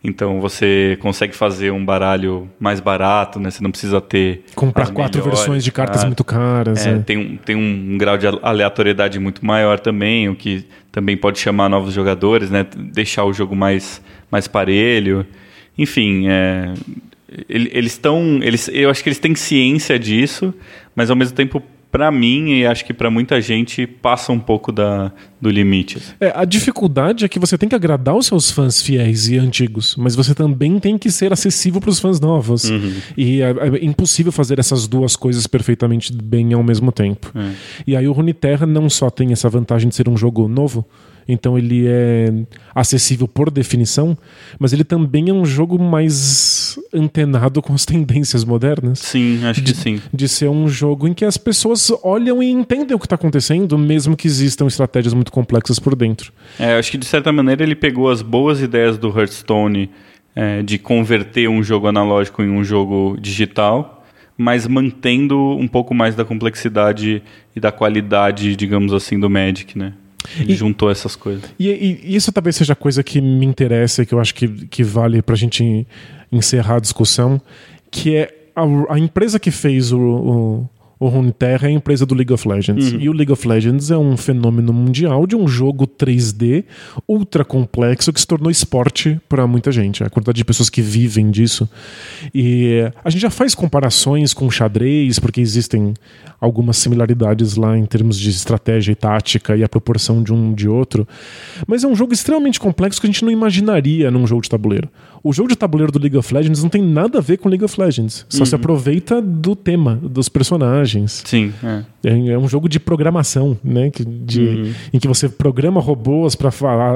Então 0.08 0.40
você 0.40 0.98
consegue 1.02 1.36
fazer 1.36 1.72
um 1.72 1.84
baralho 1.84 2.48
mais 2.60 2.80
barato, 2.80 3.40
né? 3.40 3.50
Você 3.50 3.64
não 3.64 3.72
precisa 3.72 4.00
ter. 4.00 4.44
Comprar 4.54 4.92
quatro 4.92 5.20
melhores 5.20 5.40
versões 5.40 5.64
de 5.64 5.72
cartas 5.72 5.96
cartas. 5.98 6.06
muito 6.06 6.24
caras. 6.24 6.86
É, 6.86 6.92
é. 6.92 7.00
tem, 7.00 7.18
um, 7.18 7.38
tem 7.38 7.56
um 7.56 7.98
grau 7.98 8.18
de 8.18 8.28
aleatoriedade 8.28 9.20
muito 9.20 9.44
maior 9.46 9.80
também, 9.80 10.30
o 10.30 10.36
que 10.36 10.66
também 10.92 11.18
pode 11.18 11.40
chamar 11.40 11.70
novos 11.70 11.94
jogadores, 11.94 12.50
né? 12.50 12.66
Deixar 12.78 13.26
o 13.26 13.34
jogo 13.34 13.56
mais, 13.56 14.02
mais 14.32 14.48
parelho. 14.48 15.26
Enfim, 15.78 16.28
é, 16.30 16.74
ele- 17.50 17.70
eles 17.74 17.94
estão. 17.94 18.40
Eles, 18.42 18.70
eu 18.72 18.90
acho 18.90 19.02
que 19.04 19.10
eles 19.10 19.20
têm 19.20 19.34
ciência 19.36 19.98
disso, 20.00 20.54
mas 20.96 21.10
ao 21.10 21.16
mesmo 21.16 21.36
tempo, 21.36 21.62
para 21.96 22.12
mim, 22.12 22.50
e 22.50 22.66
acho 22.66 22.84
que 22.84 22.94
para 22.94 23.10
muita 23.10 23.40
gente, 23.40 23.88
passa 23.88 24.30
um 24.34 24.40
pouco 24.40 24.70
da, 24.70 25.14
do 25.40 25.50
limite. 25.50 25.98
É, 26.20 26.30
a 26.36 26.44
dificuldade 26.44 27.24
é 27.24 27.30
que 27.30 27.40
você 27.40 27.58
tem 27.58 27.70
que 27.70 27.76
agradar 27.76 28.14
os 28.18 28.26
seus 28.26 28.52
fãs 28.52 28.82
fiéis 28.82 29.30
e 29.30 29.38
antigos, 29.38 29.96
mas 29.98 30.14
você 30.14 30.36
também 30.36 30.78
tem 30.78 30.98
que 30.98 31.10
ser 31.10 31.32
acessível 31.32 31.80
para 31.80 31.90
os 31.90 31.98
fãs 31.98 32.20
novos. 32.20 32.70
E 33.16 33.42
é, 33.42 33.50
é 33.50 33.86
impossível 33.86 34.30
fazer 34.30 34.60
essas 34.60 34.88
duas 34.88 35.16
coisas 35.16 35.48
perfeitamente 35.48 36.12
bem 36.12 36.52
ao 36.52 36.62
mesmo 36.62 36.92
tempo. 36.92 37.32
E 37.88 37.96
aí 37.96 38.06
o 38.10 38.12
Runeterra 38.12 38.66
não 38.66 38.90
só 38.90 39.10
tem 39.10 39.32
essa 39.32 39.48
vantagem 39.48 39.88
de 39.88 39.96
ser 39.96 40.10
um 40.10 40.18
jogo 40.18 40.50
novo, 40.50 40.86
então 41.28 41.58
ele 41.58 41.86
é 41.88 42.32
acessível 42.74 43.28
por 43.28 43.50
definição, 43.50 44.18
mas 44.60 44.74
ele 44.74 44.84
também 44.84 45.30
é 45.30 45.34
um 45.34 45.46
jogo 45.46 45.80
mais 45.80 46.78
antenado 46.94 47.62
com 47.62 47.74
as 47.74 47.84
tendências 47.86 48.44
modernas 48.44 49.00
Sim, 49.00 49.46
acho 49.46 49.64
que 49.64 49.74
sim. 49.74 50.02
de 50.14 50.28
ser 50.28 50.50
um 50.50 50.68
jogo 50.68 51.08
em 51.08 51.14
que 51.14 51.26
as 51.26 51.38
pessoas 51.38 51.92
olham 52.04 52.42
e 52.42 52.50
entendem 52.50 52.96
o 52.96 53.00
que 53.00 53.06
está 53.06 53.16
acontecendo, 53.16 53.78
mesmo 53.78 54.16
que 54.16 54.28
existam 54.28 54.68
estratégias 54.68 55.14
muito 55.14 55.32
complexas 55.32 55.80
por 55.80 55.96
dentro. 55.96 56.32
É, 56.60 56.78
acho 56.78 56.92
que 56.92 56.98
de 56.98 57.06
certa 57.06 57.32
maneira 57.32 57.64
ele 57.64 57.76
pegou 57.76 58.10
as 58.10 58.22
boas 58.22 58.62
ideias 58.62 58.98
do 58.98 59.08
Hearthstone 59.08 59.90
é, 60.36 60.62
de 60.62 60.78
converter 60.78 61.50
um 61.50 61.64
jogo 61.64 61.88
analógico 61.88 62.44
em 62.44 62.50
um 62.50 62.64
jogo 62.64 63.18
digital, 63.20 64.06
mas 64.38 64.68
mantendo 64.68 65.38
um 65.38 65.68
pouco 65.68 65.94
mais 65.94 66.14
da 66.16 66.26
complexidade 66.26 67.24
e 67.56 67.60
da 67.60 67.72
qualidade, 67.72 68.56
digamos 68.56 68.94
assim, 68.94 69.20
do 69.20 69.30
Magic, 69.30 69.78
né? 69.78 69.94
Ele 70.40 70.54
E- 70.54 70.56
juntou 70.56 70.90
essas 70.90 71.16
coisas. 71.16 71.44
E, 71.60 71.70
e- 71.70 72.16
isso 72.16 72.32
talvez 72.32 72.56
seja 72.56 72.74
a 72.74 72.76
coisa 72.76 73.04
que 73.04 73.20
me 73.22 73.46
interessa 73.46 74.04
e 74.04 74.06
que 74.06 74.14
eu 74.14 74.20
acho 74.20 74.34
que, 74.36 74.48
que 74.68 74.84
vale 74.84 75.22
pra 75.22 75.36
gente 75.36 75.86
encerrar 76.32 76.78
a 76.78 76.80
discussão, 76.80 77.42
que 77.92 78.16
é 78.16 78.34
a, 78.56 78.64
a 78.94 79.00
empresa 79.00 79.40
que 79.40 79.52
fez 79.52 79.92
o, 79.92 80.00
o, 80.00 80.70
o 81.00 81.08
Runeterra 81.08 81.68
é 81.68 81.72
a 81.72 81.74
empresa 81.74 82.06
do 82.06 82.16
League 82.16 82.32
of 82.32 82.48
Legends. 82.48 82.96
E 83.00 83.10
o 83.10 83.14
League 83.14 83.32
of 83.32 83.48
Legends 83.48 83.92
é 83.92 83.98
um 83.98 84.16
fenômeno 84.16 84.72
mundial 84.72 85.28
de 85.28 85.36
um 85.36 85.48
jogo 85.48 85.86
3D 85.86 86.64
ultra 87.08 87.44
complexo 87.44 88.14
que 88.14 88.20
se 88.20 88.28
tornou 88.28 88.50
esporte 88.50 89.20
pra 89.28 89.46
muita 89.46 89.72
gente. 89.72 90.04
A 90.04 90.10
quantidade 90.10 90.38
de 90.38 90.46
pessoas 90.46 90.70
que 90.70 90.82
vivem 90.82 91.30
disso. 91.30 91.70
E 92.34 92.90
a 93.04 93.10
gente 93.10 93.22
já 93.22 93.30
faz 93.30 93.54
comparações 93.54 94.34
com 94.34 94.50
xadrez, 94.50 95.20
porque 95.20 95.42
existem 95.42 95.94
algumas 96.40 96.78
similaridades 96.78 97.56
lá 97.56 97.78
em 97.78 97.86
termos 97.86 98.18
de 98.18 98.30
estratégia 98.30 98.92
e 98.92 98.96
tática 98.96 99.56
e 99.56 99.64
a 99.64 99.70
proporção 99.70 100.24
de 100.24 100.34
um 100.34 100.54
de 100.54 100.68
outro. 100.68 101.08
Mas 101.68 101.84
é 101.84 101.88
um 101.88 101.96
jogo 101.96 102.14
extremamente 102.14 102.60
complexo 102.60 103.02
que 103.02 103.08
a 103.08 103.12
gente 103.12 103.24
não 103.24 103.32
imaginaria 103.32 104.12
num 104.12 104.26
jogo 104.28 104.42
de 104.42 104.50
tabuleiro. 104.50 104.90
O 105.26 105.34
jogo 105.34 105.50
de 105.50 105.56
tabuleiro 105.56 105.92
do 105.92 105.98
League 105.98 106.16
of 106.16 106.32
Legends 106.32 106.62
não 106.62 106.70
tem 106.70 106.84
nada 106.84 107.18
a 107.18 107.22
ver 107.22 107.38
com 107.38 107.50
League 107.50 107.66
of 107.66 107.82
Legends. 107.82 108.28
Só 108.30 108.46
se 108.46 108.54
aproveita 108.54 109.20
do 109.20 109.56
tema, 109.56 109.96
dos 109.96 110.30
personagens. 110.30 111.24
Sim, 111.26 111.52
é. 111.64 111.84
É, 112.04 112.28
é 112.34 112.38
um 112.38 112.48
jogo 112.48 112.70
de 112.70 112.80
programação, 112.80 113.58
né? 113.64 113.90
Que, 113.90 114.06
de, 114.06 114.72
Em 114.94 115.00
que 115.00 115.08
você 115.08 115.28
programa 115.28 115.82
robôs 115.82 116.36
para 116.36 116.52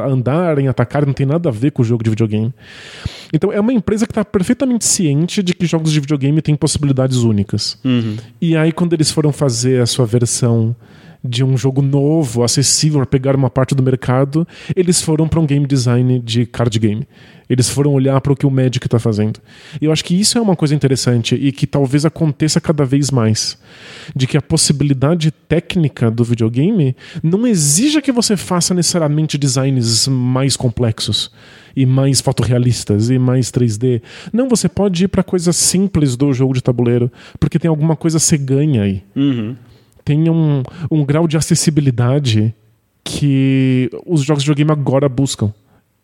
andarem, 0.06 0.68
atacar, 0.68 1.08
não 1.08 1.14
tem 1.14 1.26
nada 1.26 1.50
a 1.50 1.52
ver 1.52 1.72
com 1.72 1.82
o 1.82 1.86
jogo 1.86 2.04
de 2.04 2.12
videogame. 2.12 2.54
Então 3.34 3.52
é 3.52 3.60
uma 3.60 3.74
empresa 3.74 4.06
que 4.06 4.12
está 4.12 4.24
perfeitamente 4.24 4.86
ciente 4.86 5.42
de 5.42 5.56
que 5.56 5.66
jogos 5.66 5.92
de 5.92 6.00
videogame 6.00 6.40
têm 6.40 6.56
possibilidades 6.56 7.18
únicas. 7.18 7.80
E 8.40 8.56
aí, 8.56 8.72
quando 8.72 8.94
eles 8.94 9.10
foram 9.10 9.34
fazer 9.34 9.82
a 9.82 9.88
sua 9.88 10.06
versão 10.06 10.76
de 11.24 11.44
um 11.44 11.58
jogo 11.58 11.82
novo, 11.82 12.44
acessível 12.44 13.00
para 13.00 13.08
pegar 13.08 13.36
uma 13.36 13.50
parte 13.50 13.76
do 13.76 13.84
mercado, 13.84 14.48
eles 14.76 15.02
foram 15.02 15.28
para 15.28 15.40
um 15.40 15.46
game 15.46 15.66
design 15.66 16.20
de 16.20 16.46
card 16.46 16.78
game. 16.80 17.08
Eles 17.50 17.68
foram 17.68 17.94
olhar 17.94 18.22
para 18.22 18.32
o 18.32 18.36
que 18.36 18.46
o 18.46 18.52
Magic 18.52 18.86
está 18.86 19.00
fazendo. 19.00 19.40
E 19.82 19.86
eu 19.86 19.92
acho 19.92 20.06
que 20.06 20.14
isso 20.14 20.38
é 20.38 20.42
uma 20.42 20.56
coisa 20.56 20.76
interessante 20.76 21.34
e 21.34 21.52
que 21.52 21.66
talvez 21.66 22.06
aconteça 22.06 22.62
cada 22.62 22.86
vez 22.86 23.10
mais. 23.10 23.58
De 24.16 24.28
que 24.28 24.38
a 24.38 24.42
possibilidade 24.42 25.32
técnica 25.32 26.12
do 26.12 26.24
videogame 26.24 26.96
não 27.24 27.48
exija 27.48 28.02
que 28.02 28.12
você 28.12 28.38
faça 28.38 28.74
necessariamente 28.74 29.38
designs 29.38 30.08
mais 30.08 30.56
complexos 30.56 31.32
e 31.76 31.86
mais 31.88 32.22
fotorrealistas 32.22 33.10
e 33.10 33.18
mais 33.18 33.52
3D. 33.52 34.02
Não, 34.32 34.48
você 34.48 34.70
pode 34.70 35.06
ir 35.06 35.08
para 35.08 35.24
coisas 35.24 35.56
simples 35.56 36.16
do 36.16 36.32
jogo 36.34 36.54
de 36.54 36.62
tabuleiro, 36.62 37.12
porque 37.40 37.58
tem 37.58 37.70
alguma 37.70 37.96
coisa 37.96 38.20
você 38.20 38.38
ganha 38.38 38.84
aí. 38.84 39.04
Uhum. 39.16 39.56
Tem 40.06 40.30
um, 40.30 40.62
um 40.92 41.04
grau 41.04 41.28
de 41.28 41.38
acessibilidade 41.38 42.54
que 43.04 43.90
os 44.06 44.22
jogos 44.22 44.44
de 44.44 44.50
videogame 44.50 44.72
agora 44.72 45.10
buscam 45.10 45.52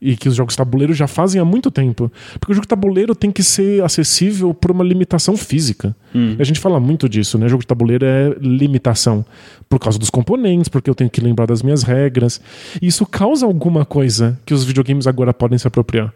e 0.06 0.16
que 0.16 0.30
os 0.30 0.36
jogos 0.36 0.56
tabuleiro 0.56 0.93
já 0.93 1.08
fazem 1.08 1.41
há 1.41 1.45
muito 1.45 1.72
tempo. 1.72 2.12
Porque 2.39 2.51
o 2.51 2.56
jogo 2.56 2.66
de 2.66 2.70
tabuleiro 2.70 3.16
tem 3.16 3.32
que 3.32 3.41
ser 3.41 3.84
acessível 3.84 4.53
por 4.53 4.70
uma 4.70 4.84
limitação 4.84 5.36
física. 5.36 5.95
Hum. 6.14 6.36
A 6.38 6.43
gente 6.43 6.60
fala 6.60 6.80
muito 6.80 7.10
disso, 7.10 7.39
né? 7.39 7.47
O 7.47 7.49
jogo 7.49 7.64
de 7.64 7.68
tabuleiro 7.68 8.06
é 8.06 8.36
limitação. 8.39 9.26
Por 9.68 9.80
causa 9.80 9.97
dos 9.97 10.12
componentes, 10.12 10.70
porque 10.70 10.88
eu 10.88 10.93
tenho 10.93 11.10
que 11.10 11.20
lembrar 11.20 11.47
das 11.47 11.64
minhas 11.64 11.82
regras. 11.82 12.39
E 12.80 12.86
isso 12.86 13.03
causa 13.03 13.47
alguma 13.47 13.84
coisa 13.84 14.39
que 14.45 14.53
os 14.53 14.64
videogames 14.64 15.08
agora 15.08 15.34
podem 15.34 15.58
se 15.58 15.68
apropriar. 15.68 16.14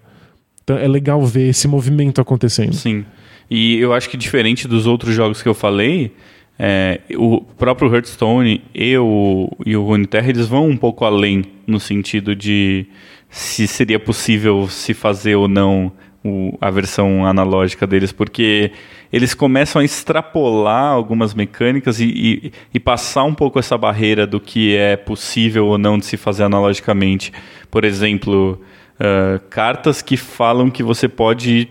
Então 0.64 0.78
é 0.78 0.88
legal 0.88 1.26
ver 1.26 1.50
esse 1.50 1.68
movimento 1.68 2.22
acontecendo. 2.22 2.76
Sim. 2.76 3.04
E 3.50 3.80
eu 3.80 3.92
acho 3.92 4.08
que 4.08 4.16
diferente 4.16 4.68
dos 4.68 4.86
outros 4.86 5.16
jogos 5.16 5.42
que 5.42 5.50
eu 5.50 5.56
falei, 5.56 6.14
é, 6.60 7.02
o 7.18 7.42
próprio 7.42 7.92
Hearthstone 7.92 8.62
e 8.76 8.96
o, 8.98 9.50
e 9.66 9.76
o 9.76 9.84
Runeterra, 9.84 10.30
eles 10.30 10.46
vão 10.46 10.70
um 10.70 10.78
pouco 10.78 11.06
além 11.06 11.44
no 11.66 11.80
sentido 11.80 12.36
de 12.36 12.86
se 13.30 13.68
seria 13.68 14.00
possível 14.00 14.68
se 14.68 14.94
fazer 14.94 15.36
ou 15.36 15.48
não 15.48 15.92
o, 16.24 16.58
a 16.60 16.70
versão 16.70 17.26
analógica 17.26 17.88
deles, 17.88 18.12
porque 18.12 18.72
eles 19.12 19.34
começam 19.34 19.82
a 19.82 19.86
extrapolar 19.86 20.92
algumas 20.92 21.34
mecânicas 21.34 22.00
e, 22.00 22.06
e, 22.06 22.52
e, 22.74 22.80
passar 22.80 23.24
um 23.24 23.34
pouco 23.34 23.60
essa 23.60 23.78
barreira 23.78 24.28
do 24.28 24.40
que 24.40 24.76
é 24.76 24.98
possível 24.98 25.68
ou 25.68 25.78
não 25.78 25.98
de 25.98 26.06
se 26.06 26.18
fazer 26.18 26.44
analogicamente. 26.44 27.32
Por 27.72 27.86
exemplo, 27.86 28.60
uh, 29.00 29.40
cartas 29.50 30.02
que 30.02 30.18
falam 30.18 30.70
que 30.70 30.84
você 30.84 31.08
pode. 31.08 31.70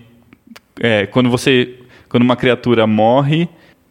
É, 0.80 1.06
quando 1.06 1.28
você. 1.28 1.74
Quando 2.09 2.22
uma 2.22 2.36
criatura 2.36 2.86
morre, 2.86 3.48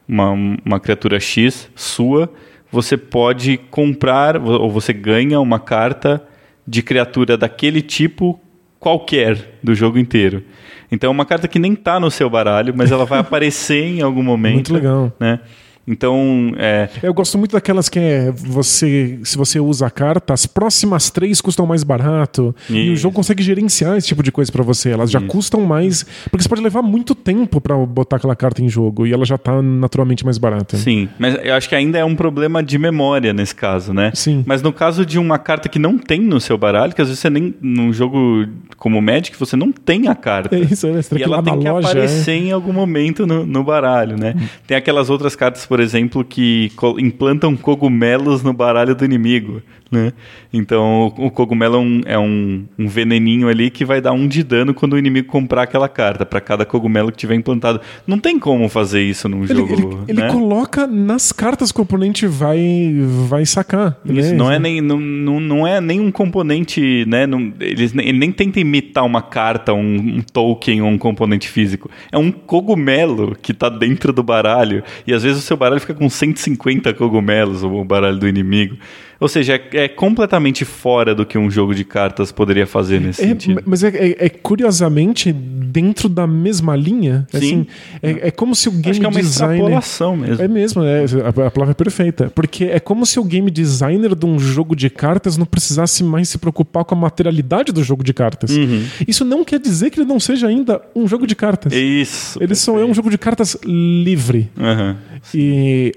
uma, 0.07 0.32
uma 0.65 0.80
criatura 0.80 1.20
X 1.20 1.70
sua, 1.76 2.34
você 2.72 2.97
pode 2.97 3.57
comprar 3.70 4.38
ou 4.38 4.72
você 4.72 4.91
ganha 4.91 5.39
uma 5.39 5.59
carta 5.59 6.28
de 6.68 6.82
criatura 6.82 7.38
daquele 7.38 7.82
tipo 7.82 8.39
qualquer 8.80 9.59
do 9.63 9.74
jogo 9.74 9.97
inteiro. 9.97 10.43
Então 10.91 11.09
é 11.09 11.11
uma 11.11 11.26
carta 11.26 11.47
que 11.47 11.59
nem 11.59 11.74
está 11.74 11.99
no 11.99 12.11
seu 12.11 12.30
baralho, 12.30 12.74
mas 12.76 12.91
ela 12.91 13.05
vai 13.05 13.20
aparecer 13.20 13.84
em 13.84 14.01
algum 14.01 14.24
momento. 14.24 14.72
Muito 14.72 14.74
legal. 14.74 15.13
Né? 15.20 15.39
Então, 15.88 16.53
é... 16.57 16.89
Eu 17.01 17.13
gosto 17.13 17.38
muito 17.38 17.53
daquelas 17.53 17.88
que 17.88 17.97
é 17.97 18.31
você, 18.31 19.19
se 19.23 19.38
você 19.38 19.59
usa 19.59 19.88
a 19.88 19.89
carta, 19.89 20.33
as 20.33 20.45
próximas 20.45 21.09
três 21.09 21.39
custam 21.39 21.65
mais 21.65 21.83
barato. 21.83 22.53
Isso. 22.65 22.75
E 22.75 22.89
o 22.89 22.95
jogo 22.95 23.15
consegue 23.15 23.41
gerenciar 23.41 23.97
esse 23.97 24.07
tipo 24.07 24.21
de 24.21 24.31
coisa 24.31 24.51
para 24.51 24.63
você. 24.63 24.89
Elas 24.89 25.09
já 25.09 25.19
Isso. 25.19 25.27
custam 25.27 25.61
mais, 25.61 26.05
porque 26.29 26.43
você 26.43 26.49
pode 26.49 26.61
levar 26.61 26.81
muito 26.81 27.15
tempo 27.15 27.61
para 27.61 27.75
botar 27.77 28.17
aquela 28.17 28.35
carta 28.35 28.61
em 28.61 28.67
jogo 28.67 29.07
e 29.07 29.13
ela 29.13 29.25
já 29.25 29.38
tá 29.38 29.61
naturalmente 29.61 30.25
mais 30.25 30.38
barata. 30.38 30.75
Sim, 30.75 31.07
mas 31.17 31.35
eu 31.41 31.53
acho 31.53 31.69
que 31.69 31.75
ainda 31.75 31.97
é 31.97 32.03
um 32.03 32.15
problema 32.15 32.61
de 32.61 32.77
memória 32.77 33.33
nesse 33.33 33.55
caso, 33.55 33.93
né? 33.93 34.11
Sim. 34.13 34.43
Mas 34.45 34.61
no 34.61 34.73
caso 34.73 35.05
de 35.05 35.17
uma 35.17 35.39
carta 35.39 35.69
que 35.69 35.79
não 35.79 35.97
tem 35.97 36.19
no 36.19 36.41
seu 36.41 36.57
baralho, 36.57 36.93
que 36.93 37.01
às 37.01 37.07
vezes 37.07 37.21
você 37.21 37.29
nem 37.29 37.55
num 37.61 37.93
jogo 37.93 38.45
como 38.77 39.01
Magic 39.01 39.38
você 39.38 39.55
não 39.55 39.71
tem 39.71 40.07
a 40.07 40.15
carta. 40.15 40.55
É 40.55 40.59
isso, 40.59 40.88
é, 40.88 40.99
e 41.17 41.23
ela 41.23 41.41
tem 41.41 41.59
que 41.59 41.69
loja, 41.69 41.89
aparecer 41.89 42.31
é... 42.31 42.35
em 42.35 42.51
algum 42.51 42.73
momento 42.73 43.25
no, 43.25 43.45
no 43.45 43.63
baralho, 43.63 44.17
né? 44.17 44.33
Hum. 44.38 44.47
Tem 44.65 44.75
aquelas 44.75 45.09
outras 45.09 45.35
cartas, 45.35 45.65
por 45.65 45.76
por 45.78 45.84
exemplo, 45.84 46.25
que 46.25 46.71
implantam 46.97 47.55
cogumelos 47.55 48.41
no 48.41 48.51
baralho 48.51 48.95
do 48.95 49.05
inimigo. 49.05 49.61
Né? 49.91 50.11
Então 50.51 51.13
o, 51.17 51.32
cogumelo 51.32 51.75
é, 51.75 51.80
um, 51.80 52.01
é 52.05 52.19
um, 52.19 52.65
um, 52.78 52.88
veneninho 52.88 53.47
ali 53.47 53.69
que 53.69 53.86
vai 53.86 54.01
dar 54.01 54.11
um 54.11 54.28
de 54.28 54.43
dano 54.43 54.73
quando 54.73 54.93
o 54.93 54.97
inimigo 54.97 55.28
comprar 55.28 55.63
aquela 55.63 55.88
carta, 55.88 56.25
para 56.25 56.41
cada 56.41 56.65
cogumelo 56.65 57.11
que 57.11 57.17
tiver 57.17 57.36
implantado. 57.36 57.80
Não 58.05 58.19
tem 58.19 58.38
como 58.38 58.67
fazer 58.67 59.01
isso 59.01 59.30
num 59.30 59.43
ele, 59.43 59.53
jogo. 59.53 59.73
Ele, 60.07 60.19
né? 60.19 60.25
ele, 60.25 60.32
coloca 60.34 60.86
nas 60.86 61.32
cartas 61.32 61.71
que 61.71 61.80
o 61.80 61.84
oponente 61.84 62.28
vai, 62.28 62.95
vai 63.28 63.45
sacar. 63.45 63.97
Isso 64.05 64.32
né? 64.32 64.36
não, 64.36 64.51
é 64.51 64.59
nem, 64.59 64.82
não, 64.82 64.99
não, 64.99 65.67
é 65.67 65.80
nem 65.80 65.99
um 65.99 66.11
componente. 66.11 67.05
Né? 67.07 67.25
Não, 67.25 67.53
eles, 67.59 67.93
ele 67.95 68.17
nem 68.17 68.32
tenta 68.32 68.59
imitar 68.59 69.05
uma 69.05 69.21
carta, 69.21 69.73
um, 69.73 69.95
um 69.95 70.21
token 70.21 70.82
ou 70.82 70.89
um 70.89 70.97
componente 70.97 71.47
físico. 71.47 71.89
É 72.11 72.17
um 72.17 72.32
cogumelo 72.32 73.38
que 73.41 73.51
está 73.51 73.69
dentro 73.69 74.11
do 74.11 74.23
baralho. 74.23 74.84
E 75.05 75.13
às 75.13 75.23
vezes 75.23 75.39
o 75.39 75.41
seu 75.41 75.55
baralho 75.55 75.66
fica 75.80 75.93
com 75.93 76.09
150 76.09 76.93
cogumelos, 76.93 77.63
o 77.63 77.84
baralho 77.84 78.18
do 78.18 78.28
inimigo. 78.28 78.78
Ou 79.20 79.28
seja, 79.28 79.55
é, 79.55 79.86
é, 79.86 79.88
completamente 79.88 80.63
fora 80.63 81.15
do 81.15 81.26
que 81.26 81.38
um 81.38 81.49
jogo 81.49 81.74
de 81.74 81.84
cartas 81.84 82.32
poderia 82.32 82.68
fazer 82.68 82.99
nesse 83.01 83.24
é, 83.24 83.28
sentido. 83.28 83.63
Mas 83.65 83.84
é, 83.84 83.89
é, 83.89 84.26
é, 84.26 84.30
curiosamente 84.30 85.32
dentro 85.32 86.07
da 86.07 86.28
mesma 86.28 86.76
linha. 86.76 87.28
Sim. 87.32 87.38
Assim, 87.38 87.68
é, 88.01 88.28
é 88.28 88.32
como 88.32 88.55
se 88.55 88.70
o 88.70 88.72
game 88.72 88.91
Acho 88.91 88.99
que 88.99 89.05
é 89.05 89.09
uma 89.09 89.20
designer. 89.20 89.55
extrapolação 89.55 90.18
mesmo. 90.18 90.43
É 90.43 90.47
mesmo, 90.47 90.84
é, 90.84 91.05
a, 91.26 91.47
a 91.47 91.51
palavra 91.51 91.72
é 91.72 91.74
perfeita. 91.74 92.32
Porque 92.34 92.65
é 92.65 92.80
como 92.80 93.05
se 93.05 93.20
o 93.20 93.24
game 93.24 93.49
designer 93.49 94.15
de 94.15 94.26
um 94.26 94.38
jogo 94.39 94.76
de 94.76 94.89
cartas 94.89 95.38
não 95.38 95.45
precisasse 95.45 96.03
mais 96.03 96.30
se 96.30 96.38
preocupar 96.38 96.86
com 96.86 96.95
a 96.95 96.97
materialidade 96.97 97.72
do 97.72 97.84
jogo 97.84 98.03
de 98.03 98.13
cartas. 98.13 98.51
Uhum. 98.55 98.86
Isso 99.07 99.26
não 99.26 99.43
quer 99.43 99.59
dizer 99.59 99.89
que 99.89 99.99
ele 99.99 100.07
não 100.07 100.20
seja 100.20 100.47
ainda 100.47 100.82
um 100.95 101.07
jogo 101.07 101.26
de 101.26 101.36
cartas. 101.36 101.74
Isso. 101.74 102.41
Ele 102.41 102.55
só 102.55 102.80
é 102.80 102.86
um 102.86 102.93
jogo 102.93 103.09
de 103.09 103.18
cartas 103.18 103.57
livre. 103.63 104.49
Uhum. 104.57 104.95
E 105.34 105.93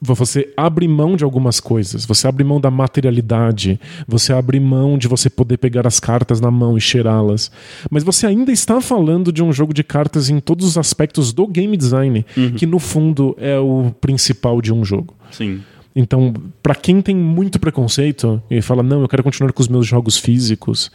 você 0.00 0.52
abre 0.56 0.86
mão 0.86 1.16
de 1.16 1.24
algumas 1.24 1.60
coisas, 1.60 2.04
você 2.04 2.28
abre 2.28 2.44
mão 2.44 2.60
da 2.60 2.70
materialidade, 2.70 3.80
você 4.06 4.32
abre 4.32 4.60
mão 4.60 4.98
de 4.98 5.08
você 5.08 5.30
poder 5.30 5.56
pegar 5.56 5.86
as 5.86 5.98
cartas 6.00 6.40
na 6.40 6.50
mão 6.50 6.76
e 6.76 6.80
cheirá-las, 6.80 7.50
mas 7.90 8.02
você 8.02 8.26
ainda 8.26 8.52
está 8.52 8.80
falando 8.80 9.32
de 9.32 9.42
um 9.42 9.52
jogo 9.52 9.72
de 9.72 9.82
cartas 9.82 10.28
em 10.28 10.40
todos 10.40 10.66
os 10.66 10.78
aspectos 10.78 11.32
do 11.32 11.46
game 11.46 11.76
design, 11.76 12.24
uhum. 12.36 12.52
que 12.52 12.66
no 12.66 12.78
fundo 12.78 13.34
é 13.38 13.58
o 13.58 13.94
principal 14.00 14.60
de 14.60 14.72
um 14.72 14.84
jogo. 14.84 15.14
Sim. 15.30 15.62
Então, 15.98 16.34
para 16.62 16.74
quem 16.74 17.00
tem 17.00 17.16
muito 17.16 17.58
preconceito 17.58 18.42
e 18.50 18.60
fala, 18.60 18.82
não, 18.82 19.00
eu 19.00 19.08
quero 19.08 19.22
continuar 19.22 19.50
com 19.54 19.62
os 19.62 19.68
meus 19.68 19.86
jogos 19.86 20.18
físicos, 20.18 20.90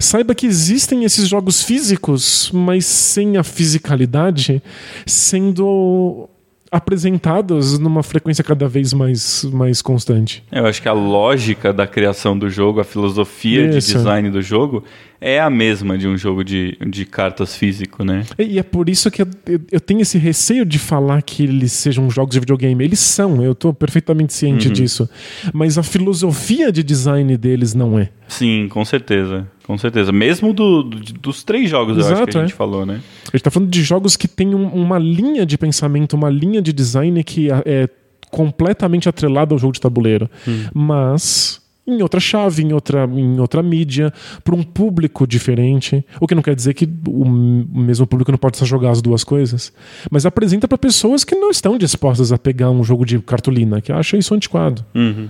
saiba 0.00 0.34
que 0.34 0.46
existem 0.46 1.04
esses 1.04 1.28
jogos 1.28 1.62
físicos, 1.62 2.50
mas 2.52 2.84
sem 2.84 3.36
a 3.36 3.44
fisicalidade, 3.44 4.60
sendo 5.06 6.28
apresentadas 6.72 7.78
numa 7.78 8.02
frequência 8.02 8.42
cada 8.42 8.66
vez 8.66 8.94
mais, 8.94 9.44
mais 9.52 9.82
constante. 9.82 10.42
Eu 10.50 10.64
acho 10.64 10.80
que 10.80 10.88
a 10.88 10.92
lógica 10.94 11.70
da 11.70 11.86
criação 11.86 12.36
do 12.36 12.48
jogo, 12.48 12.80
a 12.80 12.84
filosofia 12.84 13.68
Isso. 13.76 13.88
de 13.88 13.94
design 13.94 14.30
do 14.30 14.40
jogo 14.40 14.82
é 15.22 15.40
a 15.40 15.48
mesma 15.48 15.96
de 15.96 16.08
um 16.08 16.18
jogo 16.18 16.42
de, 16.42 16.76
de 16.84 17.06
cartas 17.06 17.54
físico, 17.54 18.04
né? 18.04 18.24
E 18.36 18.58
é 18.58 18.62
por 18.62 18.88
isso 18.88 19.08
que 19.08 19.22
eu, 19.22 19.26
eu 19.70 19.80
tenho 19.80 20.00
esse 20.00 20.18
receio 20.18 20.66
de 20.66 20.78
falar 20.78 21.22
que 21.22 21.44
eles 21.44 21.70
sejam 21.72 22.10
jogos 22.10 22.34
de 22.34 22.40
videogame. 22.40 22.84
Eles 22.84 22.98
são, 22.98 23.42
eu 23.42 23.52
estou 23.52 23.72
perfeitamente 23.72 24.34
ciente 24.34 24.66
uhum. 24.66 24.74
disso. 24.74 25.08
Mas 25.52 25.78
a 25.78 25.82
filosofia 25.84 26.72
de 26.72 26.82
design 26.82 27.36
deles 27.36 27.72
não 27.72 27.96
é. 27.96 28.10
Sim, 28.26 28.66
com 28.68 28.84
certeza. 28.84 29.46
Com 29.64 29.78
certeza. 29.78 30.10
Mesmo 30.10 30.52
do, 30.52 30.82
do 30.82 31.12
dos 31.12 31.44
três 31.44 31.70
jogos, 31.70 31.96
Exato, 31.96 32.12
eu 32.12 32.16
acho 32.16 32.26
que 32.26 32.38
a 32.38 32.40
gente 32.40 32.52
é. 32.52 32.56
falou, 32.56 32.84
né? 32.84 32.94
A 32.94 33.26
gente 33.26 33.36
está 33.36 33.50
falando 33.50 33.70
de 33.70 33.82
jogos 33.82 34.16
que 34.16 34.26
têm 34.26 34.54
um, 34.54 34.66
uma 34.66 34.98
linha 34.98 35.46
de 35.46 35.56
pensamento, 35.56 36.14
uma 36.14 36.28
linha 36.28 36.60
de 36.60 36.72
design 36.72 37.22
que 37.22 37.48
é, 37.48 37.62
é 37.64 37.88
completamente 38.28 39.08
atrelada 39.08 39.54
ao 39.54 39.58
jogo 39.58 39.72
de 39.72 39.80
tabuleiro. 39.80 40.28
Hum. 40.48 40.64
Mas 40.74 41.61
em 41.86 42.00
outra 42.02 42.20
chave, 42.20 42.62
em 42.62 42.72
outra, 42.72 43.04
em 43.04 43.40
outra 43.40 43.62
mídia, 43.62 44.12
para 44.44 44.54
um 44.54 44.62
público 44.62 45.26
diferente. 45.26 46.04
O 46.20 46.26
que 46.26 46.34
não 46.34 46.42
quer 46.42 46.54
dizer 46.54 46.74
que 46.74 46.88
o 47.06 47.28
mesmo 47.28 48.06
público 48.06 48.30
não 48.30 48.38
pode 48.38 48.64
jogar 48.64 48.90
as 48.90 49.02
duas 49.02 49.24
coisas. 49.24 49.72
Mas 50.10 50.24
apresenta 50.24 50.68
para 50.68 50.78
pessoas 50.78 51.24
que 51.24 51.34
não 51.34 51.50
estão 51.50 51.76
dispostas 51.76 52.32
a 52.32 52.38
pegar 52.38 52.70
um 52.70 52.84
jogo 52.84 53.04
de 53.04 53.18
cartolina, 53.20 53.80
que 53.80 53.92
acham 53.92 54.18
isso 54.18 54.34
antiquado. 54.34 54.84
Uhum. 54.94 55.28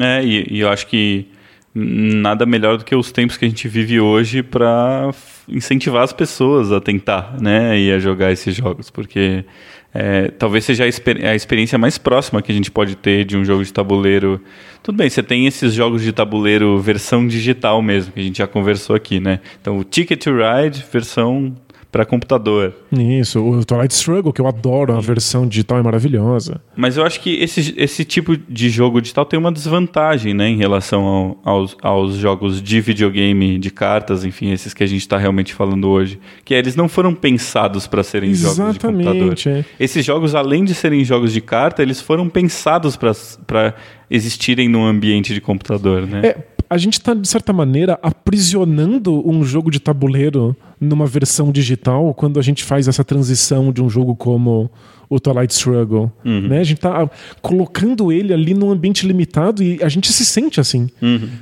É, 0.00 0.24
e, 0.24 0.46
e 0.50 0.60
eu 0.60 0.68
acho 0.68 0.86
que 0.88 1.28
nada 1.74 2.46
melhor 2.46 2.78
do 2.78 2.84
que 2.84 2.94
os 2.94 3.10
tempos 3.10 3.36
que 3.36 3.44
a 3.44 3.48
gente 3.48 3.66
vive 3.66 3.98
hoje 3.98 4.42
para 4.42 5.10
incentivar 5.48 6.02
as 6.02 6.12
pessoas 6.12 6.70
a 6.70 6.80
tentar, 6.80 7.36
né, 7.40 7.78
e 7.78 7.92
a 7.92 7.98
jogar 7.98 8.30
esses 8.30 8.54
jogos, 8.54 8.90
porque 8.90 9.44
é, 9.94 10.28
talvez 10.28 10.64
seja 10.64 10.82
a, 10.82 10.88
exper 10.88 11.24
a, 11.24 11.36
experiência 11.36 11.78
mais 11.78 11.96
próxima 11.96 12.42
que 12.42 12.50
a 12.50 12.54
gente 12.54 12.68
pode 12.68 12.96
ter 12.96 13.24
de 13.24 13.36
um 13.36 13.44
jogo 13.44 13.64
de 13.64 13.72
tabuleiro. 13.72 14.40
Tudo 14.82 14.96
bem, 14.96 15.08
você 15.08 15.22
tem 15.22 15.46
esses 15.46 15.72
jogos 15.72 16.02
de 16.02 16.12
tabuleiro 16.12 16.80
versão 16.80 17.26
digital 17.26 17.80
mesmo, 17.80 18.12
que 18.12 18.18
a 18.18 18.22
gente 18.24 18.38
já 18.38 18.46
conversou 18.48 18.96
aqui, 18.96 19.20
né? 19.20 19.38
Então, 19.60 19.78
o 19.78 19.84
Ticket 19.84 20.24
to 20.24 20.30
Ride, 20.32 20.84
versão 20.92 21.54
para 21.94 22.04
computador. 22.04 22.74
Isso, 22.90 23.40
o 23.40 23.64
Twilight 23.64 23.94
Struggle, 23.94 24.32
que 24.32 24.40
eu 24.40 24.48
adoro, 24.48 24.96
a 24.96 25.00
versão 25.00 25.46
digital 25.46 25.78
é 25.78 25.82
maravilhosa. 25.82 26.60
Mas 26.74 26.96
eu 26.96 27.04
acho 27.04 27.20
que 27.20 27.36
esse, 27.36 27.72
esse 27.76 28.04
tipo 28.04 28.36
de 28.36 28.68
jogo 28.68 29.00
digital 29.00 29.24
tem 29.24 29.38
uma 29.38 29.52
desvantagem, 29.52 30.34
né, 30.34 30.48
em 30.48 30.56
relação 30.56 31.04
ao, 31.04 31.38
aos, 31.44 31.76
aos 31.80 32.14
jogos 32.16 32.60
de 32.60 32.80
videogame, 32.80 33.60
de 33.60 33.70
cartas, 33.70 34.24
enfim, 34.24 34.50
esses 34.50 34.74
que 34.74 34.82
a 34.82 34.88
gente 34.88 35.02
está 35.02 35.16
realmente 35.16 35.54
falando 35.54 35.88
hoje, 35.88 36.18
que 36.44 36.52
é, 36.52 36.58
eles 36.58 36.74
não 36.74 36.88
foram 36.88 37.14
pensados 37.14 37.86
para 37.86 38.02
serem 38.02 38.30
Exatamente, 38.30 38.82
jogos 38.82 38.98
de 38.98 39.04
computador. 39.04 39.56
é. 39.60 39.64
Esses 39.78 40.04
jogos, 40.04 40.34
além 40.34 40.64
de 40.64 40.74
serem 40.74 41.04
jogos 41.04 41.32
de 41.32 41.40
carta, 41.40 41.80
eles 41.80 42.00
foram 42.00 42.28
pensados 42.28 42.96
para 42.96 43.72
existirem 44.10 44.68
num 44.68 44.84
ambiente 44.84 45.32
de 45.32 45.40
computador, 45.40 46.08
né? 46.08 46.22
É, 46.24 46.36
a 46.74 46.78
gente 46.78 46.94
está, 46.94 47.14
de 47.14 47.26
certa 47.28 47.52
maneira, 47.52 47.98
aprisionando 48.02 49.26
um 49.28 49.44
jogo 49.44 49.70
de 49.70 49.78
tabuleiro 49.80 50.56
numa 50.80 51.06
versão 51.06 51.52
digital 51.52 52.12
quando 52.14 52.38
a 52.38 52.42
gente 52.42 52.64
faz 52.64 52.88
essa 52.88 53.04
transição 53.04 53.72
de 53.72 53.80
um 53.82 53.88
jogo 53.88 54.14
como 54.16 54.70
o 55.08 55.20
Twilight 55.20 55.52
Struggle. 55.52 56.10
Né? 56.24 56.58
A 56.60 56.64
gente 56.64 56.78
está 56.78 57.08
colocando 57.40 58.10
ele 58.10 58.32
ali 58.32 58.54
num 58.54 58.70
ambiente 58.70 59.06
limitado 59.06 59.62
e 59.62 59.78
a 59.82 59.88
gente 59.88 60.10
se 60.12 60.24
sente 60.24 60.58
assim. 60.60 60.88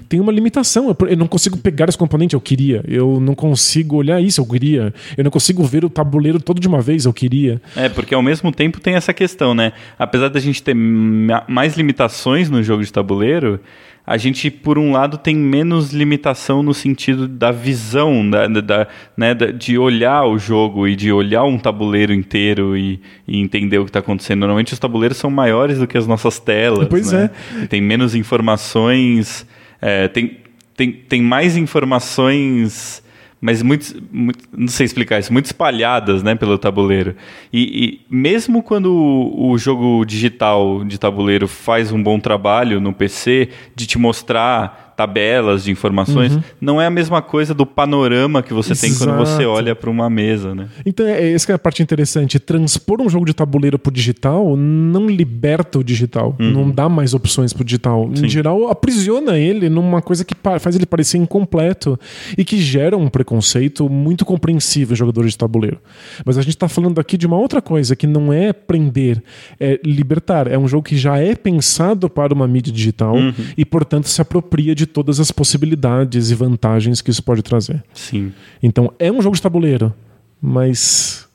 Tem 0.09 0.21
uma 0.21 0.31
limitação. 0.33 0.95
Eu, 1.09 1.17
não 1.17 1.27
consigo 1.27 1.57
pegar 1.57 1.89
esse 1.89 1.97
componente, 1.97 2.35
eu 2.35 2.41
queria. 2.41 2.85
Eu 2.87 3.19
não 3.21 3.35
consigo 3.35 3.97
olhar 3.97 4.21
isso, 4.21 4.41
eu 4.41 4.47
queria. 4.47 4.93
Eu 5.17 5.25
não 5.25 5.31
consigo 5.31 5.63
ver 5.65 5.85
o 5.85 5.89
tabuleiro 5.89 6.41
todo 6.41 6.61
de 6.61 6.69
uma 6.69 6.83
vez, 6.83 7.05
eu 7.07 7.13
queria. 7.13 7.63
É, 7.75 7.89
porque 7.89 8.15
ao 8.15 8.23
mesmo 8.23 8.53
tempo 8.53 8.81
tem 8.81 8.95
essa 8.95 9.15
questão, 9.15 9.55
né? 9.55 9.73
Apesar 9.99 10.29
da 10.29 10.41
gente 10.41 10.63
ter 10.63 10.75
ma- 10.75 11.45
mais 11.49 11.75
limitações 11.77 12.51
no 12.51 12.63
jogo 12.63 12.85
de 12.85 12.93
tabuleiro, 12.93 13.59
a 14.05 14.17
gente, 14.17 14.51
por 14.51 14.79
um 14.79 14.91
lado, 14.93 15.17
tem 15.17 15.35
menos 15.37 15.93
limitação 15.93 16.63
no 16.63 16.75
sentido 16.75 17.29
da 17.29 17.53
visão, 17.53 18.29
da, 18.29 18.47
da- 18.49 18.89
né, 19.17 19.33
de 19.35 19.79
olhar 19.79 20.25
o 20.25 20.39
jogo 20.39 20.89
e 20.89 20.97
de 20.97 21.13
olhar 21.13 21.45
um 21.45 21.57
tabuleiro 21.57 22.13
inteiro 22.13 22.77
e, 22.77 23.01
e 23.29 23.39
entender 23.41 23.79
o 23.79 23.85
que 23.85 23.91
está 23.91 24.01
acontecendo. 24.01 24.41
Normalmente 24.41 24.73
os 24.73 24.79
tabuleiros 24.79 25.17
são 25.19 25.31
maiores 25.31 25.79
do 25.79 25.87
que 25.87 25.97
as 25.97 26.07
nossas 26.07 26.41
telas. 26.41 26.89
Pois 26.89 27.13
né? 27.13 27.31
E 27.63 27.67
tem 27.69 27.81
menos 27.81 28.15
informações, 28.15 29.47
é, 29.81 30.09
tem, 30.09 30.39
tem, 30.77 30.93
tem 30.93 31.23
mais 31.23 31.57
informações 31.57 33.02
mas 33.45 33.61
muito, 33.61 34.01
muito- 34.13 34.39
não 34.57 34.69
sei 34.69 34.87
explicar 34.87 35.19
isso, 35.19 35.33
muito 35.33 35.47
espalhadas, 35.47 36.23
né, 36.23 36.37
pelo 36.37 36.57
tabuleiro. 36.57 37.17
E, 37.53 37.85
e 37.85 38.01
mesmo 38.09 38.63
quando 38.63 38.87
o, 38.95 39.51
o 39.51 39.59
jogo 39.59 40.05
digital 40.05 40.85
de 40.85 40.97
tabuleiro 40.97 41.49
faz 41.49 41.91
um 41.91 42.01
bom 42.01 42.21
trabalho 42.21 42.81
no 42.81 42.93
PC 42.93 43.49
de 43.75 43.85
te 43.85 43.99
mostrar 43.99 44.92
tabelas 44.97 45.65
de 45.65 45.71
informações, 45.71 46.39
não 46.61 46.81
é 46.81 46.87
a 46.87 46.91
mesma 46.91 47.23
coisa 47.23 47.55
do 47.55 47.67
panorama 47.67 48.43
que 48.43 48.53
você 48.53 48.75
tem 48.75 48.95
quando 48.95 49.17
você 49.17 49.43
Exato. 49.43 49.49
olha 49.49 49.75
para 49.75 49.91
uma 49.91 50.09
mesa, 50.09 50.55
né? 50.55 50.69
Então, 50.85 51.07
é 51.07 51.33
essa 51.33 51.53
é 51.53 51.55
a 51.55 51.59
parte 51.59 51.83
interessante. 51.83 52.39
Transpor 52.39 53.01
um 53.01 53.09
jogo 53.09 53.27
de 53.27 53.35
tabuleiro 53.35 53.79
pro 53.79 53.93
digital 53.93 54.57
não 54.57 55.07
liberta 55.07 55.79
o 55.79 55.85
digital. 55.85 56.37
Não 56.39 56.71
dá 56.71 56.89
mais 56.89 57.15
opções 57.15 57.53
pro 57.53 57.65
digital. 57.65 58.11
Em 58.15 58.29
geral, 58.29 58.69
aprisiona 58.69 59.39
ele 59.39 59.69
numa 59.69 60.03
coisa 60.03 60.25
que 60.25 60.35
faz 60.61 60.77
ele 60.77 60.87
parecer 60.87 61.19
incompleto 61.19 61.99
e 62.37 62.45
que 62.45 62.59
gera 62.59 62.97
um 62.97 63.09
preconceito 63.09 63.89
muito 63.89 64.25
compreensível 64.25 64.95
em 64.95 64.97
jogadores 64.97 65.33
de 65.33 65.39
tabuleiro. 65.39 65.79
Mas 66.25 66.39
a 66.39 66.43
gente 66.43 66.57
tá 66.57 66.69
falando 66.69 67.01
aqui 67.01 67.17
de 67.17 67.27
uma 67.27 67.37
outra 67.37 67.61
coisa, 67.61 67.97
que 67.97 68.07
não 68.07 68.33
é 68.33 68.53
prender, 68.53 69.23
é 69.59 69.81
libertar. 69.85 70.47
É 70.47 70.59
um 70.59 70.69
jogo 70.69 70.85
que 70.85 70.97
já 70.97 71.19
é 71.19 71.35
pensado 71.35 72.09
para 72.09 72.35
uma 72.35 72.47
mídia 72.47 72.73
digital 72.73 73.17
e, 73.57 73.65
portanto, 73.65 74.09
se 74.09 74.21
apropria 74.21 74.75
de 74.75 74.82
todas 74.87 75.21
as 75.21 75.31
possibilidades 75.31 76.31
e 76.31 76.35
vantagens 76.35 77.01
que 77.01 77.11
isso 77.11 77.23
pode 77.23 77.43
trazer. 77.43 77.83
Sim. 77.93 78.33
Então 78.63 78.93
é 78.99 79.11
um 79.11 79.21
jogo 79.21 79.37
de 79.37 79.43
tabuleiro, 79.43 79.93
mas 80.41 81.29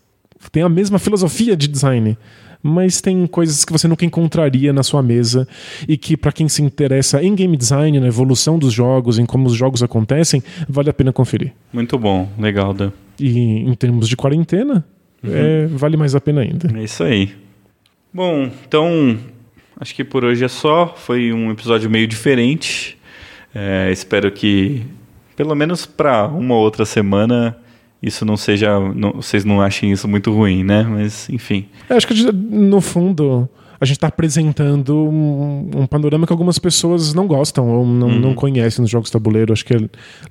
tem 0.51 0.63
a 0.63 0.69
mesma 0.69 0.99
filosofia 0.99 1.55
de 1.55 1.67
design. 1.67 2.17
Mas 2.61 2.99
tem 2.99 3.25
coisas 3.27 3.63
que 3.63 3.71
você 3.71 3.87
nunca 3.87 4.03
encontraria 4.03 4.73
na 4.73 4.81
sua 4.81 5.03
mesa 5.03 5.47
e 5.87 5.95
que, 5.95 6.17
para 6.17 6.31
quem 6.31 6.49
se 6.49 6.61
interessa 6.61 7.23
em 7.23 7.33
game 7.35 7.55
design, 7.55 7.99
na 7.99 8.07
evolução 8.07 8.57
dos 8.57 8.73
jogos, 8.73 9.19
em 9.19 9.25
como 9.25 9.45
os 9.45 9.53
jogos 9.53 9.83
acontecem, 9.83 10.43
vale 10.67 10.89
a 10.89 10.93
pena 10.93 11.13
conferir. 11.13 11.53
Muito 11.71 11.97
bom, 11.99 12.27
legal, 12.37 12.73
Dan. 12.73 12.91
E 13.19 13.39
em 13.39 13.73
termos 13.75 14.09
de 14.09 14.17
quarentena, 14.17 14.83
é, 15.23 15.67
vale 15.67 15.97
mais 15.97 16.15
a 16.15 16.19
pena 16.19 16.41
ainda. 16.41 16.67
É 16.77 16.83
isso 16.83 17.03
aí. 17.03 17.33
Bom, 18.13 18.49
então 18.67 19.17
acho 19.79 19.93
que 19.93 20.03
por 20.03 20.25
hoje 20.25 20.43
é 20.43 20.47
só. 20.47 20.93
Foi 20.97 21.31
um 21.31 21.51
episódio 21.51 21.89
meio 21.89 22.07
diferente. 22.07 22.96
É, 23.53 23.89
espero 23.91 24.31
que, 24.31 24.83
pelo 25.35 25.55
menos 25.55 25.85
para 25.85 26.27
uma 26.27 26.53
ou 26.55 26.61
outra 26.61 26.85
semana, 26.85 27.57
isso 28.01 28.23
não 28.25 28.37
seja. 28.37 28.79
não- 28.93 29.13
vocês 29.13 29.43
não 29.43 29.61
achem 29.61 29.91
isso 29.91 30.07
muito 30.07 30.31
ruim, 30.33 30.63
né? 30.63 30.83
Mas, 30.83 31.29
enfim. 31.29 31.65
Eu 31.89 31.97
acho 31.97 32.07
que, 32.07 32.31
no 32.31 32.79
fundo, 32.81 33.49
a 33.79 33.85
gente 33.85 33.97
está 33.97 34.07
apresentando 34.07 34.95
um, 34.95 35.69
um 35.75 35.85
panorama 35.87 36.25
que 36.27 36.33
algumas 36.33 36.59
pessoas 36.59 37.13
não 37.13 37.25
gostam 37.27 37.67
ou 37.69 37.85
não, 37.85 38.09
não 38.09 38.33
conhecem 38.33 38.81
nos 38.81 38.89
jogos 38.91 39.09
de 39.09 39.13
tabuleiro. 39.13 39.53
Acho 39.53 39.65
que 39.65 39.75
é 39.75 39.79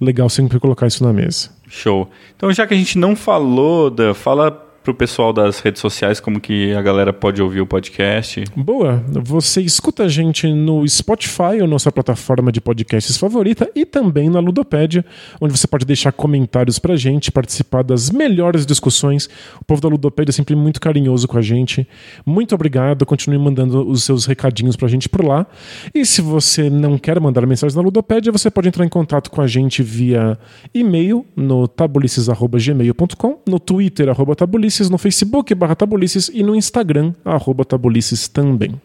legal 0.01 0.29
sempre 0.29 0.59
colocar 0.61 0.87
isso 0.87 1.03
na 1.05 1.13
mesa. 1.13 1.51
Show. 1.69 2.09
Então, 2.37 2.53
já 2.53 2.67
que 2.67 2.75
a 2.75 2.77
gente 2.77 2.99
não 2.99 3.17
falou, 3.17 3.91
da, 3.91 4.15
fala 4.15 4.51
pro 4.87 4.95
pessoal 4.95 5.33
das 5.33 5.59
redes 5.59 5.81
sociais 5.81 6.21
como 6.21 6.41
que 6.41 6.73
a 6.73 6.81
galera 6.81 7.13
pode 7.13 7.43
ouvir 7.43 7.61
o 7.61 7.67
podcast. 7.67 8.45
Boa, 8.55 9.03
você 9.09 9.61
escuta 9.61 10.05
a 10.05 10.09
gente 10.09 10.47
no 10.47 10.87
Spotify, 10.87 11.61
ou 11.61 11.67
nossa 11.67 11.91
plataforma 11.91 12.53
de 12.53 12.61
podcasts 12.61 13.17
favorita, 13.17 13.69
e 13.75 13.85
também 13.85 14.31
na 14.31 14.39
Ludopédia, 14.39 15.05
onde 15.41 15.59
você 15.59 15.67
pode 15.67 15.85
deixar 15.85 16.13
comentários 16.13 16.79
pra 16.79 16.95
gente, 16.95 17.33
participar 17.33 17.83
das 17.83 18.11
melhores 18.11 18.65
discussões. 18.65 19.29
O 19.61 19.65
povo 19.65 19.81
da 19.81 19.89
Ludopédia 19.89 20.31
é 20.31 20.33
sempre 20.33 20.55
muito 20.55 20.81
carinhoso 20.81 21.27
com 21.27 21.37
a 21.37 21.43
gente. 21.43 21.85
Muito 22.25 22.55
obrigado, 22.55 23.05
continue 23.05 23.39
mandando 23.39 23.91
os 23.91 24.05
seus 24.05 24.25
recadinhos 24.25 24.77
pra 24.77 24.87
gente 24.87 25.09
por 25.09 25.25
lá. 25.25 25.49
E 25.93 26.07
se 26.07 26.23
você 26.23 26.71
não 26.71 26.97
quer 26.97 27.19
mandar 27.19 27.45
mensagens 27.45 27.75
na 27.75 27.83
Ludopédia, 27.83 28.31
você 28.31 28.49
pode 28.53 28.69
entrar 28.69 28.85
em 28.85 28.89
contato 28.89 29.33
com 29.33 29.41
a 29.41 29.49
gente 29.49 29.83
via 29.83 30.39
e-mail 30.73 31.27
no 31.35 31.67
tabulices.gmail.com, 31.67 33.41
no 33.49 33.59
Twitter, 33.59 34.09
arroba 34.09 34.37
tabulices, 34.37 34.76
no 34.91 34.99
Facebook, 34.99 35.55
barra 35.55 35.75
tabulices, 35.75 36.31
e 36.33 36.43
no 36.43 36.55
Instagram, 36.55 37.13
arroba 37.25 37.65
tabulices 37.65 38.29
também. 38.29 38.81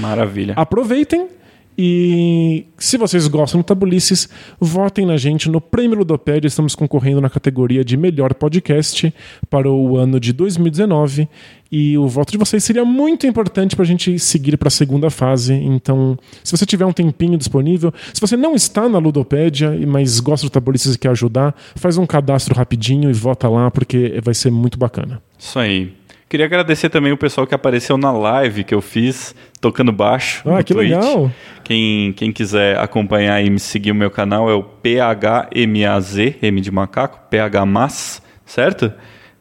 Maravilha. 0.00 0.54
Aproveitem 0.56 1.28
e 1.76 2.66
se 2.78 2.96
vocês 2.96 3.26
gostam 3.26 3.60
do 3.60 3.64
Tabulices, 3.64 4.28
votem 4.60 5.04
na 5.04 5.16
gente 5.16 5.50
no 5.50 5.60
Prêmio 5.60 5.98
Ludopédia. 5.98 6.46
Estamos 6.46 6.74
concorrendo 6.74 7.20
na 7.20 7.28
categoria 7.28 7.84
de 7.84 7.96
melhor 7.96 8.32
podcast 8.34 9.12
para 9.50 9.68
o 9.70 9.96
ano 9.96 10.20
de 10.20 10.32
2019 10.32 11.28
e 11.72 11.98
o 11.98 12.06
voto 12.06 12.30
de 12.30 12.38
vocês 12.38 12.62
seria 12.62 12.84
muito 12.84 13.26
importante 13.26 13.74
para 13.74 13.82
a 13.82 13.86
gente 13.86 14.16
seguir 14.18 14.56
para 14.56 14.68
a 14.68 14.70
segunda 14.70 15.10
fase. 15.10 15.54
Então, 15.54 16.16
se 16.44 16.56
você 16.56 16.64
tiver 16.64 16.86
um 16.86 16.92
tempinho 16.92 17.36
disponível, 17.36 17.92
se 18.12 18.20
você 18.20 18.36
não 18.36 18.54
está 18.54 18.88
na 18.88 18.98
Ludopédia, 18.98 19.76
mas 19.86 20.20
gosta 20.20 20.46
do 20.46 20.50
Tabulices 20.50 20.94
e 20.94 20.98
quer 20.98 21.08
ajudar, 21.08 21.52
faz 21.74 21.98
um 21.98 22.06
cadastro 22.06 22.54
rapidinho 22.54 23.10
e 23.10 23.12
vota 23.12 23.48
lá 23.48 23.70
porque 23.72 24.20
vai 24.22 24.34
ser 24.34 24.52
muito 24.52 24.78
bacana. 24.78 25.20
Isso 25.36 25.58
aí. 25.58 26.03
Queria 26.34 26.46
agradecer 26.46 26.88
também 26.88 27.12
o 27.12 27.16
pessoal 27.16 27.46
que 27.46 27.54
apareceu 27.54 27.96
na 27.96 28.10
live 28.10 28.64
que 28.64 28.74
eu 28.74 28.80
fiz 28.80 29.36
tocando 29.60 29.92
baixo. 29.92 30.42
Ah, 30.44 30.56
no 30.56 30.64
que 30.64 30.74
Twitch. 30.74 30.90
legal! 30.90 31.30
Quem, 31.62 32.12
quem 32.12 32.32
quiser 32.32 32.76
acompanhar 32.76 33.40
e 33.40 33.48
me 33.48 33.60
seguir 33.60 33.92
o 33.92 33.94
meu 33.94 34.10
canal 34.10 34.50
é 34.50 34.52
o 34.52 34.64
PHMAZ, 34.64 36.16
M 36.42 36.60
de 36.60 36.72
macaco, 36.72 37.20
PHMAS, 37.30 38.20
certo? 38.44 38.92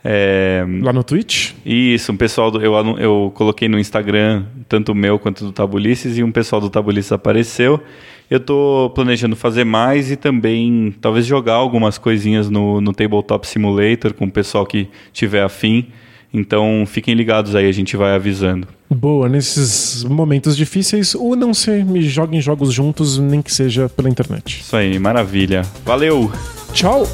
É, 0.06 0.64
Lá 0.84 0.94
no 0.94 1.04
Twitch? 1.04 1.54
isso, 1.66 2.12
um 2.12 2.16
pessoal 2.16 2.52
do, 2.52 2.62
eu, 2.62 2.76
eu 3.00 3.32
coloquei 3.34 3.68
no 3.68 3.80
Instagram, 3.80 4.46
tanto 4.70 4.92
o 4.92 4.96
meu 4.96 5.18
quanto 5.18 5.46
do 5.46 5.52
Tabulices, 5.52 6.20
e 6.20 6.24
um 6.24 6.32
pessoal 6.32 6.62
do 6.62 6.70
Tabulices 6.70 7.12
apareceu. 7.12 7.82
Eu 8.30 8.40
tô 8.40 8.92
planejando 8.94 9.36
fazer 9.36 9.64
mais 9.64 10.12
e 10.12 10.16
também 10.16 10.94
talvez 11.02 11.26
jogar 11.26 11.56
algumas 11.56 11.98
coisinhas 11.98 12.52
no, 12.52 12.80
no 12.80 12.94
Tabletop 12.94 13.48
Simulator 13.48 14.14
com 14.14 14.26
o 14.26 14.32
pessoal 14.32 14.64
que 14.64 14.88
tiver 15.12 15.42
afim. 15.42 15.88
Então 16.34 16.84
fiquem 16.88 17.14
ligados 17.14 17.56
aí, 17.56 17.68
a 17.68 17.72
gente 17.72 17.96
vai 17.96 18.16
avisando. 18.16 18.68
Boa, 18.90 19.30
nesses 19.30 20.04
momentos 20.04 20.58
difíceis, 20.58 21.16
unam-se 21.16 21.72
e 21.72 22.02
joguem 22.02 22.42
jogos 22.42 22.74
juntos, 22.74 23.18
nem 23.18 23.42
que 23.42 23.54
seja 23.54 23.90
pela 23.90 24.10
internet. 24.10 24.62
Isso 24.62 24.76
aí, 24.76 24.98
maravilha. 24.98 25.64
Valeu! 25.86 26.32
Tchau! 26.74 27.08